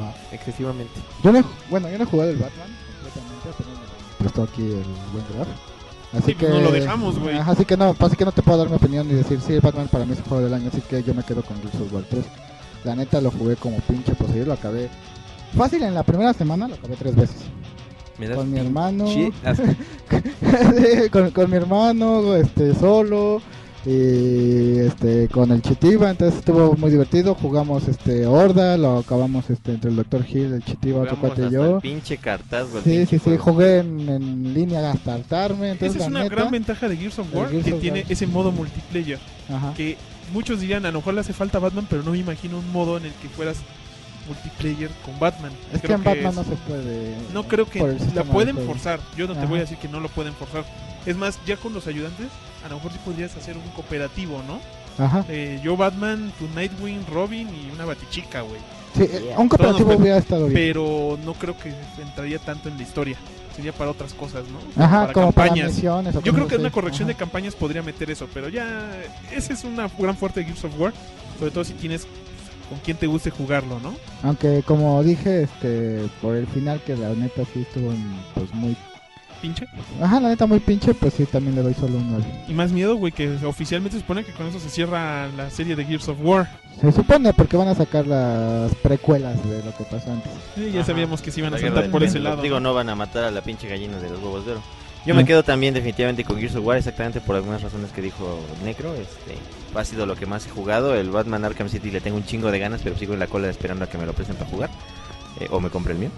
Va. 0.00 0.14
Excesivamente. 0.32 1.00
Yo 1.22 1.32
no, 1.32 1.44
bueno, 1.70 1.90
yo 1.90 1.98
no 1.98 2.04
he 2.04 2.06
jugado 2.06 2.30
el 2.30 2.36
Batman 2.36 2.73
prestó 4.24 4.42
aquí 4.44 4.62
el 4.62 4.84
buen 5.12 5.24
graf. 5.34 5.48
Así 6.12 6.26
Sí, 6.26 6.34
que 6.34 6.46
pues 6.46 6.58
no 6.58 6.60
lo 6.60 6.70
dejamos, 6.70 7.18
güey. 7.18 7.36
Así 7.36 7.64
que 7.64 7.76
no, 7.76 7.94
así 7.98 8.16
que 8.16 8.24
no 8.24 8.32
te 8.32 8.42
puedo 8.42 8.58
dar 8.58 8.70
mi 8.70 8.76
opinión 8.76 9.08
y 9.10 9.14
decir, 9.14 9.40
sí, 9.40 9.52
el 9.52 9.60
Batman 9.60 9.88
para 9.88 10.06
mí 10.06 10.12
es 10.12 10.18
el 10.18 10.24
juego 10.24 10.44
del 10.44 10.54
año, 10.54 10.70
así 10.72 10.80
que 10.80 11.02
yo 11.02 11.12
me 11.12 11.24
quedo 11.24 11.42
con 11.42 11.60
Gears 11.60 11.80
of 11.80 11.92
War 11.92 12.04
3. 12.08 12.24
La 12.84 12.94
neta 12.94 13.20
lo 13.20 13.30
jugué 13.30 13.56
como 13.56 13.78
pinche 13.80 14.14
poseído, 14.14 14.46
lo 14.46 14.52
acabé 14.54 14.88
fácil 15.56 15.82
en 15.82 15.94
la 15.94 16.02
primera 16.02 16.32
semana, 16.32 16.68
lo 16.68 16.74
acabé 16.74 16.96
tres 16.96 17.16
veces. 17.16 17.36
Me 18.18 18.28
das 18.28 18.38
Con 18.38 18.50
mi 18.50 18.60
hermano, 18.60 19.04
con, 21.10 21.30
con 21.32 21.50
mi 21.50 21.56
hermano, 21.56 22.34
este, 22.36 22.74
solo 22.74 23.42
y 23.86 24.78
este 24.80 25.28
con 25.28 25.50
el 25.52 25.62
Chitiba, 25.62 26.10
entonces 26.10 26.38
estuvo 26.38 26.74
muy 26.76 26.90
divertido, 26.90 27.34
jugamos 27.34 27.86
este 27.88 28.26
Horda, 28.26 28.76
lo 28.76 28.98
acabamos 28.98 29.48
este 29.50 29.72
entre 29.72 29.90
el 29.90 29.96
Dr. 29.96 30.24
Hill, 30.28 30.54
el 30.54 30.64
Chitiba, 30.64 31.02
otro 31.02 31.16
cuate 31.20 31.46
y 31.46 31.50
yo. 31.50 31.76
el 31.76 31.80
pinche 31.82 32.16
cartazgo. 32.16 32.78
el 32.78 32.84
Sí, 32.84 32.90
pinche 32.90 33.18
sí, 33.18 33.30
sí, 33.30 33.36
jugué 33.36 33.78
en, 33.78 34.08
en 34.08 34.54
línea 34.54 34.90
hasta 34.90 35.14
hartarme, 35.14 35.70
entonces 35.70 35.96
Esa 35.96 36.06
es 36.06 36.12
la 36.12 36.18
una 36.18 36.22
neta, 36.24 36.34
gran 36.34 36.50
ventaja 36.50 36.88
de 36.88 36.96
Gears 36.96 37.18
of 37.18 37.34
War, 37.34 37.50
Gears 37.50 37.64
que 37.64 37.72
of 37.74 37.80
tiene 37.80 38.00
War. 38.02 38.12
ese 38.12 38.26
modo 38.26 38.52
multiplayer. 38.52 39.18
Ajá. 39.48 39.74
Que 39.76 39.96
muchos 40.32 40.60
dirían, 40.60 40.86
a 40.86 40.90
lo 40.90 40.98
mejor 41.00 41.14
le 41.14 41.20
hace 41.20 41.32
falta 41.32 41.58
Batman, 41.58 41.86
pero 41.88 42.02
no 42.02 42.12
me 42.12 42.18
imagino 42.18 42.58
un 42.58 42.72
modo 42.72 42.96
en 42.96 43.04
el 43.06 43.12
que 43.14 43.28
fueras 43.28 43.58
multiplayer 44.26 44.90
con 45.04 45.18
Batman. 45.20 45.52
Es 45.72 45.80
que 45.82 45.86
Creo 45.88 45.98
en 45.98 46.04
Batman 46.04 46.30
es- 46.30 46.36
no 46.36 46.44
se 46.44 46.56
puede. 46.66 47.14
No 47.34 47.42
creo 47.46 47.66
que 47.68 47.98
la 48.14 48.24
pueden 48.24 48.56
forzar. 48.56 49.00
Yo 49.16 49.26
no 49.26 49.34
te 49.34 49.40
Ajá. 49.40 49.48
voy 49.48 49.58
a 49.58 49.62
decir 49.62 49.76
que 49.78 49.88
no 49.88 50.00
lo 50.00 50.08
pueden 50.08 50.32
forzar. 50.34 50.64
Es 51.04 51.16
más, 51.16 51.38
ya 51.46 51.56
con 51.58 51.74
los 51.74 51.86
ayudantes, 51.86 52.28
a 52.64 52.68
lo 52.68 52.76
mejor 52.76 52.92
sí 52.92 52.98
podrías 53.04 53.36
hacer 53.36 53.56
un 53.56 53.68
cooperativo, 53.70 54.42
¿no? 54.46 54.58
Ajá. 55.02 55.24
Eh, 55.28 55.60
yo, 55.62 55.76
Batman, 55.76 56.32
tu 56.38 56.48
Nightwing, 56.54 57.04
Robin 57.12 57.48
y 57.48 57.70
una 57.74 57.84
batichica, 57.84 58.40
güey. 58.42 58.60
Sí, 58.96 59.02
eh, 59.02 59.34
un 59.36 59.48
cooperativo 59.48 59.92
hubiera 59.94 60.18
estado 60.18 60.46
bien. 60.46 60.54
Pero 60.54 61.18
no 61.24 61.34
creo 61.34 61.56
que 61.58 61.74
entraría 62.00 62.38
tanto 62.38 62.68
en 62.68 62.76
la 62.76 62.82
historia. 62.82 63.16
Sería 63.54 63.72
para 63.72 63.90
otras 63.90 64.14
cosas, 64.14 64.44
¿no? 64.48 64.82
Ajá, 64.82 65.12
como 65.12 65.30
para 65.30 65.52
misiones 65.52 66.16
o 66.16 66.20
Yo 66.22 66.32
creo 66.32 66.48
que 66.48 66.56
una 66.56 66.70
corrección 66.70 67.08
Ajá. 67.08 67.14
de 67.14 67.18
campañas 67.18 67.54
podría 67.54 67.82
meter 67.82 68.10
eso, 68.10 68.28
pero 68.32 68.48
ya 68.48 68.90
esa 69.32 69.52
es 69.52 69.62
una 69.62 69.88
gran 69.96 70.16
fuerte 70.16 70.40
de 70.40 70.46
Gears 70.46 70.64
of 70.64 70.80
War, 70.80 70.92
sobre 71.38 71.50
todo 71.52 71.64
si 71.64 71.74
tienes 71.74 72.06
con 72.68 72.78
quien 72.80 72.96
te 72.96 73.06
guste 73.06 73.30
jugarlo, 73.30 73.78
¿no? 73.80 73.94
Aunque 74.22 74.62
como 74.64 75.02
dije, 75.04 75.42
este, 75.42 76.08
por 76.20 76.34
el 76.34 76.46
final 76.46 76.80
que 76.84 76.96
la 76.96 77.10
neta 77.10 77.42
sí 77.52 77.62
estuvo 77.62 77.92
en, 77.92 78.16
pues 78.34 78.52
muy... 78.54 78.76
Pinche. 79.42 79.66
Ajá, 80.00 80.20
la 80.20 80.28
neta 80.28 80.46
muy 80.46 80.58
pinche, 80.60 80.94
pues 80.94 81.14
sí, 81.14 81.26
también 81.26 81.54
le 81.56 81.62
doy 81.62 81.74
solo 81.74 81.96
un 81.98 82.10
9. 82.10 82.24
Y 82.48 82.52
más 82.54 82.72
miedo, 82.72 82.96
güey, 82.96 83.12
que 83.12 83.36
oficialmente 83.44 83.96
se 83.96 84.00
supone 84.00 84.24
que 84.24 84.32
con 84.32 84.46
eso 84.46 84.58
se 84.58 84.70
cierra 84.70 85.28
la 85.28 85.50
serie 85.50 85.76
de 85.76 85.84
Gears 85.84 86.08
of 86.08 86.18
War. 86.22 86.48
Se 86.80 86.90
supone 86.92 87.32
porque 87.34 87.56
van 87.56 87.68
a 87.68 87.74
sacar 87.74 88.06
las 88.06 88.74
precuelas 88.76 89.36
de 89.48 89.62
lo 89.62 89.76
que 89.76 89.84
pasó 89.84 90.10
antes. 90.12 90.32
Sí, 90.54 90.70
ya 90.72 90.84
sabíamos 90.84 91.20
que 91.22 91.30
se 91.30 91.40
iban 91.40 91.54
a 91.54 91.58
saltar 91.58 91.90
por 91.90 92.02
ese 92.02 92.18
lado. 92.20 92.42
Digo, 92.42 92.58
¿no? 92.58 92.70
no 92.70 92.74
van 92.74 92.88
a 92.88 92.94
matar 92.96 93.24
a 93.24 93.30
la 93.30 93.42
pinche 93.42 93.68
gallina 93.68 93.98
de 93.98 94.10
los 94.10 94.18
huevos 94.22 94.44
de 94.46 94.52
oro. 94.52 94.62
Yo 95.06 95.12
No. 95.12 95.20
me 95.20 95.26
quedo 95.26 95.42
también 95.42 95.74
definitivamente 95.74 96.24
con 96.24 96.38
Gears 96.38 96.56
of 96.56 96.64
War, 96.64 96.78
exactamente 96.78 97.20
por 97.20 97.36
algunas 97.36 97.60
razones 97.62 97.92
que 97.92 98.00
dijo 98.00 98.40
Necro. 98.64 98.94
Este, 98.94 99.36
ha 99.78 99.84
sido 99.84 100.06
lo 100.06 100.16
que 100.16 100.24
más 100.24 100.46
he 100.46 100.50
jugado. 100.50 100.94
El 100.94 101.10
Batman 101.10 101.44
Arkham 101.44 101.68
City 101.68 101.90
le 101.90 102.00
tengo 102.00 102.16
un 102.16 102.24
chingo 102.24 102.50
de 102.50 102.58
ganas, 102.58 102.80
pero 102.82 102.96
sigo 102.96 103.12
en 103.12 103.20
la 103.20 103.26
cola 103.26 103.50
esperando 103.50 103.84
a 103.84 103.88
que 103.90 103.98
me 103.98 104.06
lo 104.06 104.14
presenten 104.14 104.46
para 104.46 104.50
jugar. 104.50 104.70
eh, 105.40 105.48
o 105.50 105.60
me 105.60 105.68
compre 105.68 105.92
el 105.92 105.98
mío. 105.98 106.10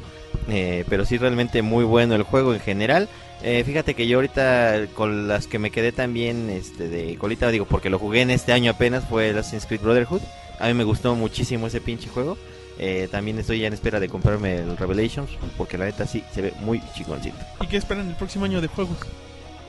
Eh, 0.48 0.84
pero 0.88 1.04
sí, 1.04 1.18
realmente 1.18 1.62
muy 1.62 1.84
bueno 1.84 2.14
el 2.14 2.22
juego 2.22 2.54
en 2.54 2.60
general. 2.60 3.08
Eh, 3.42 3.62
fíjate 3.66 3.94
que 3.94 4.06
yo 4.06 4.18
ahorita 4.18 4.86
con 4.94 5.28
las 5.28 5.46
que 5.46 5.58
me 5.58 5.70
quedé 5.70 5.92
también 5.92 6.48
este, 6.50 6.88
de 6.88 7.16
colita, 7.16 7.50
digo, 7.50 7.66
porque 7.66 7.90
lo 7.90 7.98
jugué 7.98 8.22
en 8.22 8.30
este 8.30 8.52
año 8.52 8.70
apenas, 8.70 9.04
fue 9.04 9.30
el 9.30 9.38
Assassin's 9.38 9.66
Creed 9.66 9.80
Brotherhood. 9.82 10.22
A 10.58 10.68
mí 10.68 10.74
me 10.74 10.84
gustó 10.84 11.14
muchísimo 11.14 11.66
ese 11.66 11.80
pinche 11.80 12.08
juego. 12.08 12.38
Eh, 12.78 13.08
también 13.10 13.38
estoy 13.38 13.60
ya 13.60 13.66
en 13.66 13.72
espera 13.72 14.00
de 14.00 14.08
comprarme 14.08 14.56
el 14.58 14.76
Revelations, 14.76 15.30
porque 15.56 15.78
la 15.78 15.86
neta 15.86 16.06
sí 16.06 16.22
se 16.32 16.42
ve 16.42 16.52
muy 16.60 16.80
chingoncito. 16.94 17.36
¿Y 17.60 17.66
qué 17.66 17.76
esperan 17.78 18.08
el 18.08 18.14
próximo 18.14 18.44
año 18.44 18.60
de 18.60 18.68
juegos? 18.68 18.96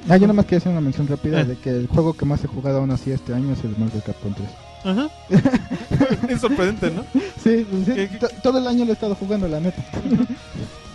Ah, 0.09 0.17
yo 0.17 0.27
nomás 0.27 0.45
quería 0.45 0.59
hacer 0.59 0.71
una 0.71 0.81
mención 0.81 1.07
rápida 1.07 1.41
Eh. 1.41 1.45
de 1.45 1.55
que 1.57 1.69
el 1.69 1.87
juego 1.87 2.13
que 2.13 2.25
más 2.25 2.43
he 2.43 2.47
jugado 2.47 2.79
aún 2.79 2.91
así 2.91 3.11
este 3.11 3.33
año 3.33 3.53
es 3.53 3.63
el 3.63 3.71
Marvel 3.77 4.01
Capcom 4.05 4.33
3. 4.33 4.47
Ajá. 4.83 5.09
es 6.29 6.41
sorprendente, 6.41 6.91
¿no? 6.91 7.03
Sí, 7.43 7.65
sí, 7.85 8.07
to- 8.19 8.29
todo 8.43 8.57
el 8.59 8.67
año 8.67 8.85
lo 8.85 8.91
he 8.91 8.93
estado 8.93 9.15
jugando, 9.15 9.47
la 9.47 9.59
neta. 9.59 9.81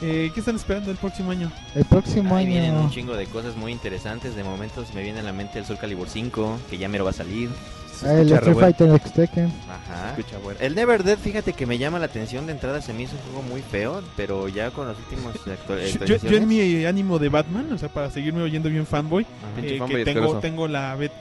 Eh, 0.05 0.33
¿Qué 0.35 0.41
están 0.41 0.57
esperando 0.57 0.91
el 0.91 0.97
próximo 0.97 1.31
año? 1.31 1.49
El 1.77 1.85
próximo 1.85 2.35
Ahí 2.35 2.45
vienen 2.45 2.73
año. 2.75 2.81
un 2.87 2.91
chingo 2.91 3.15
de 3.17 3.27
cosas 3.27 3.55
muy 3.55 3.71
interesantes. 3.71 4.35
De 4.35 4.43
momento 4.43 4.85
se 4.85 4.93
me 4.95 5.03
viene 5.05 5.21
a 5.21 5.23
la 5.23 5.33
mente 5.33 5.61
el 5.61 5.65
Soul 5.65 5.79
Calibur 5.79 6.09
5, 6.09 6.59
que 6.69 6.77
ya 6.77 6.89
mero 6.89 7.05
va 7.05 7.11
a 7.11 7.13
salir. 7.13 7.51
Ah, 8.05 8.15
El 8.21 8.33
Street 8.33 8.57
Fighter 8.57 8.95
X 8.97 9.13
Tekken. 9.13 9.53
Ajá. 9.69 10.17
El 10.61 10.75
Never 10.75 11.03
Dead, 11.05 11.19
fíjate 11.19 11.53
que 11.53 11.67
me 11.67 11.79
llama 11.79 11.99
la 11.99 12.07
atención. 12.07 12.47
De 12.47 12.53
entrada 12.53 12.81
se 12.83 12.93
me 12.93 13.03
hizo 13.03 13.15
un 13.17 13.23
juego 13.23 13.43
muy 13.43 13.63
feo, 13.63 14.03
pero 14.17 14.49
ya 14.49 14.71
con 14.71 14.89
los 14.89 14.99
últimos 14.99 15.35
actu- 15.47 15.47
Yo, 15.47 15.53
actualizaciones. 15.53 16.23
yo 16.23 16.37
en 16.37 16.49
mi 16.49 16.85
ánimo 16.85 17.19
de 17.19 17.29
Batman, 17.29 17.73
o 17.73 17.79
sea, 17.79 17.89
para 17.89 18.11
seguirme 18.11 18.43
oyendo 18.43 18.69
bien 18.69 18.87
fanboy, 18.87 19.27
eh, 19.63 19.79
fanboy 19.79 20.05
que 20.05 20.05
tengo, 20.05 20.39
tengo 20.39 20.69
la 20.69 20.95
beta, 20.97 21.15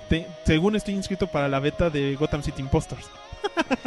según 0.46 0.76
estoy 0.76 0.96
inscrito 0.96 1.28
para 1.28 1.48
la 1.48 1.60
beta 1.60 1.90
de 1.90 2.16
Gotham 2.16 2.44
City 2.44 2.62
Impostors. 2.62 3.10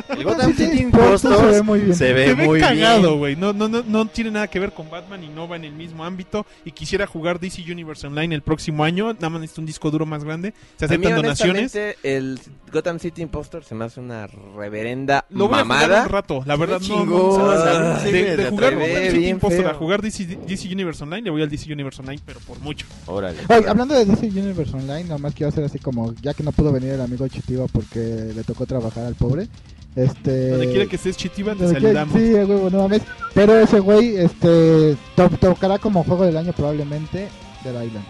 El 0.09 0.25
Gotham 0.25 0.55
City 0.55 0.83
Impostors 0.83 1.39
se 1.39 1.47
ve 1.47 1.63
muy 1.63 1.81
bien. 1.81 1.95
Se 1.95 2.13
ve 2.13 2.35
muy 2.35 2.61
cagado, 2.61 3.09
bien. 3.09 3.19
güey. 3.19 3.37
No, 3.37 3.53
no, 3.53 3.69
no, 3.69 3.83
no 3.83 4.07
tiene 4.07 4.31
nada 4.31 4.49
que 4.49 4.59
ver 4.61 4.73
con 4.73 4.89
Batman 4.91 5.23
y 5.25 5.29
no 5.29 5.49
va 5.49 5.57
en 5.57 5.65
el 5.65 5.73
mismo 5.73 6.05
ámbito. 6.05 6.47
Y 6.65 6.71
quisiera 6.73 7.07
jugar 7.07 7.41
DC 7.41 7.63
Universe 7.71 8.07
Online 8.07 8.35
el 8.35 8.43
próximo 8.43 8.85
año. 8.85 9.13
Nada 9.13 9.31
más 9.31 9.41
necesito 9.41 9.61
un 9.63 9.67
disco 9.67 9.91
duro 9.91 10.07
más 10.07 10.25
grande. 10.25 10.55
Se 10.79 10.85
A 10.85 10.89
mí, 10.89 10.95
aceptan 10.95 11.17
donaciones. 11.17 11.75
el 12.03 12.39
Gotham 12.73 12.99
City 12.99 13.23
Impostor 13.23 13.65
se 13.65 13.75
me 13.75 13.85
hace 13.85 14.01
una 14.01 14.27
reverenda 14.57 15.25
Lo 15.31 15.49
voy 15.49 15.55
a 15.61 15.65
mamada. 15.65 15.87
jugar 15.87 16.03
un 16.07 16.13
rato, 16.13 16.43
la 16.47 16.57
verdad 16.57 16.81
ve 16.81 16.89
no, 16.89 17.05
no, 17.05 17.99
de, 18.01 18.37
de 18.37 18.51
jugar 18.51 18.75
Gotham 18.75 19.11
City 19.11 19.27
Impostor 19.29 19.67
a 19.67 19.75
jugar 19.75 20.03
DC, 20.03 20.25
DC 20.47 20.69
Universe 20.73 21.03
Online, 21.03 21.23
le 21.23 21.31
voy 21.31 21.43
al 21.43 21.49
DC 21.51 21.73
Universe 21.73 22.01
Online, 22.01 22.21
pero 22.25 22.41
por 22.41 22.59
mucho. 22.61 22.87
Órale. 23.07 23.39
Oye, 23.49 23.69
hablando 23.69 23.95
de 23.95 24.05
DC 24.05 24.27
Universe 24.27 24.75
Online, 24.77 25.05
nomás 25.05 25.35
quiero 25.35 25.49
hacer 25.51 25.65
así 25.65 25.79
como, 25.79 26.13
ya 26.21 26.35
que 26.35 26.43
no 26.43 26.53
pudo 26.53 26.73
venir 26.73 26.91
el 26.91 27.01
amigo 27.01 27.27
Chitiba 27.29 27.67
porque 27.69 27.99
le 28.35 28.43
tocó 28.45 28.67
trabajar 28.67 29.05
al 29.07 29.15
pobre. 29.15 29.44
Este. 29.97 30.49
Donde 30.51 30.71
quiera 30.71 30.87
que 30.87 30.97
estés 30.97 31.17
Chitiba, 31.17 31.55
te 31.55 31.69
saludamos. 31.69 32.19
Sí, 32.19 32.37
a 32.37 32.45
huevo, 32.45 32.69
no 32.71 32.79
mames. 32.79 33.03
Pero 33.33 33.59
ese 33.59 33.79
güey, 33.81 34.17
este, 34.17 34.97
to- 35.15 35.29
tocará 35.41 35.79
como 35.79 36.03
juego 36.03 36.25
del 36.25 36.37
año 36.37 36.53
probablemente 36.53 37.29
Dead 37.63 37.83
Island. 37.83 38.05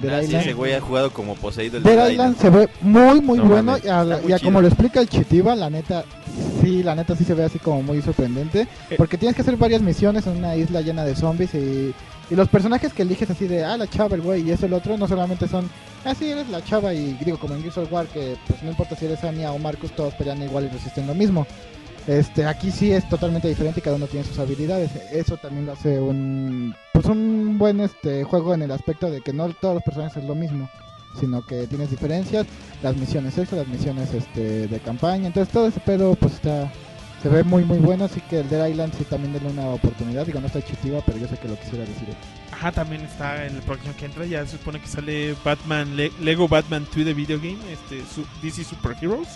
Dead 0.00 0.14
Ah, 0.14 0.18
sí, 0.20 0.26
Island. 0.28 0.42
ese 0.44 0.52
güey 0.54 0.72
ha 0.72 0.80
jugado 0.80 1.12
como 1.12 1.34
poseído 1.36 1.76
el 1.76 1.82
Dead 1.82 1.96
Dead 1.96 2.10
Island 2.12 2.36
Island. 2.36 2.40
se 2.40 2.58
ve 2.58 2.68
muy 2.80 3.20
muy 3.20 3.38
No 3.38 3.44
bueno 3.44 3.62
mames, 3.72 3.84
y, 3.84 3.88
a, 3.88 4.04
muy 4.04 4.30
y 4.30 4.32
a 4.32 4.38
como 4.38 4.60
lo 4.62 4.66
explica 4.68 5.00
el 5.00 5.08
Chitiba, 5.08 5.54
la 5.54 5.68
neta, 5.70 6.04
sí, 6.62 6.82
la 6.82 6.94
neta 6.94 7.14
sí 7.14 7.24
se 7.24 7.34
ve 7.34 7.44
así 7.44 7.58
como 7.58 7.82
muy 7.82 8.00
sorprendente, 8.02 8.62
Eh. 8.90 8.94
porque 8.96 9.18
tienes 9.18 9.36
que 9.36 9.42
hacer 9.42 9.56
varias 9.58 9.82
misiones 9.82 10.26
en 10.26 10.38
una 10.38 10.56
isla 10.56 10.80
llena 10.80 11.04
de 11.04 11.14
zombies 11.14 11.54
y, 11.54 11.94
y 12.30 12.34
los 12.34 12.48
personajes 12.48 12.92
que 12.92 13.02
eliges 13.02 13.30
así 13.30 13.46
de, 13.46 13.64
ah, 13.64 13.76
la 13.76 13.88
chava, 13.88 14.14
el 14.14 14.22
güey 14.22 14.42
y 14.42 14.50
eso 14.52 14.66
el 14.66 14.72
otro, 14.72 14.96
no 14.96 15.06
solamente 15.06 15.48
son, 15.48 15.68
ah, 16.04 16.14
sí, 16.14 16.30
eres 16.30 16.48
la 16.48 16.64
chava 16.64 16.94
y 16.94 17.12
digo, 17.24 17.38
como 17.38 17.54
en 17.54 17.62
Gears 17.62 17.78
of 17.78 17.92
War, 17.92 18.06
que 18.06 18.36
pues 18.46 18.62
no 18.62 18.70
importa 18.70 18.96
si 18.96 19.06
eres 19.06 19.22
Anya 19.24 19.52
o 19.52 19.58
Marcus, 19.58 19.92
todos 19.92 20.14
pelean 20.14 20.42
igual 20.42 20.64
y 20.64 20.68
resisten 20.68 21.06
lo 21.06 21.14
mismo. 21.14 21.46
Este, 22.06 22.46
aquí 22.46 22.72
sí 22.72 22.90
es 22.90 23.08
totalmente 23.08 23.46
diferente 23.48 23.78
y 23.78 23.82
cada 23.82 23.96
uno 23.96 24.06
tiene 24.06 24.26
sus 24.26 24.38
habilidades. 24.38 24.90
Eso 25.12 25.36
también 25.36 25.66
lo 25.66 25.72
hace 25.72 26.00
un 26.00 26.74
pues 26.92 27.06
un 27.06 27.58
buen 27.58 27.80
este 27.80 28.24
juego 28.24 28.54
en 28.54 28.62
el 28.62 28.70
aspecto 28.70 29.10
de 29.10 29.20
que 29.20 29.32
no 29.32 29.48
todos 29.54 29.74
los 29.74 29.84
personajes 29.84 30.16
es 30.16 30.24
lo 30.24 30.34
mismo, 30.34 30.68
sino 31.18 31.44
que 31.46 31.66
tienes 31.66 31.90
diferencias, 31.90 32.46
las 32.82 32.96
misiones 32.96 33.38
extra, 33.38 33.58
las 33.58 33.68
misiones 33.68 34.12
este 34.12 34.66
de 34.68 34.80
campaña, 34.80 35.28
entonces 35.28 35.52
todo 35.52 35.68
ese 35.68 35.80
pedo 35.80 36.14
pues 36.16 36.34
está 36.34 36.72
se 37.22 37.28
ve 37.28 37.44
muy 37.44 37.64
muy 37.64 37.78
bueno, 37.78 38.04
así 38.06 38.20
que 38.22 38.40
el 38.40 38.48
Dead 38.48 38.66
Island 38.66 38.92
sí 38.98 39.04
también 39.04 39.32
denle 39.32 39.50
una 39.50 39.66
oportunidad, 39.68 40.26
digo 40.26 40.40
no 40.40 40.46
está 40.48 40.60
chitiva, 40.62 41.00
pero 41.06 41.18
yo 41.18 41.28
sé 41.28 41.36
que 41.38 41.48
lo 41.48 41.56
quisiera 41.56 41.84
decir. 41.84 42.08
Ajá, 42.50 42.72
también 42.72 43.02
está 43.02 43.46
en 43.46 43.56
el 43.56 43.62
próximo 43.62 43.94
que 43.96 44.04
entra. 44.06 44.26
Ya 44.26 44.44
se 44.44 44.52
supone 44.58 44.80
que 44.80 44.86
sale 44.88 45.34
Batman, 45.44 45.96
Le- 45.96 46.12
Lego 46.20 46.48
Batman 46.48 46.86
2 46.94 47.04
de 47.04 47.14
video 47.14 47.38
game, 47.38 47.58
este, 47.72 48.02
su- 48.12 48.26
DC 48.42 48.64
Super 48.64 48.96
Heroes. 49.00 49.28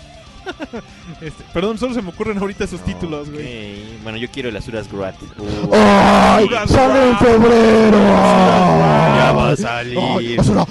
este, 1.21 1.43
perdón, 1.53 1.77
solo 1.77 1.93
se 1.93 2.01
me 2.01 2.09
ocurren 2.09 2.37
ahorita 2.37 2.63
esos 2.65 2.81
títulos, 2.83 3.29
güey. 3.29 3.43
Ok, 3.95 4.03
Bueno, 4.03 4.17
yo 4.17 4.29
quiero 4.31 4.49
el 4.49 4.57
Asuras 4.57 4.89
Gruat. 4.91 5.15
¡Ay! 5.73 6.47
¡Sale 6.67 7.09
en 7.09 7.17
febrero! 7.17 7.97
Ya 7.99 9.31
va 9.35 9.49
a 9.51 9.55
salir. 9.55 9.97
¡Ay, 9.99 10.37
Asura! 10.37 10.65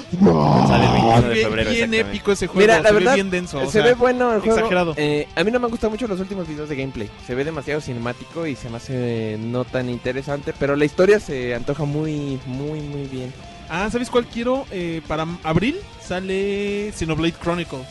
Sale 0.67 0.87
el 0.87 0.93
21 0.93 1.23
de 1.23 1.35
Bien- 1.35 1.47
febrero. 1.47 1.71
bien 1.71 1.85
exactamente. 1.85 2.01
épico 2.01 2.33
ese 2.33 2.47
juego. 2.47 2.61
Mira, 2.61 2.81
la 2.81 2.89
se 2.89 2.95
ve 2.95 2.99
verdad, 3.01 3.15
bien 3.15 3.31
denso. 3.31 3.59
o 3.59 3.67
se 3.67 3.71
sea, 3.73 3.83
ve 3.85 3.95
bueno 3.95 4.33
el 4.35 4.41
juego. 4.41 4.57
Exagerado. 4.57 4.95
Eh, 4.97 5.29
a 5.37 5.45
mí 5.45 5.51
no 5.51 5.59
me 5.59 5.65
han 5.67 5.71
gustado 5.71 5.91
mucho 5.91 6.07
los 6.07 6.21
últimos 6.21 6.49
videos 6.49 6.69
de 6.69 6.77
gameplay. 6.77 7.11
Se 7.27 7.35
ve 7.35 7.45
demasiado 7.45 7.81
cinemático 7.81 8.47
y 8.47 8.57
se 8.57 8.71
me 8.71 8.77
hace 8.79 9.35
eh, 9.35 9.39
no 9.39 9.65
tan 9.65 9.89
interesante. 9.91 10.53
Pero 10.59 10.77
la 10.77 10.85
historia 10.85 11.21
se 11.21 11.55
antoja 11.55 11.85
muy, 11.85 12.39
muy, 12.47 12.81
muy 12.81 13.07
bien. 13.07 13.33
Ah, 13.69 13.89
¿sabes 13.91 14.11
cuál 14.11 14.27
quiero? 14.27 14.65
Eh, 14.71 15.03
para 15.09 15.27
abril 15.43 15.77
sale 16.01 16.93
Xenoblade 16.97 17.35
Chronicles. 17.43 17.87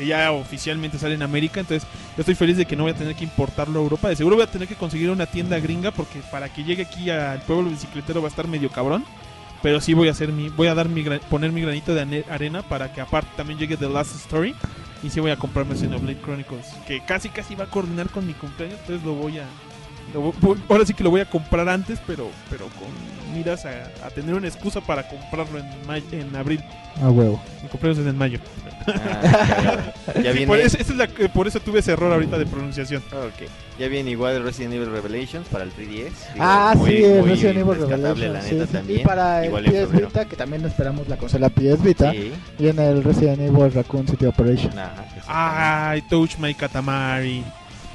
Que 0.00 0.06
ya 0.06 0.32
oficialmente 0.32 0.98
sale 0.98 1.14
en 1.14 1.22
América. 1.22 1.60
Entonces, 1.60 1.86
yo 2.16 2.22
estoy 2.22 2.34
feliz 2.34 2.56
de 2.56 2.64
que 2.64 2.74
no 2.74 2.84
voy 2.84 2.92
a 2.92 2.96
tener 2.96 3.14
que 3.14 3.22
importarlo 3.22 3.78
a 3.78 3.82
Europa. 3.82 4.08
De 4.08 4.16
seguro 4.16 4.36
voy 4.36 4.44
a 4.44 4.50
tener 4.50 4.66
que 4.66 4.74
conseguir 4.74 5.10
una 5.10 5.26
tienda 5.26 5.60
gringa. 5.60 5.90
Porque 5.90 6.20
para 6.30 6.48
que 6.48 6.64
llegue 6.64 6.84
aquí 6.84 7.10
al 7.10 7.42
pueblo 7.42 7.68
bicicletero 7.68 8.22
va 8.22 8.28
a 8.28 8.30
estar 8.30 8.48
medio 8.48 8.70
cabrón. 8.70 9.04
Pero 9.62 9.78
sí 9.78 9.92
voy 9.92 10.08
a 10.08 10.12
hacer 10.12 10.32
mi, 10.32 10.48
voy 10.48 10.68
a 10.68 10.74
dar 10.74 10.88
mi 10.88 11.04
poner 11.28 11.52
mi 11.52 11.60
granito 11.60 11.94
de 11.94 12.24
arena 12.30 12.62
para 12.62 12.94
que 12.94 13.02
aparte 13.02 13.28
también 13.36 13.58
llegue 13.58 13.76
The 13.76 13.90
Last 13.90 14.16
Story. 14.16 14.54
Y 15.02 15.10
sí 15.10 15.20
voy 15.20 15.32
a 15.32 15.36
comprarme 15.36 15.76
Xenoblade 15.76 16.18
Chronicles. 16.22 16.68
Que 16.86 17.04
casi 17.04 17.28
casi 17.28 17.54
va 17.54 17.64
a 17.64 17.70
coordinar 17.70 18.08
con 18.08 18.26
mi 18.26 18.32
cumpleaños. 18.32 18.80
Entonces 18.80 19.04
lo 19.04 19.12
voy 19.16 19.38
a. 19.38 19.44
ahora 20.66 20.86
sí 20.86 20.94
que 20.94 21.04
lo 21.04 21.10
voy 21.10 21.20
a 21.20 21.28
comprar 21.28 21.68
antes, 21.68 22.00
pero, 22.06 22.30
pero 22.48 22.68
con 22.68 23.19
miras 23.34 23.64
a, 23.66 23.70
a 24.04 24.10
tener 24.10 24.34
una 24.34 24.46
excusa 24.48 24.80
para 24.80 25.08
comprarlo 25.08 25.58
en, 25.58 25.66
may- 25.86 26.04
en 26.12 26.34
abril. 26.36 26.62
A 27.02 27.08
huevo. 27.08 27.40
Mi 27.62 27.68
cumpleaños 27.68 27.98
es 28.00 28.06
en 28.06 28.16
mayo. 28.18 28.38
Ah, 28.86 29.92
ya 30.14 30.14
Sí, 30.14 30.22
viene- 30.22 30.46
por, 30.46 30.58
eso, 30.58 30.76
esa 30.78 30.92
es 30.92 30.98
la 30.98 31.06
por 31.32 31.46
eso 31.46 31.60
tuve 31.60 31.78
ese 31.80 31.92
error 31.92 32.12
ahorita 32.12 32.36
de 32.38 32.46
pronunciación. 32.46 33.02
Ok. 33.12 33.48
Ya 33.78 33.88
viene 33.88 34.10
igual 34.10 34.34
el 34.36 34.42
Resident 34.42 34.74
Evil 34.74 34.90
Revelations 34.90 35.46
para 35.48 35.64
el 35.64 35.72
3DS. 35.72 35.86
Digo, 35.88 36.10
Ah, 36.40 36.74
muy- 36.76 36.90
sí, 36.90 37.04
el 37.04 37.20
muy 37.20 37.30
Resident 37.30 37.58
Evil 37.58 37.74
rescatable, 37.76 38.08
Revelation. 38.08 38.32
la 38.32 38.42
sí, 38.42 38.54
neta, 38.54 38.66
sí. 38.66 38.72
también. 38.72 39.00
Y 39.00 39.04
para 39.04 39.38
el 39.40 39.44
Igual 39.46 39.64
PS. 39.64 39.92
Vita, 39.92 40.24
que 40.26 40.36
también 40.36 40.64
esperamos 40.64 41.08
la 41.08 41.16
consola 41.16 41.48
PS 41.48 41.82
Vita, 41.82 42.10
Sí. 42.12 42.32
viene 42.58 42.88
el 42.90 43.04
Resident 43.04 43.40
Evil 43.40 43.72
Raccoon 43.72 44.06
City 44.08 44.26
Operation. 44.26 44.72
Ay, 45.26 46.02
Touch 46.02 46.36
My 46.38 46.52
Katamari. 46.54 47.44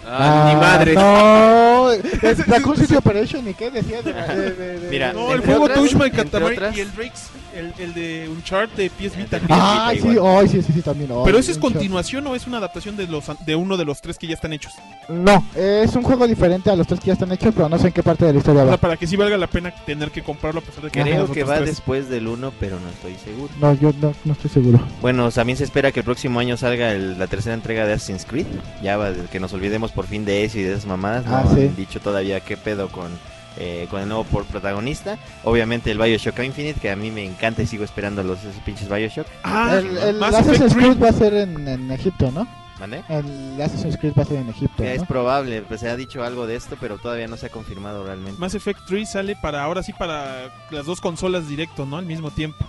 Ah, 0.08 0.46
ni 0.50 0.56
madre. 0.60 0.94
No, 0.94 1.92
es 1.92 2.48
Raccoon 2.48 2.78
City 2.78 2.96
Operation, 2.96 3.48
¿y 3.48 3.54
qué 3.54 3.72
decías? 3.72 4.04
De, 4.06 4.14
de- 4.14 4.52
de- 4.52 4.80
de- 4.80 4.90
Mira, 4.90 5.14
No, 5.14 5.34
el 5.34 5.42
juego 5.42 5.64
otras- 5.64 5.80
Touch 5.80 5.94
My 5.94 6.06
entre 6.06 6.24
Katamari 6.24 6.56
otras- 6.56 6.78
y 6.78 6.82
el 6.82 6.94
Drakes, 6.96 7.24
el, 7.56 7.74
el 7.80 7.94
de 7.94 8.30
Uncharted 8.30 8.76
de 8.78 8.90
PS 8.90 9.18
Vita. 9.18 9.40
Ah, 9.50 9.92
sí, 10.00 10.18
oh, 10.20 10.42
sí, 10.48 10.62
sí, 10.62 10.74
sí, 10.74 10.82
también. 10.82 11.10
oh, 11.12 11.24
Pero 11.24 11.38
ese 11.40 11.52
es 11.52 11.58
continuación 11.58 12.26
o 12.28 12.36
es 12.36 12.46
una 12.48 12.58
adaptación 12.58 12.96
de 12.98 13.08
los 13.08 13.26
de 13.46 13.56
uno 13.56 13.78
de 13.78 13.86
los 13.86 14.02
tres 14.02 14.18
que 14.18 14.28
ya 14.28 14.34
están 14.36 14.54
hechos. 14.54 14.74
No, 15.10 15.44
es 15.56 15.96
un 15.96 16.04
juego 16.04 16.28
diferente 16.28 16.70
a 16.70 16.76
los 16.76 16.88
tres 16.88 17.00
que 17.00 17.08
ya 17.08 17.14
están 17.14 17.32
hechos, 17.32 17.54
pero 17.56 17.70
no 17.70 17.78
sé 17.78 17.88
en 17.88 17.94
qué 17.94 18.04
parte 18.04 18.26
de 18.26 18.34
la 18.34 18.40
historia 18.40 18.62
O 18.62 18.66
sea, 18.66 18.72
va. 18.76 18.78
para 18.78 18.98
que 18.98 19.08
sí 19.08 19.16
valga 19.16 19.38
la 19.38 19.48
pena 19.48 19.72
tener 19.86 20.12
que 20.12 20.22
comprarlo 20.24 20.60
a 20.60 20.64
pesar 20.64 20.84
de 20.84 20.92
que 20.92 21.02
Creo 21.02 21.32
que 21.32 21.44
va 21.44 21.58
tres. 21.58 21.70
después 21.70 22.10
del 22.10 22.28
1, 22.28 22.52
pero 22.60 22.80
no 22.80 22.90
estoy 22.90 23.16
seguro. 23.24 23.54
No, 23.60 23.74
yo 23.76 23.94
no, 24.02 24.14
no 24.26 24.34
estoy 24.34 24.50
seguro. 24.50 24.80
Bueno, 25.02 25.30
también 25.32 25.58
se 25.58 25.64
espera 25.64 25.92
que 25.92 26.00
el 26.00 26.06
próximo 26.06 26.40
año 26.40 26.58
salga 26.58 26.92
el- 26.92 27.18
la 27.20 27.28
tercera 27.28 27.54
entrega 27.56 27.86
de 27.86 27.94
Assassin's 27.94 28.26
Creed. 28.26 28.48
Ya 28.84 28.98
va, 28.98 29.12
que 29.32 29.40
nos 29.40 29.54
olvidemos 29.54 29.92
por 29.92 30.08
fin 30.08 30.26
de 30.26 30.44
eso 30.44 30.58
y 30.60 30.64
de 30.64 30.74
esas 30.74 30.86
mamadas. 30.86 31.26
No 31.26 31.36
Ah, 31.38 31.46
sí. 31.54 31.62
han 31.62 31.76
dicho 31.76 32.00
todavía 32.00 32.40
qué 32.40 32.58
pedo 32.58 32.90
con, 32.90 33.12
eh, 33.58 33.88
con 33.90 34.02
el 34.02 34.08
nuevo 34.08 34.24
por 34.26 34.46
protagonista. 34.46 35.18
Obviamente 35.44 35.92
el 35.92 35.98
Bioshock 35.98 36.40
Infinite, 36.40 36.80
que 36.80 36.92
a 36.92 36.96
mí 36.96 37.12
me 37.12 37.24
encanta 37.24 37.62
y 37.62 37.68
sigo 37.68 37.84
esperando 37.84 38.24
los 38.24 38.40
esos 38.44 38.62
pinches 38.64 38.90
Bioshock. 38.90 39.28
Ah, 39.44 39.76
el 39.78 39.98
el 39.98 40.24
Assassin's 40.24 40.60
Effect 40.62 40.74
Creed 40.76 40.98
3. 40.98 41.04
va 41.04 41.10
a 41.10 41.14
ser 41.14 41.34
en, 41.34 41.68
en 41.68 41.92
Egipto, 41.92 42.32
¿no? 42.32 42.48
¿Mande? 42.80 43.04
El 43.08 43.62
Assassin's 43.62 43.98
Creed 43.98 44.14
va 44.18 44.24
a 44.24 44.26
ser 44.26 44.38
en 44.40 44.50
Egipto, 44.50 44.84
Que 44.84 44.94
Es 44.94 45.02
¿no? 45.02 45.08
probable, 45.08 45.62
pues 45.62 45.80
se 45.80 45.90
ha 45.90 45.96
dicho 45.96 46.24
algo 46.24 46.46
de 46.46 46.56
esto, 46.58 46.76
pero 46.80 46.98
todavía 46.98 47.28
no 47.28 47.38
se 47.38 47.46
ha 47.46 47.50
confirmado 47.50 48.06
realmente. 48.06 48.40
Mass 48.40 48.54
Effect 48.56 48.82
3 48.88 49.10
sale 49.10 49.38
para 49.42 49.64
ahora 49.64 49.82
sí 49.82 49.94
para 49.94 50.54
las 50.72 50.86
dos 50.86 51.00
consolas 51.00 51.48
directo, 51.48 51.86
¿no? 51.86 51.98
Al 51.98 52.06
mismo 52.06 52.32
tiempo. 52.32 52.66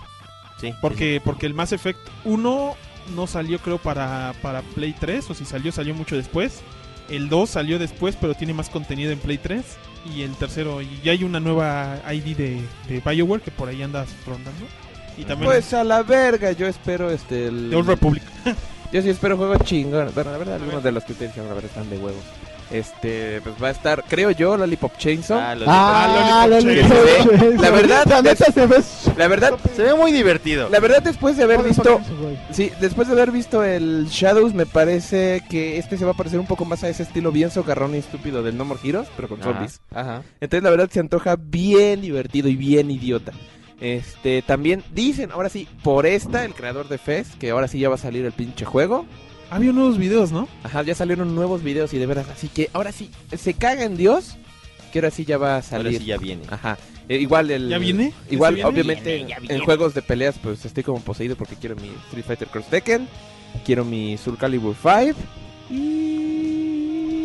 Sí. 0.61 0.73
Porque 0.81 1.21
porque 1.23 1.45
el 1.45 1.53
Mass 1.53 1.73
Effect 1.73 1.99
1 2.23 2.75
no 3.15 3.27
salió 3.27 3.59
creo 3.59 3.77
para 3.77 4.33
para 4.41 4.61
Play 4.61 4.95
3 4.97 5.29
o 5.29 5.33
si 5.33 5.43
salió 5.45 5.71
salió 5.71 5.93
mucho 5.93 6.15
después. 6.15 6.61
El 7.09 7.29
2 7.29 7.49
salió 7.49 7.77
después, 7.77 8.17
pero 8.19 8.33
tiene 8.33 8.53
más 8.53 8.69
contenido 8.69 9.11
en 9.11 9.19
Play 9.19 9.37
3 9.37 9.63
y 10.05 10.21
el 10.23 10.35
tercero 10.35 10.81
y 10.81 10.99
ya 11.03 11.11
hay 11.11 11.23
una 11.23 11.39
nueva 11.39 11.99
ID 12.11 12.35
de, 12.35 12.61
de 12.87 12.99
BioWare 12.99 13.41
que 13.41 13.51
por 13.51 13.69
ahí 13.69 13.81
anda 13.81 14.05
rondando. 14.25 14.65
Y 15.17 15.23
también 15.25 15.51
Pues 15.51 15.73
a 15.73 15.83
la 15.83 16.03
verga, 16.03 16.51
yo 16.51 16.67
espero 16.67 17.09
este. 17.09 17.47
El... 17.47 17.69
The 17.69 17.75
Old 17.75 17.87
Republic. 17.87 18.23
Yo 18.93 19.01
sí 19.01 19.09
espero 19.09 19.35
juego 19.35 19.57
chingón. 19.57 20.11
Bueno, 20.15 20.31
la 20.31 20.37
verdad, 20.37 20.55
algunos 20.55 20.81
de 20.81 20.93
los 20.93 21.03
que 21.03 21.11
ustedes 21.11 21.35
la 21.35 21.43
verdad, 21.43 21.65
están 21.65 21.89
de 21.89 21.97
huevos. 21.97 22.23
Este, 22.69 23.39
pues 23.41 23.55
va 23.63 23.69
a 23.69 23.71
estar, 23.71 24.03
creo 24.09 24.31
yo, 24.31 24.57
Lollipop 24.57 24.97
Chainsaw. 24.97 25.39
Ah, 25.39 25.55
Ah, 25.65 26.47
Lollipop 26.49 26.89
ve- 26.89 27.17
Chainsaw. 27.29 27.61
La 27.61 27.69
verdad, 27.71 28.05
La 28.07 28.21
neta 28.21 28.51
se 28.51 28.65
ve 28.67 28.77
la 29.17 29.27
verdad, 29.29 29.53
Se 29.75 29.83
ve 29.83 29.93
muy 29.95 30.11
divertido. 30.11 30.67
la 30.69 30.79
verdad 30.79 31.01
después 31.01 31.37
de 31.37 31.43
haber 31.43 31.63
visto, 31.63 32.01
sí, 32.51 32.71
después 32.81 33.07
de 33.07 33.13
haber 33.13 33.31
visto 33.31 33.63
el 33.63 34.07
Shadows, 34.09 34.53
me 34.53 34.65
parece 34.65 35.43
que 35.49 35.77
este 35.77 35.97
se 35.97 36.03
va 36.05 36.11
a 36.11 36.15
parecer 36.15 36.39
un 36.39 36.45
poco 36.47 36.65
más 36.65 36.83
a 36.83 36.89
ese 36.89 37.03
estilo 37.03 37.31
bien 37.31 37.51
socarrón 37.51 37.95
y 37.95 37.99
estúpido 37.99 38.43
del 38.43 38.57
No 38.57 38.65
More 38.65 38.79
Heroes, 38.83 39.07
pero 39.15 39.29
con 39.29 39.39
Ajá, 39.41 39.51
zombies. 39.51 39.81
Ajá. 39.93 40.23
Entonces 40.41 40.63
la 40.63 40.69
verdad 40.69 40.89
se 40.91 40.99
antoja 40.99 41.37
bien 41.39 42.01
divertido 42.01 42.49
y 42.49 42.55
bien 42.57 42.91
idiota. 42.91 43.31
Este, 43.79 44.41
también 44.41 44.83
dicen, 44.91 45.31
ahora 45.31 45.49
sí, 45.49 45.67
por 45.83 46.05
esta, 46.07 46.43
el 46.43 46.53
creador 46.55 46.87
de 46.89 46.97
Fez, 46.97 47.35
que 47.39 47.51
ahora 47.51 47.67
sí 47.67 47.79
ya 47.79 47.89
va 47.89 47.95
a 47.95 47.99
salir 47.99 48.25
el 48.25 48.31
pinche 48.31 48.65
juego. 48.65 49.05
Había 49.49 49.71
nuevos 49.71 49.97
videos, 49.97 50.31
¿no? 50.31 50.47
Ajá, 50.63 50.83
ya 50.83 50.93
salieron 50.95 51.33
nuevos 51.35 51.63
videos 51.63 51.93
y 51.93 51.97
de 51.97 52.05
veras, 52.05 52.27
así 52.29 52.47
que 52.49 52.69
ahora 52.73 52.91
sí, 52.91 53.09
se 53.37 53.53
caga 53.53 53.83
en 53.85 53.95
Dios 53.97 54.35
que 54.91 54.99
ahora 54.99 55.11
sí 55.11 55.25
ya 55.25 55.37
va 55.37 55.57
a 55.57 55.61
salir. 55.61 55.99
sí 55.99 56.05
ya 56.05 56.17
viene. 56.17 56.43
Ajá. 56.49 56.77
Eh, 57.09 57.17
igual 57.17 57.49
el... 57.51 57.69
¿Ya 57.69 57.77
viene? 57.77 58.13
¿Ya 58.27 58.33
Igual, 58.33 58.55
viene? 58.55 58.69
obviamente, 58.69 59.15
Viene, 59.15 59.29
ya 59.29 59.39
viene. 59.39 59.55
en 59.55 59.61
juegos 59.63 59.93
de 59.93 60.01
peleas, 60.01 60.35
pues 60.43 60.65
estoy 60.65 60.83
como 60.83 60.99
poseído 60.99 61.37
porque 61.37 61.55
quiero 61.55 61.75
mi 61.77 61.87
Street 62.07 62.25
Fighter 62.25 62.47
Cross 62.49 62.67
Tekken, 62.69 63.07
quiero 63.65 63.85
mi 63.85 64.17
Soul 64.17 64.37
Calibur 64.37 64.75
5 64.81 65.15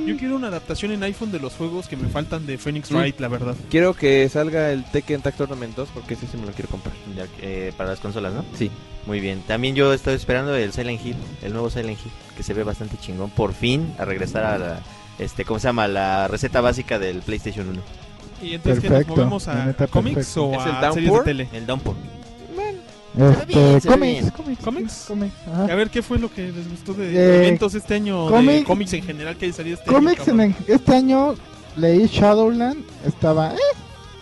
Yo 0.06 0.16
quiero 0.16 0.36
una 0.36 0.48
adaptación 0.48 0.92
en 0.92 1.02
iPhone 1.02 1.30
de 1.32 1.38
los 1.38 1.54
juegos 1.54 1.88
que 1.88 1.96
me 1.96 2.08
faltan 2.08 2.46
de 2.46 2.58
Phoenix 2.58 2.88
Sí. 2.88 2.94
Wright, 2.94 3.18
la 3.20 3.28
verdad. 3.28 3.54
Quiero 3.70 3.94
que 3.94 4.28
salga 4.28 4.70
el 4.72 4.84
Tekken 4.84 5.22
Tag 5.22 5.34
Tournament 5.34 5.74
2 5.76 5.88
porque 5.94 6.14
ese 6.14 6.26
sí 6.26 6.36
me 6.36 6.46
lo 6.46 6.52
quiero 6.52 6.68
comprar. 6.70 6.94
Ya, 7.16 7.26
eh, 7.40 7.72
para 7.76 7.90
las 7.90 8.00
consolas, 8.00 8.32
¿no? 8.32 8.44
Sí. 8.56 8.70
Muy 9.06 9.20
bien. 9.20 9.42
También 9.46 9.74
yo 9.74 9.92
estoy 9.92 10.14
esperando 10.14 10.54
el 10.56 10.72
Silent 10.72 11.04
Hill, 11.04 11.16
el 11.42 11.52
nuevo 11.52 11.70
Silent 11.70 11.98
Hill, 11.98 12.12
que 12.36 12.42
se 12.42 12.54
ve 12.54 12.62
bastante 12.64 12.96
chingón. 12.98 13.30
Por 13.30 13.52
fin, 13.54 13.94
a 13.98 14.04
regresar 14.04 14.44
a 14.44 14.58
la, 14.58 14.80
este, 15.18 15.44
¿cómo 15.44 15.58
se 15.60 15.68
llama? 15.68 15.88
La 15.88 16.28
receta 16.28 16.60
básica 16.60 16.98
del 16.98 17.18
PlayStation 17.22 17.68
1. 17.68 17.80
Y 18.42 18.54
entonces, 18.54 18.82
¿qué 18.82 18.88
nos 18.88 18.98
Perfecto, 18.98 19.16
movemos 19.16 19.48
a 19.48 19.66
neta, 19.66 19.86
cómics 19.86 20.14
perfecto. 20.16 20.44
o 20.46 20.60
¿Es 20.60 20.66
el 20.66 20.72
a 20.84 20.92
series 20.92 21.12
de 21.12 21.20
tele? 21.20 21.48
El 21.52 21.66
Downpour. 21.66 21.94
Este, 23.14 23.88
cómics, 23.88 24.30
cómics, 24.32 24.62
¿Cómics? 24.64 25.04
cómics. 25.06 25.34
A 25.70 25.74
ver, 25.74 25.90
¿qué 25.90 26.00
fue 26.02 26.18
lo 26.18 26.30
que 26.32 26.50
les 26.50 26.68
gustó 26.70 26.94
de 26.94 27.10
Eh, 27.14 27.36
eventos 27.46 27.74
este 27.74 27.94
año? 27.94 28.26
de 28.26 28.30
cómic- 28.32 28.64
cómics 28.64 28.92
en 28.94 29.02
general 29.02 29.36
que 29.36 29.52
salido 29.52 29.76
este 29.78 29.90
Cómics 29.90 30.26
año. 30.28 30.42
el- 30.44 30.54
este 30.68 30.94
año 30.94 31.34
leí 31.76 32.06
Shadowland, 32.06 32.84
estaba, 33.06 33.54
eh, 33.54 33.58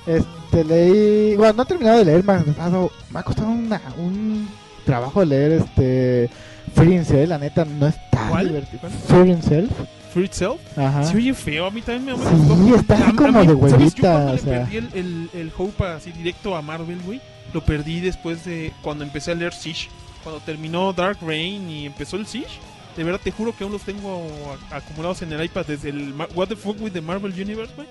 este 0.07 0.65
leí, 0.65 1.37
bueno, 1.37 1.53
no 1.53 1.63
he 1.63 1.67
terminado 1.67 1.99
de 1.99 2.05
leer, 2.05 2.25
me 2.25 2.33
ha 2.33 2.43
costado, 2.43 2.91
me 3.11 3.19
ha 3.21 3.23
costado 3.23 3.49
una- 3.51 3.81
un 3.99 4.49
trabajo 4.85 5.25
leer 5.25 5.53
este 5.53 6.29
Free 6.75 7.05
Cell, 7.05 7.29
la 7.29 7.39
neta 7.39 7.65
no 7.65 7.87
es 7.87 7.95
tan 8.11 8.29
¿Cuál? 8.29 8.49
divertido. 8.49 8.81
¿Cuál? 8.81 8.93
Free 8.93 9.37
Cell, 9.43 9.67
Free 10.13 10.25
Itself. 10.25 10.61
ajá. 10.77 11.05
Se 11.05 11.17
oye 11.17 11.33
feo, 11.35 11.67
a 11.67 11.71
mí 11.71 11.81
también 11.83 12.19
me, 12.19 12.25
me 12.25 12.31
Sí, 12.31 12.37
gustó. 12.49 12.75
está 12.77 12.95
A- 12.97 13.09
a 13.11 13.15
como 13.15 13.41
mí, 13.41 13.47
de 13.47 13.55
huevita, 13.55 14.01
cuando 14.01 14.31
o 14.31 14.35
le 14.35 14.39
sea. 14.41 14.53
perdí 14.65 14.77
el, 14.79 14.89
el, 14.95 15.31
el 15.35 15.53
hope 15.57 15.85
así 15.85 16.11
directo 16.11 16.57
a 16.57 16.63
Marvel, 16.63 16.99
güey. 17.07 17.21
Lo 17.53 17.65
perdí 17.65 18.01
después 18.01 18.45
de 18.45 18.73
cuando 18.83 19.05
empecé 19.05 19.33
a 19.33 19.35
leer 19.35 19.53
Siege. 19.53 19.89
Cuando 20.23 20.41
terminó 20.41 20.93
Dark 20.93 21.19
Reign 21.23 21.69
y 21.71 21.87
empezó 21.87 22.17
el 22.17 22.27
Siege. 22.27 22.61
De 22.97 23.05
verdad, 23.05 23.21
te 23.23 23.31
juro 23.31 23.57
que 23.57 23.65
aún 23.65 23.73
los 23.73 23.83
tengo 23.83 24.27
acumulados 24.71 25.23
en 25.23 25.33
el 25.33 25.45
iPad 25.45 25.67
desde 25.67 25.91
el 25.91 26.15
What 26.35 26.49
the 26.49 26.57
Fuck 26.57 26.81
with 26.81 26.93
the 26.93 27.01
Marvel 27.01 27.33
Universe, 27.33 27.73
güey. 27.75 27.89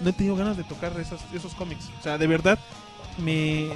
No 0.00 0.10
he 0.10 0.12
tenido 0.12 0.36
ganas 0.36 0.56
de 0.56 0.64
tocar 0.64 0.98
esos, 0.98 1.20
esos 1.34 1.52
cómics. 1.54 1.90
O 1.98 2.02
sea, 2.02 2.16
de 2.16 2.26
verdad, 2.26 2.58
me, 3.18 3.68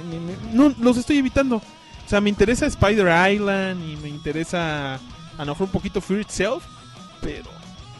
no, 0.53 0.73
los 0.79 0.97
estoy 0.97 1.17
evitando. 1.17 1.57
O 1.57 2.09
sea, 2.09 2.21
me 2.21 2.29
interesa 2.29 2.65
Spider 2.65 3.07
Island 3.31 3.83
y 3.87 3.95
me 3.97 4.09
interesa 4.09 4.99
a 5.37 5.45
lo 5.45 5.55
un 5.59 5.67
poquito 5.67 6.01
Fear 6.01 6.21
Itself, 6.21 6.63
pero 7.21 7.54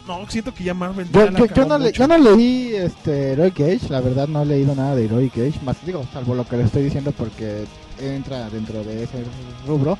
no, 0.06 0.24
siento 0.28 0.54
que 0.54 0.64
ya 0.64 0.74
Marvel 0.74 1.06
Yo, 1.10 1.24
ya 1.26 1.30
yo, 1.38 1.46
yo 1.46 1.64
no 1.66 1.78
le- 1.78 1.92
yo 1.92 2.06
no 2.06 2.18
leí 2.18 2.74
este 2.74 3.32
Heroic 3.32 3.60
Age, 3.60 3.80
la 3.90 4.00
verdad 4.00 4.28
no 4.28 4.42
he 4.42 4.46
leído 4.46 4.74
nada 4.74 4.94
de 4.94 5.04
Heroic 5.06 5.32
Age, 5.34 5.60
más 5.64 5.76
digo, 5.84 6.06
salvo 6.12 6.34
lo 6.34 6.46
que 6.46 6.56
le 6.56 6.64
estoy 6.64 6.84
diciendo 6.84 7.12
porque 7.12 7.64
entra 8.00 8.48
dentro 8.50 8.82
de 8.84 9.04
ese 9.04 9.24
rubro. 9.66 9.96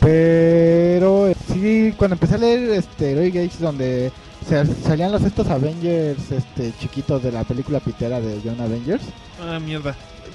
Pero 0.00 1.30
sí, 1.52 1.92
cuando 1.96 2.14
empecé 2.14 2.34
a 2.36 2.38
leer 2.38 2.70
este 2.70 3.12
Heroic 3.12 3.36
Age 3.36 3.58
donde 3.62 4.10
se- 4.48 4.64
salían 4.82 5.12
los 5.12 5.22
estos 5.22 5.46
Avengers 5.48 6.30
este 6.32 6.72
chiquitos 6.80 7.22
de 7.22 7.30
la 7.32 7.44
película 7.44 7.80
pitera 7.80 8.20
de 8.20 8.40
John 8.42 8.60
Avengers, 8.60 9.02
Ah, 9.42 9.58
mierda. 9.58 9.94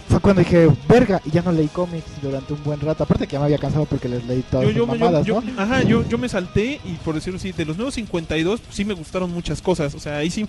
Fue 0.09 0.19
cuando 0.19 0.41
dije, 0.41 0.67
verga, 0.87 1.21
y 1.25 1.31
ya 1.31 1.41
no 1.41 1.51
leí 1.51 1.67
cómics 1.67 2.05
durante 2.21 2.53
un 2.53 2.63
buen 2.63 2.79
rato. 2.79 3.03
Aparte 3.03 3.25
que 3.27 3.33
ya 3.33 3.39
me 3.39 3.45
había 3.45 3.57
cansado 3.57 3.85
porque 3.85 4.07
les 4.07 4.23
leí 4.25 4.43
todas 4.49 4.65
Yo, 4.67 4.71
yo, 4.71 4.77
yo- 4.79 4.87
mamadas, 4.87 5.25
yo- 5.25 5.41
¿no? 5.41 5.61
ajá, 5.61 5.81
yo, 5.83 6.07
yo 6.07 6.17
me 6.17 6.29
salté 6.29 6.79
y 6.85 6.93
por 7.03 7.15
decirlo 7.15 7.37
así, 7.37 7.51
de 7.51 7.65
los 7.65 7.75
nuevos 7.77 7.95
52 7.95 8.61
sí 8.69 8.85
me 8.85 8.93
gustaron 8.93 9.31
muchas 9.31 9.61
cosas. 9.61 9.95
O 9.95 9.99
sea, 9.99 10.17
ahí 10.17 10.29
sí. 10.29 10.45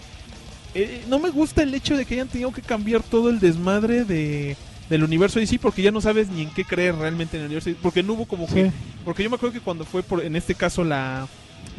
eh, 0.75 1.05
no 1.09 1.19
me 1.19 1.31
gusta 1.31 1.63
el 1.63 1.75
hecho 1.75 1.97
de 1.97 2.05
que 2.05 2.15
hayan 2.15 2.29
tenido 2.29 2.53
que 2.53 2.61
cambiar 2.63 3.03
todo 3.03 3.31
el 3.31 3.41
desmadre 3.41 4.05
de, 4.05 4.57
del 4.91 5.05
universo 5.05 5.39
DC 5.41 5.59
porque 5.59 5.81
ya 5.83 5.91
no 5.91 6.01
sabes 6.03 6.29
ni 6.29 6.43
en 6.43 6.51
qué 6.51 6.65
creer 6.65 6.95
realmente 6.97 7.37
en 7.39 7.45
el 7.45 7.47
universo 7.47 7.71
Porque 7.83 8.03
no 8.03 8.13
hubo 8.13 8.27
como 8.27 8.47
que. 8.47 8.71
Porque 9.05 9.23
yo 9.23 9.31
me 9.31 9.37
acuerdo 9.37 9.55
que 9.55 9.61
cuando 9.61 9.85
fue, 9.87 10.03
por, 10.03 10.23
en 10.23 10.37
este 10.37 10.55
caso, 10.55 10.85
la, 10.85 11.27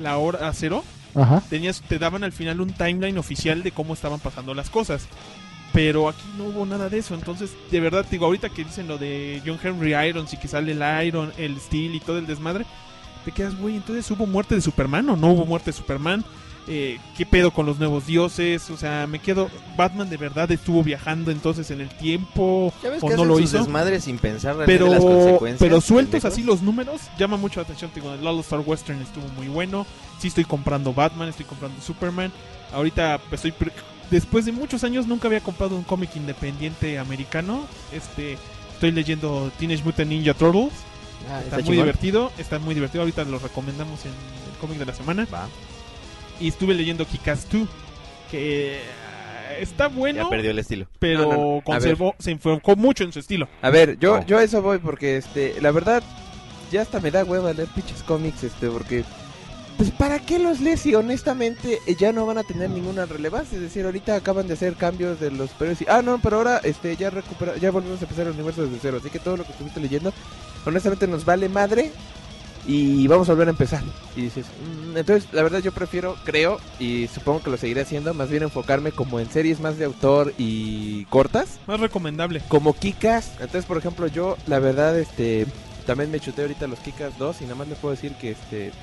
la 0.02 0.18
hora 0.18 0.52
cero, 0.54 0.84
Ajá. 1.14 1.44
tenías, 1.50 1.82
te 1.88 2.00
daban 2.00 2.24
al 2.24 2.32
final 2.32 2.60
un 2.60 2.72
timeline 2.74 3.18
oficial 3.20 3.62
de 3.62 3.72
cómo 3.72 3.94
estaban 3.94 4.20
pasando 4.20 4.54
las 4.56 4.70
cosas. 4.72 5.08
Pero 5.74 6.10
aquí 6.10 6.24
no 6.38 6.46
hubo 6.46 6.66
nada 6.66 6.90
de 6.90 7.00
eso. 7.00 7.14
Entonces, 7.14 7.52
de 7.70 7.80
verdad, 7.80 8.06
digo, 8.10 8.26
ahorita 8.26 8.50
que 8.50 8.64
dicen 8.64 8.88
lo 8.88 8.98
de 8.98 9.42
John 9.46 9.60
Henry 9.62 9.94
Irons 9.96 10.34
y 10.34 10.38
que 10.38 10.48
sale 10.48 10.72
el 10.72 11.06
Iron, 11.08 11.32
el 11.38 11.60
Steel 11.60 11.94
y 11.96 12.00
todo 12.00 12.18
el 12.18 12.26
desmadre, 12.26 12.66
te 13.26 13.32
quedas, 13.32 13.56
güey, 13.58 13.76
entonces 13.76 14.10
hubo 14.10 14.26
muerte 14.26 14.56
de 14.56 14.62
Superman 14.62 15.10
o 15.10 15.16
no 15.18 15.32
hubo 15.32 15.46
muerte 15.46 15.72
de 15.72 15.78
Superman. 15.78 16.24
Eh, 16.70 17.00
¿Qué 17.16 17.26
pedo 17.26 17.52
con 17.52 17.66
los 17.66 17.80
nuevos 17.80 18.06
dioses? 18.06 18.70
O 18.70 18.76
sea, 18.78 19.08
me 19.08 19.20
quedo. 19.20 19.50
Batman 19.78 20.10
de 20.10 20.18
verdad 20.18 20.52
estuvo 20.52 20.84
viajando 20.84 21.32
entonces 21.32 21.72
en 21.72 21.80
el 21.80 21.88
tiempo 21.88 22.74
Ya 22.84 22.90
ves 22.90 23.02
o 23.02 23.08
que 23.08 23.16
no 23.16 23.24
lo 23.24 23.40
hizo. 23.40 23.58
desmadres 23.60 24.04
sin 24.04 24.18
pensar 24.18 24.58
Pero, 24.66 24.88
las 24.90 25.00
consecuencias. 25.00 25.60
pero 25.60 25.80
sueltos 25.80 26.26
así 26.26 26.44
los 26.44 26.62
números 26.62 27.02
llama 27.18 27.38
mucho 27.38 27.62
la 27.62 27.64
atención. 27.64 27.90
Te 27.92 28.02
Digo, 28.02 28.14
el 28.14 28.26
All 28.28 28.40
Star 28.42 28.60
Western 28.66 29.02
estuvo 29.02 29.26
muy 29.30 29.48
bueno. 29.48 29.86
Sí 30.20 30.28
estoy 30.28 30.44
comprando 30.44 30.94
Batman, 30.94 31.30
estoy 31.30 31.46
comprando 31.46 31.82
Superman. 31.82 32.34
Ahorita 32.74 33.18
estoy 33.32 33.54
después 34.12 34.46
de 34.46 34.52
muchos 34.52 34.84
años 34.84 35.08
nunca 35.08 35.28
había 35.28 35.42
comprado 35.42 35.76
un 35.76 35.84
cómic 35.84 36.16
independiente 36.16 37.00
americano. 37.00 37.68
Este 37.92 38.38
estoy 38.74 38.92
leyendo 38.92 39.52
Teenage 39.58 39.84
Mutant 39.84 40.10
Ninja 40.10 40.34
Turtles. 40.34 40.74
Ah, 41.30 41.40
está 41.40 41.44
está 41.44 41.56
muy 41.56 41.64
chingón. 41.64 41.78
divertido, 41.78 42.32
está 42.38 42.60
muy 42.60 42.76
divertido. 42.76 43.02
Ahorita 43.02 43.24
lo 43.24 43.40
recomendamos 43.40 44.06
en 44.06 44.12
el 44.12 44.58
cómic 44.62 44.78
de 44.78 44.86
la 44.86 44.94
semana. 44.94 45.28
Y 46.40 46.48
estuve 46.50 46.76
leyendo 46.76 47.06
Kick-Ass 47.06 47.48
2 47.52 47.68
que 48.30 48.80
ah, 49.50 49.54
está 49.60 49.88
bueno. 49.88 50.24
Ya 50.24 50.30
perdió 50.30 50.52
el 50.52 50.60
estilo. 50.60 50.88
Pero 51.00 51.22
No, 51.22 51.30
no, 51.30 51.38
no. 51.38 51.58
A 51.60 51.62
conservó, 51.64 52.16
se 52.20 52.32
enfocó 52.32 52.76
mucho 52.76 53.04
en 53.04 53.12
su 53.12 53.20
estilo. 53.20 53.48
A 53.62 53.70
ver, 53.70 53.98
yo, 54.00 54.24
yo 54.26 54.38
a 54.38 54.44
eso 54.44 54.62
voy 54.62 54.78
porque, 54.78 55.18
este, 55.18 55.60
la 55.62 55.72
verdad, 55.72 56.04
ya 56.72 56.82
hasta 56.82 57.00
me 57.00 57.12
da 57.12 57.24
hueva 57.24 57.54
leer 57.54 57.70
pinches 57.70 58.04
cómics, 58.04 58.44
este, 58.44 58.68
porque, 58.68 59.04
pues, 59.78 59.92
¿para 59.92 60.20
qué 60.20 60.40
los 60.40 60.60
lees 60.60 60.82
si 60.82 60.96
honestamente 60.96 61.80
eh, 61.86 61.96
ya 61.98 62.12
no 62.12 62.26
van 62.26 62.40
a 62.40 62.44
tener 62.44 62.70
ninguna 62.70 63.06
relevancia? 63.06 63.56
Es 63.56 63.62
decir, 63.62 63.86
ahorita 63.86 64.16
acaban 64.16 64.48
de 64.48 64.56
hacer 64.56 64.74
cambios 64.76 65.20
de 65.20 65.32
los 65.32 65.52
superhéroes 65.52 65.82
y, 65.82 65.86
ah, 65.88 66.02
no, 66.02 66.20
pero 66.20 66.38
ahora, 66.38 66.58
este, 66.64 66.96
ya 66.96 67.10
recupera, 67.10 67.58
ya 67.58 67.72
volvemos 67.72 68.00
a 68.02 68.06
empezar 68.06 68.28
el 68.28 68.34
universo 68.34 68.64
desde 68.64 68.80
cero, 68.82 68.98
así 69.00 69.10
que 69.10 69.20
todo 69.20 69.38
lo 69.38 69.44
que 69.46 69.52
estuviste 69.52 69.80
leyendo, 69.80 70.12
honestamente 70.66 71.08
nos 71.08 71.26
vale 71.26 71.48
madre 71.48 71.92
y 72.66 73.08
vamos 73.08 73.30
a 73.30 73.34
volver 73.34 73.48
a 73.48 73.52
empezar. 73.52 73.82
Y 74.16 74.24
dices, 74.24 74.46
mm, 74.48 74.98
entonces, 74.98 75.32
la 75.32 75.44
verdad 75.44 75.60
yo 75.60 75.72
prefiero, 75.72 76.18
creo, 76.26 76.60
y 76.80 77.08
supongo 77.08 77.44
que 77.44 77.52
lo 77.52 77.58
seguiré 77.58 77.82
haciendo, 77.82 78.14
más 78.14 78.30
bien 78.30 78.44
enfocarme 78.44 78.92
como 78.92 79.20
en 79.20 79.30
series 79.30 79.60
más 79.60 79.78
de 79.78 79.86
autor 79.86 80.34
y 80.38 81.06
cortas 81.06 81.60
Más 81.68 81.80
recomendable. 81.80 82.42
como 82.50 82.74
Kikas. 82.74 83.32
Entonces, 83.34 83.66
por 83.66 83.78
ejemplo, 83.78 84.08
yo 84.08 84.38
la 84.48 84.60
verdad 84.60 85.00
este 85.00 85.46
también 85.86 86.12
me 86.12 86.20
chuté 86.20 86.42
ahorita 86.42 86.68
los 86.68 86.80
Kikas 86.80 87.18
2 87.18 87.42
y 87.42 87.44
nada 87.46 87.56
más 87.56 87.68
le 87.70 87.76
puedo 87.76 87.96
decir 87.96 88.14
que 88.16 88.32
este 88.32 88.74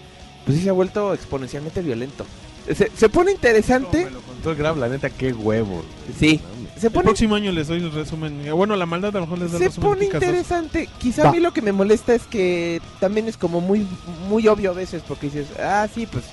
pues 0.44 0.58
sí 0.58 0.64
se 0.64 0.70
ha 0.70 0.72
vuelto 0.72 1.14
exponencialmente 1.14 1.80
violento. 1.82 2.24
Se, 2.66 2.90
se 2.96 3.08
pone 3.10 3.32
interesante. 3.32 4.08
Contó 4.26 4.50
el 4.52 4.56
Grab, 4.56 4.78
la 4.78 4.88
neta, 4.88 5.10
qué 5.10 5.32
huevo. 5.32 5.82
Sí. 6.18 6.40
Se 6.78 6.86
El 6.88 6.92
pone 6.92 7.04
próximo 7.04 7.34
año 7.34 7.52
les 7.52 7.68
doy 7.68 7.78
el 7.82 7.92
resumen. 7.92 8.42
Bueno, 8.52 8.74
la 8.74 8.86
maldad 8.86 9.10
a 9.16 9.20
lo 9.20 9.26
mejor 9.26 9.38
les 9.38 9.52
da 9.52 9.58
el 9.58 9.62
se 9.64 9.68
resumen. 9.68 9.90
pone 9.90 10.06
Kick-Ass 10.06 10.20
2. 10.20 10.22
interesante. 10.28 10.88
Quizá 10.98 11.24
Va. 11.24 11.28
a 11.28 11.32
mí 11.32 11.40
lo 11.40 11.52
que 11.52 11.62
me 11.62 11.72
molesta 11.72 12.14
es 12.14 12.22
que 12.24 12.80
también 13.00 13.28
es 13.28 13.36
como 13.36 13.60
muy 13.60 13.86
muy 14.28 14.48
obvio 14.48 14.70
a 14.70 14.74
veces 14.74 15.02
porque 15.06 15.26
dices, 15.26 15.46
"Ah, 15.60 15.86
sí, 15.94 16.06
pues 16.06 16.24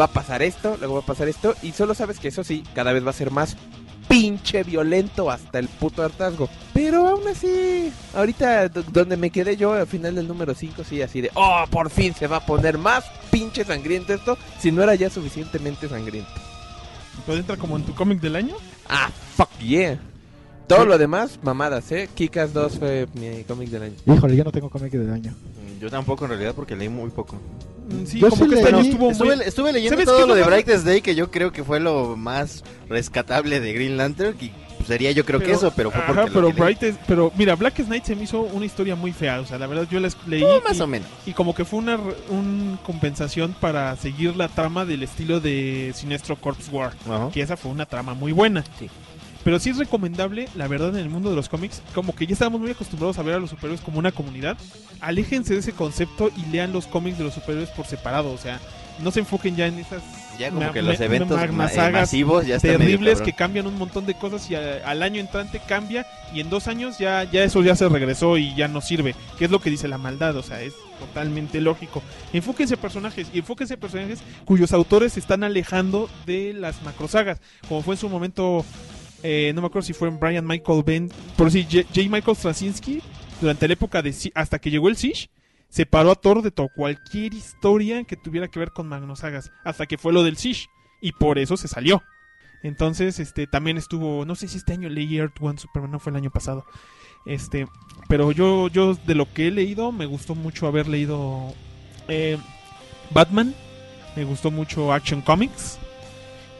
va 0.00 0.04
a 0.06 0.08
pasar 0.12 0.40
esto, 0.42 0.76
luego 0.78 0.94
va 0.94 1.00
a 1.00 1.06
pasar 1.06 1.28
esto" 1.28 1.54
y 1.62 1.72
solo 1.72 1.94
sabes 1.94 2.18
que 2.20 2.28
eso 2.28 2.42
sí, 2.44 2.62
cada 2.74 2.92
vez 2.92 3.04
va 3.04 3.10
a 3.10 3.14
ser 3.14 3.30
más 3.32 3.56
pinche 4.08 4.62
violento 4.62 5.30
hasta 5.30 5.58
el 5.58 5.68
puto 5.68 6.02
hartazgo. 6.02 6.48
Pero 6.72 7.08
aún 7.08 7.26
así, 7.28 7.90
ahorita 8.14 8.68
donde 8.68 9.16
me 9.16 9.30
quedé 9.30 9.56
yo 9.56 9.72
al 9.72 9.86
final 9.86 10.14
del 10.14 10.28
número 10.28 10.54
5, 10.54 10.84
sí, 10.84 11.02
así 11.02 11.20
de, 11.20 11.30
oh, 11.34 11.64
por 11.70 11.90
fin 11.90 12.14
se 12.14 12.26
va 12.26 12.38
a 12.38 12.46
poner 12.46 12.78
más 12.78 13.04
pinche 13.30 13.64
sangriento 13.64 14.12
esto, 14.14 14.36
si 14.58 14.70
no 14.72 14.82
era 14.82 14.94
ya 14.94 15.10
suficientemente 15.10 15.88
sangriento. 15.88 16.30
Pues 17.24 17.38
entra 17.38 17.56
como 17.56 17.76
en 17.76 17.82
tu 17.84 17.94
cómic 17.94 18.20
del 18.20 18.36
año. 18.36 18.54
Ah, 18.88 19.10
fuck 19.36 19.50
yeah. 19.58 19.98
Todo 20.66 20.84
lo 20.84 20.98
demás, 20.98 21.38
mamadas, 21.42 21.90
¿eh? 21.92 22.08
Kikas 22.14 22.52
2 22.52 22.78
fue 22.78 23.06
mi 23.14 23.44
cómic 23.44 23.68
del 23.70 23.84
año. 23.84 23.94
Híjole, 24.06 24.36
yo 24.36 24.44
no 24.44 24.50
tengo 24.52 24.68
cómic 24.68 24.92
de 24.92 25.06
daño. 25.06 25.30
Mm, 25.32 25.80
Yo 25.80 25.90
tampoco 25.90 26.24
en 26.24 26.30
realidad 26.30 26.54
porque 26.54 26.74
leí 26.74 26.88
muy 26.88 27.10
poco. 27.10 27.36
Mm, 27.88 28.04
Sí, 28.06 28.18
Yo 28.20 28.28
como 28.30 28.44
sí 28.44 28.50
que 28.50 28.56
este 28.56 28.68
año 28.68 28.78
estuvo 28.80 29.10
Estuve, 29.10 29.36
muy... 29.36 29.44
estuve 29.44 29.72
leyendo 29.72 29.94
¿Sabes 29.94 30.06
todo 30.06 30.26
lo 30.26 30.34
de 30.34 30.42
Brightest 30.42 30.84
Day 30.84 31.00
que 31.02 31.14
yo 31.14 31.30
creo 31.30 31.52
que 31.52 31.62
fue 31.64 31.78
lo 31.80 32.16
más 32.16 32.64
rescatable 32.88 33.60
de 33.60 33.72
Green 33.72 33.96
Lantern 33.96 34.36
y 34.40 34.50
pues, 34.76 34.88
sería 34.88 35.12
yo 35.12 35.24
creo 35.24 35.40
que 35.40 35.52
eso, 35.52 35.72
pero 35.74 35.90
fue 35.90 36.00
ajá, 36.00 36.12
porque 36.12 36.30
lo 36.30 36.34
pero 36.34 36.46
que 36.48 36.52
leí. 36.54 36.62
Bright 36.62 36.82
es- 36.82 36.96
pero 37.06 37.32
mira, 37.36 37.54
Black 37.56 37.74
Knight 37.84 38.04
se 38.04 38.14
me 38.16 38.24
hizo 38.24 38.40
una 38.40 38.66
historia 38.66 38.94
muy 38.96 39.12
fea, 39.12 39.40
o 39.40 39.46
sea, 39.46 39.58
la 39.58 39.66
verdad 39.66 39.86
yo 39.90 40.00
la 40.00 40.08
leí 40.26 40.44
más 40.64 40.76
y, 40.76 40.80
o 40.80 40.86
menos. 40.86 41.08
y 41.26 41.32
como 41.32 41.54
que 41.54 41.64
fue 41.64 41.78
una 41.78 41.96
re- 41.96 42.16
un 42.30 42.78
compensación 42.84 43.54
para 43.60 43.94
seguir 43.96 44.36
la 44.36 44.48
trama 44.48 44.84
del 44.84 45.02
estilo 45.02 45.40
de 45.40 45.92
Sinestro 45.94 46.36
Corpse 46.36 46.70
War, 46.70 46.92
Ajá. 47.08 47.30
que 47.32 47.40
esa 47.40 47.56
fue 47.56 47.70
una 47.70 47.86
trama 47.86 48.14
muy 48.14 48.32
buena. 48.32 48.64
Sí. 48.78 48.88
Pero 49.46 49.60
sí 49.60 49.70
es 49.70 49.76
recomendable, 49.76 50.48
la 50.56 50.66
verdad, 50.66 50.88
en 50.88 50.96
el 50.96 51.08
mundo 51.08 51.30
de 51.30 51.36
los 51.36 51.48
cómics, 51.48 51.80
como 51.94 52.16
que 52.16 52.26
ya 52.26 52.32
estamos 52.32 52.60
muy 52.60 52.72
acostumbrados 52.72 53.16
a 53.20 53.22
ver 53.22 53.36
a 53.36 53.38
los 53.38 53.50
superhéroes 53.50 53.80
como 53.80 54.00
una 54.00 54.10
comunidad. 54.10 54.58
Aléjense 55.00 55.54
de 55.54 55.60
ese 55.60 55.70
concepto 55.70 56.32
y 56.36 56.46
lean 56.50 56.72
los 56.72 56.88
cómics 56.88 57.16
de 57.16 57.22
los 57.22 57.34
superhéroes 57.34 57.70
por 57.70 57.86
separado. 57.86 58.32
O 58.32 58.38
sea, 58.38 58.58
no 58.98 59.12
se 59.12 59.20
enfoquen 59.20 59.54
ya 59.54 59.68
en 59.68 59.78
esas 59.78 60.02
Ya 60.36 60.50
como 60.50 60.72
que 60.72 60.82
los 60.82 60.98
eventos 61.00 61.38
ma- 61.52 61.68
sagas 61.68 61.92
masivos 62.02 62.44
ya 62.44 62.58
terribles 62.58 63.20
que 63.24 63.32
cambian 63.34 63.68
un 63.68 63.78
montón 63.78 64.04
de 64.04 64.14
cosas 64.14 64.50
y 64.50 64.56
a- 64.56 64.82
al 64.84 65.00
año 65.04 65.20
entrante 65.20 65.60
cambia 65.64 66.04
y 66.34 66.40
en 66.40 66.50
dos 66.50 66.66
años 66.66 66.98
ya, 66.98 67.22
ya 67.22 67.44
eso 67.44 67.62
ya 67.62 67.76
se 67.76 67.88
regresó 67.88 68.38
y 68.38 68.52
ya 68.56 68.66
no 68.66 68.80
sirve, 68.80 69.14
que 69.38 69.44
es 69.44 69.52
lo 69.52 69.60
que 69.60 69.70
dice 69.70 69.86
la 69.86 69.96
maldad, 69.96 70.34
o 70.36 70.42
sea, 70.42 70.60
es 70.60 70.72
totalmente 70.98 71.60
lógico. 71.60 72.02
Enfóquense 72.32 72.74
en 72.74 72.80
personajes 72.80 73.28
y 73.32 73.38
enfóquense 73.38 73.74
en 73.74 73.80
personajes 73.80 74.18
cuyos 74.44 74.72
autores 74.72 75.12
se 75.12 75.20
están 75.20 75.44
alejando 75.44 76.10
de 76.26 76.52
las 76.52 76.82
macrosagas, 76.82 77.38
como 77.68 77.82
fue 77.82 77.94
en 77.94 78.00
su 78.00 78.08
momento, 78.08 78.64
eh, 79.22 79.52
no 79.54 79.60
me 79.62 79.66
acuerdo 79.68 79.86
si 79.86 79.92
fue 79.92 80.10
Brian 80.10 80.46
Michael 80.46 80.82
Ben, 80.84 81.10
por 81.36 81.50
si 81.50 81.64
J. 81.64 81.84
Michael 82.08 82.36
Straczynski, 82.36 83.02
durante 83.40 83.66
la 83.68 83.74
época 83.74 84.02
de 84.02 84.14
hasta 84.34 84.58
que 84.58 84.70
llegó 84.70 84.88
el 84.88 84.96
Siege, 84.96 85.28
separó 85.68 86.10
a 86.12 86.14
Thor 86.14 86.42
de 86.42 86.50
to- 86.50 86.68
cualquier 86.74 87.34
historia 87.34 88.04
que 88.04 88.16
tuviera 88.16 88.48
que 88.48 88.58
ver 88.58 88.70
con 88.72 88.88
Magnosagas, 88.88 89.50
hasta 89.64 89.86
que 89.86 89.98
fue 89.98 90.12
lo 90.12 90.22
del 90.22 90.36
Siege, 90.36 90.66
y 91.00 91.12
por 91.12 91.38
eso 91.38 91.56
se 91.56 91.68
salió. 91.68 92.02
Entonces, 92.62 93.20
este, 93.20 93.46
también 93.46 93.76
estuvo, 93.76 94.24
no 94.24 94.34
sé 94.34 94.48
si 94.48 94.56
este 94.58 94.72
año 94.72 94.88
leí 94.88 95.18
Earth 95.18 95.36
One 95.40 95.58
Superman, 95.58 95.90
no 95.90 95.98
fue 96.00 96.10
el 96.10 96.16
año 96.16 96.30
pasado. 96.30 96.64
Este, 97.26 97.66
pero 98.08 98.32
yo, 98.32 98.68
yo 98.68 98.94
de 98.94 99.14
lo 99.14 99.32
que 99.32 99.48
he 99.48 99.50
leído, 99.50 99.92
me 99.92 100.06
gustó 100.06 100.34
mucho 100.34 100.66
haber 100.66 100.88
leído 100.88 101.52
eh, 102.08 102.38
Batman, 103.10 103.54
me 104.16 104.24
gustó 104.24 104.50
mucho 104.50 104.92
Action 104.92 105.20
Comics, 105.20 105.78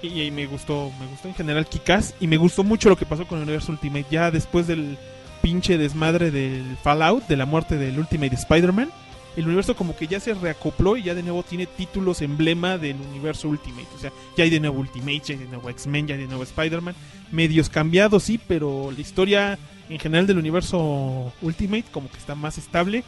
y, 0.07 0.23
y 0.23 0.31
me 0.31 0.47
gustó, 0.47 0.91
me 0.99 1.07
gustó 1.07 1.29
en 1.29 1.35
general 1.35 1.67
Kikaz, 1.67 2.15
y 2.21 2.27
me 2.27 2.37
gustó 2.37 2.65
mucho 2.65 2.89
lo 2.89 2.97
que 2.97 3.07
pasó 3.07 3.27
con 3.27 3.39
el 3.39 3.45
universo 3.45 3.73
Ultimate, 3.73 4.07
ya 4.11 4.31
después 4.31 4.67
del 4.67 4.99
pinche 5.43 5.79
desmadre 5.79 6.31
del 6.31 6.77
Fallout, 6.83 7.27
de 7.29 7.37
la 7.37 7.47
muerte 7.47 7.77
del 7.77 7.99
Ultimate 7.99 8.35
Spider-Man, 8.35 8.91
el 9.37 9.45
universo 9.45 9.77
como 9.77 9.95
que 9.95 10.07
ya 10.07 10.19
se 10.19 10.35
reacopló 10.35 10.97
y 10.97 11.05
ya 11.05 11.15
de 11.15 11.23
nuevo 11.23 11.43
tiene 11.43 11.67
títulos 11.67 12.23
emblema 12.23 12.79
del 12.79 12.97
universo 12.97 13.49
Ultimate. 13.49 13.87
O 13.95 13.99
sea, 14.01 14.11
ya 14.37 14.45
hay 14.45 14.51
de 14.51 14.61
nuevo 14.61 14.81
Ultimate, 14.81 15.21
ya 15.21 15.35
hay 15.35 15.41
de 15.41 15.47
nuevo 15.47 15.69
X-Men, 15.69 16.07
ya 16.07 16.15
hay 16.15 16.23
de 16.23 16.27
nuevo 16.27 16.43
Spider-Man. 16.43 16.95
Medios 17.31 17.69
cambiados, 17.69 18.23
sí, 18.23 18.41
pero 18.49 18.91
la 18.91 19.01
historia 19.01 19.59
en 19.91 19.99
general 19.99 20.27
del 20.27 20.39
universo 20.39 21.33
Ultimate 21.43 21.85
como 21.93 22.11
que 22.11 22.17
está 22.17 22.35
más 22.35 22.57
estable 22.57 23.05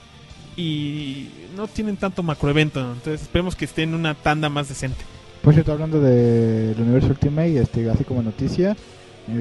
y 0.54 1.28
no 1.56 1.66
tienen 1.66 1.96
tanto 1.96 2.22
macroevento. 2.22 2.80
Entonces 2.80 3.22
esperemos 3.22 3.56
que 3.56 3.64
esté 3.64 3.84
en 3.84 3.94
una 3.94 4.14
tanda 4.14 4.50
más 4.50 4.68
decente. 4.68 5.02
Por 5.42 5.54
cierto, 5.54 5.72
hablando 5.72 6.00
del 6.00 6.74
universo 6.80 7.08
Ultimate, 7.08 7.60
este, 7.60 7.88
así 7.90 8.04
como 8.04 8.22
noticia, 8.22 8.76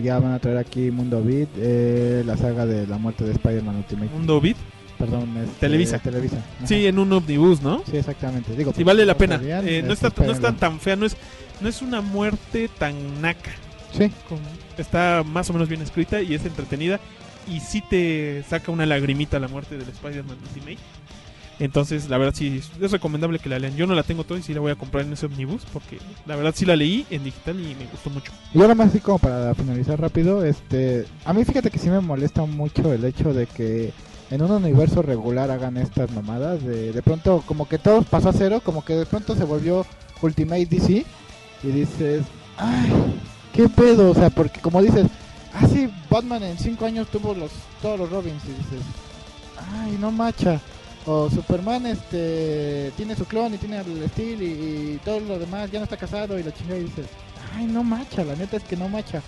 ya 0.03 0.19
van 0.19 0.33
a 0.33 0.39
traer 0.39 0.57
aquí 0.57 0.91
Mundo 0.91 1.23
Beat, 1.23 1.49
eh, 1.57 2.23
la 2.25 2.37
saga 2.37 2.65
de 2.65 2.87
la 2.87 2.97
muerte 2.97 3.23
de 3.23 3.31
Spider-Man 3.31 3.77
Ultimate. 3.77 4.11
Mundo 4.11 4.39
Beat. 4.39 4.57
Perdón, 4.97 5.35
este, 5.37 5.59
Televisa. 5.59 5.99
Televisa. 5.99 6.37
Ajá. 6.57 6.67
Sí, 6.67 6.87
en 6.87 6.97
un 6.97 7.13
omnibus, 7.13 7.61
¿no? 7.61 7.83
Sí, 7.89 7.97
exactamente. 7.97 8.55
Digo, 8.55 8.71
Sí, 8.71 8.75
pues, 8.77 8.85
vale 8.87 9.05
la 9.05 9.13
no 9.13 9.17
pena. 9.19 9.39
Eh, 9.43 9.83
no, 9.85 9.93
este, 9.93 10.07
está, 10.07 10.25
no 10.25 10.31
está 10.31 10.53
tan 10.53 10.79
fea, 10.79 10.95
no 10.95 11.05
es, 11.05 11.15
no 11.61 11.69
es 11.69 11.81
una 11.81 12.01
muerte 12.01 12.69
tan 12.79 13.21
naca. 13.21 13.51
Sí. 13.95 14.11
Como- 14.27 14.41
está 14.77 15.23
más 15.25 15.49
o 15.49 15.53
menos 15.53 15.69
bien 15.69 15.81
escrita 15.81 16.21
y 16.21 16.33
es 16.33 16.45
entretenida. 16.45 16.99
Y 17.47 17.59
sí 17.59 17.81
te 17.87 18.43
saca 18.49 18.71
una 18.71 18.85
lagrimita 18.85 19.39
la 19.39 19.47
muerte 19.47 19.77
del 19.77 19.87
Spider-Man 19.89 20.37
Ultimate. 20.49 20.77
Entonces, 21.59 22.07
la 22.09 22.17
verdad 22.17 22.35
sí 22.35 22.61
es 22.81 22.91
recomendable 22.91 23.39
que 23.39 23.49
la 23.49 23.57
lean. 23.57 23.75
Yo 23.75 23.87
no 23.87 23.95
la 23.95 24.03
tengo 24.03 24.23
todo 24.23 24.37
y 24.37 24.43
sí 24.43 24.53
la 24.53 24.59
voy 24.59 24.71
a 24.71 24.75
comprar 24.75 25.05
en 25.05 25.13
ese 25.13 25.25
omnibus 25.25 25.63
porque 25.73 25.97
la 26.25 26.35
verdad 26.35 26.53
sí 26.55 26.65
la 26.65 26.75
leí 26.75 27.05
en 27.09 27.23
digital 27.23 27.59
y 27.59 27.75
me 27.75 27.87
gustó 27.91 28.09
mucho. 28.09 28.31
Y 28.53 28.61
ahora 28.61 28.75
más 28.75 28.89
así 28.89 28.99
como 28.99 29.17
para 29.17 29.55
finalizar 29.55 29.99
rápido, 29.99 30.45
este, 30.45 31.05
a 31.25 31.33
mí 31.33 31.43
fíjate 31.45 31.71
que 31.71 31.79
sí 31.79 31.89
me 31.89 31.99
molesta 31.99 32.45
mucho 32.45 32.93
el 32.93 33.03
hecho 33.05 33.33
de 33.33 33.47
que 33.47 33.91
en 34.29 34.41
un 34.41 34.51
universo 34.51 35.01
regular 35.01 35.49
hagan 35.49 35.77
estas 35.77 36.11
mamadas, 36.11 36.63
de, 36.63 36.91
de 36.91 37.01
pronto 37.01 37.43
como 37.45 37.67
que 37.67 37.79
todo 37.79 38.03
pasó 38.03 38.29
a 38.29 38.33
cero, 38.33 38.61
como 38.63 38.83
que 38.85 38.93
de 38.93 39.05
pronto 39.05 39.35
se 39.35 39.45
volvió 39.45 39.85
Ultimate 40.21 40.65
DC 40.65 41.05
y 41.63 41.67
dices, 41.67 42.23
ay, 42.57 43.19
qué 43.53 43.67
pedo, 43.69 44.11
o 44.11 44.13
sea, 44.13 44.29
porque 44.29 44.59
como 44.59 44.81
dices, 44.81 45.07
ah 45.53 45.67
sí, 45.67 45.89
Batman 46.09 46.43
en 46.43 46.57
cinco 46.59 46.85
años 46.85 47.07
tuvo 47.07 47.33
los 47.33 47.51
todos 47.81 47.97
los 47.99 48.11
Robins 48.11 48.43
y 48.45 48.49
dices, 48.49 48.85
ay, 49.73 49.97
no 49.99 50.11
macha. 50.11 50.61
O 51.09 51.29
Superman 51.29 51.85
este 51.85 52.91
tiene 52.97 53.15
su 53.15 53.25
clon 53.25 53.53
y 53.53 53.57
tiene 53.57 53.79
el 53.79 54.09
Steel 54.09 54.41
y, 54.41 54.45
y 54.45 54.99
todo 55.05 55.19
lo 55.21 55.39
demás, 55.39 55.71
ya 55.71 55.79
no 55.79 55.85
está 55.85 55.95
casado 55.97 56.37
y 56.37 56.43
la 56.43 56.53
chingada 56.53 56.77
y 56.79 56.83
dices, 56.83 57.05
ay, 57.55 57.65
no 57.65 57.81
macha, 57.83 58.23
la 58.25 58.35
neta 58.35 58.57
es 58.57 58.63
que 58.63 58.75
no 58.75 58.89
macha. 58.89 59.21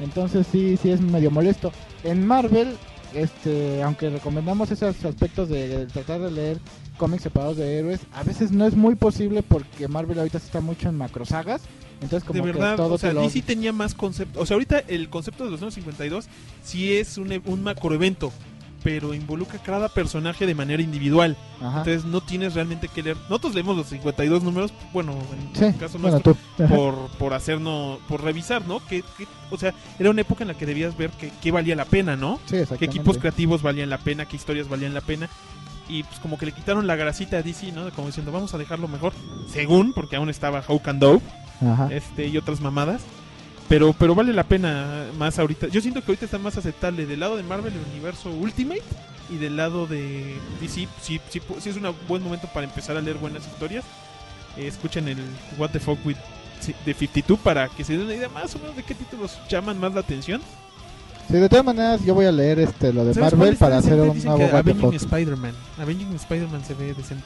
Entonces 0.00 0.46
sí, 0.50 0.76
sí 0.76 0.90
es 0.90 1.00
medio 1.00 1.30
molesto. 1.30 1.72
En 2.02 2.26
Marvel, 2.26 2.76
este, 3.14 3.82
aunque 3.82 4.10
recomendamos 4.10 4.70
esos 4.72 5.04
aspectos 5.04 5.48
de, 5.48 5.68
de 5.68 5.86
tratar 5.86 6.20
de 6.20 6.30
leer 6.32 6.58
cómics 6.96 7.22
separados 7.22 7.56
de 7.56 7.78
héroes, 7.78 8.00
a 8.12 8.24
veces 8.24 8.50
no 8.50 8.66
es 8.66 8.74
muy 8.74 8.96
posible 8.96 9.42
porque 9.44 9.86
Marvel 9.86 10.18
ahorita 10.18 10.38
está 10.38 10.60
mucho 10.60 10.88
en 10.88 10.96
macrosagas. 10.96 11.62
Entonces 12.00 12.26
como 12.26 12.44
de 12.44 12.52
que 12.52 12.58
verdad, 12.58 12.76
todo 12.76 12.94
o 12.94 12.98
sea, 12.98 13.10
te 13.10 13.14
lo- 13.14 13.22
DC 13.22 13.42
tenía 13.42 13.72
más 13.72 13.94
concepto. 13.94 14.40
O 14.40 14.46
sea, 14.46 14.54
ahorita 14.56 14.80
el 14.88 15.08
concepto 15.08 15.44
de 15.44 15.52
los 15.52 15.60
952 15.60 16.26
sí 16.64 16.94
es 16.94 17.16
un, 17.16 17.30
e- 17.30 17.40
un 17.44 17.62
macroevento, 17.62 18.32
pero 18.82 19.14
involucra 19.14 19.58
a 19.58 19.62
cada 19.62 19.88
personaje 19.88 20.46
de 20.46 20.54
manera 20.54 20.82
individual. 20.82 21.36
Ajá. 21.60 21.78
Entonces 21.78 22.04
no 22.04 22.20
tienes 22.20 22.54
realmente 22.54 22.88
que 22.88 23.02
leer. 23.02 23.16
Nosotros 23.28 23.54
leemos 23.54 23.76
los 23.76 23.86
52 23.88 24.42
números, 24.42 24.72
bueno, 24.92 25.12
en 25.12 25.56
Sí, 25.56 25.64
el 25.66 25.76
caso 25.76 25.98
bueno, 25.98 26.20
nuestro, 26.22 26.36
por, 26.68 27.08
por 27.18 27.34
hacernos, 27.34 27.98
por 28.08 28.22
revisar, 28.22 28.66
¿no? 28.66 28.84
Que, 28.86 29.02
que- 29.16 29.26
o 29.50 29.56
sea, 29.58 29.72
era 29.98 30.10
una 30.10 30.22
época 30.22 30.44
en 30.44 30.48
la 30.48 30.54
que 30.54 30.66
debías 30.66 30.96
ver 30.96 31.10
que, 31.10 31.30
que 31.42 31.50
valía 31.52 31.76
la 31.76 31.84
pena, 31.84 32.16
¿no? 32.16 32.40
Sí, 32.46 32.56
qué 32.78 32.84
equipos 32.86 33.18
creativos 33.18 33.62
valían 33.62 33.90
la 33.90 33.98
pena, 33.98 34.26
qué 34.26 34.36
historias 34.36 34.68
valían 34.68 34.94
la 34.94 35.00
pena. 35.00 35.28
Y 35.88 36.04
pues 36.04 36.20
como 36.20 36.38
que 36.38 36.46
le 36.46 36.52
quitaron 36.52 36.86
la 36.86 36.96
grasita 36.96 37.36
a 37.38 37.42
DC, 37.42 37.72
¿no? 37.72 37.90
Como 37.90 38.06
diciendo, 38.06 38.32
vamos 38.32 38.54
a 38.54 38.58
dejarlo 38.58 38.88
mejor. 38.88 39.12
Según, 39.52 39.92
porque 39.92 40.16
aún 40.16 40.30
estaba 40.30 40.62
Hawk 40.62 40.88
and 40.88 41.00
Dove 41.00 41.20
este, 41.90 42.26
y 42.28 42.36
otras 42.38 42.60
mamadas. 42.60 43.02
Pero, 43.72 43.94
pero 43.94 44.14
vale 44.14 44.34
la 44.34 44.42
pena 44.44 45.06
más 45.16 45.38
ahorita. 45.38 45.68
Yo 45.68 45.80
siento 45.80 46.02
que 46.02 46.08
ahorita 46.10 46.26
está 46.26 46.36
más 46.36 46.58
aceptable 46.58 47.06
del 47.06 47.20
lado 47.20 47.38
de 47.38 47.42
Marvel 47.42 47.72
el 47.72 47.80
universo 47.90 48.28
Ultimate 48.28 48.82
y 49.30 49.38
del 49.38 49.56
lado 49.56 49.86
de 49.86 50.36
DC. 50.60 50.86
Sí, 51.00 51.18
sí, 51.30 51.40
sí 51.58 51.70
es 51.70 51.76
un 51.76 51.90
buen 52.06 52.22
momento 52.22 52.48
para 52.52 52.66
empezar 52.66 52.98
a 52.98 53.00
leer 53.00 53.16
buenas 53.16 53.46
historias. 53.46 53.82
Eh, 54.58 54.66
escuchen 54.66 55.08
el 55.08 55.16
What 55.56 55.70
the 55.70 55.80
Fuck 55.80 56.04
with 56.04 56.18
de 56.84 56.92
52 56.92 57.38
para 57.38 57.70
que 57.70 57.82
se 57.82 57.94
den 57.94 58.02
una 58.02 58.14
idea 58.14 58.28
más 58.28 58.54
o 58.56 58.58
menos 58.58 58.76
de 58.76 58.82
qué 58.82 58.94
títulos 58.94 59.38
llaman 59.48 59.80
más 59.80 59.94
la 59.94 60.00
atención. 60.00 60.42
Sí, 61.28 61.38
de 61.38 61.48
todas 61.48 61.64
maneras 61.64 62.04
yo 62.04 62.12
voy 62.12 62.26
a 62.26 62.32
leer 62.32 62.58
este 62.58 62.92
lo 62.92 63.06
de 63.06 63.14
¿Sabes 63.14 63.30
cuál 63.30 63.38
Marvel 63.38 63.56
para 63.56 63.78
hacer 63.78 63.98
un 63.98 64.22
nuevo 64.22 64.54
Avenging. 64.54 64.92
Spider-Man. 64.96 65.54
Avenging 65.78 66.14
Spider-Man 66.14 66.62
se 66.62 66.74
ve 66.74 66.92
decente. 66.92 67.24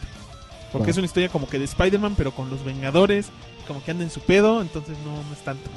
Porque 0.70 0.78
Bueno. 0.78 0.90
es 0.93 0.97
una 0.98 1.06
historia 1.06 1.28
como 1.28 1.48
que 1.48 1.59
de 1.59 1.64
Spider-Man, 1.64 2.14
pero 2.16 2.31
con 2.31 2.51
los 2.51 2.64
Vengadores, 2.64 3.31
como 3.66 3.82
que 3.82 3.90
anda 3.90 4.05
en 4.05 4.10
su 4.10 4.20
pedo, 4.20 4.62
entonces 4.62 4.97
no, 5.05 5.10
no 5.10 5.32
es 5.32 5.40
tanto. 5.40 5.68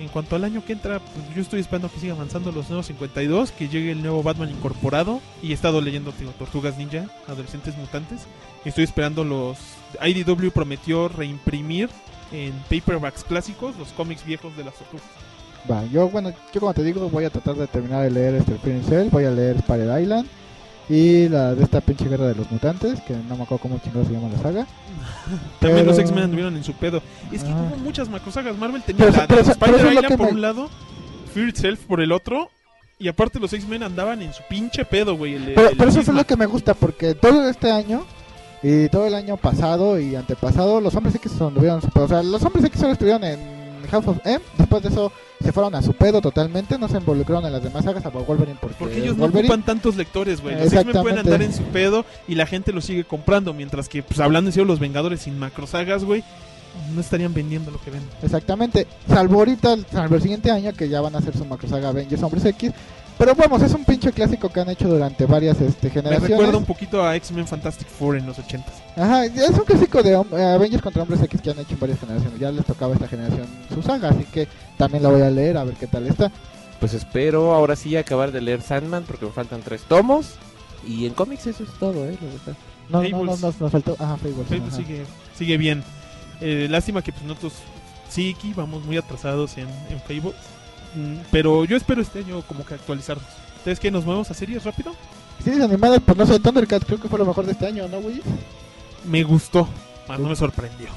En 0.00 0.08
cuanto 0.08 0.34
al 0.34 0.44
año 0.44 0.64
que 0.64 0.72
entra, 0.72 0.98
pues 0.98 1.34
yo 1.34 1.42
estoy 1.42 1.60
esperando 1.60 1.90
que 1.90 2.00
siga 2.00 2.14
avanzando 2.14 2.50
los 2.50 2.68
nuevos 2.68 2.86
52, 2.86 3.52
que 3.52 3.68
llegue 3.68 3.92
el 3.92 4.02
nuevo 4.02 4.22
Batman 4.22 4.50
incorporado. 4.50 5.20
Y 5.42 5.52
he 5.52 5.54
estado 5.54 5.80
leyendo 5.80 6.12
Tortugas 6.38 6.76
Ninja, 6.76 7.06
Adolescentes 7.28 7.76
Mutantes. 7.76 8.22
Y 8.64 8.70
estoy 8.70 8.84
esperando 8.84 9.24
los... 9.24 9.58
IDW 10.04 10.50
prometió 10.50 11.08
reimprimir 11.08 11.88
en 12.32 12.52
paperbacks 12.68 13.22
clásicos 13.22 13.76
los 13.76 13.88
cómics 13.92 14.24
viejos 14.26 14.56
de 14.56 14.64
las 14.64 14.74
tortugas. 14.74 15.06
Va, 15.70 15.84
yo 15.86 16.08
bueno, 16.08 16.32
yo 16.52 16.60
como 16.60 16.74
te 16.74 16.82
digo 16.82 17.08
voy 17.08 17.24
a 17.24 17.30
tratar 17.30 17.54
de 17.54 17.66
terminar 17.66 18.02
de 18.02 18.10
leer 18.10 18.34
este 18.34 18.58
Cell, 18.82 19.08
voy 19.10 19.24
a 19.24 19.30
leer 19.30 19.56
Spider 19.56 20.02
Island 20.02 20.28
y 20.88 21.28
la 21.28 21.54
de 21.54 21.64
esta 21.64 21.80
pinche 21.80 22.08
guerra 22.08 22.26
de 22.28 22.34
los 22.34 22.50
mutantes, 22.50 23.00
que 23.02 23.14
no 23.14 23.36
me 23.36 23.42
acuerdo 23.44 23.58
cómo 23.62 23.78
chingados 23.78 24.06
se 24.08 24.14
llama 24.14 24.28
la 24.28 24.38
saga. 24.42 24.66
También 25.60 25.86
los 25.86 25.98
X-Men 25.98 26.24
anduvieron 26.24 26.56
en 26.56 26.64
su 26.64 26.72
pedo. 26.74 27.02
Es 27.32 27.42
que 27.42 27.50
Ah. 27.50 27.56
hubo 27.70 27.76
muchas 27.78 28.08
macrosagas. 28.08 28.56
Marvel 28.56 28.82
tenía 28.82 29.06
Pero- 29.06 29.16
la 29.16 29.26
pero 29.26 29.42
de 29.42 29.50
eso- 29.50 29.58
pero 29.58 29.76
eso 29.76 29.76
Spider 29.76 29.76
es 29.76 29.82
lo 29.84 29.90
Island 30.00 30.08
que 30.08 30.18
por 30.18 30.26
me- 30.26 30.32
un 30.32 30.40
lado, 30.40 30.70
Fear 31.32 31.48
Itself 31.48 31.80
por 31.86 32.00
el 32.00 32.12
otro. 32.12 32.50
Y 32.98 33.08
aparte 33.08 33.40
los 33.40 33.52
X-Men 33.52 33.82
andaban 33.82 34.22
en 34.22 34.32
su 34.32 34.42
pinche 34.48 34.84
pedo, 34.84 35.16
güey. 35.16 35.34
el- 35.34 35.54
Pero, 35.54 35.70
el 35.70 35.80
eso 35.88 36.00
es 36.00 36.08
lo 36.08 36.24
que 36.24 36.36
me 36.36 36.46
gusta, 36.46 36.74
porque 36.74 37.14
todo 37.14 37.48
este 37.48 37.70
año 37.70 38.04
y 38.62 38.88
todo 38.88 39.06
el 39.06 39.14
año 39.14 39.36
pasado 39.36 39.98
y 39.98 40.14
antepasado, 40.14 40.80
los 40.80 40.94
hombres 40.94 41.14
X 41.16 41.32
anduvieron 41.40 41.82
su 41.82 41.88
pedo. 41.88 42.04
O 42.04 42.08
sea, 42.08 42.22
los 42.22 42.42
hombres 42.44 42.64
X 42.66 42.80
solo 42.80 42.92
estuvieron 42.92 43.24
en 43.24 43.63
House 43.88 44.06
of 44.06 44.18
M, 44.24 44.40
después 44.58 44.82
de 44.82 44.88
eso 44.88 45.12
se 45.42 45.52
fueron 45.52 45.74
a 45.74 45.82
su 45.82 45.92
pedo 45.92 46.20
totalmente, 46.20 46.78
no 46.78 46.88
se 46.88 46.96
involucraron 46.96 47.44
en 47.46 47.52
las 47.52 47.62
demás 47.62 47.84
sagas, 47.84 48.04
a 48.06 48.08
Wolverine 48.08 48.56
porque, 48.60 48.76
Porque 48.78 48.98
ellos 48.98 49.16
no 49.16 49.26
ocupan 49.26 49.62
tantos 49.62 49.96
lectores, 49.96 50.40
güey. 50.40 50.54
Los 50.56 50.72
X-Men 50.72 51.02
pueden 51.02 51.18
andar 51.18 51.42
en 51.42 51.52
su 51.52 51.62
pedo 51.64 52.04
y 52.26 52.34
la 52.34 52.46
gente 52.46 52.72
los 52.72 52.84
sigue 52.84 53.04
comprando. 53.04 53.52
Mientras 53.52 53.88
que, 53.88 54.02
pues 54.02 54.20
hablando 54.20 54.48
en 54.48 54.52
serio, 54.52 54.64
los 54.66 54.80
Vengadores 54.80 55.20
sin 55.20 55.38
macrosagas, 55.38 56.04
güey, 56.04 56.24
no 56.94 57.00
estarían 57.00 57.34
vendiendo 57.34 57.70
lo 57.70 57.80
que 57.80 57.90
venden. 57.90 58.10
Exactamente, 58.22 58.86
salvo 59.08 59.38
ahorita, 59.38 59.76
salvo 59.92 60.16
el 60.16 60.22
siguiente 60.22 60.50
año 60.50 60.72
que 60.72 60.88
ya 60.88 61.00
van 61.00 61.14
a 61.14 61.18
hacer 61.18 61.36
su 61.36 61.44
macrosaga 61.44 61.90
Avengers 61.90 62.22
Hombres 62.22 62.44
X. 62.44 62.72
Pero 63.16 63.34
vamos, 63.34 63.62
es 63.62 63.72
un 63.72 63.84
pinche 63.84 64.12
clásico 64.12 64.48
que 64.48 64.60
han 64.60 64.68
hecho 64.70 64.88
durante 64.88 65.24
varias 65.26 65.60
este, 65.60 65.86
Me 65.86 65.92
generaciones. 65.94 66.30
recuerda 66.30 66.58
un 66.58 66.64
poquito 66.64 67.04
a 67.04 67.14
X-Men 67.16 67.46
Fantastic 67.46 67.86
Four 67.88 68.16
en 68.16 68.26
los 68.26 68.38
80 68.38 68.66
Ajá, 68.96 69.24
es 69.26 69.50
un 69.50 69.64
clásico 69.64 70.02
de 70.02 70.12
eh, 70.12 70.42
Avengers 70.54 70.82
contra 70.82 71.02
Hombres 71.02 71.22
X 71.22 71.40
que 71.40 71.50
han 71.50 71.58
hecho 71.60 71.74
en 71.74 71.80
varias 71.80 72.00
generaciones. 72.00 72.38
Ya 72.40 72.50
les 72.50 72.64
tocaba 72.64 72.92
a 72.92 72.94
esta 72.96 73.08
generación 73.08 73.46
su 73.72 73.82
saga, 73.82 74.08
así 74.10 74.24
que 74.24 74.48
también 74.76 75.02
la 75.02 75.10
voy 75.10 75.22
a 75.22 75.30
leer 75.30 75.56
a 75.56 75.64
ver 75.64 75.74
qué 75.74 75.86
tal 75.86 76.06
está. 76.06 76.30
Pues 76.80 76.92
espero 76.92 77.54
ahora 77.54 77.76
sí 77.76 77.96
acabar 77.96 78.32
de 78.32 78.40
leer 78.40 78.60
Sandman 78.60 79.04
porque 79.04 79.26
me 79.26 79.32
faltan 79.32 79.60
tres 79.62 79.82
tomos. 79.82 80.34
Y 80.86 81.06
en 81.06 81.14
cómics 81.14 81.46
eso 81.46 81.62
es 81.62 81.70
todo, 81.78 82.04
¿eh? 82.04 82.18
No, 82.90 83.02
no, 83.02 83.08
Fables. 83.08 83.40
no, 83.40 83.54
nos, 83.60 83.72
faltó. 83.72 83.96
Ajá, 83.98 84.16
Fables. 84.16 84.46
Fables 84.48 84.62
ajá. 84.68 84.76
sigue, 84.76 85.04
sigue 85.38 85.56
bien. 85.56 85.82
Eh, 86.40 86.66
lástima 86.68 87.00
que 87.00 87.12
pues 87.12 87.24
nosotros 87.24 87.54
sí 88.10 88.34
aquí 88.36 88.52
vamos 88.54 88.84
muy 88.84 88.96
atrasados 88.98 89.56
en, 89.56 89.68
en 89.88 90.00
Facebook. 90.06 90.34
Mm, 90.94 91.16
pero 91.30 91.64
yo 91.64 91.76
espero 91.76 92.00
este 92.00 92.20
año 92.20 92.42
como 92.42 92.64
que 92.64 92.74
actualizarnos. 92.74 93.26
¿Ustedes 93.58 93.80
que 93.80 93.90
nos 93.90 94.04
movemos 94.04 94.30
a 94.30 94.34
series 94.34 94.64
rápido? 94.64 94.94
Series 95.42 95.62
animadas, 95.62 96.00
pues 96.04 96.16
no 96.16 96.26
sé, 96.26 96.38
Thundercats 96.38 96.84
creo 96.84 97.00
que 97.00 97.08
fue 97.08 97.18
lo 97.18 97.26
mejor 97.26 97.46
de 97.46 97.52
este 97.52 97.66
año, 97.66 97.88
¿no, 97.88 98.00
güey? 98.00 98.22
Me 99.04 99.22
gustó, 99.22 99.68
más 100.08 100.18
no 100.18 100.28
me 100.28 100.36
sorprendió. 100.36 100.88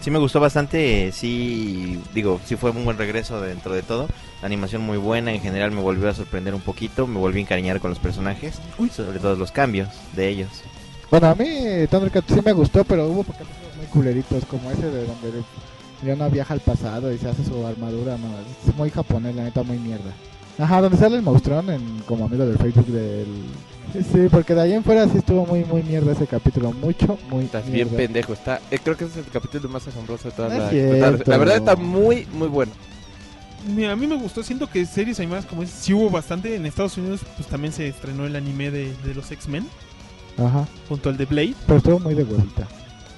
Sí 0.00 0.10
me 0.10 0.18
gustó 0.18 0.40
bastante, 0.40 1.12
sí, 1.12 2.00
digo, 2.12 2.40
sí 2.44 2.56
fue 2.56 2.70
un 2.70 2.84
buen 2.84 2.98
regreso 2.98 3.40
dentro 3.40 3.72
de 3.72 3.82
todo. 3.82 4.08
La 4.42 4.46
animación 4.46 4.82
muy 4.82 4.98
buena, 4.98 5.32
en 5.32 5.40
general 5.40 5.70
me 5.70 5.80
volvió 5.80 6.08
a 6.08 6.14
sorprender 6.14 6.54
un 6.54 6.60
poquito, 6.60 7.06
me 7.06 7.18
volví 7.18 7.38
a 7.38 7.42
encariñar 7.42 7.80
con 7.80 7.90
los 7.90 7.98
personajes, 8.00 8.60
sobre 8.92 9.20
todo 9.20 9.36
los 9.36 9.52
cambios 9.52 9.88
de 10.14 10.28
ellos. 10.28 10.48
Bueno, 11.10 11.28
a 11.28 11.34
mí 11.36 11.86
Thundercats 11.88 12.34
sí 12.34 12.40
me 12.44 12.52
gustó, 12.52 12.84
pero 12.84 13.06
hubo 13.06 13.22
capítulos 13.22 13.76
muy 13.76 13.86
culeritos, 13.86 14.44
como 14.46 14.70
ese 14.72 14.90
de 14.90 15.06
donde 15.06 15.44
Leona 16.06 16.28
viaja 16.28 16.54
al 16.54 16.60
pasado 16.60 17.12
y 17.12 17.18
se 17.18 17.28
hace 17.28 17.44
su 17.44 17.66
armadura, 17.66 18.16
no, 18.16 18.28
es 18.70 18.74
muy 18.76 18.90
japonés, 18.90 19.34
la 19.34 19.44
neta, 19.44 19.62
muy 19.62 19.78
mierda. 19.78 20.12
Ajá, 20.58 20.80
donde 20.80 20.96
sale 20.96 21.16
el 21.16 21.22
monstruón 21.22 21.68
en, 21.68 21.98
como 22.06 22.24
amigo 22.24 22.46
del 22.46 22.56
Facebook 22.56 22.86
del... 22.86 23.26
Sí, 23.92 24.28
porque 24.30 24.54
de 24.54 24.62
ahí 24.62 24.72
en 24.72 24.82
fuera 24.84 25.06
sí 25.08 25.18
estuvo 25.18 25.44
muy, 25.46 25.64
muy 25.64 25.82
mierda 25.82 26.12
ese 26.12 26.26
capítulo, 26.26 26.72
mucho, 26.72 27.18
muy 27.30 27.44
Estás 27.44 27.64
bien 27.64 27.74
mierda. 27.88 27.96
pendejo. 27.96 28.32
Está, 28.32 28.60
eh, 28.70 28.78
creo 28.82 28.96
que 28.96 29.04
ese 29.04 29.20
es 29.20 29.26
el 29.26 29.32
capítulo 29.32 29.68
más 29.68 29.86
asombroso 29.86 30.28
de 30.28 30.34
toda 30.34 30.48
No 30.48 30.58
la, 30.58 30.70
cierto. 30.70 31.30
la 31.30 31.36
verdad 31.36 31.56
está 31.56 31.76
muy, 31.76 32.26
muy 32.32 32.48
bueno. 32.48 32.72
Mira, 33.74 33.92
a 33.92 33.96
mí 33.96 34.06
me 34.06 34.16
gustó, 34.16 34.42
siento 34.42 34.68
que 34.68 34.86
series 34.86 35.18
animadas 35.18 35.44
como 35.46 35.62
es, 35.62 35.70
sí 35.70 35.92
hubo 35.92 36.08
bastante. 36.08 36.54
En 36.56 36.66
Estados 36.66 36.96
Unidos 36.98 37.20
pues 37.36 37.48
también 37.48 37.72
se 37.72 37.88
estrenó 37.88 38.24
el 38.26 38.36
anime 38.36 38.70
de, 38.70 38.92
de 39.04 39.14
los 39.14 39.30
X-Men, 39.30 39.66
Ajá, 40.38 40.66
junto 40.88 41.08
al 41.08 41.16
de 41.16 41.24
Blade. 41.26 41.54
pero 41.66 41.78
estuvo 41.78 41.98
muy 41.98 42.14
de 42.14 42.24
huevita. 42.24 42.66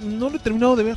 No 0.02 0.28
lo 0.31 0.36
he 0.36 0.39
terminado 0.40 0.74
de 0.77 0.85
ver, 0.85 0.97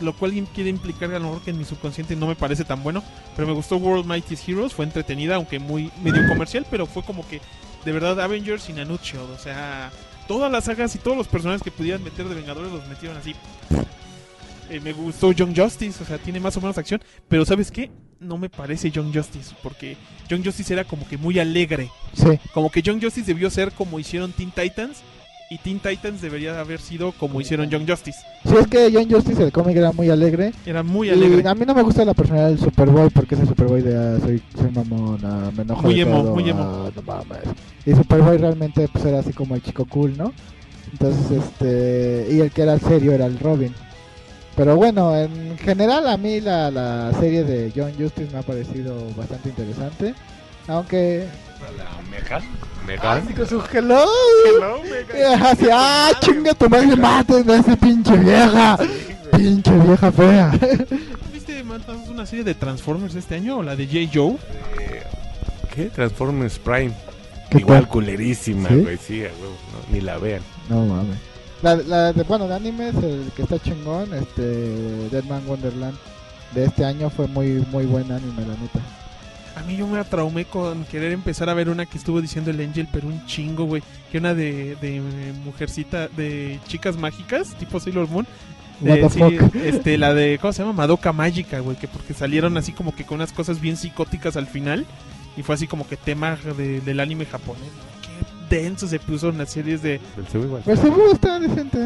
lo 0.00 0.14
cual 0.14 0.32
quiere 0.54 0.70
implicar 0.70 1.10
a 1.14 1.18
lo 1.18 1.26
mejor 1.26 1.42
que 1.42 1.50
en 1.50 1.58
mi 1.58 1.64
subconsciente 1.64 2.16
no 2.16 2.26
me 2.26 2.36
parece 2.36 2.64
tan 2.64 2.82
bueno. 2.82 3.02
Pero 3.36 3.46
me 3.46 3.54
gustó 3.54 3.76
World 3.76 4.06
Mightiest 4.06 4.48
Heroes, 4.48 4.72
fue 4.72 4.84
entretenida, 4.84 5.36
aunque 5.36 5.58
muy 5.58 5.90
medio 6.02 6.26
comercial, 6.28 6.66
pero 6.70 6.86
fue 6.86 7.02
como 7.02 7.26
que 7.28 7.40
de 7.84 7.92
verdad 7.92 8.20
Avengers 8.20 8.68
in 8.68 8.78
a 8.78 8.84
nutshell. 8.84 9.20
O 9.20 9.38
sea, 9.38 9.90
todas 10.26 10.50
las 10.50 10.64
sagas 10.64 10.94
y 10.94 10.98
todos 10.98 11.16
los 11.16 11.28
personajes 11.28 11.62
que 11.62 11.70
pudieran 11.70 12.02
meter 12.02 12.28
de 12.28 12.34
Vengadores 12.34 12.72
los 12.72 12.86
metieron 12.88 13.16
así. 13.16 13.34
Eh, 14.70 14.80
me 14.80 14.92
gustó 14.92 15.32
Young 15.32 15.54
Justice, 15.54 16.02
o 16.02 16.06
sea, 16.06 16.18
tiene 16.18 16.40
más 16.40 16.56
o 16.56 16.60
menos 16.60 16.78
acción, 16.78 17.02
pero 17.28 17.44
¿sabes 17.44 17.70
qué? 17.70 17.90
No 18.20 18.38
me 18.38 18.48
parece 18.48 18.90
Young 18.90 19.12
Justice, 19.12 19.54
porque 19.62 19.96
Young 20.28 20.44
Justice 20.44 20.72
era 20.72 20.84
como 20.84 21.06
que 21.06 21.18
muy 21.18 21.38
alegre. 21.38 21.90
Sí. 22.14 22.38
Como 22.54 22.70
que 22.70 22.80
Young 22.80 23.02
Justice 23.02 23.26
debió 23.26 23.50
ser 23.50 23.72
como 23.72 23.98
hicieron 23.98 24.32
Teen 24.32 24.50
Titans, 24.50 25.02
y 25.52 25.58
Teen 25.58 25.78
Titans 25.80 26.20
debería 26.22 26.58
haber 26.58 26.80
sido 26.80 27.12
como 27.12 27.40
hicieron 27.40 27.68
Young 27.68 27.86
Justice. 27.88 28.18
Sí, 28.44 28.54
es 28.58 28.66
que 28.68 28.90
Young 28.90 29.10
Justice, 29.10 29.42
el 29.42 29.52
cómic 29.52 29.76
era 29.76 29.92
muy 29.92 30.08
alegre. 30.08 30.52
Era 30.64 30.82
muy 30.82 31.08
Y 31.08 31.10
alegre. 31.12 31.48
a 31.48 31.54
mí 31.54 31.64
no 31.66 31.74
me 31.74 31.82
gusta 31.82 32.04
la 32.04 32.14
personalidad 32.14 32.48
del 32.50 32.58
Superboy 32.58 33.10
porque 33.10 33.34
ese 33.34 33.46
Superboy 33.46 33.82
de 33.82 33.96
ah, 33.96 34.18
soy, 34.24 34.42
soy 34.56 34.70
mamón, 34.70 35.20
ah, 35.24 35.50
me 35.56 35.62
enojo 35.62 35.82
Muy 35.82 35.94
de 35.96 36.00
emo, 36.02 36.22
todo, 36.22 36.34
muy 36.34 36.48
emo. 36.48 36.62
ah, 36.62 36.90
no 36.94 37.02
mames. 37.02 37.42
Y 37.84 37.92
Superboy 37.94 38.38
realmente 38.38 38.88
pues 38.92 39.04
era 39.04 39.18
así 39.18 39.32
como 39.32 39.54
el 39.54 39.62
chico 39.62 39.84
cool, 39.86 40.16
¿no? 40.16 40.32
Entonces, 40.92 41.38
este... 41.42 42.28
Y 42.34 42.40
el 42.40 42.50
que 42.50 42.62
era 42.62 42.78
serio 42.78 43.12
era 43.12 43.26
el 43.26 43.38
Robin. 43.38 43.74
Pero 44.56 44.76
bueno, 44.76 45.16
en 45.16 45.56
general 45.58 46.06
a 46.08 46.16
mí 46.16 46.40
la, 46.40 46.70
la 46.70 47.12
serie 47.18 47.44
de 47.44 47.72
Young 47.72 47.94
Justice 47.98 48.30
me 48.32 48.38
ha 48.38 48.42
parecido 48.42 48.94
bastante 49.16 49.48
interesante. 49.50 50.14
Aunque... 50.68 51.26
Megan. 52.10 52.42
Ay, 53.00 53.22
sí, 53.26 53.34
con 53.34 53.46
su 53.46 53.62
hello. 53.72 54.04
Así, 55.44 55.66
ah, 55.72 56.10
chinga 56.20 56.54
tu 56.54 56.68
madre, 56.68 56.96
maten 56.96 57.50
a 57.50 57.56
esa 57.56 57.76
pinche 57.76 58.16
vieja. 58.16 58.78
Pinche 59.30 59.70
vieja 59.78 60.12
fea. 60.12 60.52
¿Viste 61.32 61.64
una 62.10 62.26
serie 62.26 62.44
de 62.44 62.54
Transformers 62.54 63.14
este 63.14 63.36
año 63.36 63.58
o 63.58 63.62
la 63.62 63.76
de 63.76 63.86
J. 63.86 64.10
Joe? 64.12 64.36
¿Qué? 65.74 65.84
Transformers 65.86 66.58
Prime. 66.58 66.92
¿Qué 67.50 67.58
Igual 67.58 67.80
tal? 67.82 67.88
culerísima, 67.88 68.68
güey. 68.70 68.98
Sí, 68.98 69.20
huevo, 69.20 69.56
no, 69.72 69.94
ni 69.94 70.00
la 70.00 70.18
vean. 70.18 70.42
No 70.68 70.84
mames. 70.86 71.18
La, 71.62 71.76
la 71.76 72.12
de, 72.12 72.22
bueno, 72.24 72.48
de 72.48 72.54
animes, 72.54 72.94
el 72.96 73.30
que 73.36 73.42
está 73.42 73.58
chingón, 73.58 74.12
este, 74.14 74.42
Deadman 75.10 75.46
Wonderland, 75.46 75.96
de 76.54 76.64
este 76.64 76.84
año 76.84 77.08
fue 77.08 77.28
muy, 77.28 77.64
muy 77.70 77.86
buen 77.86 78.10
anime, 78.10 78.42
la 78.42 78.54
neta. 78.54 78.80
A 79.56 79.62
mí 79.64 79.76
yo 79.76 79.86
me 79.86 79.98
atraumé 79.98 80.44
con 80.46 80.84
querer 80.86 81.12
empezar 81.12 81.48
a 81.50 81.54
ver 81.54 81.68
una 81.68 81.84
que 81.86 81.98
estuvo 81.98 82.20
diciendo 82.20 82.50
el 82.50 82.60
Angel, 82.60 82.88
pero 82.90 83.06
un 83.08 83.24
chingo, 83.26 83.64
güey. 83.64 83.82
Que 84.10 84.18
una 84.18 84.34
de, 84.34 84.76
de 84.80 85.00
mujercita, 85.44 86.08
de 86.08 86.58
chicas 86.68 86.96
mágicas, 86.96 87.54
tipo 87.58 87.78
Sailor 87.78 88.08
Moon. 88.08 88.26
De- 88.80 88.96
the 88.96 89.10
sí, 89.10 89.20
este, 89.64 89.98
la 89.98 90.14
de, 90.14 90.38
¿cómo 90.40 90.52
se 90.52 90.62
llama? 90.62 90.72
Madoka 90.72 91.12
Mágica, 91.12 91.60
güey. 91.60 91.76
Que 91.76 91.86
porque 91.86 92.14
salieron 92.14 92.56
así 92.56 92.72
como 92.72 92.94
que 92.94 93.04
con 93.04 93.16
unas 93.16 93.32
cosas 93.32 93.60
bien 93.60 93.76
psicóticas 93.76 94.36
al 94.36 94.46
final. 94.46 94.86
Y 95.36 95.42
fue 95.42 95.54
así 95.54 95.66
como 95.66 95.86
que 95.86 95.96
tema 95.96 96.36
de- 96.56 96.80
del 96.80 97.00
anime 97.00 97.26
japonés. 97.26 97.62
Denso 98.56 98.86
se 98.86 98.98
puso 98.98 99.30
en 99.30 99.38
las 99.38 99.50
series 99.50 99.80
de... 99.82 99.98
Del 100.14 100.26
Cebu 100.30 100.44
igual. 100.44 100.62
Pues 100.64 100.78
está 101.12 101.40
decente. 101.40 101.78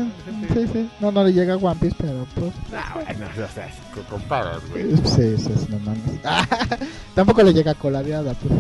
Sí, 0.53 0.67
sí. 0.73 0.91
No, 1.01 1.13
no 1.13 1.23
le 1.23 1.33
llega 1.33 1.55
a 1.55 1.57
One 1.57 1.77
Piece, 1.81 1.95
pero 1.99 2.27
pues. 2.35 2.53
Ah, 2.75 2.93
bueno, 2.95 3.27
o 3.33 3.55
sea, 3.55 3.69
co- 3.95 4.03
comparas, 4.11 4.59
güey. 4.71 4.97
Sí, 4.97 5.37
sí, 5.39 5.53
sí, 5.57 5.67
no 5.71 5.79
mames. 5.79 6.21
Tampoco 7.15 7.43
le 7.45 7.53
llega 7.53 7.75
coladeada, 7.75 8.35
pues. 8.35 8.53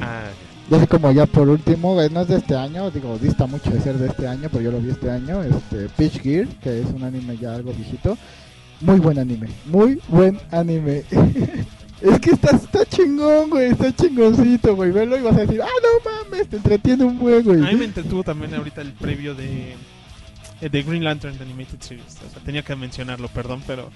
Ah, 0.00 0.24
Y 0.70 0.74
así 0.74 0.86
como 0.86 1.12
ya 1.12 1.26
por 1.26 1.46
último, 1.46 2.00
eh, 2.00 2.08
no 2.10 2.22
es 2.22 2.28
de 2.28 2.36
este 2.38 2.56
año, 2.56 2.90
digo, 2.90 3.18
dista 3.18 3.46
mucho 3.46 3.70
de 3.70 3.80
ser 3.82 3.98
de 3.98 4.06
este 4.08 4.26
año, 4.26 4.48
pero 4.50 4.62
yo 4.64 4.72
lo 4.72 4.80
vi 4.80 4.90
este 4.92 5.10
año, 5.10 5.42
este 5.42 5.90
Pitch 5.94 6.22
Gear, 6.22 6.46
que 6.62 6.80
es 6.80 6.86
un 6.86 7.04
anime 7.04 7.36
ya 7.36 7.54
algo 7.54 7.70
viejito. 7.74 8.16
Muy 8.80 8.98
buen 8.98 9.18
anime, 9.18 9.48
muy 9.66 10.00
buen 10.08 10.40
anime. 10.50 11.04
es 12.04 12.20
que 12.20 12.32
está, 12.32 12.84
chingón, 12.84 13.48
güey, 13.48 13.70
está 13.70 13.90
chingoncito, 13.94 14.76
güey. 14.76 14.90
Verlo 14.90 15.16
y 15.16 15.22
vas 15.22 15.36
a 15.36 15.40
decir, 15.40 15.62
ah, 15.62 15.66
no 15.66 16.10
mames, 16.10 16.48
te 16.48 16.56
entretiene 16.56 17.02
un 17.02 17.18
buen, 17.18 17.42
güey. 17.42 17.62
A 17.62 17.72
mí 17.72 17.76
me 17.76 17.86
entretuvo 17.86 18.22
también 18.22 18.54
ahorita 18.54 18.82
el 18.82 18.92
previo 18.92 19.34
de, 19.34 19.74
eh, 20.60 20.68
de 20.68 20.82
Green 20.82 21.02
Lantern 21.02 21.38
The 21.38 21.44
Animated 21.44 21.80
Series. 21.80 22.18
O 22.26 22.30
sea, 22.30 22.42
tenía 22.44 22.62
que 22.62 22.76
mencionarlo, 22.76 23.28
perdón, 23.28 23.62
pero, 23.66 23.90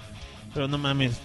pero 0.55 0.67
no 0.67 0.79
mames. 0.79 1.19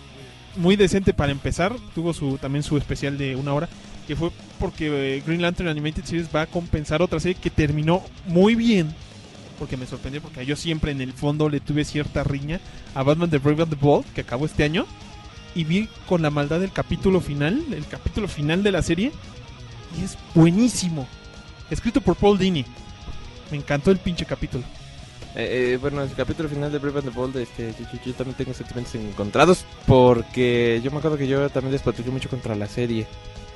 Muy 0.57 0.77
decente 0.77 1.15
para 1.15 1.33
empezar. 1.33 1.75
Tuvo 1.95 2.13
su 2.13 2.37
también 2.37 2.63
su 2.63 2.77
especial 2.77 3.17
de 3.17 3.35
una 3.35 3.55
hora. 3.55 3.69
Que 4.07 4.15
fue 4.15 4.31
porque 4.61 5.17
eh, 5.17 5.23
Green 5.27 5.41
Lantern 5.41 5.71
Animated 5.71 6.05
Series 6.05 6.29
va 6.35 6.43
a 6.43 6.47
compensar 6.47 7.01
otra 7.01 7.19
serie 7.19 7.41
que 7.41 7.49
terminó 7.49 8.03
muy 8.27 8.55
bien. 8.57 8.95
Porque 9.59 9.79
me 9.79 9.87
sorprendió, 9.87 10.21
porque 10.21 10.45
yo 10.45 10.55
siempre 10.55 10.93
en 10.93 11.01
el 11.01 11.15
fondo 11.15 11.49
le 11.49 11.61
tuve 11.61 11.87
cierta 11.87 12.25
riña 12.25 12.61
a 12.95 13.03
Batman 13.03 13.31
The 13.31 13.39
Brave 13.39 13.63
and 13.63 13.73
the 13.73 13.79
Bold, 13.81 14.05
que 14.13 14.21
acabó 14.21 14.45
este 14.45 14.65
año. 14.65 14.85
Y 15.55 15.65
vi 15.65 15.89
con 16.09 16.23
la 16.23 16.31
maldad 16.31 16.63
el 16.63 16.73
capítulo 16.73 17.21
final, 17.21 17.65
el 17.73 17.87
capítulo 17.87 18.27
final 18.29 18.63
de 18.63 18.73
la 18.73 18.83
serie. 18.83 19.13
Y 19.99 20.05
es 20.05 20.19
buenísimo. 20.35 21.07
Escrito 21.71 22.01
por 22.01 22.17
Paul 22.17 22.39
Dini. 22.39 22.65
Me 23.51 23.59
encantó 23.59 23.91
el 23.91 23.99
pinche 23.99 24.25
capítulo. 24.25 24.65
Eh, 25.37 25.73
eh, 25.75 25.79
bueno, 25.81 26.03
el 26.03 26.13
capítulo 26.13 26.49
final 26.49 26.71
de 26.71 26.79
Brave 26.79 27.01
and 27.01 27.09
the 27.11 27.15
Bold, 27.17 27.37
este, 27.37 27.73
yo, 27.79 27.87
yo- 27.93 27.99
yo 28.07 28.13
también 28.15 28.37
tengo 28.37 28.55
sentimientos 28.55 28.95
encontrados 28.95 29.65
porque 29.87 30.81
yo 30.85 30.93
me 30.93 30.99
acuerdo 30.99 31.17
que 31.19 31.27
yo 31.27 31.49
también 31.51 31.73
despatrullé 31.73 32.11
mucho 32.13 32.29
contra 32.29 32.55
la 32.55 32.67
serie 32.69 33.07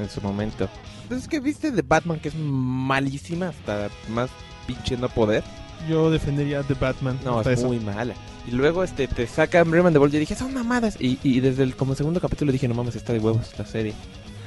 en 0.01 0.11
su 0.11 0.21
momento. 0.21 0.69
Entonces, 1.05 1.29
que 1.29 1.39
viste 1.41 1.71
de 1.71 1.83
Batman 1.83 2.19
que 2.19 2.29
es 2.31 2.35
malísima 2.37 3.49
hasta 3.49 3.89
más 4.09 4.29
pinche 4.67 4.97
no 4.97 5.09
poder? 5.09 5.45
Yo 5.89 6.11
defendería 6.11 6.63
The 6.65 6.75
Batman. 6.75 7.19
No, 7.25 7.41
es 7.41 7.47
eso. 7.47 7.67
muy 7.69 7.79
mala. 7.79 8.15
Y 8.49 8.51
luego 8.53 8.83
este 8.83 9.07
te 9.09 9.27
sacan 9.27 9.71
Brave 9.71 9.89
and 9.89 9.95
the 9.95 9.99
Bold 9.99 10.15
y 10.15 10.19
dije, 10.21 10.35
son 10.35 10.55
mamadas. 10.55 10.97
Y, 10.99 11.19
y 11.23 11.41
desde 11.41 11.65
el 11.65 11.77
como 11.77 11.95
segundo 11.95 12.19
capítulo 12.19 12.51
dije, 12.51 12.67
no 12.67 12.75
mames, 12.75 12.97
está 12.97 13.13
de 13.13 13.19
huevos 13.19 13.51
la 13.59 13.67
serie. 13.67 13.93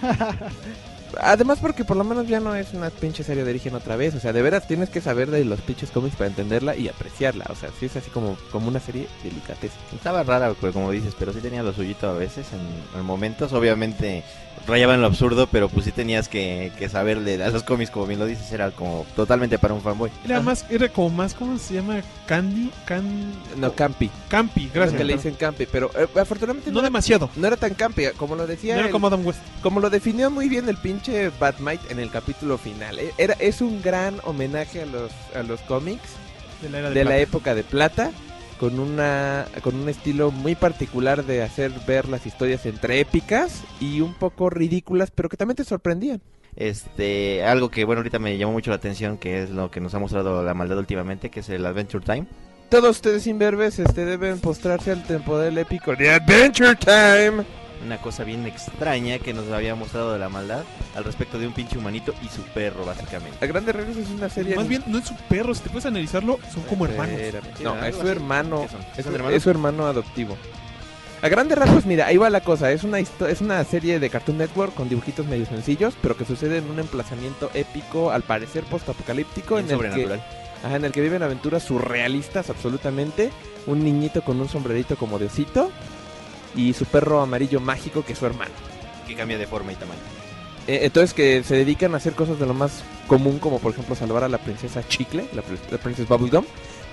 Además 1.20 1.60
porque 1.62 1.84
por 1.86 1.98
lo 1.98 2.04
menos 2.04 2.28
ya 2.28 2.40
no 2.40 2.56
es 2.56 2.74
una 2.74 2.90
pinche 2.90 3.24
serie 3.24 3.44
de 3.44 3.50
origen 3.50 3.76
otra 3.76 3.96
vez. 3.96 4.16
O 4.16 4.20
sea, 4.20 4.34
de 4.34 4.42
veras 4.42 4.68
tienes 4.68 4.90
que 4.90 5.02
saber 5.02 5.30
de 5.32 5.44
los 5.46 5.60
pinches 5.62 5.92
cómics 5.92 6.16
para 6.16 6.30
entenderla 6.30 6.76
y 6.76 6.88
apreciarla. 6.88 7.46
O 7.50 7.56
sea, 7.56 7.70
sí 7.80 7.88
es 7.88 7.96
así 7.96 8.10
como, 8.10 8.38
como 8.52 8.68
una 8.68 8.80
serie 8.80 9.08
delicatez. 9.24 9.72
Estaba 9.94 10.24
rara, 10.24 10.54
pues, 10.60 10.74
como 10.74 10.92
dices, 10.92 11.14
pero 11.18 11.34
sí 11.34 11.40
tenía 11.40 11.64
lo 11.64 11.74
suyito 11.74 12.10
a 12.10 12.14
veces 12.14 12.48
en, 12.54 13.00
en 13.00 13.06
momentos. 13.06 13.52
Obviamente 13.54 14.24
rayaba 14.68 14.94
en 14.94 15.02
lo 15.02 15.08
absurdo, 15.08 15.48
pero 15.48 15.70
pues 15.70 15.86
sí 15.86 15.92
tenías 15.92 16.28
que, 16.28 16.72
que 16.78 16.88
saberle 16.90 17.42
a 17.44 17.50
los 17.50 17.64
cómics, 17.64 17.90
como 17.90 18.06
bien 18.06 18.20
lo 18.20 18.26
dices, 18.26 18.52
era 18.52 18.70
como 18.72 19.06
totalmente 19.16 19.58
para 19.58 19.74
un 19.74 19.82
fanboy. 19.82 20.12
Era 20.26 20.40
más, 20.42 20.66
era 20.70 20.88
como 20.90 21.10
más, 21.10 21.34
¿cómo 21.34 21.58
se 21.58 21.76
llama? 21.76 22.02
Candy, 22.28 22.70
can... 22.86 23.32
No, 23.58 23.74
Campi. 23.74 24.10
Campi, 24.30 24.70
gracias. 24.74 24.98
Que 24.98 25.04
le 25.06 25.14
dicen 25.14 25.34
Campi, 25.36 25.66
pero 25.66 25.90
eh, 25.98 26.08
afortunadamente 26.20 26.70
No 26.72 26.80
era- 26.80 26.88
demasiado. 26.88 27.30
No 27.36 27.48
era 27.48 27.58
tan 27.58 27.74
Campi, 27.74 28.04
como 28.18 28.36
lo 28.36 28.46
decía. 28.46 28.74
No 28.74 28.80
era 28.82 28.88
el- 28.88 28.92
como 28.94 29.08
Adam 29.08 29.26
West. 29.26 29.40
Como 29.64 29.80
lo 29.80 29.90
definió 29.90 30.30
muy 30.30 30.48
bien 30.48 30.68
el 30.70 30.78
pinche 30.78 31.01
Batmite 31.40 31.92
en 31.92 32.00
el 32.00 32.10
capítulo 32.12 32.58
final. 32.58 33.00
eh, 33.00 33.12
Era, 33.18 33.34
es 33.40 33.62
un 33.62 33.82
gran 33.82 34.20
homenaje 34.24 34.82
a 34.82 34.86
los, 34.86 35.12
a 35.36 35.44
los 35.44 35.62
cómics 35.62 36.10
De 36.62 36.70
la 36.70 36.80
era 36.80 36.90
de 36.90 36.96
de 36.96 37.04
la 37.04 37.10
plata. 37.12 37.22
época 37.22 37.56
de 37.56 37.64
plata. 37.64 38.12
Con, 38.60 38.80
una, 38.80 39.48
con 39.64 39.74
un 39.76 39.90
estilo 39.90 40.30
muy 40.30 40.54
particular 40.54 41.26
de 41.26 41.42
hacer 41.42 41.72
ver 41.88 42.08
las 42.08 42.28
historias 42.28 42.68
entre 42.68 43.00
épicas 43.00 43.64
y 43.80 44.02
un 44.02 44.14
poco 44.14 44.52
ridículas, 44.52 45.10
pero 45.10 45.30
que 45.30 45.38
también 45.38 45.56
te 45.56 45.64
sorprendían. 45.64 46.22
Este, 46.56 47.44
algo 47.44 47.70
que 47.72 47.86
bueno 47.86 48.02
ahorita 48.02 48.20
me 48.20 48.38
llamó 48.38 48.52
mucho 48.54 48.70
la 48.70 48.76
atención, 48.76 49.18
que 49.18 49.42
es 49.42 49.50
lo 49.50 49.72
que 49.72 49.80
nos 49.80 49.96
ha 49.96 50.00
mostrado 50.00 50.44
la 50.44 50.54
maldad 50.54 50.78
últimamente, 50.78 51.32
que 51.32 51.40
es 51.40 51.50
el 51.50 51.66
Adventure 51.66 52.06
Time. 52.06 52.28
todos 52.70 52.92
ustedes 52.98 53.26
imberbes 53.26 53.80
este, 53.80 54.06
deben 54.06 54.40
postrarse 54.40 54.92
al 54.92 55.04
tempo 55.06 55.40
del 55.40 55.58
épico 55.58 55.96
de 55.96 56.12
Adventure 56.12 56.76
Time. 56.76 57.44
Una 57.86 57.98
cosa 57.98 58.24
bien 58.24 58.46
extraña 58.46 59.18
que 59.20 59.34
nos 59.34 59.50
había 59.52 59.74
mostrado 59.76 60.14
de 60.14 60.20
la 60.20 60.30
maldad 60.30 60.64
al 60.96 61.04
respecto 61.04 61.40
de 61.40 61.48
un 61.48 61.54
pinche 61.54 61.78
humanito 61.78 62.14
y 62.24 62.28
su 62.28 62.42
perro, 62.44 62.86
básicamente. 62.86 63.44
A 63.44 63.48
grandes 63.48 63.76
rasgos 63.76 63.98
es 63.98 64.10
una 64.10 64.30
serie... 64.30 64.56
Más 64.56 64.68
bien, 64.68 64.84
no 64.88 65.00
es 65.00 65.06
su 65.06 65.16
perro, 65.30 65.56
si 65.56 65.62
te 65.62 65.70
puedes 65.70 65.86
analizarlo, 65.88 66.40
son 66.54 66.64
como 66.64 66.86
hermanos. 66.86 67.20
No, 67.64 67.84
es 67.84 67.96
su 67.96 68.08
hermano. 68.08 68.62
¿Qué 68.62 68.68
son? 68.70 68.82
Es, 68.82 69.04
¿Son 69.04 69.04
su- 69.06 69.16
hermanos? 69.16 69.34
es 69.38 69.44
su 69.44 69.50
hermano 69.50 69.88
adoptivo. 69.88 70.38
A 71.24 71.30
grandes 71.30 71.58
rasgos, 71.58 71.86
mira, 71.86 72.08
ahí 72.08 72.18
va 72.18 72.30
la 72.30 72.42
cosa. 72.42 72.72
Es 72.72 72.84
una, 72.84 73.00
es 73.00 73.42
una 73.42 73.64
serie 73.64 74.00
de 74.00 74.10
Cartoon 74.10 74.38
Network 74.40 74.74
con 74.74 74.90
dibujitos 74.90 75.26
medio 75.28 75.46
sencillos, 75.46 75.94
pero 76.02 76.18
que 76.18 76.26
sucede 76.26 76.58
en 76.58 76.70
un 76.70 76.80
emplazamiento 76.80 77.52
épico, 77.54 78.12
al 78.12 78.24
parecer 78.24 78.64
postapocalíptico, 78.64 79.58
en 79.60 79.66
el 79.66 79.70
que 79.70 79.76
sobrenatural. 79.76 80.24
Ajá, 80.64 80.76
en 80.76 80.86
el 80.86 80.92
que 80.92 81.02
viven 81.02 81.22
aventuras 81.24 81.64
surrealistas 81.64 82.50
absolutamente. 82.50 83.32
Un 83.68 83.84
niñito 83.84 84.24
con 84.24 84.40
un 84.42 84.50
sombrerito 84.50 84.96
como 84.96 85.20
de 85.20 85.28
osito. 85.28 85.72
Y 86.56 86.74
su 86.74 86.86
perro 86.86 87.22
amarillo 87.22 87.60
mágico 87.60 88.04
que 88.04 88.14
es 88.14 88.20
su 88.20 88.26
hermano. 88.26 88.52
Que 89.08 89.16
cambia 89.16 89.38
de 89.38 89.48
forma 89.48 89.72
y 89.72 89.76
tamaño. 89.76 90.00
Eh, 90.68 90.82
entonces 90.84 91.14
que 91.14 91.44
se 91.44 91.56
dedican 91.56 91.94
a 91.94 91.98
hacer 91.98 92.14
cosas 92.14 92.40
de 92.40 92.46
lo 92.46 92.54
más 92.54 92.84
común 93.08 93.40
como 93.40 93.60
por 93.60 93.74
ejemplo 93.74 93.96
salvar 93.96 94.24
a 94.24 94.30
la 94.30 94.38
princesa 94.38 94.88
Chicle, 94.88 95.26
la, 95.34 95.42
prin- 95.42 95.60
la 95.72 95.78
princesa 95.78 96.14
Bubblegum. 96.16 96.46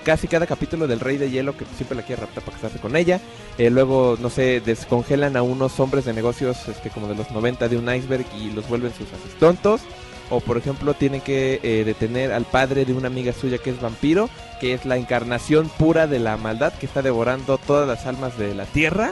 Casi 0.03 0.27
cada 0.27 0.47
capítulo 0.47 0.87
del 0.87 1.01
Rey 1.01 1.17
de 1.17 1.29
Hielo 1.29 1.55
que 1.57 1.65
siempre 1.75 1.95
la 1.97 2.03
quiere 2.03 2.21
raptar 2.21 2.43
para 2.43 2.55
casarse 2.57 2.79
con 2.79 2.95
ella. 2.95 3.19
Eh, 3.57 3.69
luego, 3.69 4.17
no 4.19 4.29
sé, 4.29 4.61
descongelan 4.61 5.35
a 5.35 5.41
unos 5.43 5.77
hombres 5.79 6.05
de 6.05 6.13
negocios 6.13 6.67
este, 6.69 6.89
como 6.89 7.07
de 7.07 7.15
los 7.15 7.29
90 7.31 7.67
de 7.67 7.77
un 7.77 7.93
iceberg 7.93 8.25
y 8.35 8.49
los 8.51 8.67
vuelven 8.69 8.93
sus 8.93 9.07
asistontos. 9.13 9.81
O 10.31 10.39
por 10.39 10.57
ejemplo 10.57 10.93
tienen 10.93 11.21
que 11.21 11.59
eh, 11.63 11.83
detener 11.85 12.31
al 12.31 12.45
padre 12.45 12.85
de 12.85 12.93
una 12.93 13.07
amiga 13.07 13.33
suya 13.33 13.57
que 13.57 13.71
es 13.71 13.81
vampiro, 13.81 14.29
que 14.61 14.73
es 14.73 14.85
la 14.85 14.95
encarnación 14.95 15.69
pura 15.69 16.07
de 16.07 16.19
la 16.19 16.37
maldad 16.37 16.71
que 16.73 16.85
está 16.85 17.01
devorando 17.01 17.57
todas 17.57 17.87
las 17.87 18.05
almas 18.05 18.37
de 18.37 18.53
la 18.55 18.65
tierra, 18.65 19.11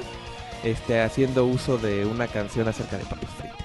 este, 0.64 1.02
haciendo 1.02 1.46
uso 1.46 1.78
de 1.78 2.06
una 2.06 2.28
canción 2.28 2.68
acerca 2.68 2.98
de 2.98 3.04
papas 3.06 3.30
fritas. 3.38 3.58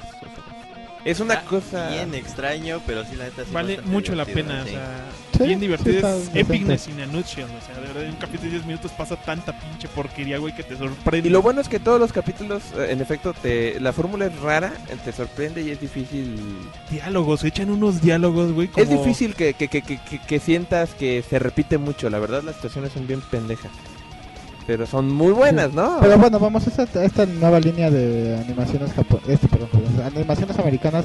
Es 1.04 1.18
una 1.18 1.34
Está 1.34 1.46
cosa... 1.48 1.88
Bien 1.90 2.14
extraño, 2.14 2.80
pero 2.86 3.04
sí, 3.04 3.16
la 3.16 3.24
neta 3.24 3.42
sí 3.44 3.50
Vale 3.52 3.80
mucho 3.82 4.14
la 4.14 4.24
pena, 4.24 4.62
sí. 4.62 4.68
o 4.68 4.72
sea, 4.74 5.04
Sí, 5.36 5.42
bien 5.48 5.58
divertido, 5.58 6.08
es 6.16 6.30
epicness 6.32 6.86
in 6.86 7.00
a 7.00 7.06
nutshell, 7.06 7.46
o 7.46 7.66
sea, 7.66 7.74
de 7.74 7.88
verdad 7.88 8.04
en 8.04 8.10
un 8.10 8.16
capítulo 8.16 8.44
de 8.44 8.56
10 8.58 8.66
minutos 8.66 8.92
pasa 8.92 9.16
tanta 9.16 9.52
pinche 9.58 9.88
porquería, 9.88 10.38
güey, 10.38 10.54
que 10.54 10.62
te 10.62 10.76
sorprende. 10.76 11.28
Y 11.28 11.32
lo 11.32 11.42
bueno 11.42 11.60
es 11.60 11.68
que 11.68 11.80
todos 11.80 11.98
los 11.98 12.12
capítulos, 12.12 12.62
eh, 12.76 12.88
en 12.90 13.00
efecto, 13.00 13.32
te, 13.34 13.80
la 13.80 13.92
fórmula 13.92 14.26
es 14.26 14.38
rara, 14.38 14.72
te 15.04 15.10
sorprende 15.10 15.62
y 15.62 15.70
es 15.70 15.80
difícil... 15.80 16.36
Diálogos, 16.88 17.42
echan 17.42 17.70
unos 17.70 18.00
diálogos, 18.00 18.52
güey, 18.52 18.68
como... 18.68 18.84
Es 18.84 18.88
difícil 18.90 19.34
que, 19.34 19.54
que, 19.54 19.66
que, 19.66 19.82
que, 19.82 19.98
que- 19.98 20.20
que 20.20 20.38
sientas 20.38 20.90
que 20.94 21.24
se 21.28 21.40
repite 21.40 21.78
mucho, 21.78 22.10
la 22.10 22.20
verdad 22.20 22.44
las 22.44 22.54
situaciones 22.56 22.92
son 22.92 23.08
bien 23.08 23.22
pendejas. 23.22 23.72
Pero 24.66 24.86
son 24.86 25.12
muy 25.12 25.32
buenas, 25.32 25.72
¿no? 25.72 25.98
Pero 26.00 26.18
bueno, 26.18 26.38
vamos 26.38 26.66
a 26.66 26.82
esta, 26.82 27.04
esta 27.04 27.26
nueva 27.26 27.58
línea 27.60 27.90
de 27.90 28.38
animaciones 28.38 28.94
japo- 28.94 29.20
este, 29.26 29.48
perdón, 29.48 29.70
animaciones 30.04 30.58
americanas 30.58 31.04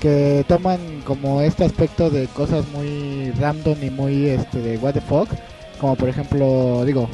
que 0.00 0.44
toman 0.48 0.78
como 1.04 1.40
este 1.40 1.64
aspecto 1.64 2.10
de 2.10 2.26
cosas 2.28 2.64
muy 2.68 3.32
random 3.38 3.76
y 3.82 3.90
muy 3.90 4.26
este 4.26 4.60
de 4.60 4.76
what 4.78 4.92
the 4.94 5.00
fuck, 5.00 5.28
como 5.80 5.96
por 5.96 6.08
ejemplo, 6.08 6.84
digo, 6.84 7.08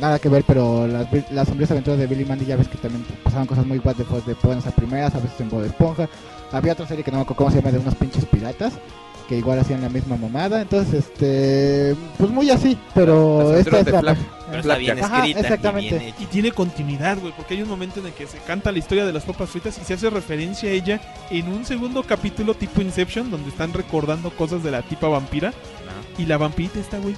nada 0.00 0.18
que 0.18 0.28
ver, 0.28 0.44
pero 0.46 0.86
las, 0.86 1.06
las 1.30 1.48
sombrías 1.48 1.70
aventuras 1.70 1.98
de 1.98 2.06
Billy 2.06 2.24
Mandy 2.24 2.46
ya 2.46 2.56
ves 2.56 2.68
que 2.68 2.78
también 2.78 3.04
pasaban 3.22 3.46
cosas 3.46 3.66
muy 3.66 3.78
what 3.78 3.94
the 3.96 4.04
fuck 4.04 4.24
de 4.24 4.34
buenas 4.42 4.66
a 4.66 4.70
primeras, 4.70 5.14
a 5.14 5.18
veces 5.20 5.40
en 5.40 5.50
Bob 5.50 5.64
Esponja. 5.64 6.08
Había 6.52 6.72
otra 6.72 6.86
serie 6.86 7.04
que 7.04 7.10
no 7.10 7.18
me 7.18 7.22
acuerdo 7.22 7.38
cómo 7.38 7.50
se 7.50 7.58
llama 7.58 7.72
de 7.72 7.78
unos 7.78 7.94
pinches 7.94 8.24
piratas 8.24 8.72
que 9.30 9.36
igual 9.38 9.60
hacían 9.60 9.80
la 9.80 9.88
misma 9.88 10.16
mamada, 10.16 10.60
entonces 10.60 11.04
este 11.04 11.94
pues 12.18 12.30
muy 12.30 12.50
así, 12.50 12.76
pero 12.96 13.56
esta 13.56 13.78
es 13.78 13.84
de 13.86 14.02
la. 14.02 14.16
Pero 14.48 14.60
está 14.62 14.76
bien 14.76 14.98
Ajá, 14.98 15.18
escrita 15.18 15.38
y 15.38 15.40
exactamente. 15.42 15.98
bien 15.98 16.02
hecha. 16.08 16.16
Y 16.24 16.26
tiene 16.26 16.50
continuidad, 16.50 17.16
güey, 17.20 17.32
porque 17.36 17.54
hay 17.54 17.62
un 17.62 17.68
momento 17.68 18.00
en 18.00 18.06
el 18.06 18.12
que 18.12 18.26
se 18.26 18.38
canta 18.38 18.72
la 18.72 18.80
historia 18.80 19.06
de 19.06 19.12
las 19.12 19.22
papas 19.22 19.50
fritas 19.50 19.78
y 19.80 19.84
se 19.84 19.94
hace 19.94 20.10
referencia 20.10 20.68
a 20.68 20.72
ella 20.72 21.00
en 21.30 21.46
un 21.46 21.64
segundo 21.64 22.02
capítulo 22.02 22.54
tipo 22.54 22.82
Inception, 22.82 23.30
donde 23.30 23.50
están 23.50 23.72
recordando 23.72 24.30
cosas 24.32 24.64
de 24.64 24.72
la 24.72 24.82
tipa 24.82 25.06
vampira. 25.06 25.52
Y 26.18 26.26
la 26.26 26.36
vampirita 26.36 26.80
esta, 26.80 26.98
güey, 26.98 27.14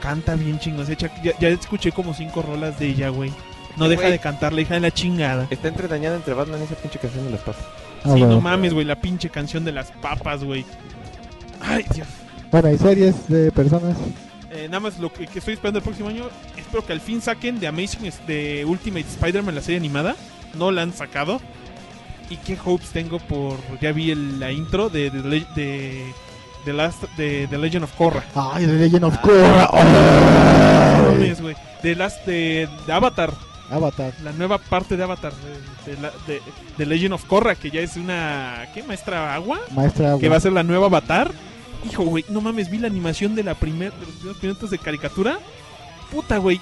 canta 0.00 0.34
bien 0.36 0.58
chingón. 0.58 0.86
Ya, 0.86 1.38
ya 1.38 1.48
escuché 1.50 1.92
como 1.92 2.14
cinco 2.14 2.40
rolas 2.40 2.78
de 2.78 2.86
ella, 2.86 3.10
güey. 3.10 3.30
No 3.76 3.90
deja 3.90 4.08
de 4.08 4.18
cantar, 4.18 4.54
la 4.54 4.62
hija 4.62 4.72
de 4.74 4.80
la 4.80 4.90
chingada. 4.90 5.46
Está 5.50 5.68
entredañada 5.68 6.16
entre 6.16 6.32
Batman 6.32 6.60
y 6.60 6.64
esa 6.64 6.76
pinche 6.76 6.98
canción 6.98 7.26
de 7.26 7.32
las 7.32 7.40
papas. 7.40 7.62
Ah, 8.04 8.12
Sí, 8.14 8.20
bueno. 8.20 8.28
no 8.28 8.40
mames, 8.40 8.72
güey, 8.72 8.86
la 8.86 8.96
pinche 9.00 9.28
canción 9.30 9.64
de 9.64 9.72
las 9.72 9.90
papas, 9.90 10.42
güey. 10.44 10.64
Ay, 11.66 11.84
Dios. 11.94 12.06
Bueno, 12.50 12.70
y 12.70 12.78
series 12.78 13.28
de 13.28 13.50
personas. 13.50 13.96
Eh, 14.50 14.66
nada 14.68 14.80
más 14.80 14.98
lo 14.98 15.12
que, 15.12 15.26
que 15.26 15.40
estoy 15.40 15.54
esperando 15.54 15.78
el 15.78 15.82
próximo 15.84 16.08
año, 16.08 16.26
espero 16.56 16.84
que 16.86 16.92
al 16.92 17.00
fin 17.00 17.20
saquen 17.20 17.58
de 17.58 17.66
Amazing 17.66 18.12
de 18.26 18.64
Ultimate 18.64 19.06
Spider-Man 19.08 19.54
la 19.54 19.60
serie 19.60 19.78
animada. 19.78 20.14
No 20.54 20.70
la 20.70 20.82
han 20.82 20.92
sacado. 20.92 21.40
Y 22.30 22.36
qué 22.36 22.56
hopes 22.64 22.90
tengo 22.90 23.18
por 23.18 23.56
ya 23.80 23.92
vi 23.92 24.10
el- 24.12 24.38
la 24.40 24.50
intro 24.52 24.88
de 24.88 25.10
de, 25.10 25.20
de, 25.22 25.40
de, 25.56 26.04
The 26.64 26.72
Last 26.72 27.02
de 27.16 27.46
The 27.50 27.58
Legend 27.58 27.84
of 27.84 27.92
Korra. 27.96 28.22
Ay, 28.34 28.64
The 28.66 28.72
Legend 28.72 29.04
of 29.04 29.18
Korra. 29.18 29.68
Ay. 29.72 31.02
mames, 31.10 31.40
güey. 31.42 31.56
De 31.82 31.94
Last 31.96 32.24
de, 32.24 32.66
de 32.86 32.92
Avatar, 32.92 33.30
Avatar. 33.70 34.12
la 34.22 34.32
nueva 34.32 34.56
parte 34.58 34.96
de 34.96 35.02
Avatar 35.02 35.32
de, 36.26 36.40
de, 36.78 36.86
Legend 36.86 37.12
of 37.14 37.24
Korra 37.26 37.54
que 37.56 37.70
ya 37.70 37.80
es 37.80 37.96
una 37.96 38.68
¿qué 38.72 38.82
maestra 38.84 39.34
agua? 39.34 39.58
Maestra 39.74 40.16
que 40.18 40.28
va 40.30 40.36
a 40.36 40.40
ser 40.40 40.52
la 40.52 40.62
nueva 40.62 40.86
Avatar. 40.86 41.30
Hijo, 41.84 42.04
güey, 42.04 42.24
no 42.28 42.40
mames, 42.40 42.70
vi 42.70 42.78
la 42.78 42.86
animación 42.86 43.34
de 43.34 43.42
la 43.42 43.54
primer, 43.54 43.92
de 43.92 44.06
los 44.06 44.14
primeros 44.16 44.42
minutos 44.42 44.70
de 44.70 44.78
caricatura. 44.78 45.38
Puta, 46.10 46.38
güey. 46.38 46.60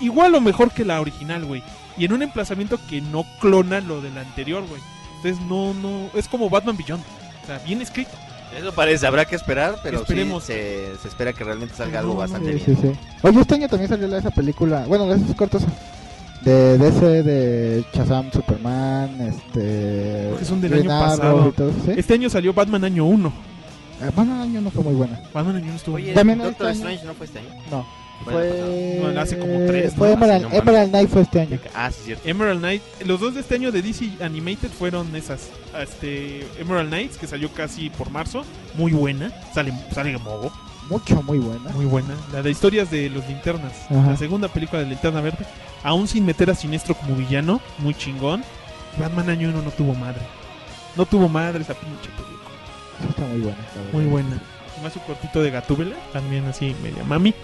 Igual 0.00 0.34
o 0.34 0.40
mejor 0.40 0.70
que 0.70 0.84
la 0.84 1.00
original, 1.00 1.44
güey. 1.44 1.62
Y 1.96 2.04
en 2.04 2.12
un 2.12 2.22
emplazamiento 2.22 2.78
que 2.88 3.00
no 3.00 3.24
clona 3.40 3.80
lo 3.80 4.00
del 4.00 4.16
anterior, 4.16 4.64
güey. 4.68 4.80
Entonces 5.16 5.44
no, 5.46 5.74
no, 5.74 6.08
es 6.14 6.28
como 6.28 6.48
Batman 6.48 6.76
Beyond. 6.76 7.02
O 7.42 7.46
sea, 7.46 7.58
bien 7.58 7.82
escrito. 7.82 8.12
Eso 8.56 8.72
parece, 8.72 9.06
habrá 9.06 9.24
que 9.26 9.34
esperar, 9.36 9.78
pero 9.82 10.00
Esperemos. 10.00 10.44
sí 10.44 10.52
se, 10.54 10.92
se 11.02 11.08
espera 11.08 11.32
que 11.34 11.44
realmente 11.44 11.74
salga 11.74 11.98
algo 12.00 12.14
bastante 12.14 12.56
Sí, 12.58 12.64
bien. 12.64 12.76
sí, 12.80 12.88
sí. 12.94 12.98
Oye, 13.22 13.40
este 13.40 13.54
año 13.56 13.68
también 13.68 13.88
salió 13.90 14.06
la- 14.08 14.18
esa 14.18 14.30
película. 14.30 14.84
Bueno, 14.86 15.06
de 15.06 15.16
esos 15.22 15.34
cortos. 15.36 15.64
De 16.42 16.78
DC, 16.78 17.22
de 17.24 17.84
Shazam, 17.92 18.30
Superman, 18.32 19.20
este. 19.20 20.28
Porque 20.30 20.44
son 20.44 20.60
del 20.60 20.70
Green 20.70 20.88
año 20.90 21.04
Arrow 21.04 21.16
pasado. 21.18 21.48
y 21.48 21.52
todo. 21.52 21.72
Este 21.94 22.14
año 22.14 22.30
salió 22.30 22.54
Batman 22.54 22.84
año 22.84 23.04
1. 23.04 23.32
Eh, 24.00 24.10
bueno, 24.14 24.36
el 24.36 24.42
año 24.42 24.60
no 24.60 24.70
fue 24.70 24.84
muy 24.84 24.94
buena. 24.94 25.20
Batman 25.32 25.56
año 25.56 25.66
1 25.66 25.76
estuvo 25.76 25.96
Oye, 25.96 26.12
También 26.14 26.38
Doctor 26.38 26.70
este 26.70 26.82
año- 26.82 26.90
Strange 26.90 27.04
no 27.06 27.14
fue 27.14 27.26
este 27.26 27.38
año. 27.40 27.48
No. 27.70 27.86
Fue 28.24 28.32
el 28.34 28.52
año 28.52 29.02
Fue. 29.04 29.12
No, 29.14 29.20
hace 29.20 29.38
como 29.38 29.66
tres, 29.66 29.94
Fue 29.94 30.08
¿no? 30.08 30.14
Emerald, 30.14 30.44
Así 30.46 30.54
no. 30.54 30.60
Emerald 30.62 30.90
Knight 30.90 31.08
fue 31.08 31.22
este 31.22 31.40
año. 31.40 31.58
Ah, 31.74 31.90
sí, 31.90 32.00
cierto. 32.04 32.28
Emerald 32.28 32.58
Knight, 32.60 32.82
los 33.06 33.20
dos 33.20 33.34
de 33.34 33.40
este 33.40 33.54
año 33.56 33.70
de 33.72 33.82
DC 33.82 34.10
Animated 34.20 34.70
fueron 34.70 35.14
esas. 35.16 35.48
Este, 35.80 36.46
Emerald 36.60 36.88
Knights, 36.88 37.16
que 37.16 37.26
salió 37.26 37.50
casi 37.52 37.90
por 37.90 38.10
marzo. 38.10 38.44
Muy 38.74 38.92
buena. 38.92 39.32
Sale, 39.54 39.72
sale 39.92 40.16
Mogo. 40.18 40.52
Mucho, 40.90 41.22
muy 41.22 41.38
buena. 41.38 41.70
Muy 41.74 41.84
buena. 41.84 42.14
La 42.32 42.42
de 42.42 42.50
historias 42.50 42.90
de 42.90 43.10
los 43.10 43.26
linternas. 43.28 43.72
Ajá. 43.90 44.10
La 44.12 44.16
segunda 44.16 44.48
película 44.48 44.80
de 44.82 44.88
Linterna 44.88 45.20
Verde. 45.20 45.44
Aún 45.82 46.08
sin 46.08 46.24
meter 46.24 46.50
a 46.50 46.54
Sinestro 46.54 46.94
como 46.94 47.14
villano. 47.14 47.60
Muy 47.78 47.94
chingón. 47.94 48.42
Batman 48.98 49.28
año 49.30 49.48
1 49.50 49.62
no 49.62 49.70
tuvo 49.70 49.94
madre. 49.94 50.22
No 50.96 51.04
tuvo 51.06 51.28
madre 51.28 51.60
esa 51.62 51.74
pinche 51.74 52.08
película. 52.16 52.27
Está 53.08 53.22
muy 53.26 53.40
buena. 53.40 53.58
Muy 53.92 54.04
buena. 54.04 54.42
Y 54.78 54.82
Más 54.82 54.92
su 54.92 55.00
cortito 55.00 55.42
de 55.42 55.50
Gatúbela. 55.50 55.96
También 56.12 56.44
así 56.46 56.74
media 56.82 57.04
mami. 57.04 57.34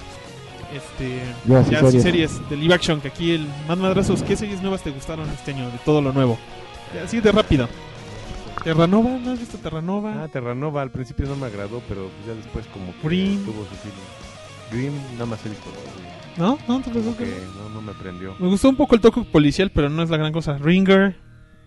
Este. 0.75 1.21
Ya 1.47 1.65
series. 1.65 1.93
sí, 1.93 2.01
series 2.01 2.49
de 2.51 2.57
live 2.57 2.75
action. 2.75 3.01
Que 3.01 3.09
aquí 3.09 3.33
el 3.33 3.47
más 3.69 3.79
madrazos. 3.79 4.23
¿Qué 4.23 4.37
series 4.37 4.63
nuevas 4.63 4.83
te 4.83 4.91
gustaron 4.91 5.29
este 5.31 5.53
año? 5.53 5.71
De 5.71 5.79
todo 5.85 6.03
lo 6.03 6.13
nuevo. 6.13 6.39
Así 7.05 7.21
de 7.21 7.33
rápido. 7.33 7.69
Terranova, 8.63 9.19
¿no 9.19 9.33
has 9.33 9.39
visto 9.39 9.59
Terranova? 9.59 10.23
Ah, 10.23 10.29
Terranova 10.29 10.81
al 10.81 10.91
principio 10.91 11.27
no 11.27 11.37
me 11.37 11.47
agradó, 11.47 11.83
pero 11.87 12.09
ya 12.27 12.35
después 12.35 12.67
como 12.69 12.93
que 12.93 13.39
tuvo 13.45 13.67
su 13.67 13.75
feeling. 13.75 14.71
Grimm 14.71 14.95
nada 15.13 15.27
más 15.27 15.45
he 15.45 15.51
visto. 15.51 15.71
¿No? 16.39 16.59
No 16.67 16.81
te 16.81 16.91
Como 16.91 17.17
que 17.17 17.27
no, 17.59 17.69
no 17.69 17.83
me 17.83 17.93
prendió. 17.93 18.35
Me 18.39 18.49
gustó 18.49 18.71
un 18.71 18.77
poco 18.77 18.95
el 18.95 19.01
toque 19.01 19.23
policial, 19.23 19.71
pero 19.71 19.91
no 19.91 20.03
es 20.03 20.11
la 20.11 20.17
gran 20.17 20.33
cosa. 20.33 20.57
Ringer. 20.59 21.17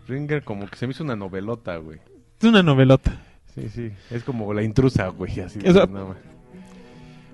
Ringer 0.07 0.43
como 0.43 0.67
que 0.67 0.75
se 0.75 0.87
me 0.87 0.91
hizo 0.91 1.03
una 1.03 1.15
novelota, 1.15 1.77
güey. 1.77 1.99
Es 2.39 2.47
una 2.47 2.63
novelota. 2.63 3.21
Sí, 3.57 3.69
sí, 3.73 3.91
es 4.11 4.23
como 4.23 4.53
la 4.53 4.61
intrusa, 4.63 5.07
güey, 5.07 5.39
así. 5.39 5.59
Esa- 5.63 5.85
nada 5.87 6.05
más. 6.09 6.17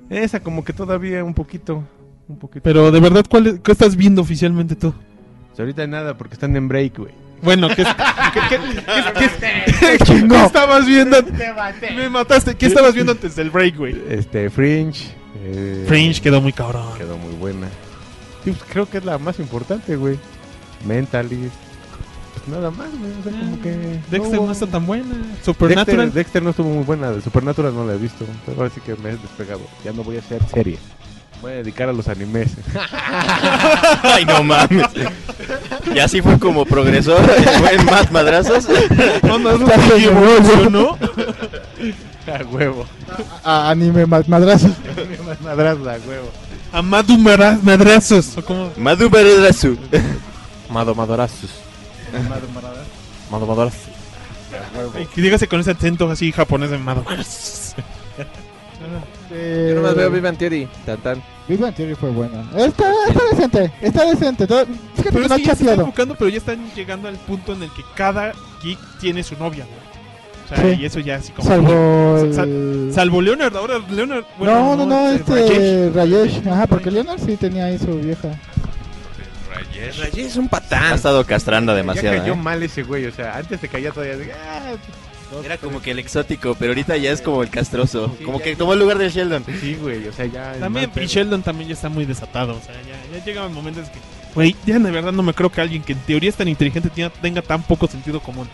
Esa 0.10 0.40
como 0.42 0.64
que 0.64 0.72
todavía 0.74 1.24
un 1.24 1.34
poquito, 1.34 1.84
un 2.28 2.38
poquito. 2.38 2.62
Pero 2.64 2.92
de 2.92 3.00
verdad, 3.00 3.26
¿cuál 3.30 3.48
es- 3.48 3.60
¿qué 3.60 3.72
estás 3.74 3.96
viendo 3.96 4.22
oficialmente 4.22 4.76
tú? 4.76 4.94
Pues 5.50 5.60
ahorita 5.60 5.86
nada, 5.88 6.18
porque 6.18 6.36
están 6.36 6.56
en 6.56 6.68
break, 6.68 6.98
güey. 6.98 7.12
Bueno, 7.42 7.68
¿qué, 7.76 7.82
es- 7.82 7.88
qué- 8.34 8.40
qué- 8.50 8.58
qué- 9.20 9.98
qué- 9.98 10.28
qué 10.30 10.44
estabas 10.46 10.86
viendo? 10.86 11.18
Me 11.96 12.10
mataste. 12.10 12.56
¿Qué 12.56 12.68
estabas 12.68 12.94
viendo 12.94 13.12
antes 13.12 13.36
del 13.36 13.50
break, 13.50 13.76
güey? 13.78 14.02
Este, 14.10 14.50
Fringe. 14.50 15.10
eh, 15.44 15.84
Fringe 15.88 16.22
quedó 16.22 16.40
muy 16.42 16.54
cabrón. 16.54 16.98
Quedó 16.98 17.18
muy 17.18 17.34
buena. 17.36 17.68
Sí, 18.46 18.52
pues 18.52 18.64
creo 18.70 18.90
que 18.90 19.00
es 19.00 19.06
la 19.06 19.18
más 19.18 19.40
importante, 19.40 19.96
güey. 19.98 20.18
Mentalist. 20.86 21.54
Nada 22.48 22.72
más, 22.72 22.88
güey. 23.00 23.12
O 23.20 23.24
sea, 23.24 23.32
como 23.40 23.62
que. 23.62 24.00
Dexter 24.12 24.42
no 24.42 24.52
está 24.52 24.68
tan 24.68 24.86
buena. 24.86 25.16
Supernatural. 25.44 25.98
Dexter, 26.08 26.14
Dexter 26.14 26.44
no 26.44 26.50
estuvo 26.50 26.70
muy 26.70 26.84
buena. 26.84 27.12
De 27.12 27.22
Supernatural 27.22 27.74
no 27.74 27.86
la 27.86 27.94
he 27.94 27.98
visto. 27.98 28.26
Pero 28.46 28.58
ahora 28.58 28.70
sí 28.74 28.82
que 28.82 28.96
me 28.96 29.10
he 29.10 29.18
despegado. 29.18 29.62
Ya 29.86 29.94
no 29.94 30.04
voy 30.04 30.18
a 30.18 30.20
hacer 30.20 30.42
serie. 30.54 30.78
Voy 31.42 31.52
a 31.52 31.56
dedicar 31.56 31.90
a 31.90 31.94
los 31.94 32.08
animes. 32.08 32.52
Ay, 34.04 34.26
no 34.26 34.44
mames. 34.44 34.86
Y 35.94 36.00
así 36.00 36.22
fue 36.22 36.40
como 36.40 36.66
progresó 36.66 37.18
en 37.72 37.86
más 37.86 38.12
madrazos. 38.12 38.68
No, 39.24 39.38
no, 39.40 39.58
no, 39.58 39.68
evolucionó. 39.72 40.98
A 42.28 42.44
huevo. 42.46 42.86
A- 43.44 43.70
anime 43.72 44.06
ma- 44.06 44.22
madrazos. 44.28 44.72
Madrazo, 45.44 45.90
a 45.90 45.94
huevo. 45.94 46.30
Amadu 46.72 47.18
Mara- 47.18 47.60
Madrazos. 47.62 48.38
¿o 48.38 48.44
cómo? 48.46 48.72
Madu. 48.78 49.10
Mado 50.70 50.96
Madorazos. 50.96 51.50
Mado 53.32 53.46
Madorazos. 53.48 53.80
Ay, 54.96 55.08
Que 55.14 55.22
dígase 55.22 55.48
con 55.48 55.60
ese 55.60 55.72
acento 55.72 56.10
así 56.10 56.32
japonés 56.32 56.70
de 56.70 56.78
Mado. 56.78 57.04
Eh, 59.32 59.68
Yo 59.70 59.76
nomás 59.82 59.96
veo 59.96 60.12
Big 60.12 60.22
Bang 60.22 60.38
Theory. 60.38 60.68
Tan, 60.86 60.98
tan. 60.98 61.24
Big 61.48 61.60
Bang 61.60 61.74
Theory 61.74 61.96
fue 61.96 62.10
buena. 62.12 62.44
Está, 62.56 62.92
está 63.08 63.22
decente, 63.32 63.72
está 63.82 64.06
decente. 64.06 64.46
todo- 64.48 64.66
fíjate 64.96 65.12
Pero 65.12 65.12
que 65.20 65.22
es 65.24 65.30
no 65.30 65.36
que 65.38 65.44
ya 65.44 65.56
se 65.56 65.64
están 65.64 65.80
enfocando, 65.80 66.16
pero 66.16 66.30
ya 66.30 66.38
están 66.38 66.72
llegando 66.76 67.08
al 67.08 67.16
punto 67.16 67.54
en 67.54 67.64
el 67.64 67.72
que 67.72 67.82
cada 67.96 68.34
geek 68.62 68.78
tiene 69.00 69.24
su 69.24 69.36
novia. 69.38 69.66
O 70.46 70.48
sea, 70.56 70.58
Sí. 70.76 70.82
y 70.82 70.86
eso 70.86 71.00
ya 71.00 71.16
así 71.16 71.32
como... 71.32 71.48
Salvo 71.48 72.18
Sal- 72.20 72.34
sal- 72.36 72.90
salvo 72.94 73.22
Leonard, 73.22 73.56
ahora 73.56 73.80
Leonard... 73.90 74.26
no, 74.40 74.76
no, 74.76 74.86
no, 74.86 75.12
este. 75.12 75.90
Rayesh. 75.96 76.46
Ajá, 76.48 76.68
porque 76.68 76.92
Leonard 76.92 77.20
sí 77.26 77.38
tenía 77.38 77.66
ahí 77.66 77.80
su 77.80 77.98
vieja. 78.00 78.30
Es 79.90 80.36
un 80.38 80.46
Ha 80.46 80.50
patán. 80.50 80.96
estado 80.96 81.26
castrando 81.26 81.74
demasiado. 81.76 82.16
Ya 82.16 82.22
cayó 82.22 82.34
¿eh? 82.34 82.38
mal 82.38 82.64
ese 82.64 82.84
güey, 82.84 83.06
o 83.06 83.12
sea, 83.12 83.38
antes 83.38 83.60
te 83.60 83.68
caía 83.68 83.92
todavía 83.92 84.18
de, 84.18 84.32
ah, 84.34 84.74
dos, 85.32 85.46
Era 85.46 85.58
como 85.58 85.74
tres. 85.74 85.84
que 85.84 85.92
el 85.92 86.00
exótico, 86.00 86.56
pero 86.60 86.72
ahorita 86.72 86.96
ya 86.98 87.12
es 87.12 87.22
como 87.22 87.44
el 87.44 87.50
castroso. 87.50 88.14
Sí, 88.18 88.24
como 88.24 88.40
ya- 88.40 88.44
que 88.46 88.56
tomó 88.56 88.74
el 88.74 88.80
lugar 88.80 88.98
del 88.98 89.12
Sheldon. 89.12 89.44
Sí, 89.60 89.76
güey, 89.82 90.08
o 90.08 90.14
sea, 90.14 90.26
ya. 90.26 90.54
También, 90.60 90.92
y. 90.96 91.06
Sheldon 91.06 91.42
también 91.44 91.70
ya 91.70 91.74
está 91.76 91.90
muy 91.90 92.06
desatado. 92.06 92.56
O 92.56 92.62
sea, 92.62 92.76
ya, 92.82 93.18
ya 93.18 93.24
llegaban 93.26 93.54
momentos 93.54 93.90
que... 93.90 94.00
Güey, 94.36 94.56
ya 94.66 94.80
de 94.80 94.90
verdad 94.92 95.12
no 95.12 95.22
me 95.24 95.34
creo 95.34 95.52
que 95.52 95.62
alguien 95.62 95.84
que 95.84 95.94
en 95.94 96.00
teoría 96.00 96.30
es 96.30 96.36
tan 96.36 96.48
inteligente 96.48 96.90
tenga, 96.90 97.10
tenga 97.10 97.42
tan 97.42 97.62
poco 97.64 97.88
sentido 97.88 98.20
común. 98.20 98.48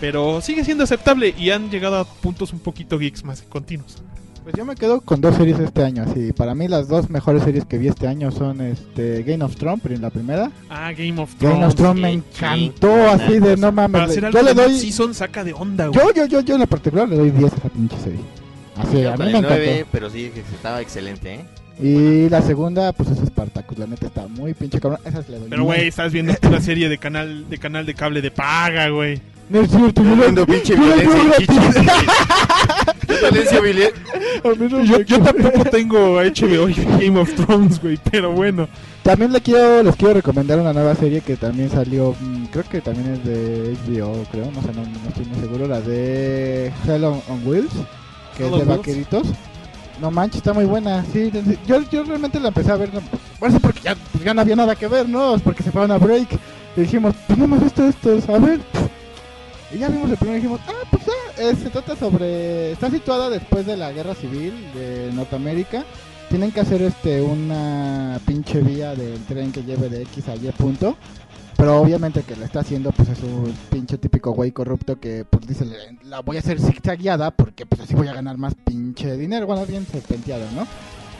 Pero 0.00 0.40
sigue 0.40 0.64
siendo 0.64 0.82
aceptable 0.84 1.32
y 1.38 1.50
han 1.50 1.70
llegado 1.70 1.96
a 1.98 2.04
puntos 2.04 2.52
un 2.52 2.58
poquito 2.58 2.98
geeks 2.98 3.22
más 3.24 3.42
continuos. 3.42 3.98
Pues 4.44 4.56
yo 4.56 4.66
me 4.66 4.74
quedo 4.74 5.00
con 5.00 5.22
dos 5.22 5.36
series 5.36 5.58
este 5.58 5.82
año. 5.82 6.02
Así, 6.02 6.34
para 6.34 6.54
mí 6.54 6.68
las 6.68 6.86
dos 6.86 7.08
mejores 7.08 7.42
series 7.44 7.64
que 7.64 7.78
vi 7.78 7.88
este 7.88 8.06
año 8.06 8.30
son 8.30 8.60
este 8.60 9.22
Game 9.22 9.42
of 9.42 9.56
Thrones, 9.56 9.98
la 10.00 10.10
primera. 10.10 10.50
Ah, 10.68 10.92
Game 10.92 11.18
of 11.18 11.34
Thrones. 11.36 11.54
Game 11.54 11.66
of 11.66 11.74
Thrones 11.74 12.02
me 12.02 12.12
encantó, 12.12 12.88
sí. 12.88 13.10
así 13.22 13.38
de 13.38 13.56
no 13.56 13.72
mames. 13.72 14.14
Yo 14.16 14.42
le 14.42 14.52
doy. 14.52 14.78
season 14.78 15.14
saca 15.14 15.44
de 15.44 15.54
onda, 15.54 15.86
güey. 15.86 15.98
Yo, 15.98 16.12
yo, 16.12 16.26
yo, 16.26 16.40
yo 16.42 16.54
en 16.56 16.60
lo 16.60 16.66
particular 16.66 17.08
le 17.08 17.16
doy 17.16 17.30
10 17.30 17.54
a 17.54 17.56
esa 17.56 17.68
pinche 17.70 17.96
serie. 17.98 18.20
Así, 18.76 19.00
Yo 19.00 19.14
a 19.14 19.16
mí 19.16 19.24
me 19.24 19.38
el 19.38 19.42
9, 19.42 19.64
encantó. 19.64 19.88
pero 19.92 20.10
sí, 20.10 20.30
que 20.34 20.40
estaba 20.40 20.82
excelente, 20.82 21.34
¿eh? 21.36 21.44
Y 21.80 22.28
la 22.28 22.42
segunda, 22.42 22.92
pues 22.92 23.08
es 23.10 23.18
Spartacus. 23.26 23.78
La 23.78 23.86
neta 23.86 24.06
está 24.06 24.28
muy 24.28 24.52
pinche 24.52 24.78
cabrón. 24.78 25.00
Esa 25.06 25.24
le 25.26 25.38
doy. 25.38 25.48
Pero, 25.48 25.64
güey, 25.64 25.88
estás 25.88 26.12
viendo 26.12 26.34
una 26.46 26.60
serie 26.60 26.90
de 26.90 26.98
canal 26.98 27.48
de 27.48 27.58
canal 27.58 27.86
de 27.86 27.94
cable 27.94 28.20
de 28.20 28.30
paga, 28.30 28.90
güey. 28.90 29.20
No 29.48 29.60
es 29.60 29.70
cierto, 29.70 30.02
yo 30.02 30.16
Viendo 30.16 30.46
pinche 30.46 30.74
violencia 30.74 31.44
Yo, 35.06 35.20
tampoco 35.20 35.64
tengo 35.70 36.16
HBO 36.16 36.68
y 36.68 36.74
Game 36.74 37.18
of 37.18 37.32
Thrones, 37.34 37.80
güey, 37.80 37.98
pero 38.10 38.32
bueno. 38.32 38.68
También 39.02 39.32
le 39.32 39.40
quiero, 39.40 39.82
les 39.82 39.96
quiero 39.96 40.14
recomendar 40.14 40.58
una 40.58 40.72
nueva 40.72 40.94
serie 40.94 41.20
que 41.20 41.36
también 41.36 41.70
salió, 41.70 42.14
mm, 42.18 42.46
creo 42.46 42.64
que 42.64 42.80
también 42.80 43.14
es 43.14 43.24
de 43.24 43.76
HBO, 43.86 44.24
creo, 44.30 44.50
no 44.50 44.62
sé, 44.62 44.68
no, 44.74 44.82
no 44.82 45.08
estoy 45.08 45.26
muy 45.26 45.40
seguro, 45.40 45.68
la 45.68 45.80
de 45.80 46.72
Hell 46.86 47.04
on, 47.04 47.20
on 47.28 47.46
Wheels, 47.46 47.72
que 48.36 48.44
es 48.44 48.50
de 48.50 48.56
Wheels. 48.56 48.68
vaqueritos. 48.68 49.26
No 50.00 50.10
manches, 50.10 50.38
está 50.38 50.52
muy 50.52 50.64
buena, 50.64 51.04
sí, 51.12 51.30
yo, 51.66 51.82
yo 51.90 52.04
realmente 52.04 52.40
la 52.40 52.48
empecé 52.48 52.72
a 52.72 52.76
ver, 52.76 52.92
no, 52.92 53.00
por 53.38 53.50
eso 53.50 53.60
porque 53.60 53.80
ya, 53.80 53.94
pues, 53.94 54.24
ya 54.24 54.34
no 54.34 54.40
había 54.40 54.56
nada 54.56 54.74
que 54.74 54.88
ver, 54.88 55.08
¿no? 55.08 55.34
Es 55.34 55.42
porque 55.42 55.62
se 55.62 55.70
fueron 55.70 55.92
a 55.92 55.98
break, 55.98 56.28
y 56.76 56.80
dijimos, 56.80 57.14
pues 57.26 57.38
no 57.38 57.44
hemos 57.44 57.62
visto 57.62 57.84
estos, 57.84 58.28
a 58.28 58.38
ver. 58.38 58.60
Y 59.74 59.78
ya 59.78 59.88
vimos 59.88 60.10
el 60.10 60.16
primero 60.16 60.38
y 60.38 60.40
dijimos, 60.42 60.60
ah, 60.68 60.86
pues 60.90 61.02
ah, 61.08 61.40
eh, 61.42 61.54
se 61.60 61.70
trata 61.70 61.96
sobre, 61.96 62.72
está 62.72 62.90
situada 62.90 63.28
después 63.30 63.66
de 63.66 63.76
la 63.76 63.90
guerra 63.92 64.14
civil 64.14 64.52
de 64.74 65.10
Norteamérica, 65.12 65.84
tienen 66.30 66.52
que 66.52 66.60
hacer 66.60 66.82
este 66.82 67.20
una 67.20 68.20
pinche 68.26 68.60
vía 68.60 68.94
del 68.94 69.18
tren 69.24 69.50
que 69.52 69.62
lleve 69.64 69.88
de 69.88 70.02
X 70.02 70.28
a 70.28 70.36
Y 70.36 70.50
punto. 70.56 70.96
Pero 71.56 71.80
obviamente 71.80 72.18
el 72.20 72.26
que 72.26 72.34
lo 72.34 72.44
está 72.44 72.60
haciendo 72.60 72.90
pues 72.90 73.08
es 73.08 73.18
un 73.22 73.54
pinche 73.70 73.96
típico 73.96 74.32
güey 74.32 74.50
corrupto 74.50 74.98
que 74.98 75.24
pues 75.24 75.46
dice 75.46 75.64
la 76.02 76.18
voy 76.20 76.36
a 76.36 76.40
hacer 76.40 76.60
zigzagueada 76.60 77.30
porque 77.30 77.64
pues 77.64 77.80
así 77.82 77.94
voy 77.94 78.08
a 78.08 78.12
ganar 78.12 78.36
más 78.36 78.54
pinche 78.56 79.16
dinero. 79.16 79.46
Bueno, 79.46 79.64
bien 79.64 79.86
serpenteado, 79.86 80.44
¿no? 80.56 80.66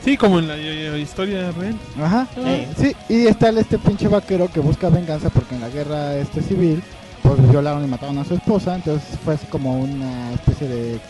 Sí, 0.05 0.17
como 0.17 0.41
en 0.41 0.49
la 0.49 0.57
eh, 0.59 0.99
historia 1.01 1.53
real. 1.53 1.77
Ajá. 2.03 2.27
Eh. 2.37 2.69
Sí, 2.77 2.97
y 3.09 3.27
está 3.29 3.49
el- 3.51 3.59
este 3.59 3.79
pinche 3.79 4.09
vaquero 4.09 4.51
que 4.53 4.59
busca 4.61 4.89
venganza 4.91 5.31
porque 5.31 5.55
en 5.55 5.61
la 5.61 5.69
guerra 5.69 6.17
este 6.17 6.43
civil 6.43 6.83
pues 7.25 7.51
violaron 7.51 7.85
y 7.85 7.89
mataron 7.89 8.19
a 8.19 8.25
su 8.25 8.35
esposa, 8.35 8.77
entonces 8.77 9.19
fue 9.25 9.35
así 9.35 9.47
como 9.47 9.81
una 9.81 10.33
especie 10.33 10.69
de, 10.69 11.01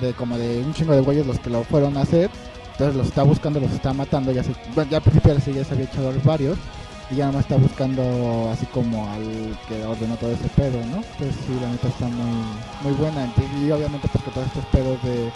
de 0.00 0.12
como 0.14 0.36
de 0.36 0.58
un 0.58 0.74
chingo 0.74 0.92
de 0.92 1.00
güeyes 1.00 1.26
los 1.26 1.38
que 1.38 1.50
lo 1.50 1.62
fueron 1.62 1.96
a 1.96 2.00
hacer, 2.00 2.30
entonces 2.72 2.96
los 2.96 3.06
está 3.06 3.22
buscando, 3.22 3.60
los 3.60 3.70
está 3.70 3.92
matando, 3.92 4.32
ya 4.32 4.42
se, 4.42 4.52
ya 4.90 4.96
al 4.96 5.02
principio 5.02 5.38
serie 5.40 5.60
ya 5.60 5.64
se 5.64 5.74
había 5.74 5.86
echado 5.86 6.12
varios 6.24 6.58
y 7.10 7.16
ya 7.16 7.26
nomás 7.26 7.42
está 7.42 7.56
buscando 7.56 8.50
así 8.52 8.66
como 8.66 9.08
al 9.08 9.56
que 9.68 9.84
ordenó 9.84 10.16
todo 10.16 10.32
ese 10.32 10.48
pedo, 10.56 10.78
¿no? 10.86 10.96
Entonces 10.96 11.36
sí, 11.46 11.56
la 11.60 11.70
neta 11.70 11.88
está 11.88 12.06
muy, 12.08 12.42
muy 12.82 12.92
buena, 12.94 13.32
y 13.62 13.70
obviamente 13.70 14.08
pues 14.08 14.24
que 14.24 14.30
todos 14.32 14.46
estos 14.48 14.64
pedos 14.66 15.00
de 15.04 15.30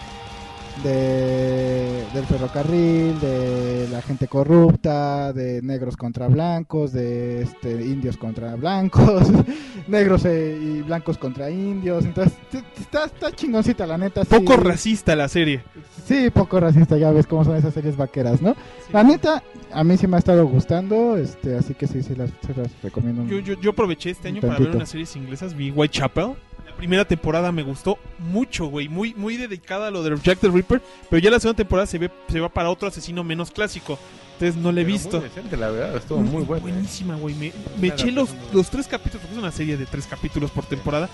de, 0.83 2.05
del 2.15 2.25
ferrocarril, 2.27 3.19
de 3.21 3.89
la 3.91 4.03
gente 4.03 4.29
corrupta, 4.29 5.33
de 5.33 5.63
negros 5.63 5.97
contra 5.97 6.29
blancos, 6.29 6.93
de 6.93 7.43
este, 7.43 7.71
indios 7.87 8.17
contra 8.17 8.55
blancos, 8.57 9.29
negros 9.89 10.25
eh, 10.25 10.59
y 10.61 10.83
blancos 10.83 11.19
contra 11.19 11.51
indios. 11.51 12.05
Entonces, 12.05 12.35
está, 12.79 13.05
está 13.07 13.33
chingoncita, 13.33 13.87
la 13.87 13.99
neta. 13.99 14.25
sí. 14.25 14.31
Poco 14.31 14.57
racista 14.57 15.17
la 15.17 15.29
serie. 15.29 15.63
Sí, 16.07 16.31
poco 16.31 16.61
racista, 16.61 16.97
ya 16.97 17.11
ves 17.11 17.27
cómo 17.27 17.45
son 17.45 17.57
esas 17.57 17.75
series 17.75 17.97
vaqueras, 17.97 18.41
¿no? 18.41 18.55
La 18.93 19.03
neta, 19.03 19.43
a 19.73 19.83
mí 19.83 19.97
sí 19.97 20.07
me 20.07 20.17
ha 20.17 20.19
estado 20.21 20.47
gustando, 20.47 21.17
este, 21.17 21.57
así 21.57 21.75
que 21.75 21.87
sí, 21.89 22.03
sí 22.03 22.15
las, 22.15 22.31
las 22.57 22.71
recomiendo. 22.83 23.23
un- 23.23 23.29
Yo, 23.29 23.41
yo, 23.41 23.61
yo 23.61 23.71
aproveché 23.71 24.11
este 24.11 24.29
año 24.29 24.41
para 24.41 24.59
ver 24.59 24.77
unas 24.77 24.89
series 24.89 25.17
inglesas. 25.17 25.55
Vi 25.55 25.71
Whitechapel. 25.73 26.35
Primera 26.77 27.05
temporada 27.07 27.51
me 27.53 27.63
gustó 27.63 27.99
mucho, 28.19 28.67
güey. 28.67 28.89
Muy, 28.89 29.15
muy 29.15 29.37
dedicada 29.37 29.89
a 29.89 29.91
lo 29.91 30.03
de 30.03 30.17
Jack 30.23 30.41
the 30.41 30.49
Ripper. 30.49 30.83
Pero 31.09 31.21
ya 31.23 31.31
la 31.31 31.41
segunda 31.41 31.57
temporada 31.57 31.87
se, 31.87 31.99
ve, 31.99 32.11
se 32.29 32.39
va 32.41 32.49
para 32.49 32.69
otro 32.71 32.89
asesino 32.89 33.25
menos 33.25 33.51
clásico. 33.51 33.99
Entonces 34.35 34.57
no 34.61 34.71
le 34.73 34.83
he 34.83 34.85
Pero 34.85 34.95
visto. 34.95 35.19
Muy 35.21 35.29
decente, 35.29 35.57
la 35.57 35.71
verdad, 35.71 35.97
estuvo 35.97 36.19
muy 36.21 36.45
buena. 36.45 36.67
¿eh? 36.69 36.73
Buenísima, 36.73 37.17
güey. 37.17 37.35
Me, 37.81 37.89
eché 37.89 38.11
los, 38.13 38.31
los 38.53 38.69
tres 38.69 38.87
capítulos, 38.87 39.23
porque 39.23 39.35
es 39.37 39.39
una 39.43 39.53
serie 39.53 39.77
de 39.79 39.87
tres 39.87 40.07
capítulos 40.07 40.51
por 40.51 40.65
temporada. 40.67 41.09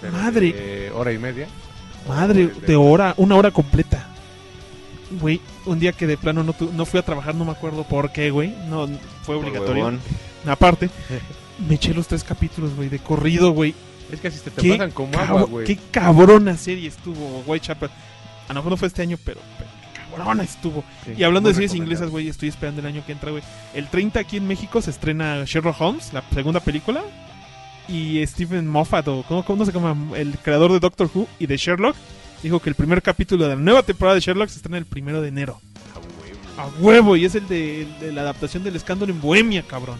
Pero 0.00 0.12
Madre, 0.12 0.52
de 0.52 0.90
hora 0.92 1.12
y 1.12 1.18
media. 1.18 1.48
madre, 2.08 2.46
de- 2.46 2.60
de 2.68 2.76
hora, 2.76 3.14
una 3.16 3.34
hora 3.36 3.50
completa. 3.50 4.06
Güey, 5.20 5.40
un 5.66 5.80
día 5.80 5.90
que 5.92 6.06
de 6.06 6.16
plano 6.16 6.44
no, 6.44 6.52
tu- 6.52 6.70
no 6.72 6.86
fui 6.86 7.00
a 7.00 7.02
trabajar, 7.04 7.34
no 7.34 7.44
me 7.44 7.50
acuerdo 7.50 7.82
por 7.82 8.12
qué, 8.12 8.30
güey. 8.30 8.54
No, 8.68 8.88
fue 9.22 9.34
obligatorio. 9.34 9.92
Aparte, 10.46 10.88
me 11.68 11.74
eché 11.74 11.92
los 11.92 12.06
tres 12.06 12.22
capítulos, 12.22 12.74
güey, 12.76 12.88
de 12.88 13.00
corrido, 13.00 13.50
güey. 13.50 13.74
Es 14.12 14.20
que 14.20 14.28
así 14.28 14.40
te, 14.40 14.50
te 14.50 14.70
pasan 14.70 14.90
como 14.90 15.18
agua, 15.18 15.42
güey. 15.42 15.66
Qué 15.66 15.78
cabrona 15.90 16.56
serie 16.56 16.88
estuvo 16.88 17.42
Whitechapel. 17.46 17.90
A 18.48 18.52
lo 18.52 18.60
mejor 18.60 18.70
no 18.70 18.76
fue 18.76 18.88
este 18.88 19.02
año, 19.02 19.16
pero, 19.24 19.40
pero 19.58 19.70
qué 19.92 20.00
cabrona 20.16 20.42
estuvo. 20.42 20.84
Sí, 21.04 21.12
y 21.16 21.22
hablando 21.22 21.48
de 21.48 21.54
series 21.54 21.74
inglesas, 21.74 22.10
güey, 22.10 22.28
estoy 22.28 22.48
esperando 22.48 22.80
el 22.80 22.86
año 22.86 23.04
que 23.06 23.12
entra, 23.12 23.30
güey. 23.30 23.42
El 23.74 23.88
30 23.88 24.18
aquí 24.20 24.36
en 24.38 24.46
México 24.46 24.82
se 24.82 24.90
estrena 24.90 25.44
Sherlock 25.44 25.80
Holmes, 25.80 26.12
la 26.12 26.24
segunda 26.32 26.60
película. 26.60 27.02
Y 27.88 28.24
Stephen 28.26 28.68
Moffat, 28.68 29.08
o 29.08 29.24
¿cómo, 29.26 29.44
cómo 29.44 29.64
se 29.64 29.72
llama? 29.72 29.96
El 30.16 30.38
creador 30.38 30.72
de 30.72 30.80
Doctor 30.80 31.10
Who 31.12 31.26
y 31.38 31.46
de 31.46 31.56
Sherlock, 31.56 31.96
dijo 32.42 32.60
que 32.60 32.68
el 32.70 32.76
primer 32.76 33.02
capítulo 33.02 33.44
de 33.44 33.50
la 33.50 33.56
nueva 33.56 33.82
temporada 33.82 34.14
de 34.14 34.20
Sherlock 34.20 34.48
se 34.48 34.56
estrena 34.56 34.78
el 34.78 34.86
primero 34.86 35.20
de 35.20 35.28
enero. 35.28 35.60
A 36.56 36.66
huevo, 36.80 37.16
y 37.16 37.24
es 37.24 37.34
el 37.34 37.48
de, 37.48 37.82
el 37.82 38.00
de 38.00 38.12
la 38.12 38.20
adaptación 38.20 38.62
del 38.62 38.76
escándalo 38.76 39.12
en 39.12 39.20
Bohemia, 39.20 39.62
cabrón. 39.62 39.98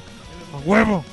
A 0.55 0.59
huevo. 0.69 1.05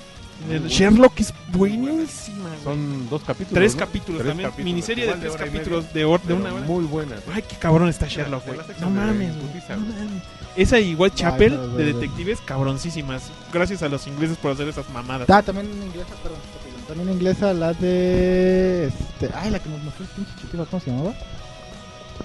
Sherlock 0.67 1.19
es 1.19 1.33
buenísima. 1.51 2.49
Son 2.63 3.09
dos 3.09 3.21
capítulos. 3.23 3.53
Tres 3.53 3.73
¿no? 3.75 3.79
capítulos 3.79 4.19
Tres 4.21 4.29
también. 4.29 4.49
capítulos, 4.49 4.65
Miniserie 4.65 5.05
de 5.07 5.13
tres 5.13 5.33
capítulos 5.35 5.85
media, 5.93 6.07
de, 6.07 6.19
de 6.27 6.33
una 6.33 6.53
hora. 6.53 6.65
Muy 6.65 6.85
buenas. 6.85 7.19
Ay, 7.33 7.43
qué 7.47 7.55
cabrón 7.55 7.89
está 7.89 8.07
Sherlock, 8.07 8.45
la 8.47 8.53
güey. 8.53 8.67
No 8.79 8.87
de 8.87 8.91
mames, 8.93 9.35
No. 9.35 10.21
Esa 10.55 10.79
y 10.79 10.95
Whitechapel 10.95 11.51
Ay, 11.53 11.57
no, 11.57 11.67
de 11.77 11.83
no, 11.85 11.91
no. 11.91 11.99
detectives 11.99 12.39
cabroncísimas. 12.41 13.29
Gracias 13.53 13.83
a 13.83 13.89
los 13.89 14.05
ingleses 14.07 14.37
por 14.37 14.51
hacer 14.51 14.67
esas 14.67 14.89
mamadas. 14.89 15.29
Ah, 15.29 15.41
también 15.41 15.67
en 15.71 15.83
inglesa, 15.87 16.15
perdón, 16.23 16.39
también 16.87 17.09
en 17.09 17.13
inglesa 17.15 17.53
la 17.53 17.73
de 17.73 18.87
este, 18.87 19.29
ay, 19.35 19.51
la 19.51 19.59
que 19.59 19.69
nos 19.69 19.83
mostró 19.83 20.05
el 20.05 20.11
pinche 20.11 20.31
chutiba, 20.41 20.65
¿cómo 20.65 20.79
se 20.81 20.91
llamaba? 20.91 21.13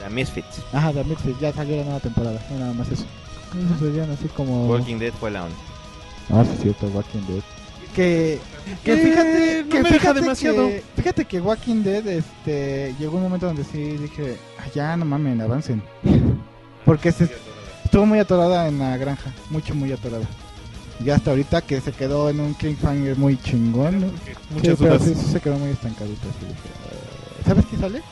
La 0.01 0.09
Misfits. 0.09 0.63
Ajá, 0.73 0.93
The 0.93 1.05
Misfits, 1.05 1.41
ya 1.41 1.53
salió 1.53 1.77
la 1.77 1.85
nueva 1.85 2.01
temporada, 2.01 2.41
nada 2.59 2.73
más 2.73 2.89
eso. 2.91 3.05
Esos 3.67 3.79
serían 3.81 4.11
así 4.11 4.29
como 4.29 4.67
Walking 4.67 4.97
Dead 4.99 5.13
fue 5.13 5.31
la 5.31 5.45
onda. 5.45 5.57
Ah, 6.31 6.43
sí 6.45 6.53
es 6.55 6.61
cierto, 6.63 6.87
Walking 6.87 7.21
Dead. 7.29 7.43
Que, 7.95 8.39
que 8.85 8.93
Eh, 8.93 8.97
fíjate, 8.97 9.63
no 9.65 9.69
que 9.69 9.77
me 9.83 9.89
deja 9.91 9.99
fíjate 10.01 10.21
demasiado. 10.21 10.69
que- 10.69 10.83
fíjate 10.97 11.25
que 11.27 11.41
Walking 11.41 11.83
Dead, 11.83 12.07
este, 12.07 12.95
llegó 12.99 13.17
un 13.19 13.25
momento 13.25 13.47
donde 13.47 13.65
sí 13.65 13.97
dije, 13.99 14.37
"Ah, 14.59 14.65
ya 14.75 14.97
no 14.97 15.05
mamen, 15.05 15.41
avancen. 15.41 15.83
Porque 16.87 17.13
se, 17.13 17.29
estuvo 17.85 18.07
muy 18.07 18.19
atorada 18.19 18.67
en 18.69 18.79
la 18.79 18.97
granja, 18.97 19.31
mucho, 19.51 19.75
muy 19.75 19.93
atorada. 19.93 20.25
Y 21.05 21.11
hasta 21.11 21.31
ahorita 21.31 21.63
que 21.63 21.81
se 21.81 21.93
quedó 21.93 22.31
en 22.31 22.41
un 22.41 22.55
cliffhanger 22.55 23.17
muy 23.17 23.37
chingón. 23.41 24.01
¿no? 24.01 24.07
Muchas 24.51 24.79
sí, 24.79 24.85
pero 24.85 24.99
sí, 24.99 25.15
sí 25.15 25.33
se 25.33 25.41
quedó 25.41 25.59
muy 25.59 25.71
estancadito. 25.71 26.29
así 26.29 26.47
dije, 26.47 26.69
"Eh". 26.91 27.43
¿Sabes 27.47 27.67
qué 27.67 27.77
sale? 27.77 28.03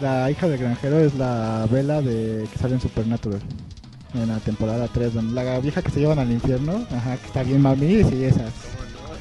La 0.00 0.30
hija 0.30 0.48
del 0.48 0.58
granjero 0.58 0.98
es 1.00 1.14
la 1.14 1.66
vela 1.70 2.02
de 2.02 2.46
que 2.52 2.58
sale 2.58 2.74
en 2.74 2.80
Supernatural. 2.80 3.40
En 4.12 4.28
la 4.28 4.38
temporada 4.38 4.86
3, 4.92 5.14
donde 5.14 5.34
la 5.34 5.58
vieja 5.58 5.82
que 5.82 5.90
se 5.90 6.00
llevan 6.00 6.18
al 6.20 6.30
infierno, 6.30 6.84
ajá, 6.94 7.16
que 7.16 7.26
está 7.26 7.42
bien 7.42 7.60
mami, 7.62 8.04
sí, 8.04 8.22
esas. 8.24 8.52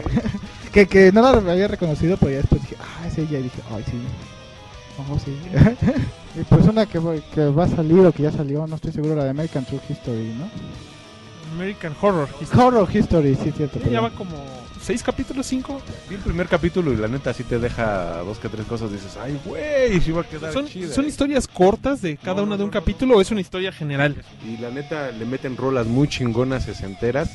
que, 0.74 0.88
que 0.88 1.12
no 1.12 1.22
la 1.22 1.30
había 1.52 1.68
reconocido, 1.68 2.18
pero 2.18 2.32
ya 2.32 2.38
después 2.38 2.62
dije, 2.62 2.76
ah, 2.80 3.08
es 3.08 3.18
ella, 3.18 3.40
y 3.40 3.44
dije, 3.44 3.62
ay, 3.74 3.84
sí. 3.86 3.98
Oh, 5.12 5.18
sí. 5.26 5.36
y 6.40 6.44
pues 6.44 6.66
una 6.68 6.86
que, 6.86 7.00
va- 7.00 7.16
que 7.34 7.46
va 7.46 7.64
a 7.66 7.68
salir 7.70 8.00
o 8.06 8.12
que 8.12 8.24
ya 8.24 8.32
salió, 8.32 8.68
no 8.68 8.76
estoy 8.76 8.92
seguro, 8.92 9.16
la 9.16 9.24
de 9.24 9.32
American 9.32 9.66
True 9.66 9.80
History, 9.90 10.34
¿no? 10.38 10.48
American 11.56 11.96
Horror 12.02 12.28
History. 12.42 12.62
Horror 12.62 12.96
History, 12.96 13.36
sí, 13.36 13.52
cierto. 13.56 13.80
Ya, 13.90 14.02
va 14.02 14.10
como 14.12 14.32
seis 14.82 15.02
capítulos, 15.04 15.46
cinco. 15.46 15.80
Vi 16.10 16.16
el 16.16 16.22
primer 16.22 16.48
capítulo 16.48 16.92
y 16.92 16.98
la 16.98 17.08
neta 17.08 17.34
sí 17.34 17.44
te 17.44 17.58
deja 17.60 18.18
dos 18.20 18.38
que 18.40 18.50
tres 18.50 18.66
cosas. 18.66 18.92
Dices, 18.92 19.18
ay, 19.22 19.40
güey, 19.46 20.00
sí 20.02 20.12
va 20.12 20.22
a 20.22 20.24
quedar 20.26 20.52
¿Son, 20.52 20.68
chida. 20.68 20.94
son 20.94 21.06
eh". 21.06 21.10
historias 21.10 21.48
cortas 21.48 22.02
de 22.02 22.18
cada 22.18 22.42
una 22.42 22.58
de 22.58 22.64
un 22.64 22.70
capítulo 22.72 23.18
o 23.18 23.22
es 23.22 23.30
una 23.32 23.42
historia 23.42 23.72
general? 23.72 24.16
Y 24.48 24.58
la 24.58 24.72
neta 24.72 25.12
le 25.12 25.26
meten 25.26 25.56
rolas 25.56 25.86
muy 25.88 26.08
chingonas, 26.08 26.66
sesenteras 26.66 27.30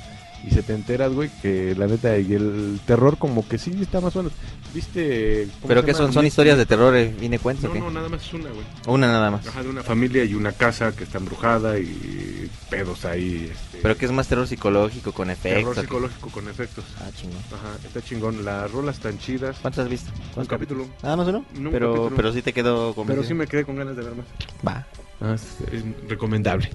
y 0.46 0.50
setenteras, 0.50 1.12
güey, 1.12 1.30
que 1.42 1.74
la 1.76 1.86
neta 1.86 2.16
y 2.18 2.32
el 2.32 2.80
terror 2.86 3.18
como 3.18 3.46
que 3.46 3.58
sí 3.58 3.76
está 3.80 4.00
más 4.00 4.14
o 4.16 4.20
menos. 4.22 4.32
¿Viste? 4.74 5.48
cómo 5.60 5.68
¿Pero 5.68 5.80
se 5.80 5.86
qué 5.86 5.92
llama? 5.92 6.04
son? 6.04 6.12
¿Son 6.12 6.26
historias 6.26 6.58
de 6.58 6.66
terror? 6.66 6.94
eh, 6.96 7.14
¿Viene 7.18 7.38
cuentos 7.38 7.64
o 7.64 7.68
No, 7.68 7.74
qué? 7.74 7.80
no, 7.80 7.90
nada 7.90 8.08
más 8.08 8.22
es 8.24 8.32
una, 8.34 8.50
güey. 8.50 8.64
Una 8.86 9.06
nada 9.08 9.30
más. 9.30 9.46
Ajá, 9.46 9.62
de 9.62 9.68
una 9.70 9.82
familia 9.82 10.24
y 10.24 10.34
una 10.34 10.52
casa 10.52 10.92
que 10.94 11.04
está 11.04 11.18
embrujada 11.18 11.78
y 11.78 12.50
pedos 12.70 13.04
ahí. 13.04 13.50
Este, 13.50 13.78
Pero 13.82 13.96
que 13.96 14.04
es 14.06 14.12
más 14.12 14.28
terror 14.28 14.46
psicológico 14.46 15.12
con 15.12 15.30
efectos. 15.30 15.74
terror 15.74 15.76
psicológico 15.84 16.28
con 16.30 16.48
efectos. 16.48 16.84
Ah, 17.00 17.08
chingón. 17.16 17.38
Ajá, 17.46 17.76
está 17.86 18.02
chingón. 18.02 18.44
Las 18.44 18.70
rolas 18.70 18.96
están 18.96 19.18
chidas. 19.18 19.56
¿Cuántas 19.62 19.84
has 19.84 19.90
visto? 19.90 20.10
Un 20.14 20.20
¿Cuántos 20.34 20.48
capítulo. 20.48 20.86
¿Nada 21.02 21.16
más 21.16 21.28
uno? 21.28 21.44
No, 21.54 21.68
un 21.70 21.72
pero, 21.72 22.12
pero 22.14 22.32
sí 22.32 22.42
te 22.42 22.52
quedó 22.52 22.88
Pero 22.88 22.94
convencido. 22.94 23.26
sí 23.28 23.34
me 23.34 23.46
quedé 23.46 23.64
con 23.64 23.76
ganas 23.76 23.96
de 23.96 24.02
ver 24.02 24.14
más. 24.14 24.26
Va. 24.66 24.86
Ah, 25.20 25.34
es, 25.34 25.42
es 25.72 25.82
recomendable. 26.08 26.70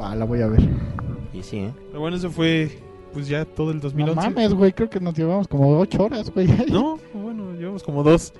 Va, 0.00 0.14
la 0.14 0.24
voy 0.24 0.40
a 0.42 0.46
ver. 0.48 0.60
Y 1.32 1.42
sí, 1.42 1.58
¿eh? 1.58 1.72
Pero 1.88 2.00
bueno, 2.00 2.16
eso 2.16 2.30
fue 2.30 2.78
pues 3.12 3.28
ya 3.28 3.44
todo 3.44 3.70
el 3.70 3.76
No 3.76 3.82
2011. 3.82 4.16
mames, 4.30 4.54
güey, 4.54 4.72
creo 4.72 4.90
que 4.90 4.98
nos 4.98 5.14
llevamos 5.16 5.46
como 5.46 5.78
8 5.78 6.02
horas, 6.04 6.30
güey. 6.34 6.48
No, 6.68 6.98
bueno, 7.14 7.52
llevamos 7.54 7.82
como 7.82 8.02
dos. 8.02 8.32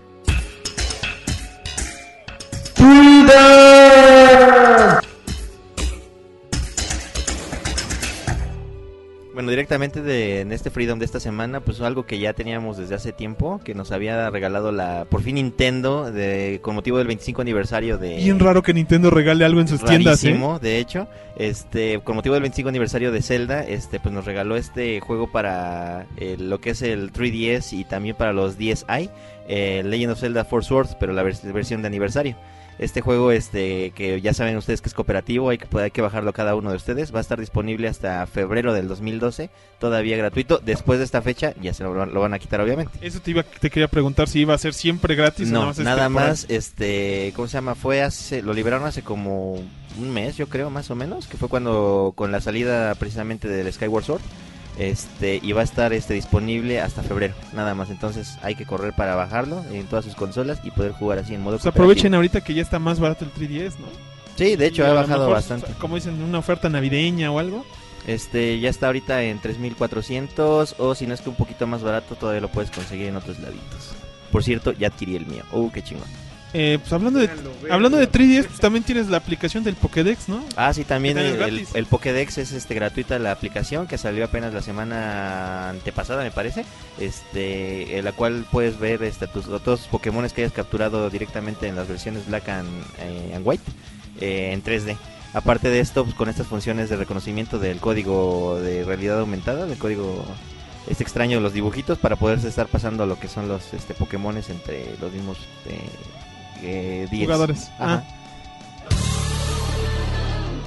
Bueno, 9.34 9.50
directamente 9.50 10.00
de, 10.00 10.42
en 10.42 10.52
este 10.52 10.70
Freedom 10.70 10.98
de 11.00 11.04
esta 11.04 11.18
semana, 11.18 11.58
pues 11.58 11.80
algo 11.80 12.06
que 12.06 12.20
ya 12.20 12.32
teníamos 12.34 12.76
desde 12.76 12.94
hace 12.94 13.12
tiempo, 13.12 13.60
que 13.64 13.74
nos 13.74 13.90
había 13.90 14.30
regalado 14.30 14.70
la 14.70 15.06
por 15.10 15.22
fin 15.22 15.34
Nintendo 15.34 16.12
de, 16.12 16.60
con 16.62 16.76
motivo 16.76 16.98
del 16.98 17.08
25 17.08 17.42
aniversario 17.42 17.98
de... 17.98 18.16
Bien 18.18 18.38
raro 18.38 18.62
que 18.62 18.72
Nintendo 18.72 19.10
regale 19.10 19.44
algo 19.44 19.60
en 19.60 19.66
sus 19.66 19.80
tiendas, 19.88 20.20
¿eh? 20.24 20.28
De 20.60 20.78
hecho, 20.78 21.08
este, 21.36 21.98
con 22.04 22.14
motivo 22.14 22.34
del 22.34 22.42
25 22.42 22.68
aniversario 22.68 23.10
de 23.10 23.22
Zelda, 23.22 23.64
este, 23.64 23.98
pues 23.98 24.14
nos 24.14 24.24
regaló 24.24 24.54
este 24.56 25.00
juego 25.00 25.30
para 25.32 26.06
eh, 26.16 26.36
lo 26.38 26.60
que 26.60 26.70
es 26.70 26.82
el 26.82 27.12
3DS 27.12 27.72
y 27.72 27.82
también 27.84 28.14
para 28.14 28.32
los 28.32 28.56
DSi, 28.56 29.10
eh, 29.48 29.82
Legend 29.84 30.12
of 30.12 30.20
Zelda 30.20 30.44
Four 30.44 30.64
Swords, 30.64 30.96
pero 31.00 31.12
la 31.12 31.24
vers- 31.24 31.52
versión 31.52 31.82
de 31.82 31.88
aniversario. 31.88 32.36
Este 32.78 33.00
juego, 33.00 33.30
este, 33.30 33.92
que 33.92 34.20
ya 34.20 34.34
saben 34.34 34.56
ustedes 34.56 34.80
que 34.80 34.88
es 34.88 34.94
cooperativo, 34.94 35.50
hay 35.50 35.58
que, 35.58 35.66
hay 35.78 35.90
que 35.90 36.02
bajarlo 36.02 36.32
cada 36.32 36.54
uno 36.56 36.70
de 36.70 36.76
ustedes. 36.76 37.14
Va 37.14 37.18
a 37.18 37.20
estar 37.22 37.38
disponible 37.38 37.86
hasta 37.88 38.26
febrero 38.26 38.74
del 38.74 38.88
2012, 38.88 39.50
todavía 39.78 40.16
gratuito. 40.16 40.58
Después 40.58 40.98
de 40.98 41.04
esta 41.04 41.22
fecha, 41.22 41.54
ya 41.60 41.72
se 41.72 41.84
lo, 41.84 42.04
lo 42.06 42.20
van 42.20 42.34
a 42.34 42.38
quitar, 42.38 42.60
obviamente. 42.60 42.98
Eso 43.00 43.20
te 43.20 43.30
iba 43.30 43.42
te 43.44 43.70
quería 43.70 43.88
preguntar 43.88 44.28
si 44.28 44.40
iba 44.40 44.54
a 44.54 44.58
ser 44.58 44.74
siempre 44.74 45.14
gratis 45.14 45.48
o 45.50 45.52
No, 45.52 45.60
nada 45.60 45.66
más. 45.68 45.78
es 45.78 45.84
nada 45.84 46.02
temporal. 46.04 46.28
más, 46.30 46.46
este, 46.48 47.32
¿cómo 47.36 47.46
se 47.48 47.54
llama? 47.54 47.74
Fue 47.76 48.02
hace, 48.02 48.42
lo 48.42 48.52
liberaron 48.52 48.86
hace 48.88 49.02
como 49.02 49.54
un 49.54 50.10
mes, 50.12 50.36
yo 50.36 50.48
creo, 50.48 50.70
más 50.70 50.90
o 50.90 50.96
menos, 50.96 51.28
que 51.28 51.36
fue 51.36 51.48
cuando, 51.48 52.12
con 52.16 52.32
la 52.32 52.40
salida 52.40 52.94
precisamente 52.96 53.46
del 53.46 53.72
Skyward 53.72 54.04
Sword, 54.04 54.22
este, 54.78 55.40
y 55.42 55.52
va 55.52 55.60
a 55.60 55.64
estar, 55.64 55.92
este, 55.92 56.14
disponible 56.14 56.80
hasta 56.80 57.02
febrero, 57.02 57.34
nada 57.52 57.74
más, 57.74 57.90
entonces 57.90 58.38
hay 58.42 58.54
que 58.54 58.66
correr 58.66 58.92
para 58.92 59.14
bajarlo 59.14 59.64
en 59.70 59.86
todas 59.86 60.04
sus 60.04 60.14
consolas 60.14 60.60
y 60.64 60.70
poder 60.70 60.92
jugar 60.92 61.18
así 61.18 61.34
en 61.34 61.42
modo 61.42 61.56
Pues 61.56 61.66
aprovechen 61.66 62.14
ahorita 62.14 62.42
que 62.42 62.54
ya 62.54 62.62
está 62.62 62.78
más 62.78 62.98
barato 62.98 63.24
el 63.24 63.32
3DS, 63.32 63.78
¿no? 63.78 63.86
Sí, 64.36 64.56
de 64.56 64.66
hecho 64.66 64.82
Y 64.82 64.86
ha 64.86 64.92
bajado 64.92 65.20
mejor, 65.20 65.34
bastante. 65.34 65.72
Como 65.78 65.94
dicen, 65.94 66.20
una 66.22 66.38
oferta 66.38 66.68
navideña 66.68 67.30
o 67.30 67.38
algo. 67.38 67.64
Este, 68.06 68.60
ya 68.60 68.68
está 68.68 68.86
ahorita 68.88 69.22
en 69.22 69.38
3400 69.38 70.74
o 70.78 70.94
si 70.94 71.06
no 71.06 71.14
es 71.14 71.20
que 71.20 71.30
un 71.30 71.36
poquito 71.36 71.66
más 71.66 71.82
barato 71.82 72.16
todavía 72.16 72.40
lo 72.40 72.48
puedes 72.48 72.70
conseguir 72.70 73.06
en 73.06 73.16
otros 73.16 73.38
laditos. 73.38 73.94
Por 74.30 74.42
cierto, 74.42 74.72
ya 74.72 74.88
adquirí 74.88 75.16
el 75.16 75.26
mío. 75.26 75.44
Uh, 75.52 75.70
qué 75.70 75.82
chingón. 75.82 76.08
Eh, 76.56 76.78
pues 76.80 76.92
hablando 76.92 77.18
de, 77.18 77.28
hablando 77.68 77.98
de 77.98 78.08
3DS, 78.08 78.46
pues 78.46 78.60
también 78.60 78.84
tienes 78.84 79.08
la 79.08 79.16
aplicación 79.16 79.64
del 79.64 79.74
Pokédex, 79.74 80.28
¿no? 80.28 80.40
Ah, 80.54 80.72
sí, 80.72 80.84
también 80.84 81.18
el, 81.18 81.86
Pokédex 81.86 82.38
es 82.38 82.52
este 82.52 82.74
gratuita 82.74 83.18
la 83.18 83.32
aplicación 83.32 83.88
que 83.88 83.98
salió 83.98 84.24
apenas 84.24 84.54
la 84.54 84.62
semana 84.62 85.70
antepasada, 85.70 86.22
me 86.22 86.30
parece. 86.30 86.64
Este, 87.00 87.98
en 87.98 88.04
la 88.04 88.12
cual 88.12 88.46
puedes 88.52 88.78
ver 88.78 89.02
este, 89.02 89.26
tus, 89.26 89.46
todos 89.46 89.80
tus 89.80 89.88
Pokémon 89.88 90.24
que 90.28 90.42
hayas 90.42 90.52
capturado 90.52 91.10
directamente 91.10 91.66
en 91.66 91.74
las 91.74 91.88
versiones 91.88 92.28
Black 92.28 92.48
and, 92.48 92.68
eh, 93.00 93.32
and 93.34 93.44
White 93.44 93.64
eh, 94.20 94.52
en 94.52 94.62
3D. 94.62 94.96
Aparte 95.32 95.68
de 95.70 95.80
esto, 95.80 96.04
pues, 96.04 96.14
con 96.14 96.28
estas 96.28 96.46
funciones 96.46 96.88
de 96.88 96.94
reconocimiento 96.94 97.58
del 97.58 97.80
código 97.80 98.60
de 98.60 98.84
realidad 98.84 99.18
aumentada, 99.18 99.66
del 99.66 99.76
código 99.76 100.24
este 100.86 101.02
extraño 101.02 101.38
de 101.38 101.42
los 101.42 101.52
dibujitos 101.52 101.98
para 101.98 102.14
poderse 102.14 102.46
estar 102.46 102.68
pasando 102.68 103.06
lo 103.06 103.18
que 103.18 103.26
son 103.26 103.48
los 103.48 103.74
este 103.74 103.94
Pokémones 103.94 104.50
entre 104.50 104.96
los 105.00 105.12
mismos 105.12 105.38
eh, 106.62 107.04
eh, 107.04 107.08
10. 107.10 107.24
Jugadores. 107.24 107.70
Ajá. 107.78 108.02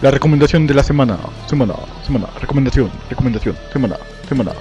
La 0.02 0.12
recomendación 0.12 0.68
de 0.68 0.76
la 0.76 0.84
semana, 0.84 1.18
semana, 1.48 1.74
semana, 2.06 2.28
recomendación, 2.40 2.92
recomendación, 3.10 3.56
semana, 3.74 3.98
semana. 4.30 4.52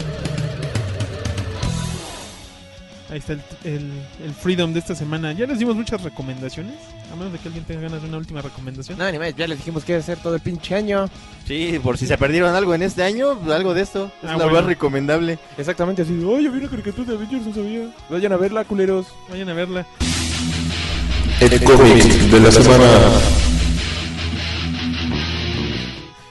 Ahí 3.10 3.18
está 3.18 3.34
el, 3.34 3.42
el, 3.64 3.92
el 4.24 4.34
Freedom 4.34 4.72
de 4.72 4.80
esta 4.80 4.94
semana. 4.94 5.32
Ya 5.32 5.46
les 5.46 5.58
dimos 5.58 5.76
muchas 5.76 6.02
recomendaciones. 6.02 6.74
A 7.12 7.16
menos 7.16 7.32
de 7.34 7.38
que 7.38 7.48
alguien 7.48 7.64
tenga 7.64 7.82
ganas 7.82 8.02
de 8.02 8.08
una 8.08 8.16
última 8.16 8.40
recomendación. 8.42 8.98
No, 8.98 9.10
ni 9.12 9.18
más, 9.18 9.36
ya 9.36 9.46
les 9.46 9.58
dijimos 9.58 9.84
que 9.84 9.94
hacer 9.94 10.18
todo 10.18 10.34
el 10.34 10.40
pinche 10.40 10.74
año. 10.74 11.08
Sí, 11.46 11.78
por 11.82 11.98
si 11.98 12.06
se 12.06 12.16
perdieron 12.18 12.54
algo 12.54 12.74
en 12.74 12.82
este 12.82 13.04
año, 13.04 13.38
algo 13.52 13.74
de 13.74 13.82
esto. 13.82 14.06
Es 14.22 14.30
Ah, 14.30 14.32
la 14.32 14.44
bueno. 14.46 14.52
más 14.54 14.64
recomendable. 14.64 15.38
Exactamente 15.56 16.02
así. 16.02 16.12
Oye, 16.24 16.48
vi 16.48 16.58
una 16.58 16.68
caricatura 16.68 17.12
de 17.12 17.14
Avengers, 17.18 17.46
no 17.46 17.54
sabía. 17.54 17.90
Vayan 18.10 18.32
a 18.32 18.36
verla, 18.38 18.64
culeros. 18.64 19.06
Vayan 19.30 19.50
a 19.50 19.54
verla. 19.54 19.86
El 21.38 21.62
cómic 21.64 22.02
de 22.02 22.40
la 22.40 22.50
semana. 22.50 22.88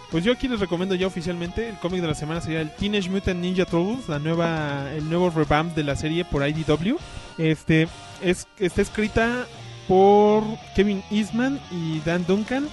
Pues 0.09 0.23
yo 0.23 0.31
aquí 0.31 0.47
les 0.47 0.59
recomiendo 0.59 0.95
ya 0.95 1.05
oficialmente 1.05 1.69
el 1.69 1.77
cómic 1.77 2.01
de 2.01 2.07
la 2.07 2.15
semana 2.15 2.41
sería 2.41 2.61
el 2.61 2.71
Teenage 2.71 3.11
Mutant 3.11 3.39
Ninja 3.39 3.65
Turtles, 3.65 4.09
la 4.09 4.17
nueva 4.17 4.91
el 4.95 5.07
nuevo 5.07 5.29
revamp 5.29 5.75
de 5.75 5.83
la 5.83 5.95
serie 5.95 6.25
por 6.25 6.47
IDW. 6.47 6.95
Este 7.37 7.87
es 8.23 8.47
está 8.57 8.81
escrita 8.81 9.45
por 9.87 10.43
Kevin 10.75 11.03
Eastman 11.11 11.59
y 11.69 11.99
Dan 11.99 12.25
Duncan 12.25 12.67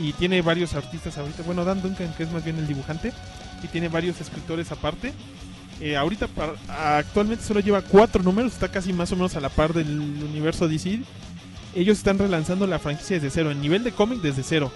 y 0.00 0.14
tiene 0.14 0.42
varios 0.42 0.74
artistas 0.74 1.16
ahorita. 1.16 1.44
Bueno, 1.44 1.64
Dan 1.64 1.80
Duncan 1.80 2.12
que 2.14 2.24
es 2.24 2.32
más 2.32 2.42
bien 2.42 2.58
el 2.58 2.66
dibujante 2.66 3.12
y 3.62 3.68
tiene 3.68 3.88
varios 3.88 4.20
escritores 4.20 4.72
aparte. 4.72 5.12
Eh, 5.80 5.96
ahorita 5.96 6.28
actualmente 6.68 7.44
solo 7.44 7.60
lleva 7.60 7.82
cuatro 7.82 8.20
números, 8.22 8.52
está 8.52 8.68
casi 8.68 8.92
más 8.92 9.12
o 9.12 9.16
menos 9.16 9.36
a 9.36 9.40
la 9.40 9.48
par 9.48 9.72
del 9.72 10.00
universo 10.00 10.66
DC. 10.66 11.00
Ellos 11.74 11.98
están 11.98 12.18
relanzando 12.18 12.66
la 12.66 12.78
franquicia 12.78 13.16
desde 13.16 13.30
cero, 13.30 13.50
el 13.50 13.60
nivel 13.60 13.84
de 13.84 13.92
cómic 13.92 14.20
desde 14.20 14.42
cero. 14.42 14.70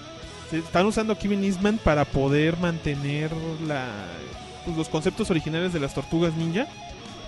Se 0.50 0.58
están 0.58 0.86
usando 0.86 1.18
Kevin 1.18 1.44
Eastman 1.44 1.78
para 1.82 2.04
poder 2.04 2.56
mantener 2.58 3.30
la, 3.66 3.86
pues, 4.64 4.76
los 4.76 4.88
conceptos 4.88 5.30
originales 5.30 5.72
de 5.72 5.80
las 5.80 5.94
tortugas 5.94 6.34
ninja 6.34 6.66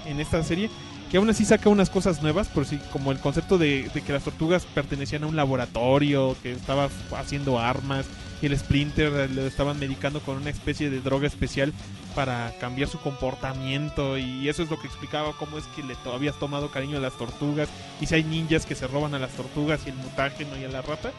en 0.06 0.20
esta 0.20 0.42
serie. 0.42 0.70
Que 1.10 1.16
aún 1.16 1.30
así 1.30 1.44
saca 1.44 1.70
unas 1.70 1.88
cosas 1.88 2.22
nuevas, 2.22 2.48
por 2.48 2.66
si 2.66 2.76
como 2.92 3.12
el 3.12 3.18
concepto 3.18 3.56
de, 3.56 3.90
de 3.94 4.02
que 4.02 4.12
las 4.12 4.24
tortugas 4.24 4.66
pertenecían 4.66 5.24
a 5.24 5.26
un 5.26 5.36
laboratorio, 5.36 6.36
que 6.42 6.52
estaba 6.52 6.90
haciendo 7.16 7.58
armas, 7.58 8.04
y 8.40 8.46
el 8.46 8.58
Splinter 8.58 9.30
lo 9.30 9.46
estaban 9.46 9.78
medicando 9.78 10.20
con 10.20 10.36
una 10.36 10.50
especie 10.50 10.90
de 10.90 11.00
droga 11.00 11.26
especial 11.26 11.72
para 12.14 12.52
cambiar 12.60 12.88
su 12.88 12.98
comportamiento. 13.00 14.16
Y 14.18 14.48
eso 14.48 14.62
es 14.62 14.70
lo 14.70 14.78
que 14.78 14.86
explicaba 14.86 15.32
cómo 15.38 15.58
es 15.58 15.64
que 15.74 15.82
le 15.82 15.94
to- 15.96 16.12
habías 16.12 16.38
tomado 16.38 16.70
cariño 16.70 16.98
a 16.98 17.00
las 17.00 17.14
tortugas. 17.18 17.68
Y 18.00 18.06
si 18.06 18.14
hay 18.14 18.24
ninjas 18.24 18.64
que 18.66 18.74
se 18.74 18.86
roban 18.86 19.14
a 19.14 19.18
las 19.18 19.30
tortugas 19.32 19.80
y 19.86 19.90
el 19.90 19.96
mutágeno 19.96 20.56
y 20.56 20.64
a 20.64 20.68
la 20.68 20.82
rata. 20.82 21.10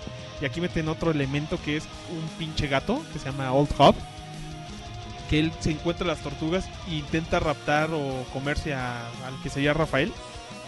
Y 0.42 0.46
aquí 0.46 0.62
meten 0.62 0.88
otro 0.88 1.12
elemento 1.12 1.60
que 1.64 1.78
es 1.78 1.84
un 2.12 2.28
pinche 2.38 2.68
gato 2.68 3.04
que 3.14 3.20
se 3.20 3.26
llama 3.26 3.52
Old 3.54 3.70
Hub 3.78 3.96
que 5.30 5.40
él 5.40 5.52
se 5.60 5.70
encuentra 5.70 6.08
las 6.08 6.24
tortugas 6.24 6.66
e 6.88 6.96
intenta 6.96 7.40
raptar 7.40 7.92
o 7.94 8.26
comerse 8.34 8.74
a- 8.74 9.08
al 9.28 9.40
que 9.44 9.50
sería 9.52 9.74
Rafael. 9.74 10.12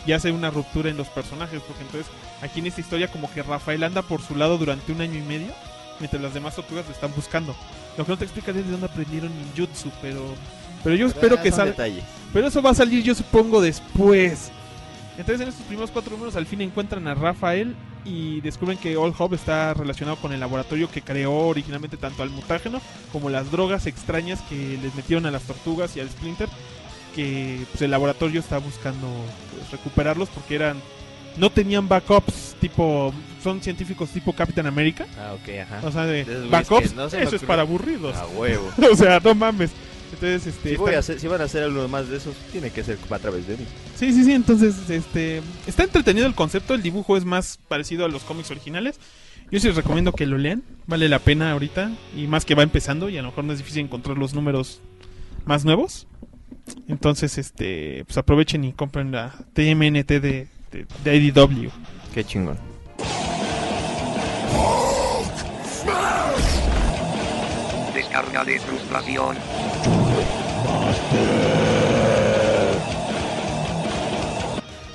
Y 0.06 0.12
hace 0.12 0.32
una 0.32 0.52
ruptura 0.52 0.90
en 0.90 0.98
los 0.98 1.08
personajes 1.08 1.62
porque 1.68 1.82
entonces 1.84 2.12
aquí 2.44 2.60
en 2.60 2.68
esta 2.68 2.82
historia 2.82 3.08
como 3.08 3.32
que 3.32 3.42
Rafael 3.42 3.84
anda 3.84 4.02
por 4.04 4.22
su 4.22 4.36
lado 4.36 4.58
durante 4.60 4.92
un 4.92 5.02
año 5.02 5.18
y 5.18 5.22
medio 5.24 5.52
mientras 6.02 6.22
las 6.22 6.34
demás 6.34 6.56
tortugas 6.56 6.86
lo 6.86 6.92
están 6.92 7.14
buscando. 7.16 7.56
Lo 7.98 8.04
que 8.04 8.12
no 8.12 8.18
te 8.18 8.26
explica 8.26 8.52
es 8.52 8.58
de 8.58 8.64
dónde 8.64 8.88
aprendieron 8.88 9.32
ninjutsu, 9.38 9.90
pero 10.02 10.36
pero 10.84 10.96
yo 10.96 11.08
espero 11.08 11.42
que 11.42 11.52
salga. 11.52 11.86
Pero 12.34 12.48
eso 12.48 12.62
va 12.62 12.72
a 12.72 12.76
salir 12.76 13.04
yo 13.04 13.16
supongo 13.16 13.62
después. 13.62 14.52
Entonces 15.18 15.42
en 15.42 15.50
estos 15.50 15.66
primeros 15.66 15.92
cuatro 15.92 16.12
números 16.12 16.36
al 16.36 16.46
fin 16.46 16.62
encuentran 16.62 17.08
a 17.08 17.14
Rafael 17.14 17.76
y 18.04 18.42
descubren 18.42 18.78
que 18.78 18.98
All 18.98 19.14
Hope 19.16 19.36
está 19.36 19.74
relacionado 19.74 20.18
con 20.18 20.34
el 20.34 20.40
laboratorio 20.40 20.90
que 20.90 21.02
creó 21.02 21.34
originalmente 21.48 21.98
tanto 21.98 22.24
al 22.24 22.32
mutágeno 22.32 22.82
como 23.12 23.30
las 23.30 23.52
drogas 23.52 23.86
extrañas 23.86 24.42
que 24.50 24.80
les 24.82 24.96
metieron 24.96 25.26
a 25.28 25.32
las 25.32 25.44
tortugas 25.44 25.96
y 25.96 26.00
al 26.00 26.10
Splinter 26.10 26.50
que 27.16 27.66
pues, 27.70 27.82
el 27.84 27.92
laboratorio 27.92 28.40
está 28.40 28.58
buscando 28.58 29.08
pues, 29.54 29.70
recuperarlos 29.72 30.30
porque 30.30 30.56
eran 30.56 30.82
no 31.38 31.52
tenían 31.52 31.88
backups 31.88 32.56
tipo 32.60 33.14
son 33.44 33.62
científicos 33.62 34.10
tipo 34.10 34.34
Captain 34.34 34.68
America 34.68 35.06
Ah, 35.18 35.34
ok, 35.34 35.50
ajá. 35.62 35.88
o 35.88 35.92
sea 35.92 36.06
de 36.06 36.26
que 36.26 36.90
no 36.96 37.10
se 37.10 37.22
eso 37.24 37.36
es 37.36 37.44
para 37.44 37.62
aburridos 37.64 38.16
A 38.16 38.28
huevo. 38.28 38.70
o 38.92 38.96
sea 38.96 39.20
no 39.24 39.34
mames 39.36 39.72
entonces 40.14 40.48
este 40.48 40.72
Si, 40.72 40.76
voy 40.76 40.88
están- 40.90 40.96
a 40.96 41.00
hacer, 41.00 41.20
si 41.22 41.28
van 41.28 41.42
a 41.42 41.46
hacer 41.46 41.64
algo 41.64 41.88
más 41.88 42.10
de 42.10 42.18
esos, 42.18 42.36
tiene 42.52 42.70
que 42.70 42.84
ser 42.84 42.98
a 43.10 43.18
través 43.20 43.48
de 43.48 43.56
mí. 43.58 43.66
Sí, 43.96 44.12
sí, 44.12 44.26
sí, 44.26 44.34
entonces 44.34 44.90
este 44.90 45.42
está 45.68 45.84
entretenido 45.84 46.28
el 46.28 46.36
concepto, 46.36 46.74
el 46.74 46.82
dibujo 46.84 47.16
es 47.16 47.24
más 47.24 47.60
parecido 47.70 48.04
a 48.04 48.10
los 48.10 48.24
cómics 48.24 48.52
originales. 48.52 49.00
Yo 49.52 49.60
sí 49.62 49.68
les 49.68 49.76
recomiendo 49.78 50.12
que 50.12 50.26
lo 50.26 50.38
lean, 50.38 50.64
vale 50.86 51.08
la 51.10 51.20
pena 51.20 51.52
ahorita 51.54 51.92
y 52.16 52.28
más 52.28 52.44
que 52.46 52.56
va 52.56 52.64
empezando 52.64 53.08
y 53.10 53.18
a 53.18 53.22
lo 53.22 53.30
mejor 53.30 53.46
no 53.46 53.54
es 53.54 53.60
difícil 53.60 53.84
encontrar 53.86 54.18
los 54.18 54.34
números 54.34 54.82
más 55.46 55.64
nuevos. 55.66 56.08
Entonces, 56.90 57.38
este, 57.38 58.04
pues 58.06 58.18
aprovechen 58.18 58.64
y 58.66 58.74
compren 58.74 59.12
la 59.14 59.34
TMNT 59.54 60.08
de, 60.10 60.48
de, 60.72 60.86
de 61.06 61.16
IDW. 61.16 61.70
Qué 62.14 62.24
chingón. 62.26 62.58
Descarga 67.94 68.44
de 68.44 68.60
frustración. 68.60 69.38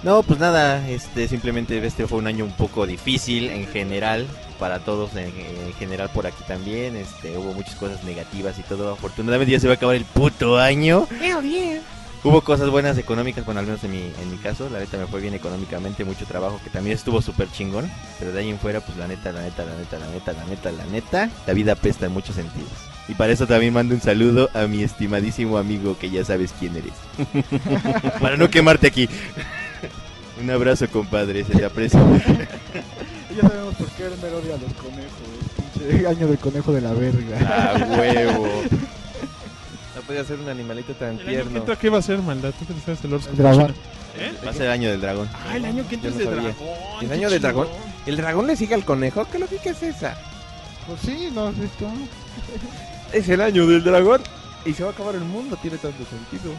No, 0.02 0.22
pues 0.22 0.38
nada, 0.38 0.88
este 0.88 1.26
simplemente 1.26 1.84
este 1.84 2.06
fue 2.06 2.18
un 2.18 2.28
año 2.28 2.44
un 2.44 2.52
poco 2.52 2.86
difícil 2.86 3.50
en 3.50 3.66
general 3.66 4.26
para 4.60 4.78
todos 4.78 5.16
en, 5.16 5.32
en 5.36 5.72
general 5.78 6.10
por 6.14 6.28
aquí 6.28 6.44
también, 6.46 6.94
este 6.94 7.36
hubo 7.36 7.52
muchas 7.54 7.74
cosas 7.74 8.04
negativas 8.04 8.56
y 8.58 8.62
todo. 8.62 8.92
Afortunadamente 8.92 9.52
ya 9.52 9.58
se 9.58 9.66
va 9.66 9.72
a 9.74 9.76
acabar 9.76 9.96
el 9.96 10.04
puto 10.04 10.58
año. 10.58 11.08
Hubo 12.26 12.40
cosas 12.40 12.70
buenas 12.70 12.98
económicas, 12.98 13.44
bueno, 13.44 13.60
al 13.60 13.66
menos 13.66 13.84
en 13.84 13.92
mi, 13.92 13.98
en 13.98 14.30
mi 14.32 14.36
caso, 14.38 14.68
la 14.68 14.80
neta 14.80 14.96
me 14.96 15.06
fue 15.06 15.20
bien 15.20 15.34
económicamente, 15.34 16.04
mucho 16.04 16.26
trabajo 16.26 16.60
que 16.64 16.70
también 16.70 16.96
estuvo 16.96 17.22
súper 17.22 17.48
chingón, 17.52 17.88
pero 18.18 18.32
de 18.32 18.40
ahí 18.40 18.50
en 18.50 18.58
fuera, 18.58 18.80
pues 18.80 18.98
la 18.98 19.06
neta, 19.06 19.30
la 19.30 19.42
neta, 19.42 19.64
la 19.64 19.76
neta, 19.76 19.96
la 19.96 20.08
neta, 20.08 20.32
la 20.32 20.44
neta, 20.44 20.72
la 20.72 20.86
neta, 20.86 21.30
la 21.46 21.52
vida 21.52 21.74
apesta 21.74 22.06
en 22.06 22.12
muchos 22.12 22.34
sentidos. 22.34 22.68
Y 23.06 23.14
para 23.14 23.32
eso 23.32 23.46
también 23.46 23.72
mando 23.72 23.94
un 23.94 24.00
saludo 24.00 24.50
a 24.54 24.66
mi 24.66 24.82
estimadísimo 24.82 25.56
amigo 25.56 25.96
que 26.00 26.10
ya 26.10 26.24
sabes 26.24 26.52
quién 26.58 26.74
eres. 26.74 26.94
para 28.20 28.36
no 28.36 28.50
quemarte 28.50 28.88
aquí. 28.88 29.08
un 30.42 30.50
abrazo, 30.50 30.88
compadre, 30.88 31.44
se 31.44 31.52
te 31.52 31.64
aprecia. 31.64 32.00
Ya 33.36 33.42
sabemos 33.42 33.74
por 33.74 33.86
qué 33.88 34.04
Elmer 34.06 34.32
odia 34.32 34.54
a 34.54 34.58
los 34.58 34.72
conejos. 34.72 35.10
Pinche 35.74 36.06
año 36.06 36.26
del 36.26 36.38
conejo 36.38 36.72
de 36.72 36.80
la 36.80 36.94
verga. 36.94 37.38
Ah, 37.42 37.96
huevo. 37.98 38.48
No 40.06 40.12
podía 40.12 40.24
ser 40.24 40.38
un 40.38 40.48
animalito 40.48 40.92
tan 40.94 41.14
El 41.14 41.18
año 41.18 41.24
que 41.26 41.32
tierno. 41.32 41.58
entra, 41.58 41.76
¿qué 41.76 41.90
va 41.90 41.98
a 41.98 42.02
ser, 42.02 42.18
maldad? 42.20 42.52
¿Tú 42.56 42.64
te 42.64 42.80
sabes 42.80 43.02
el 43.04 43.36
dragón. 43.36 43.74
¿Eh? 44.16 44.32
Va 44.46 44.50
a 44.50 44.52
ser 44.52 44.62
el 44.66 44.70
año 44.70 44.90
del 44.90 45.00
dragón. 45.00 45.28
Ah, 45.34 45.56
el 45.56 45.64
año 45.64 45.84
que 45.88 45.96
entra 45.96 46.10
Yo 46.10 46.16
es 46.20 46.24
no 46.24 46.30
de 46.30 46.36
sabía. 46.36 46.54
dragón. 46.54 46.78
¿El 47.02 47.12
año 47.12 47.30
del 47.30 47.42
dragón? 47.42 47.68
¿El 48.06 48.16
dragón 48.16 48.46
le 48.46 48.54
sigue 48.56 48.74
al 48.74 48.84
conejo? 48.84 49.24
¿Qué 49.30 49.38
lógica 49.40 49.70
es 49.70 49.82
esa? 49.82 50.16
Pues 50.86 51.00
sí, 51.00 51.30
¿no 51.34 51.48
has 51.48 51.58
visto? 51.58 51.86
Es 53.12 53.28
el 53.28 53.40
año 53.40 53.66
del 53.66 53.82
dragón. 53.84 54.20
Y 54.64 54.72
se 54.74 54.82
va 54.84 54.90
a 54.90 54.92
acabar 54.92 55.14
el 55.16 55.22
mundo, 55.24 55.56
tiene 55.60 55.76
tanto 55.78 56.04
sentido. 56.06 56.52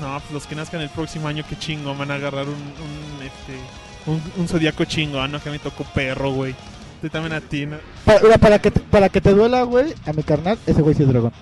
No, 0.00 0.18
pues 0.20 0.32
los 0.32 0.46
que 0.46 0.54
nazcan 0.54 0.80
el 0.80 0.88
próximo 0.90 1.28
año, 1.28 1.44
qué 1.48 1.56
chingo, 1.58 1.94
van 1.94 2.10
a 2.10 2.14
agarrar 2.14 2.46
un, 2.48 2.54
un, 2.54 3.22
este, 3.22 3.58
un, 4.06 4.22
un 4.38 4.48
zodiaco 4.48 4.84
chingón, 4.86 5.32
¿no? 5.32 5.42
Que 5.42 5.50
me 5.50 5.58
tocó 5.58 5.84
perro, 5.84 6.32
güey. 6.32 6.54
Tú 7.02 7.08
también 7.10 7.32
a 7.34 7.40
ti, 7.42 7.66
¿no? 7.66 7.76
Para, 8.04 8.20
mira, 8.20 8.38
para, 8.38 8.58
que 8.58 8.70
te, 8.70 8.80
para 8.80 9.08
que 9.10 9.20
te 9.20 9.32
duela, 9.32 9.62
güey, 9.64 9.94
a 10.06 10.12
mi 10.12 10.22
carnal, 10.22 10.58
ese 10.66 10.80
güey 10.82 10.94
sí 10.94 11.02
es 11.02 11.08
dragón. 11.10 11.32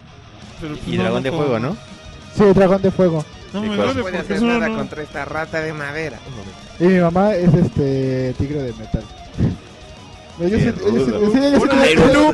Pero, 0.61 0.75
pues, 0.77 0.89
Y 0.89 0.97
no, 0.97 1.03
dragón 1.05 1.23
no 1.23 1.31
de 1.31 1.37
fuego, 1.37 1.59
¿no? 1.59 1.77
Sí, 2.37 2.45
dragón 2.55 2.83
de 2.83 2.91
fuego. 2.91 3.25
No 3.53 3.61
me 3.63 3.69
duele 3.77 3.95
No 3.95 4.03
puede 4.03 4.19
hacer 4.19 4.43
nada 4.43 4.69
no- 4.69 4.77
contra 4.77 5.03
esta 5.03 5.25
rata 5.25 5.61
de 5.61 5.73
madera. 5.73 6.19
Y 6.79 6.85
mi 6.85 6.99
mamá 7.01 7.35
es 7.35 7.53
este 7.53 8.35
tigre 8.39 8.63
de 8.63 8.73
metal. 8.75 9.03
Yo 10.39 10.49
sí- 10.49 10.73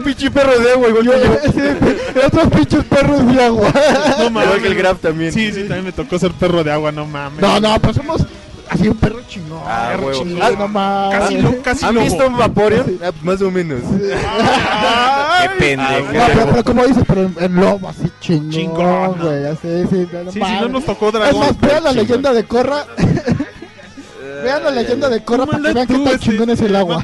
pinche 0.05 0.31
perro 0.31 0.59
de 0.61 0.73
agua, 0.73 0.89
igual 0.89 1.05
yo- 1.05 1.13
que 1.13 1.19
yo. 1.25 1.35
sí, 1.53 2.21
Otros 2.25 2.49
pinches 2.53 2.85
perros 2.85 3.35
de 3.35 3.43
agua. 3.45 3.73
No 4.19 4.31
mames. 4.31 4.45
Igual 4.47 4.63
que 4.63 4.69
el 4.69 4.75
Graf 4.77 5.01
también. 5.01 5.33
Sí, 5.33 5.51
sí, 5.53 5.61
también 5.63 5.85
me 5.87 5.93
tocó 5.93 6.19
ser 6.19 6.31
perro 6.33 6.63
de 6.63 6.71
agua, 6.71 6.93
no 6.93 7.05
mames. 7.07 7.41
No, 7.41 7.59
no, 7.61 7.81
pues 7.81 7.97
somos 7.97 8.25
así 8.71 8.89
un 8.89 8.97
perro 8.97 9.21
chingón. 9.29 9.61
Ah, 9.67 9.89
perro 9.91 10.07
huevo. 10.09 10.23
chingón, 10.23 10.43
Ah, 10.43 10.51
no. 10.69 11.11
Casi, 11.19 11.37
lo, 11.39 11.63
casi 11.63 11.85
¿Han 11.85 11.95
lobo. 11.95 12.05
visto 12.07 12.27
un 12.27 12.37
Vaporeon? 12.39 12.99
Ah, 13.05 13.11
más 13.23 13.41
o 13.43 13.51
menos. 13.51 13.81
Ay, 14.41 15.49
Qué 15.59 15.77
No, 15.77 15.85
pendejo. 15.89 16.27
pero, 16.33 16.47
pero 16.51 16.65
como 16.65 16.87
dices, 16.87 17.05
pero 17.07 17.23
en, 17.23 17.35
en 17.39 17.57
lobo 17.57 17.89
así 17.89 18.11
chingón, 18.21 18.51
Chingón, 18.51 19.19
¿no? 19.19 19.25
güey, 19.25 19.47
así, 19.47 19.85
sí, 19.91 20.09
no, 20.13 20.23
no 20.25 20.31
Sí, 20.33 20.35
sí, 20.35 20.41
mames. 20.41 20.61
no 20.63 20.69
nos 20.69 20.85
tocó 20.85 21.07
Es 21.09 21.13
dragón. 21.15 21.41
más, 21.41 21.61
vean 21.61 21.85
la 21.85 21.91
chingón. 21.91 21.97
leyenda 22.07 22.33
de 22.33 22.45
Corra. 22.45 22.85
Vean 24.43 24.65
la 24.65 24.71
leyenda 24.71 25.09
de 25.09 25.23
Corra 25.25 25.45
No, 25.47 25.53
para 25.53 25.63
que 25.69 25.73
vean 25.75 25.87
qué 25.87 25.99
tan 26.11 26.19
chingón 26.19 26.51
es 26.51 26.61
el 26.61 26.77
agua. 26.77 27.03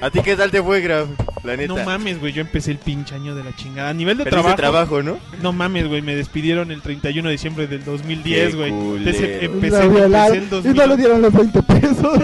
¿A 0.00 0.10
ti 0.10 0.20
qué 0.22 0.36
tal 0.36 0.50
te 0.50 0.62
fue, 0.62 0.80
Graf? 0.80 1.08
La 1.44 1.56
neta. 1.56 1.74
No 1.74 1.84
mames, 1.84 2.20
güey, 2.20 2.32
yo 2.32 2.40
empecé 2.42 2.70
el 2.72 2.78
pinche 2.78 3.14
año 3.14 3.34
de 3.34 3.42
la 3.44 3.54
chingada. 3.56 3.88
A 3.90 3.94
nivel 3.94 4.18
de 4.18 4.24
Perdiste 4.24 4.42
trabajo, 4.56 4.56
trabajo, 4.96 5.02
¿no? 5.02 5.18
No 5.42 5.52
mames, 5.52 5.88
güey, 5.88 6.02
me 6.02 6.14
despidieron 6.14 6.70
el 6.70 6.82
31 6.82 7.28
de 7.28 7.32
diciembre 7.32 7.66
del 7.66 7.84
2010, 7.84 8.50
Qué 8.50 8.56
güey. 8.56 8.70
Y 8.70 8.96
empecé, 8.98 9.44
empecé 9.46 9.88
violaron, 9.88 10.36
el 10.36 10.42
y 10.44 10.46
2000. 10.46 10.74
no 10.76 10.86
le 10.86 10.96
dieron 10.96 11.22
los 11.22 11.32
20 11.32 11.62
pesos. 11.62 12.18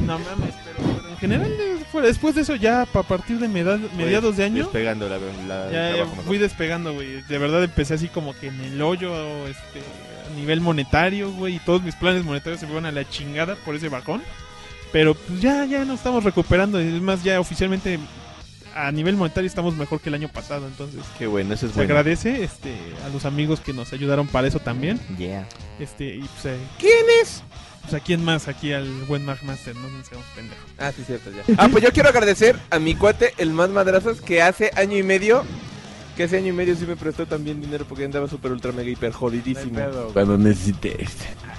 No 0.00 0.18
mames, 0.18 0.54
pero, 0.64 0.88
pero 0.96 1.08
en 1.10 1.16
general, 1.18 1.50
eh, 1.52 1.76
fue- 1.92 2.02
después 2.02 2.34
de 2.34 2.40
eso, 2.42 2.54
ya 2.56 2.82
a 2.82 2.86
partir 2.86 3.38
de 3.38 3.46
mediados 3.48 4.36
de 4.36 4.44
año, 4.44 4.64
Despegando 4.64 5.08
la, 5.08 5.18
la 5.46 5.70
ya, 5.96 6.06
fui 6.26 6.38
despegando, 6.38 6.94
güey. 6.94 7.22
De 7.22 7.38
verdad 7.38 7.62
empecé 7.62 7.94
así 7.94 8.08
como 8.08 8.34
que 8.38 8.48
en 8.48 8.60
el 8.60 8.80
hoyo, 8.82 9.12
este, 9.46 9.80
a 10.30 10.34
nivel 10.34 10.60
monetario, 10.60 11.30
güey. 11.32 11.56
Y 11.56 11.58
todos 11.60 11.82
mis 11.82 11.94
planes 11.94 12.24
monetarios 12.24 12.60
se 12.60 12.66
fueron 12.66 12.86
a 12.86 12.92
la 12.92 13.08
chingada 13.08 13.56
por 13.56 13.74
ese 13.74 13.88
bajón. 13.88 14.22
Pero 14.92 15.14
pues 15.14 15.40
ya, 15.40 15.64
ya 15.64 15.84
nos 15.84 15.98
estamos 15.98 16.24
recuperando. 16.24 16.78
Es 16.78 17.00
más, 17.02 17.22
ya 17.22 17.40
oficialmente 17.40 17.98
a 18.74 18.92
nivel 18.92 19.16
monetario 19.16 19.46
estamos 19.48 19.76
mejor 19.76 20.00
que 20.00 20.08
el 20.08 20.14
año 20.14 20.28
pasado. 20.28 20.66
Entonces, 20.66 21.02
Qué 21.18 21.26
bueno, 21.26 21.54
eso 21.54 21.66
es 21.66 21.72
se 21.72 21.78
bueno. 21.78 21.92
agradece 21.92 22.44
este, 22.44 22.74
a 23.04 23.08
los 23.08 23.24
amigos 23.24 23.60
que 23.60 23.72
nos 23.72 23.92
ayudaron 23.92 24.28
para 24.28 24.46
eso 24.48 24.60
también. 24.60 25.00
Yeah. 25.18 25.46
Este, 25.78 26.16
y 26.16 26.20
pues, 26.20 26.46
eh, 26.46 26.58
¿Quién 26.78 27.04
es? 27.22 27.42
pues 27.82 27.94
a 27.94 28.04
quién 28.04 28.22
más, 28.22 28.48
aquí 28.48 28.72
al 28.72 28.86
buen 29.04 29.24
Magmaster, 29.24 29.74
no 29.74 29.88
nos 29.88 30.06
seamos 30.06 30.26
pendejos. 30.34 30.64
Ah, 30.78 30.92
sí, 30.94 31.02
cierto, 31.06 31.30
ya. 31.30 31.42
Ah, 31.56 31.68
pues 31.72 31.82
yo 31.82 31.90
quiero 31.92 32.08
agradecer 32.10 32.56
a 32.70 32.78
mi 32.78 32.94
cuate, 32.94 33.32
el 33.38 33.50
más 33.50 33.70
madrazos, 33.70 34.20
que 34.20 34.42
hace 34.42 34.70
año 34.76 34.96
y 34.98 35.02
medio, 35.02 35.44
que 36.18 36.24
ese 36.24 36.38
año 36.38 36.48
y 36.48 36.52
medio 36.52 36.74
sí 36.74 36.84
me 36.84 36.96
prestó 36.96 37.26
también 37.26 37.60
dinero 37.60 37.84
porque 37.88 38.04
andaba 38.04 38.26
súper 38.26 38.50
ultra 38.50 38.72
mega 38.72 38.90
hiper 38.90 39.12
jodidísimo. 39.12 39.78
Cuando 40.12 40.36
necesites. 40.36 41.16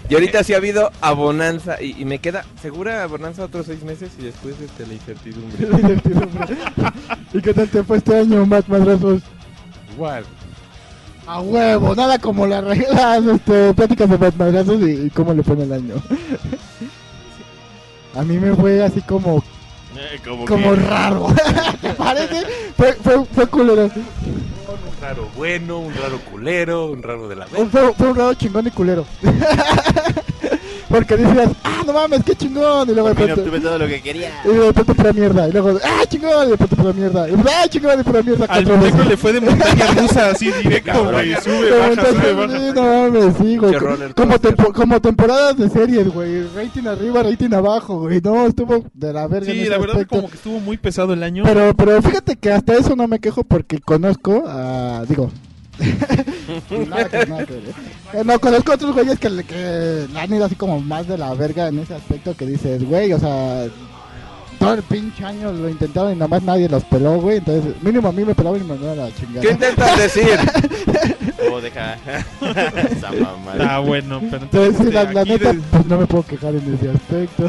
Y 0.10 0.16
ahorita 0.16 0.44
sí 0.44 0.54
ha 0.54 0.58
habido 0.58 0.92
abonanza 1.00 1.82
y, 1.82 1.96
y 1.98 2.04
me 2.04 2.20
queda 2.20 2.44
segura 2.62 3.04
abonanza 3.04 3.46
otros 3.46 3.68
seis 3.68 3.82
meses 3.84 4.12
y 4.20 4.24
después 4.24 4.56
este, 4.60 4.86
la 4.86 4.96
incertidumbre. 4.96 5.66
¿Y 7.34 7.42
qué 7.42 7.54
tal 7.54 7.70
te 7.70 7.86
fue 7.86 8.00
este 8.00 8.18
año, 8.18 8.46
Matt 8.46 8.68
Madrazos? 8.68 9.22
Igual. 9.94 10.26
A 11.26 11.40
huevo, 11.40 11.96
nada 11.96 12.20
como 12.20 12.46
las 12.46 12.62
reglas, 12.62 13.26
este, 13.34 13.74
pláticas 13.74 14.10
de 14.10 14.18
Matt 14.18 14.36
Madrazos 14.36 14.82
y, 14.82 15.06
y 15.06 15.10
cómo 15.10 15.34
le 15.34 15.42
pone 15.42 15.64
el 15.64 15.72
año. 15.72 15.96
A 18.14 18.24
mí 18.24 18.38
me 18.38 18.54
fue 18.58 18.84
así 18.84 19.00
como, 19.04 19.42
como 20.24 20.46
como 20.46 20.72
que- 20.74 20.82
raro. 20.82 21.28
¿Te 21.82 21.90
parece? 21.96 22.46
Fue, 22.78 22.94
fue, 22.94 23.26
fue 23.26 23.48
culero. 23.48 23.84
Un 23.84 25.02
raro 25.02 25.30
bueno, 25.36 25.80
un 25.80 25.94
raro 25.96 26.20
culero, 26.30 26.86
un 26.88 27.02
raro 27.02 27.28
de 27.30 27.36
la 27.38 27.48
fue- 27.48 27.94
fue 27.94 28.08
un 28.10 28.16
raro 28.16 28.34
chingón 28.36 28.68
y 28.68 28.72
culero. 28.72 29.06
Porque 30.90 31.16
decías, 31.18 31.50
ah, 31.64 31.84
no 31.86 31.94
mames, 31.94 32.24
qué 32.24 32.36
chingón. 32.36 32.90
Y 32.90 32.94
luego 32.94 33.10
de 33.10 33.16
pronto, 33.16 33.34
obtuve 33.42 33.60
todo 33.60 33.78
lo 33.78 33.88
que 33.88 34.02
quería. 34.02 34.32
y 34.44 34.48
de 34.50 34.74
pronto 34.74 34.96
pura 34.96 35.14
mierda. 35.14 35.48
Y 35.48 35.52
luego, 35.52 35.78
ah, 35.84 36.04
chingón, 36.10 36.48
y 36.48 36.52
de 36.52 36.58
pronto 36.58 36.76
pura 36.76 36.94
mierda. 36.94 37.30
Y, 37.30 37.34
ah, 37.36 37.68
chingón, 37.70 38.00
y 38.00 38.04
pura 38.04 38.22
mierda. 38.24 38.46
Al 38.50 38.66
muñeco 38.66 39.04
le 39.04 39.16
fue 39.18 39.34
de 39.34 39.42
montaña 39.42 39.86
rusa 40.02 40.30
así 40.32 40.52
directo, 40.52 41.12
güey. 41.12 41.36
Sube, 41.42 41.70
baja, 41.72 41.90
entonces, 41.92 42.16
sube, 42.16 42.34
baja. 42.34 42.58
sí, 42.60 42.72
no 42.74 42.82
mames, 42.82 43.36
sí, 43.40 43.58
güey. 43.58 43.74
Como, 44.16 44.40
tempo- 44.40 44.74
como 44.74 45.00
temporadas 45.00 45.58
de 45.58 45.70
series, 45.70 46.08
güey. 46.12 46.44
Rating 46.56 46.88
arriba, 46.88 47.22
rating 47.24 47.54
abajo, 47.54 48.00
güey. 48.00 48.20
No, 48.22 48.48
estuvo 48.48 48.84
de 48.94 49.14
la 49.14 49.28
verga. 49.28 49.48
en 49.52 49.54
Sí, 49.54 49.62
ese 49.62 49.70
la 49.70 49.78
verdad 49.78 49.96
aspecto. 49.98 50.16
como 50.16 50.30
que 50.30 50.36
estuvo 50.38 50.60
muy 50.60 50.78
pesado 50.78 51.14
el 51.14 51.22
año. 51.24 51.44
Pero, 51.46 51.74
pero 51.76 52.02
fíjate 52.02 52.36
que 52.36 52.52
hasta 52.52 52.74
eso 52.76 52.96
no 52.96 53.08
me 53.08 53.20
quejo 53.20 53.44
porque 53.44 53.80
conozco 53.80 54.44
a. 54.48 55.04
Digo. 55.08 55.30
Nada 56.88 57.10
que- 57.10 57.26
nada 57.26 57.46
que 57.46 57.54
ver, 57.54 57.64
¿eh? 57.70 57.74
Eh, 58.14 58.22
No, 58.26 58.40
conozco 58.40 58.72
a 58.72 58.76
otros 58.76 58.94
güeyes 58.94 59.20
que, 59.20 59.30
le- 59.30 59.44
que 59.44 60.08
han 60.16 60.34
ido 60.34 60.46
así 60.46 60.56
como 60.56 60.80
más 60.80 61.08
de 61.08 61.18
la 61.18 61.34
verga 61.34 61.68
en 61.68 61.80
ese 61.80 61.96
aspecto 61.96 62.36
que 62.36 62.46
dices, 62.46 62.84
güey, 62.84 63.14
o 63.14 63.20
sea. 63.20 63.68
todo 64.60 64.74
el 64.74 64.84
pinche 64.84 65.24
año 65.24 65.54
lo 65.54 65.70
intentaron 65.70 66.12
y 66.12 66.16
nada 66.16 66.28
más 66.28 66.44
nadie 66.44 66.68
los 66.68 66.84
peló, 66.84 67.14
güey. 67.22 67.38
Entonces, 67.38 67.74
mínimo 67.82 68.10
a 68.10 68.12
mí 68.12 68.26
me 68.26 68.36
pelaban 68.36 68.60
y 68.60 68.64
me 68.64 68.74
mandaron 68.74 69.00
a 69.00 69.04
la 69.10 69.16
chingada. 69.16 69.42
¿Qué 69.42 69.52
intentas 69.52 69.98
decir? 69.98 70.38
Oh, 71.52 71.62
deja. 71.62 71.96
Está 72.92 73.80
bueno, 73.80 74.20
pero 74.30 74.44
Entonces, 74.44 74.86
sí, 74.88 74.92
la, 74.92 75.04
la 75.14 75.24
neta, 75.24 75.56
pues 75.72 75.86
no 75.86 75.98
me 75.98 76.06
puedo 76.08 76.24
quejar 76.26 76.54
en 76.56 76.74
ese 76.76 76.90
aspecto. 76.90 77.48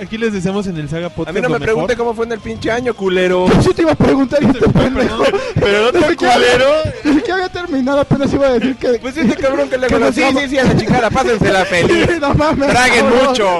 Aquí 0.00 0.18
les 0.18 0.32
deseamos 0.32 0.66
en 0.66 0.76
el 0.76 0.88
Saga 0.90 1.06
A 1.06 1.10
Podcast 1.10 1.34
mí 1.34 1.40
no 1.40 1.48
me 1.48 1.58
pregunte 1.58 1.96
cómo 1.96 2.12
fue 2.14 2.26
en 2.26 2.32
el 2.32 2.40
pinche 2.40 2.70
año, 2.70 2.92
culero. 2.94 3.46
Yo 3.62 3.72
te 3.74 3.82
iba 3.82 3.92
a 3.92 3.94
preguntar 3.94 4.42
y 4.42 4.46
este 4.46 4.68
pendejo. 4.68 5.24
Pero 5.54 5.90
no 5.90 6.08
siquiera- 6.08 6.34
culero. 6.34 6.66
Ni 7.04 7.14
siquiera 7.14 7.34
había 7.36 7.48
terminado, 7.48 8.00
apenas 8.00 8.32
iba 8.34 8.46
a 8.46 8.52
decir 8.52 8.76
que. 8.76 8.98
Pues 8.98 9.16
este 9.16 9.36
cabrón 9.36 9.68
que 9.70 9.78
le 9.78 9.86
Que 9.86 9.98
nos 9.98 10.14
sí, 10.14 10.22
sí, 10.38 10.48
sí, 10.50 10.58
a 10.58 10.64
la 10.64 10.76
chingada, 10.76 11.08
pásensela 11.10 11.64
feliz. 11.66 12.20
no 12.20 12.34
mames. 12.34 12.68
Traguen 12.68 13.06
mucho. 13.24 13.58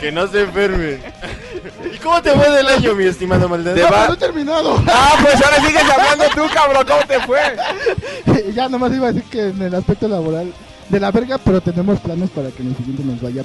Que 0.00 0.10
no 0.10 0.26
se 0.26 0.42
enferme. 0.42 0.98
¿Y 1.94 1.98
cómo 1.98 2.20
te 2.20 2.32
fue 2.32 2.50
del 2.50 2.66
año, 2.66 2.94
mi 2.94 3.04
estimado 3.04 3.48
Maldonado? 3.48 3.76
Te 3.76 3.82
No, 3.90 3.96
va- 3.96 4.08
no 4.08 4.14
he 4.14 4.16
terminado. 4.18 4.82
Ah, 4.88 5.14
pues 5.22 5.34
ahora 5.44 5.64
sigues 5.64 5.82
hablando 5.84 6.24
tú, 6.34 6.52
cabrón, 6.52 6.84
¿cómo 6.86 7.00
te 7.06 7.20
fue? 7.20 8.52
ya 8.54 8.68
nomás 8.68 8.92
iba 8.92 9.08
a 9.08 9.12
decir 9.12 9.30
que 9.30 9.48
en 9.48 9.62
el 9.62 9.74
aspecto 9.76 10.08
laboral 10.08 10.52
de 10.88 11.00
la 11.00 11.10
verga, 11.12 11.38
pero 11.38 11.60
tenemos 11.60 11.98
planes 12.00 12.30
para 12.30 12.50
que 12.50 12.62
en 12.62 12.70
el 12.70 12.76
siguiente 12.76 13.04
nos 13.04 13.20
vaya 13.22 13.42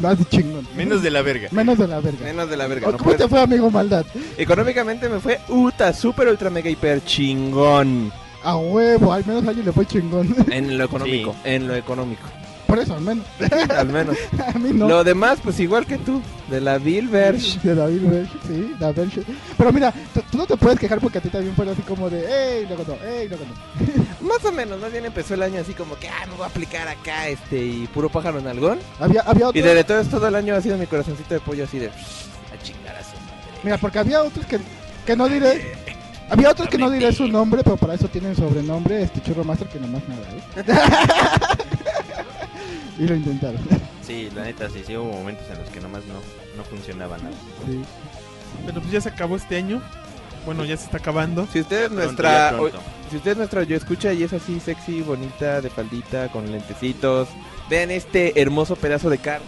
más 0.00 0.18
de 0.18 0.24
chingón. 0.26 0.66
Menos 0.76 1.02
de 1.02 1.10
la 1.10 1.22
verga. 1.22 1.48
Menos 1.52 1.78
de 1.78 1.88
la 1.88 2.00
verga. 2.00 2.24
Menos 2.24 2.50
de 2.50 2.56
la 2.56 2.66
verga. 2.66 2.88
¿O 2.88 2.92
no 2.92 2.98
¿Cómo 2.98 3.14
te 3.14 3.28
fue, 3.28 3.40
amigo 3.40 3.70
Maldad? 3.70 4.04
Económicamente 4.36 5.08
me 5.08 5.20
fue 5.20 5.40
uta, 5.48 5.92
super, 5.92 6.28
ultra, 6.28 6.50
mega, 6.50 6.70
hiper 6.70 7.04
chingón. 7.04 8.12
A 8.42 8.56
huevo, 8.56 9.12
al 9.12 9.24
menos 9.24 9.44
a 9.44 9.48
alguien 9.48 9.66
le 9.66 9.72
fue 9.72 9.86
chingón. 9.86 10.34
En 10.50 10.76
lo 10.76 10.84
económico, 10.84 11.34
en 11.44 11.66
lo 11.66 11.74
económico. 11.74 12.22
Por 12.66 12.78
eso, 12.78 12.94
al 12.94 13.02
menos. 13.02 13.26
Al 13.70 13.88
menos. 13.88 14.16
a 14.54 14.58
mí 14.58 14.70
no. 14.72 14.88
Lo 14.88 15.04
demás, 15.04 15.38
pues 15.42 15.60
igual 15.60 15.86
que 15.86 15.98
tú, 15.98 16.20
de 16.48 16.60
la 16.60 16.78
Bilbersh. 16.78 17.60
De 17.60 17.74
David 17.74 18.02
Berch, 18.02 18.30
sí, 18.46 18.74
David 18.78 18.96
Berch. 18.96 19.26
Pero 19.56 19.72
mira, 19.72 19.92
tú, 20.30 20.38
no 20.38 20.46
te 20.46 20.56
puedes 20.56 20.78
quejar 20.78 21.00
porque 21.00 21.18
a 21.18 21.20
ti 21.20 21.28
también 21.28 21.54
fue 21.54 21.70
así 21.70 21.82
como 21.82 22.08
de, 22.08 22.24
ey, 22.58 22.66
luego 22.66 22.84
no, 22.86 22.94
ey, 23.06 23.28
luego 23.28 23.44
no. 23.44 24.26
Más 24.28 24.44
o 24.44 24.52
menos, 24.52 24.80
más 24.80 24.90
bien 24.90 25.04
empezó 25.04 25.34
el 25.34 25.42
año 25.42 25.60
así 25.60 25.74
como 25.74 25.96
que, 25.96 26.08
ah, 26.08 26.26
me 26.26 26.34
voy 26.34 26.44
a 26.44 26.46
aplicar 26.46 26.88
acá, 26.88 27.28
este, 27.28 27.58
y 27.58 27.86
puro 27.88 28.08
pájaro 28.08 28.38
en 28.38 28.46
algón. 28.46 28.78
Había, 28.98 29.20
había 29.20 29.50
Y 29.52 29.60
desde 29.60 29.84
todo, 29.84 30.02
todo 30.04 30.28
el 30.28 30.34
año 30.34 30.54
ha 30.54 30.62
sido 30.62 30.78
mi 30.78 30.86
corazoncito 30.86 31.34
de 31.34 31.40
pollo 31.40 31.64
así 31.64 31.78
de, 31.78 31.88
a 31.88 32.62
chingar 32.62 32.96
a 32.96 33.02
su 33.02 33.16
madre. 33.16 33.60
mira, 33.62 33.78
porque 33.78 33.98
había 33.98 34.22
otros 34.22 34.46
que, 34.46 34.58
que 35.04 35.14
no 35.14 35.28
diré, 35.28 35.74
había 36.30 36.50
otros 36.50 36.68
que 36.68 36.78
no 36.78 36.90
diré 36.90 37.12
su 37.12 37.28
nombre, 37.28 37.62
pero 37.62 37.76
para 37.76 37.94
eso 37.94 38.08
tienen 38.08 38.34
sobrenombre, 38.34 39.02
este 39.02 39.20
Churro 39.22 39.44
Master, 39.44 39.68
que 39.68 39.78
nomás 39.78 40.02
nada, 40.08 40.26
¿eh? 40.32 41.63
y 42.98 43.06
lo 43.06 43.14
intentaron. 43.14 43.60
Sí, 44.04 44.28
la 44.36 44.42
neta, 44.44 44.68
sí, 44.68 44.82
sí 44.86 44.94
hubo 44.98 45.10
momentos 45.10 45.46
en 45.50 45.58
los 45.60 45.70
que 45.70 45.80
nomás 45.80 46.02
no, 46.04 46.12
no 46.58 46.64
funcionaba 46.64 47.16
nada. 47.16 47.30
Sí. 47.66 47.80
Pero 48.66 48.78
pues 48.82 48.92
ya 48.92 49.00
se 49.00 49.08
acabó 49.08 49.36
este 49.36 49.56
año. 49.56 49.80
Bueno, 50.44 50.62
ya 50.66 50.76
se 50.76 50.84
está 50.84 50.98
acabando. 50.98 51.48
Si 51.50 51.60
usted 51.60 51.84
es 51.84 51.88
Pronto, 51.88 52.04
nuestra, 52.04 52.50
ya 52.50 52.56
pronto. 52.58 52.76
o- 52.80 53.10
si 53.10 53.16
usted 53.16 53.30
es 53.30 53.36
nuestra 53.38 53.62
yo 53.62 53.76
escucha 53.78 54.12
y 54.12 54.22
es 54.22 54.34
así 54.34 54.60
sexy, 54.60 55.00
bonita, 55.00 55.62
de 55.62 55.70
faldita, 55.70 56.28
con 56.28 56.52
lentecitos, 56.52 57.28
vean 57.70 57.90
este 57.90 58.38
hermoso 58.38 58.76
pedazo 58.76 59.08
de 59.08 59.16
carne. 59.16 59.46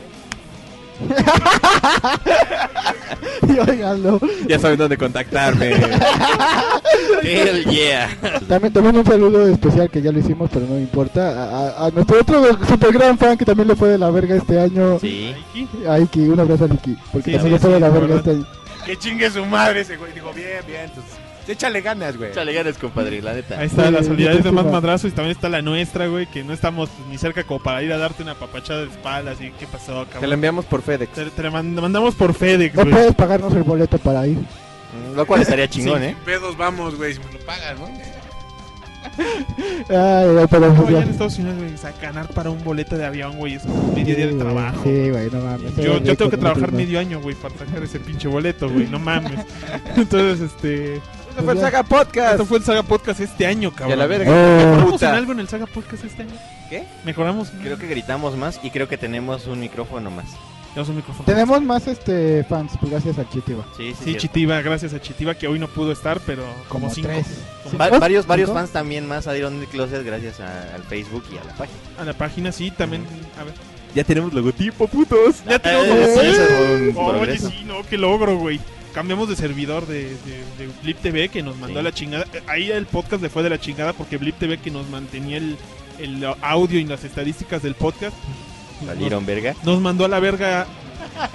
y. 3.48 4.48
Ya 4.48 4.58
saben 4.58 4.78
dónde 4.78 4.96
contactarme. 4.96 5.70
Hell 7.22 7.64
yeah. 7.64 8.08
También, 8.48 8.72
también 8.72 8.96
un 8.96 9.04
saludo 9.04 9.46
especial 9.48 9.90
que 9.90 10.02
ya 10.02 10.12
lo 10.12 10.18
hicimos, 10.18 10.50
pero 10.52 10.66
no 10.66 10.78
importa. 10.78 11.84
A, 11.84 11.90
nuestro 11.90 12.20
otro 12.20 12.66
super 12.66 12.92
gran 12.92 13.18
fan 13.18 13.36
que 13.36 13.44
también 13.44 13.68
le 13.68 13.76
fue 13.76 13.90
de 13.90 13.98
la 13.98 14.10
verga 14.10 14.36
este 14.36 14.60
año. 14.60 14.98
Sí. 14.98 15.34
A 15.88 15.98
Iki, 15.98 16.28
un 16.28 16.40
abrazo 16.40 16.64
a 16.64 16.74
Iki. 16.74 16.96
Porque 17.12 17.30
Sí, 17.30 17.36
también 17.36 17.42
sí, 17.42 17.50
le 17.50 17.58
fue 17.58 17.70
sí, 17.70 17.74
de 17.74 17.80
la 17.80 17.88
verga 17.88 18.16
este 18.16 18.30
año. 18.30 18.46
Que 18.84 18.96
chingue 18.96 19.30
su 19.30 19.44
madre 19.44 19.80
ese 19.80 19.96
güey. 19.96 20.12
Digo, 20.12 20.32
bien, 20.32 20.60
bien. 20.66 20.82
Entonces, 20.82 21.15
échale 21.48 21.80
ganas, 21.80 22.16
güey. 22.16 22.30
Échale 22.30 22.52
ganas, 22.52 22.78
compadre, 22.78 23.20
la 23.22 23.34
neta. 23.34 23.58
Ahí 23.58 23.66
está 23.66 23.90
la 23.90 24.02
solidaridad 24.02 24.42
de 24.44 24.52
más 24.52 24.66
madrazos 24.66 25.10
y 25.10 25.14
también 25.14 25.36
está 25.36 25.48
la 25.48 25.62
nuestra, 25.62 26.06
güey, 26.06 26.26
que 26.26 26.42
no 26.44 26.52
estamos 26.52 26.88
pues, 26.90 27.08
ni 27.08 27.18
cerca 27.18 27.44
como 27.44 27.60
para 27.62 27.82
ir 27.82 27.92
a 27.92 27.98
darte 27.98 28.22
una 28.22 28.34
papachada 28.34 28.80
de 28.80 28.86
espaldas 28.90 29.40
y 29.40 29.50
qué 29.50 29.66
pasó, 29.66 30.04
Te 30.06 30.12
cabrón. 30.12 30.30
la 30.30 30.34
enviamos 30.34 30.64
por 30.64 30.82
FedEx. 30.82 31.12
Te, 31.12 31.24
te 31.26 31.42
la 31.42 31.50
mand- 31.50 31.80
mandamos 31.80 32.14
por 32.14 32.34
FedEx, 32.34 32.74
No 32.74 32.82
güey. 32.82 32.94
puedes 32.94 33.14
pagarnos 33.14 33.54
el 33.54 33.62
boleto 33.62 33.98
para 33.98 34.26
ir. 34.26 34.36
Mm, 34.38 35.14
Lo 35.16 35.26
cual 35.26 35.42
estaría 35.42 35.68
chingón, 35.68 36.00
Sí. 36.00 36.06
¿eh? 36.06 36.16
Pedos 36.24 36.56
vamos, 36.56 36.94
güey, 36.96 37.14
si 37.14 37.20
me 37.20 37.32
lo 37.32 37.38
pagas, 37.46 37.78
¿no? 37.78 37.86
Ay, 39.88 40.36
ay, 40.40 40.46
pero 40.50 40.72
No, 40.72 40.90
ya 40.90 41.00
en 41.02 41.08
Estados 41.10 41.38
Unidos, 41.38 41.56
güey, 41.58 41.76
sacanar 41.78 42.28
para 42.28 42.50
un 42.50 42.62
boleto 42.64 42.98
de 42.98 43.06
avión, 43.06 43.36
güey, 43.36 43.54
es 43.54 43.62
como 43.62 43.92
medio 43.94 44.14
día 44.16 44.26
de 44.26 44.32
Sí, 44.32 44.38
güey, 44.38 44.38
trabajo. 44.44 44.80
Sí, 44.84 45.10
güey, 45.10 45.30
no 45.30 45.40
mames. 45.40 45.76
Yo, 45.76 45.98
yo 46.02 46.16
tengo 46.16 46.30
que 46.30 46.36
no 46.36 46.42
trabajar 46.42 46.72
medio 46.72 46.98
año, 46.98 47.20
güey, 47.20 47.34
para 47.36 47.56
sacar 47.56 47.82
ese 47.82 48.00
pinche 48.00 48.28
boleto, 48.28 48.68
güey, 48.68 48.86
no 48.88 48.98
mames. 48.98 49.40
Entonces, 49.96 50.40
este... 50.52 51.00
Eso 51.36 51.44
fue 51.44 51.52
el 51.54 51.60
Saga 51.60 51.82
Podcast. 51.82 52.32
Esto 52.32 52.46
fue 52.46 52.58
el 52.58 52.64
Saga 52.64 52.82
Podcast 52.82 53.20
este 53.20 53.46
año, 53.46 53.70
cabrón. 53.70 53.90
Y 53.90 53.92
a 53.92 53.96
la 53.96 54.06
verga. 54.06 54.30
Oh. 54.30 54.56
¿Mejoramos 54.56 54.92
Puta. 54.92 55.08
en 55.10 55.14
algo 55.16 55.32
en 55.32 55.40
el 55.40 55.48
Saga 55.48 55.66
Podcast 55.66 56.04
este 56.04 56.22
año? 56.22 56.32
¿Qué? 56.70 56.84
¿Mejoramos? 57.04 57.50
Creo 57.62 57.78
que 57.78 57.86
gritamos 57.86 58.36
más 58.36 58.58
y 58.62 58.70
creo 58.70 58.88
que 58.88 58.96
tenemos 58.96 59.46
un 59.46 59.60
micrófono 59.60 60.10
más. 60.10 60.26
Tenemos 60.72 60.88
un 60.90 60.96
micrófono. 60.96 61.24
Tenemos 61.26 61.62
más 61.62 61.86
este 61.88 62.44
fans, 62.44 62.72
pues 62.80 62.90
gracias 62.92 63.18
a 63.18 63.28
Chitiba. 63.28 63.64
Sí, 63.76 63.94
sí. 64.02 64.14
Chitiva, 64.16 64.60
gracias 64.62 64.94
a 64.94 65.00
Chitiva 65.00 65.34
que 65.34 65.46
hoy 65.46 65.58
no 65.58 65.68
pudo 65.68 65.92
estar, 65.92 66.20
pero 66.26 66.42
como, 66.68 66.84
Como 66.84 66.90
cinco. 66.94 67.08
tres. 67.08 67.26
Como 67.64 67.78
Va- 67.78 67.86
¿Cinco? 67.86 68.00
varios 68.00 68.26
varios 68.26 68.50
fans 68.50 68.70
también 68.70 69.06
más 69.06 69.24
salieron 69.24 69.58
del 69.60 69.68
closet 69.68 70.04
gracias 70.04 70.40
a- 70.40 70.74
al 70.74 70.82
Facebook 70.84 71.24
y 71.32 71.36
a 71.38 71.44
la 71.44 71.52
página. 71.54 71.78
A 71.98 72.04
la 72.04 72.12
página 72.14 72.52
sí, 72.52 72.70
también. 72.70 73.04
A 73.40 73.44
ver. 73.44 73.54
Ya 73.94 74.04
tenemos 74.04 74.32
logotipo, 74.34 74.86
putos. 74.88 75.36
Ya 75.48 75.58
tenemos 75.58 75.86
Eh, 75.86 75.90
logo. 75.90 76.20
sí, 76.20 76.26
eso 76.28 76.42
fue 76.94 77.10
un 77.10 77.16
Oye, 77.16 77.38
sí, 77.38 77.64
no, 77.66 77.76
qué 77.88 77.96
logro, 77.96 78.36
güey. 78.36 78.60
Cambiamos 78.96 79.28
de 79.28 79.36
servidor 79.36 79.86
de, 79.86 80.04
de, 80.04 80.38
de 80.58 80.70
Blip 80.82 80.96
TV 81.02 81.28
que 81.28 81.42
nos 81.42 81.54
mandó 81.58 81.74
Sí. 81.74 81.78
a 81.80 81.82
la 81.82 81.92
chingada. 81.92 82.24
Ahí 82.48 82.70
el 82.70 82.86
podcast 82.86 83.22
le 83.22 83.28
fue 83.28 83.42
de 83.42 83.50
la 83.50 83.60
chingada 83.60 83.92
porque 83.92 84.16
Blip 84.16 84.38
TV 84.38 84.56
que 84.56 84.70
nos 84.70 84.88
mantenía 84.88 85.36
el, 85.36 85.58
el 85.98 86.24
audio 86.40 86.80
y 86.80 86.84
las 86.86 87.04
estadísticas 87.04 87.62
del 87.62 87.74
podcast. 87.74 88.16
Salieron 88.86 89.26
verga. 89.26 89.54
Nos 89.64 89.82
mandó 89.82 90.06
a 90.06 90.08
la 90.08 90.18
verga. 90.18 90.66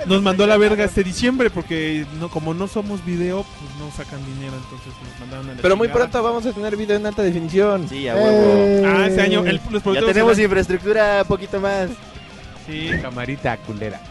Nos 0.08 0.24
mandó 0.24 0.46
a 0.46 0.48
la 0.48 0.58
verga 0.58 0.84
este 0.86 1.04
diciembre 1.04 1.52
porque 1.52 2.04
no 2.20 2.30
como 2.30 2.56
no 2.56 2.68
somos 2.68 3.06
video, 3.06 3.44
pues 3.60 3.72
no 3.80 3.92
sacan 3.96 4.20
dinero, 4.26 4.54
entonces 4.56 4.94
nos 5.08 5.20
mandaron 5.20 5.50
a 5.52 5.54
la 5.54 5.62
Pero 5.62 5.78
muy 5.78 5.88
pronto 5.88 6.22
vamos 6.24 6.44
a 6.48 6.52
tener 6.54 6.76
video 6.76 6.98
en 6.98 7.06
alta 7.06 7.22
definición. 7.22 7.88
Sí, 7.88 8.08
a 8.08 8.16
huevo. 8.16 8.54
Eh, 8.58 8.84
Ah, 8.88 9.06
este 9.08 9.22
año 9.22 9.46
el, 9.46 9.60
Ya 9.60 10.06
tenemos 10.06 10.36
el- 10.40 10.46
infraestructura 10.46 11.24
poquito 11.26 11.60
más. 11.60 11.90
Sí, 12.68 12.90
Camarita 13.02 13.56
culera. 13.58 14.02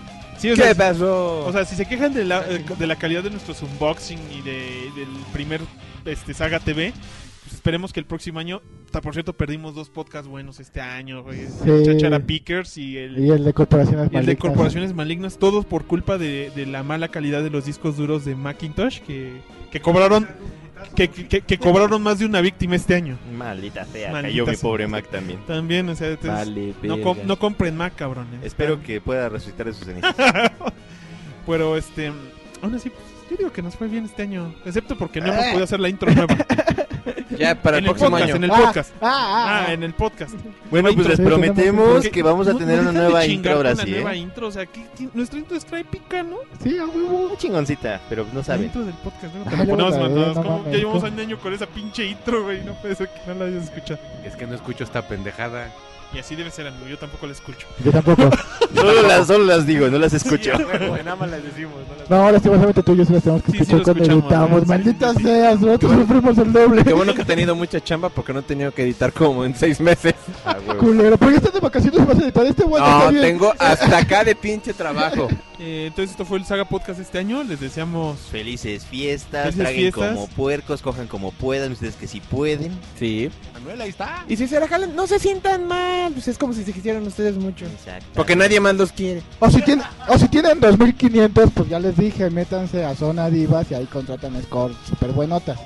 Sí, 0.41 0.51
o 0.51 0.55
¿Qué 0.55 0.63
sea, 0.63 0.75
pasó? 0.75 1.45
O 1.47 1.53
sea, 1.53 1.65
si 1.65 1.77
se 1.77 1.87
quejan 1.87 2.15
de 2.15 2.25
la, 2.25 2.43
de 2.43 2.87
la 2.87 2.97
calidad 2.97 3.23
de 3.23 3.31
nuestros 3.31 3.63
unboxing 3.63 4.19
y 4.33 4.43
de, 4.43 4.91
del 4.97 5.09
primer 5.33 5.61
este, 6.05 6.35
Saga 6.35 6.61
TV, 6.61 6.93
pues 7.51 7.57
esperemos 7.57 7.93
que 7.93 7.99
el 8.01 8.07
próximo 8.07 8.39
año. 8.39 8.63
ta- 8.93 9.01
Por 9.01 9.13
cierto, 9.13 9.33
perdimos 9.33 9.75
dos 9.75 9.91
podcasts 9.91 10.29
buenos 10.29 10.61
este 10.61 10.81
año. 10.81 11.23
güey. 11.25 11.41
El 11.41 11.49
Sí. 11.49 11.83
Chachara 11.85 12.21
Pickers 12.21 12.79
y 12.79 12.97
el, 12.97 13.19
Y 13.19 13.31
el 13.31 13.43
de 13.45 13.53
corporaciones 13.53 14.05
y 14.05 14.05
el 14.05 14.11
de 14.11 14.17
malignas. 14.19 14.37
Corporaciones 14.41 14.95
Malignas. 14.95 15.39
Todos 15.39 15.65
por 15.65 15.85
culpa 15.87 16.17
de, 16.17 16.53
de 16.55 16.67
la 16.67 16.83
mala 16.85 17.09
calidad 17.09 17.43
de 17.43 17.51
los 17.51 17.65
discos 17.65 17.97
duros 17.97 18.25
de 18.25 18.37
Macintosh 18.37 19.01
que, 19.01 19.41
que 19.73 19.81
cobraron. 19.81 20.29
Que, 20.95 21.09
que- 21.09 21.43
que 21.43 21.59
cobraron 21.59 22.03
más 22.03 22.21
de 22.21 22.25
una 22.27 22.41
víctima 22.41 22.75
este 22.77 22.95
año. 22.95 23.19
Maldita 23.37 23.85
sea, 23.85 24.13
Maldita 24.13 24.31
cayó 24.45 24.47
mi 24.47 24.57
pobre 24.57 24.87
Mac 24.87 25.11
también. 25.11 25.45
También, 25.47 25.89
o 25.91 25.95
sea, 25.95 26.09
entonces, 26.09 26.31
Vale, 26.33 26.75
no, 26.85 27.01
com- 27.03 27.19
no 27.27 27.39
compren 27.39 27.77
Mac, 27.77 27.95
cabrones. 27.97 28.43
Espero 28.45 28.81
que 28.83 29.01
pueda 29.01 29.29
resucitar 29.29 29.67
de 29.67 29.75
sus 29.75 29.85
cenizas. 29.87 30.15
Pero 31.47 31.77
este, 31.77 32.13
aún 32.63 32.75
así, 32.75 32.91
pues, 32.91 33.03
yo 33.31 33.37
digo 33.37 33.53
que 33.53 33.63
nos 33.63 33.77
fue 33.77 33.87
bien 33.89 34.05
este 34.05 34.23
año. 34.23 34.55
Excepto 34.65 34.97
porque 34.99 35.21
no 35.21 35.33
hemos 35.33 35.45
podido 35.47 35.65
hacer 35.65 35.81
la 35.81 35.89
intro 35.89 36.13
nueva. 36.13 36.37
Ya 37.39 37.55
para 37.55 37.79
en 37.79 37.85
el 37.85 37.91
próximo 37.91 38.11
podcast, 38.11 38.29
año. 38.29 38.37
En 38.37 38.45
el 38.45 38.51
Ah, 38.51 38.57
podcast. 38.67 38.93
ah, 39.01 39.01
ah, 39.01 39.65
Ah, 39.69 39.73
en 39.73 39.83
el 39.83 39.95
podcast. 39.95 40.35
Bueno, 40.71 40.91
pues 40.93 41.07
les 41.09 41.19
intro. 41.19 41.37
Prometemos 41.37 42.09
que 42.09 42.23
vamos 42.23 42.47
a 42.49 42.53
no- 42.53 42.59
tener 42.59 42.83
no 42.83 42.91
una 42.91 43.01
nueva 43.01 43.25
intro 43.25 43.53
ahora 43.53 43.73
la 43.73 43.83
sí, 43.85 43.91
nueva 43.93 44.13
¿eh? 44.15 44.19
intro, 44.19 44.49
o 44.49 44.51
sea, 44.51 44.67
¿qué- 44.67 44.85
qué- 44.99 45.09
nuestra 45.15 45.39
intro 45.39 45.57
es 45.57 45.65
épica, 45.73 46.23
¿no? 46.23 46.37
Sí, 46.63 46.77
a 46.77 46.85
huevo. 46.85 47.29
Muy 47.29 47.37
chingoncita, 47.39 48.01
pero 48.11 48.27
no 48.33 48.41
La 48.41 48.45
saben. 48.45 48.65
intro 48.67 48.85
del 48.85 48.95
podcast, 48.97 49.33
¿no? 49.35 49.43
Ah, 49.47 49.51
Te 49.51 49.57
la 49.57 49.65
luego 49.65 49.71
ponemos 49.71 49.95
la 49.95 50.01
mandadas, 50.03 50.35
veo, 50.35 50.45
no 50.45 50.65
Ya 50.71 50.79
llevamos 50.79 51.03
un 51.05 51.21
año 51.21 51.39
con 51.39 51.55
esa 51.55 51.67
pinche 51.67 52.05
intro, 52.07 52.43
güey. 52.45 52.63
No 52.65 52.75
puede 52.75 52.95
ser 52.97 53.09
que 53.09 53.21
no 53.33 53.35
la 53.39 53.45
hayas 53.47 53.65
escuchado. 53.65 54.01
Es 54.25 54.37
que 54.37 54.47
no 54.47 54.55
escucho 54.57 54.85
esta 54.85 55.07
pendejada. 55.09 55.73
Y 56.13 56.19
así 56.19 56.35
debe 56.35 56.51
ser, 56.51 56.67
amigo. 56.67 56.87
Yo 56.89 56.99
tampoco 56.99 57.27
la 57.27 57.33
escucho. 57.33 57.67
Yo 57.85 57.93
tampoco. 57.93 58.29
Solo 58.75 59.03
las, 59.03 59.27
solo 59.27 59.45
las 59.45 59.67
digo, 59.67 59.89
no 59.89 59.99
las 59.99 60.13
escucho. 60.13 60.53
nada 60.57 61.17
más 61.17 61.29
las 61.31 61.43
decimos. 61.43 61.75
No, 62.09 62.17
ahora 62.17 62.39
sí, 62.39 62.49
básicamente 62.49 62.83
tú 62.85 62.93
y 62.93 62.99
yo 62.99 63.05
sí 63.05 63.13
las 63.13 63.23
tenemos 63.25 63.43
que 63.45 63.51
Sí, 63.53 63.59
sí 63.59 63.63
escuchar 63.65 63.97
lo 63.97 64.05
cuando 64.05 64.15
editamos. 64.21 64.61
sí, 64.63 64.69
Maldita 64.69 65.15
sí. 65.15 65.23
sea, 65.25 65.55
nosotros 65.57 65.93
sufrimos 65.93 66.39
el 66.39 66.53
doble. 66.53 66.85
Qué 66.85 66.93
bueno 66.93 67.15
que 67.15 67.23
he 67.23 67.25
tenido 67.25 67.55
mucha 67.57 67.81
chamba 67.81 68.09
porque 68.11 68.33
no 68.33 68.39
he 68.39 68.43
tenido 68.43 68.73
que 68.73 68.83
editar 68.83 69.13
como 69.13 69.45
en 69.45 69.55
seis 69.57 69.81
meses. 69.81 70.15
Ah. 70.45 70.57
Culero, 70.79 71.17
porque 71.19 71.37
estás 71.37 71.53
de 71.53 71.61
vacaciones 71.61 72.01
y 72.01 72.05
vas 72.05 72.19
a 72.19 72.23
editar 72.23 72.47
este 72.47 72.63
está 72.63 73.11
No, 73.11 73.21
tengo 73.21 73.53
hasta 73.59 73.99
acá 73.99 74.23
de 74.25 74.35
pinche 74.37 74.73
trabajo. 74.73 75.29
Eh, 75.63 75.89
entonces 75.89 76.13
esto 76.13 76.25
fue 76.25 76.39
el 76.39 76.47
Saga 76.47 76.65
Podcast 76.65 76.99
este 77.01 77.19
año. 77.19 77.43
Les 77.45 77.61
deseamos 77.61 78.19
Felices 78.19 78.87
fiestas, 78.87 79.43
Felices 79.43 79.63
traguen 79.63 79.81
fiestas. 79.93 80.15
como 80.15 80.27
puercos, 80.29 80.81
cojan 80.81 81.07
como 81.07 81.33
puedan, 81.33 81.73
ustedes 81.73 81.97
que 81.97 82.07
sí 82.07 82.23
pueden. 82.23 82.73
Sí. 82.99 83.31
Manuel, 83.53 83.79
ahí 83.83 83.91
está. 83.91 84.25
Y 84.27 84.39
si 84.39 84.49
se 84.49 84.59
la 84.59 84.67
jalan, 84.67 84.97
no 84.97 85.07
se 85.07 85.19
sientan 85.19 85.67
mal. 85.69 86.13
Pues 86.13 86.29
es 86.29 86.39
como 86.39 86.55
si 86.55 86.65
se 86.65 86.73
quisieran 86.73 87.07
ustedes 87.07 87.37
mucho. 87.37 87.67
Exacto. 87.67 88.07
Porque 88.15 88.35
nadie 88.35 88.59
más 88.59 88.75
los 88.75 88.91
quiere. 88.91 89.23
O 89.39 89.51
si, 89.51 89.61
tienen, 89.61 89.85
o 90.09 90.17
si 90.17 90.29
tienen 90.29 90.61
2500, 90.61 91.51
pues 91.55 91.69
ya 91.69 91.79
les 91.79 91.95
dije, 91.95 92.31
métanse 92.31 92.83
a 92.83 92.95
Zona 92.95 93.29
Divas 93.29 93.71
y 93.71 93.75
ahí 93.75 93.85
contratan 93.85 94.43
score 94.43 94.75
super 94.89 95.11
buenotas. 95.13 95.59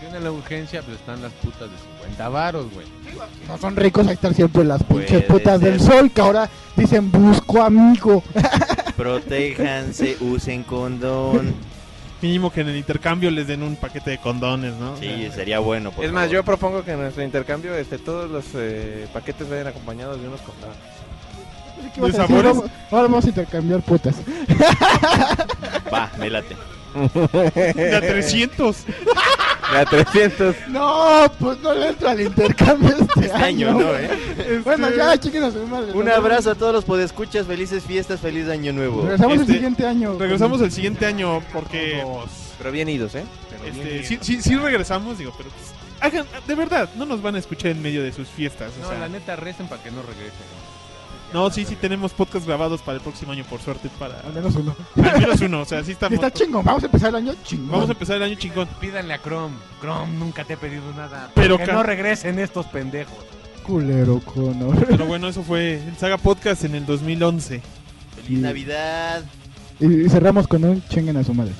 Tiene 0.00 0.18
la 0.20 0.32
urgencia, 0.32 0.80
pues 0.80 0.96
están 0.96 1.20
las 1.20 1.32
putas 1.32 1.70
de 1.70 1.76
50 2.00 2.28
varos, 2.30 2.72
güey. 2.72 2.86
No 3.46 3.58
son 3.58 3.76
ricos, 3.76 4.06
ahí 4.06 4.14
están 4.14 4.34
siempre 4.34 4.64
las 4.64 4.82
pinches 4.82 5.24
putas 5.24 5.60
ser. 5.60 5.72
del 5.72 5.80
sol 5.80 6.10
que 6.10 6.22
ahora 6.22 6.48
dicen 6.74 7.12
busco 7.12 7.62
amigo. 7.62 8.22
Protéjanse, 8.96 10.16
usen 10.20 10.62
condón. 10.64 11.54
mínimo 12.20 12.52
que 12.52 12.60
en 12.60 12.68
el 12.68 12.76
intercambio 12.76 13.30
les 13.32 13.46
den 13.48 13.62
un 13.64 13.74
paquete 13.76 14.10
de 14.10 14.18
condones, 14.18 14.74
¿no? 14.74 14.96
Sí, 14.96 15.28
sería 15.34 15.58
bueno. 15.58 15.90
por 15.90 16.04
Es 16.04 16.12
más, 16.12 16.22
favor. 16.24 16.34
yo 16.34 16.44
propongo 16.44 16.84
que 16.84 16.92
en 16.92 17.00
nuestro 17.00 17.22
intercambio 17.24 17.74
este, 17.74 17.98
todos 17.98 18.30
los 18.30 18.44
eh, 18.54 19.06
paquetes 19.12 19.48
vayan 19.50 19.66
acompañados 19.66 20.20
de 20.20 20.28
unos 20.28 20.40
condones. 20.42 20.76
¿Qué 21.94 21.98
ibas 22.00 22.12
¿De 22.12 22.18
sabores? 22.18 22.56
Vamos- 22.56 22.70
Ahora 22.92 23.02
vamos 23.04 23.24
a 23.24 23.28
intercambiar 23.28 23.80
putas. 23.82 24.14
Va, 25.92 26.10
me 26.18 26.30
late. 26.30 26.54
De 26.94 27.96
a 27.96 28.00
300. 28.00 28.76
De 29.72 29.78
a 29.78 29.84
300. 29.84 30.56
No, 30.68 31.30
pues 31.38 31.58
no 31.60 31.72
le 31.74 31.88
entra 31.88 32.10
al 32.10 32.20
intercambio 32.20 32.90
este, 33.00 33.20
Este 33.26 33.32
año, 33.32 33.72
¿no, 33.72 33.94
eh? 33.96 34.60
Bueno, 34.64 34.90
ya, 34.90 35.18
chiquen 35.18 35.44
a 35.44 35.50
su 35.50 35.66
madre. 35.66 35.92
Un 35.92 36.08
abrazo 36.08 36.50
a 36.50 36.54
todos 36.54 36.72
los 36.74 36.84
podescuchas, 36.84 37.46
felices 37.46 37.82
fiestas, 37.84 38.20
feliz 38.20 38.48
año 38.48 38.72
nuevo. 38.72 39.02
Regresamos 39.02 39.32
Este, 39.40 39.44
el 39.52 39.56
siguiente 39.58 39.86
año. 39.86 40.18
Regresamos 40.18 40.60
el 40.60 40.72
siguiente 40.72 41.06
año 41.06 41.42
porque 41.52 42.02
Pero 42.58 42.70
bien 42.72 42.88
idos, 42.88 43.14
¿eh? 43.14 43.24
este, 43.66 44.04
sí, 44.04 44.18
sí, 44.20 44.42
sí 44.42 44.56
regresamos, 44.56 45.18
digo, 45.18 45.32
pero 45.36 45.48
pues, 45.50 45.72
hagan, 46.00 46.26
de 46.46 46.54
verdad, 46.54 46.90
no 46.96 47.06
nos 47.06 47.22
van 47.22 47.36
a 47.36 47.38
escuchar 47.38 47.70
en 47.70 47.80
medio 47.82 48.02
de 48.02 48.12
sus 48.12 48.28
fiestas. 48.28 48.72
O 48.78 48.82
No, 48.82 48.88
sea, 48.88 48.98
la 48.98 49.08
neta, 49.08 49.36
recen 49.36 49.68
para 49.68 49.82
que 49.82 49.90
no 49.90 50.02
regresen. 50.02 50.71
No, 51.32 51.50
sí, 51.50 51.64
sí 51.64 51.76
tenemos 51.76 52.12
podcast 52.12 52.46
grabados 52.46 52.82
para 52.82 52.96
el 52.98 53.02
próximo 53.02 53.32
año, 53.32 53.44
por 53.44 53.60
suerte, 53.60 53.88
para 53.98 54.20
Al 54.20 54.32
menos 54.32 54.54
uno. 54.56 54.74
al 54.96 55.20
menos 55.20 55.40
uno, 55.40 55.60
o 55.60 55.64
sea, 55.64 55.82
sí 55.82 55.90
Y 55.90 55.92
estamos. 55.92 56.14
está 56.14 56.30
chingón, 56.30 56.64
vamos 56.64 56.82
a 56.82 56.86
empezar 56.86 57.08
el 57.10 57.16
año 57.16 57.34
chingón. 57.44 57.70
Vamos 57.70 57.88
a 57.88 57.92
empezar 57.92 58.16
el 58.16 58.22
año 58.24 58.34
chingón. 58.36 58.68
Pídanle 58.80 59.14
a 59.14 59.18
Chrome. 59.22 59.54
Chrome 59.80 60.12
nunca 60.18 60.44
te 60.44 60.54
he 60.54 60.56
pedido 60.56 60.92
nada. 60.96 61.30
Pero 61.34 61.58
que 61.58 61.72
no 61.72 61.82
regresen 61.82 62.38
estos 62.38 62.66
pendejos. 62.66 63.16
Culero, 63.64 64.20
Conor. 64.20 64.84
Pero 64.86 65.06
bueno, 65.06 65.28
eso 65.28 65.42
fue 65.42 65.74
el 65.74 65.96
Saga 65.96 66.18
Podcast 66.18 66.64
en 66.64 66.74
el 66.74 66.84
2011. 66.86 67.62
Feliz 68.16 68.38
Navidad. 68.40 69.22
Y, 69.80 70.04
y 70.04 70.08
cerramos 70.08 70.46
con 70.48 70.64
un 70.64 70.82
chinguen 70.88 71.16
a 71.16 71.24
su 71.24 71.32
madre. 71.32 71.52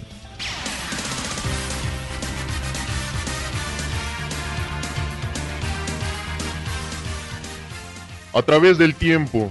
A 8.34 8.42
través 8.42 8.78
del 8.78 8.94
tiempo, 8.94 9.50